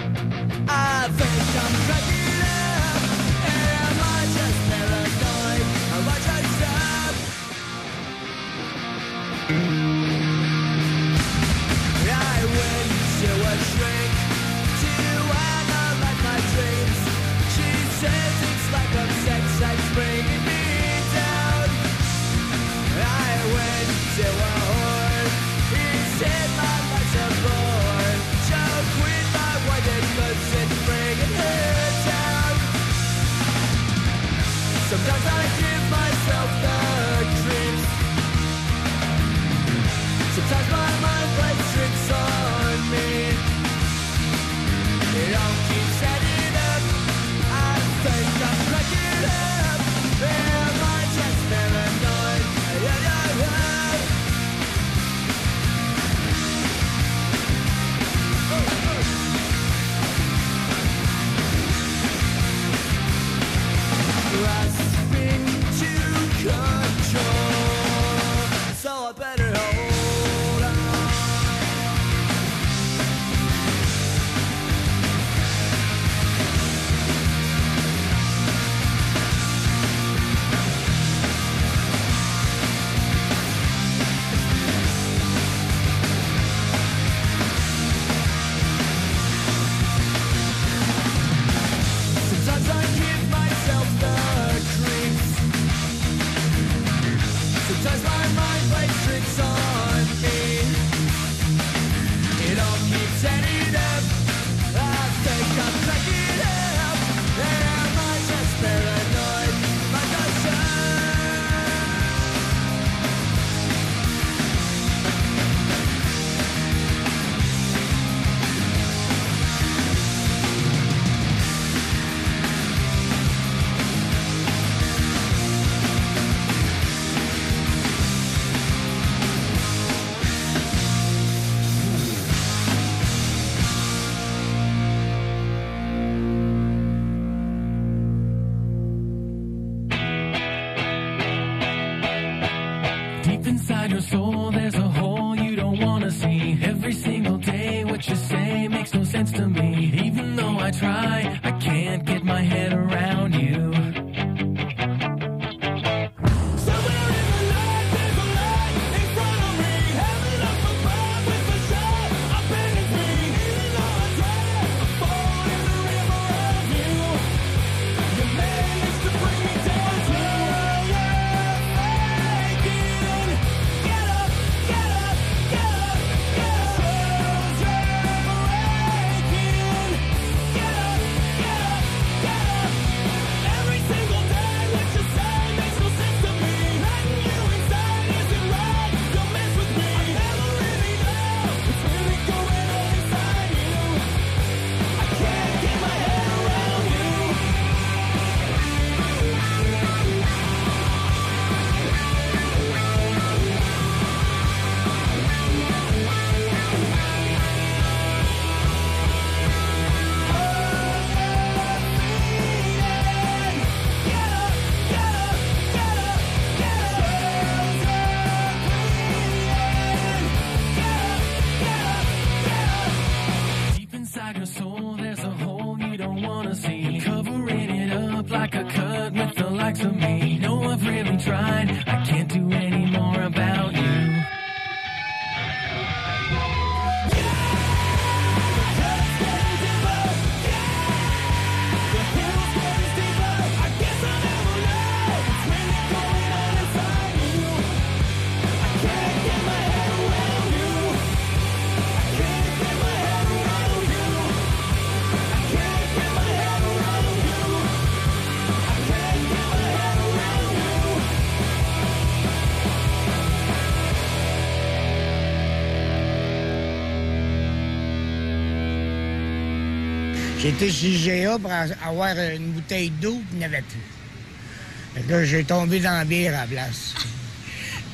J'étais 270.49 270.71
chez 270.71 271.21
GA 271.23 271.38
pour 271.38 271.51
avoir 271.85 272.17
une 272.17 272.53
bouteille 272.53 272.89
d'eau 272.89 273.21
qu'il 273.30 273.38
n'y 273.38 273.45
avait 273.45 273.61
plus. 273.61 275.07
Là, 275.07 275.23
j'ai 275.23 275.43
tombé 275.43 275.80
dans 275.80 275.91
la 275.91 276.05
bière 276.05 276.34
à 276.34 276.41
la 276.41 276.47
place. 276.47 276.95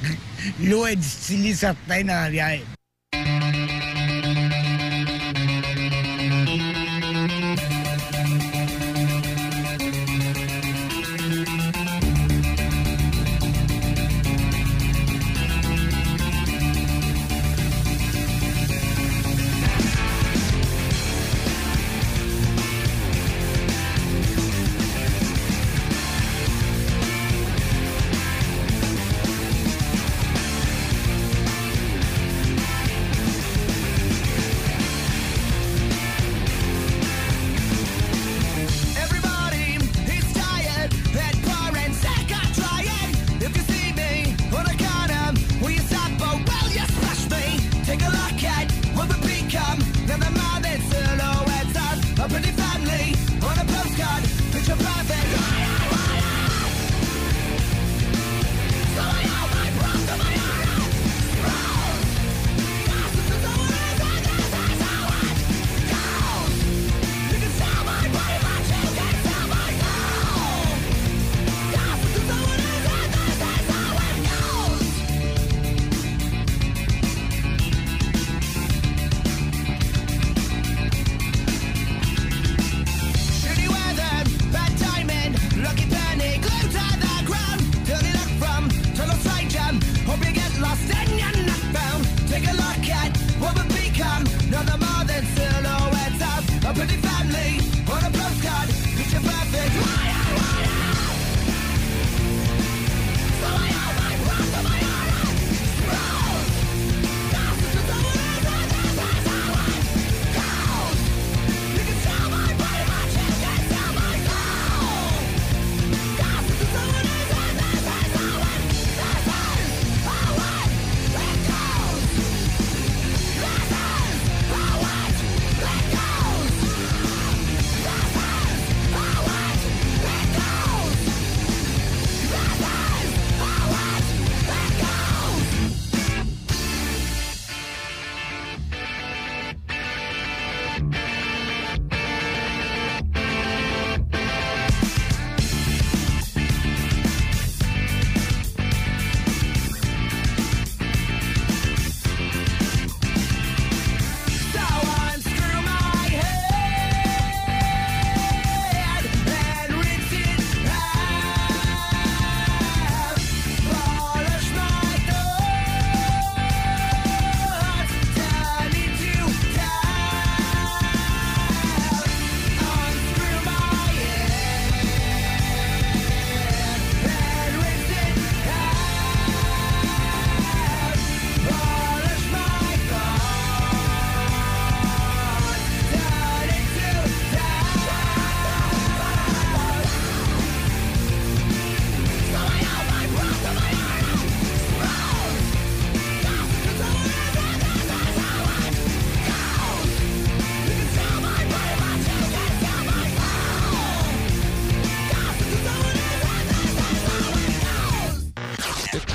L'eau 0.64 0.86
est 0.86 0.96
distillée 0.96 1.54
certaine 1.54 2.08
dans 2.08 2.14
la 2.14 2.30
bière. 2.30 2.75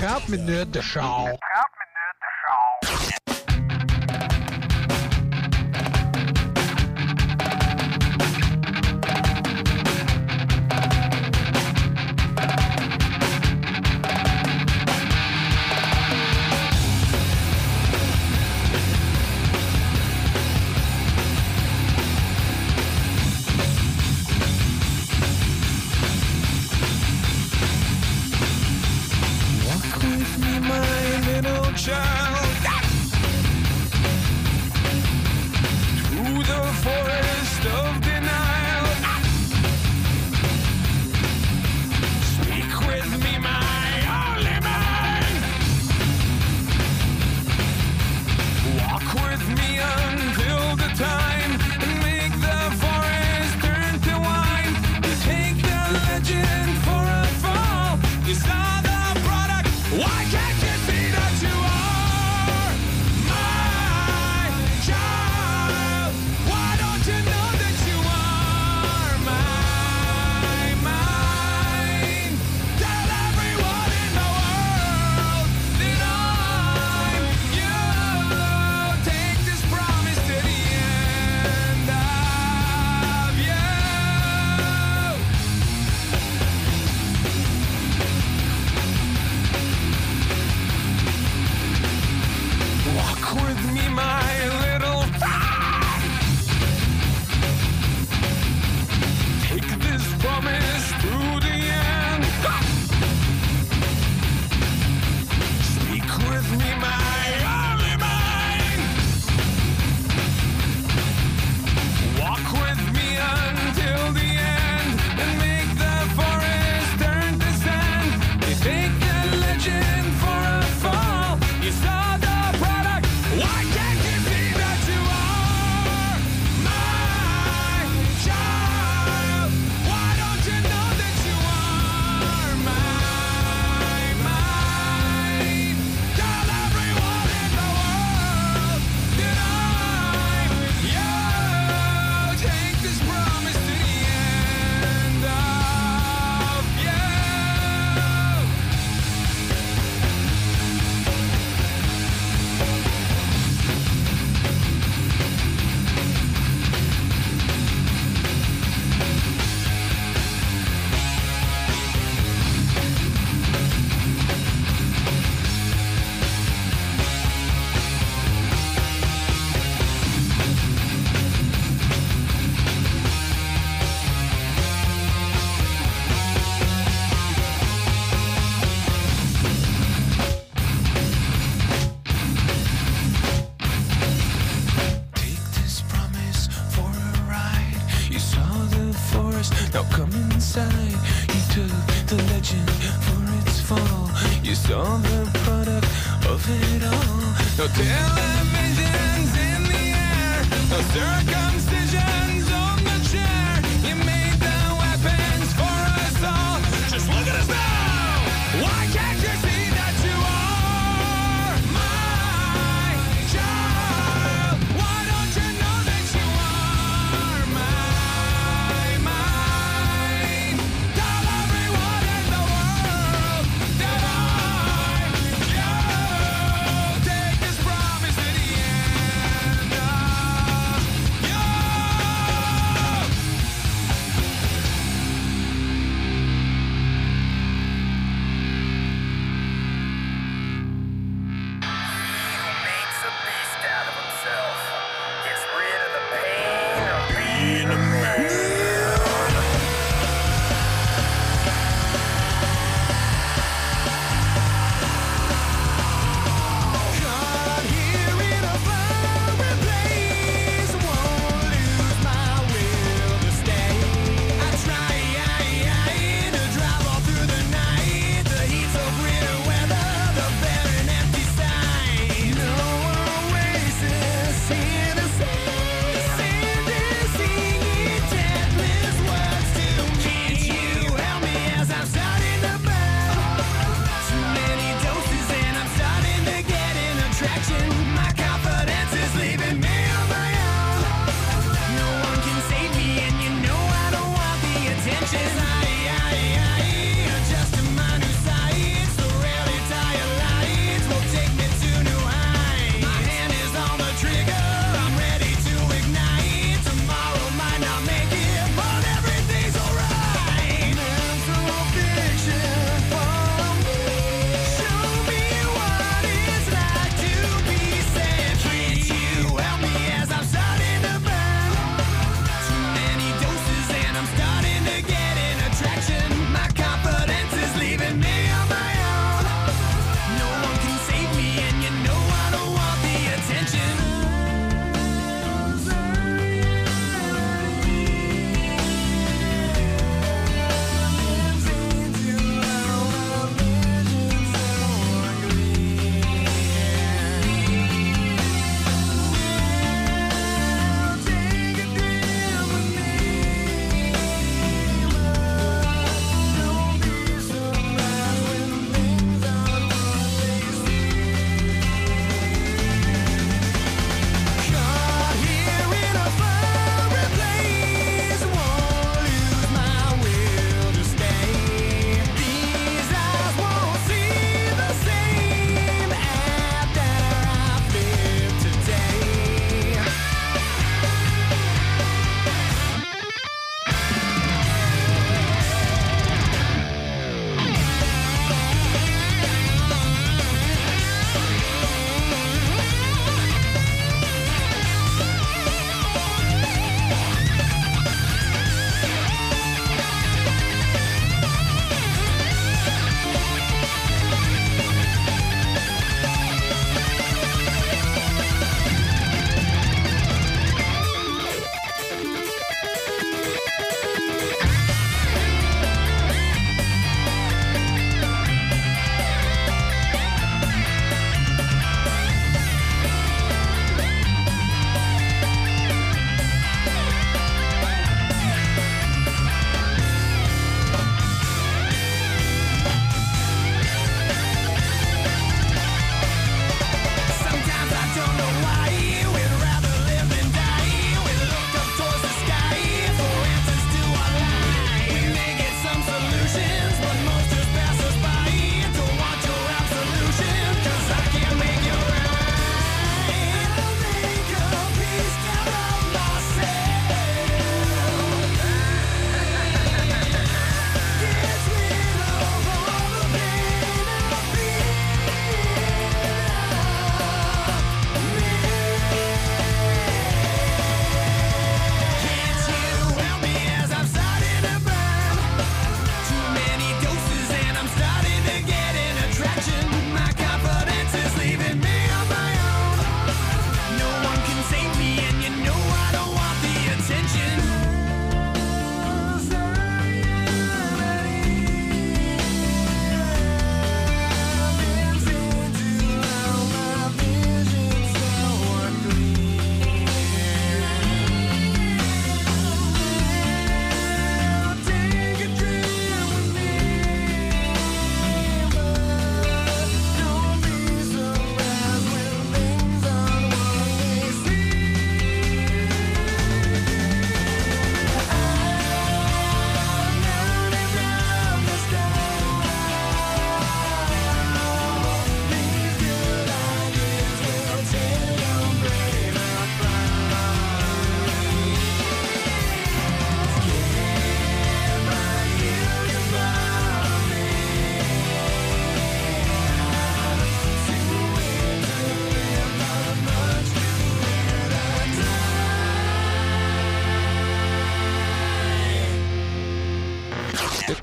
C'est 0.01 0.07
30 0.07 0.29
minutes 0.31 0.71
de 0.71 0.81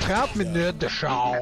C'est 0.07 0.13
30 0.13 0.35
minutes 0.37 0.77
de 0.77 0.87
char. 0.87 1.33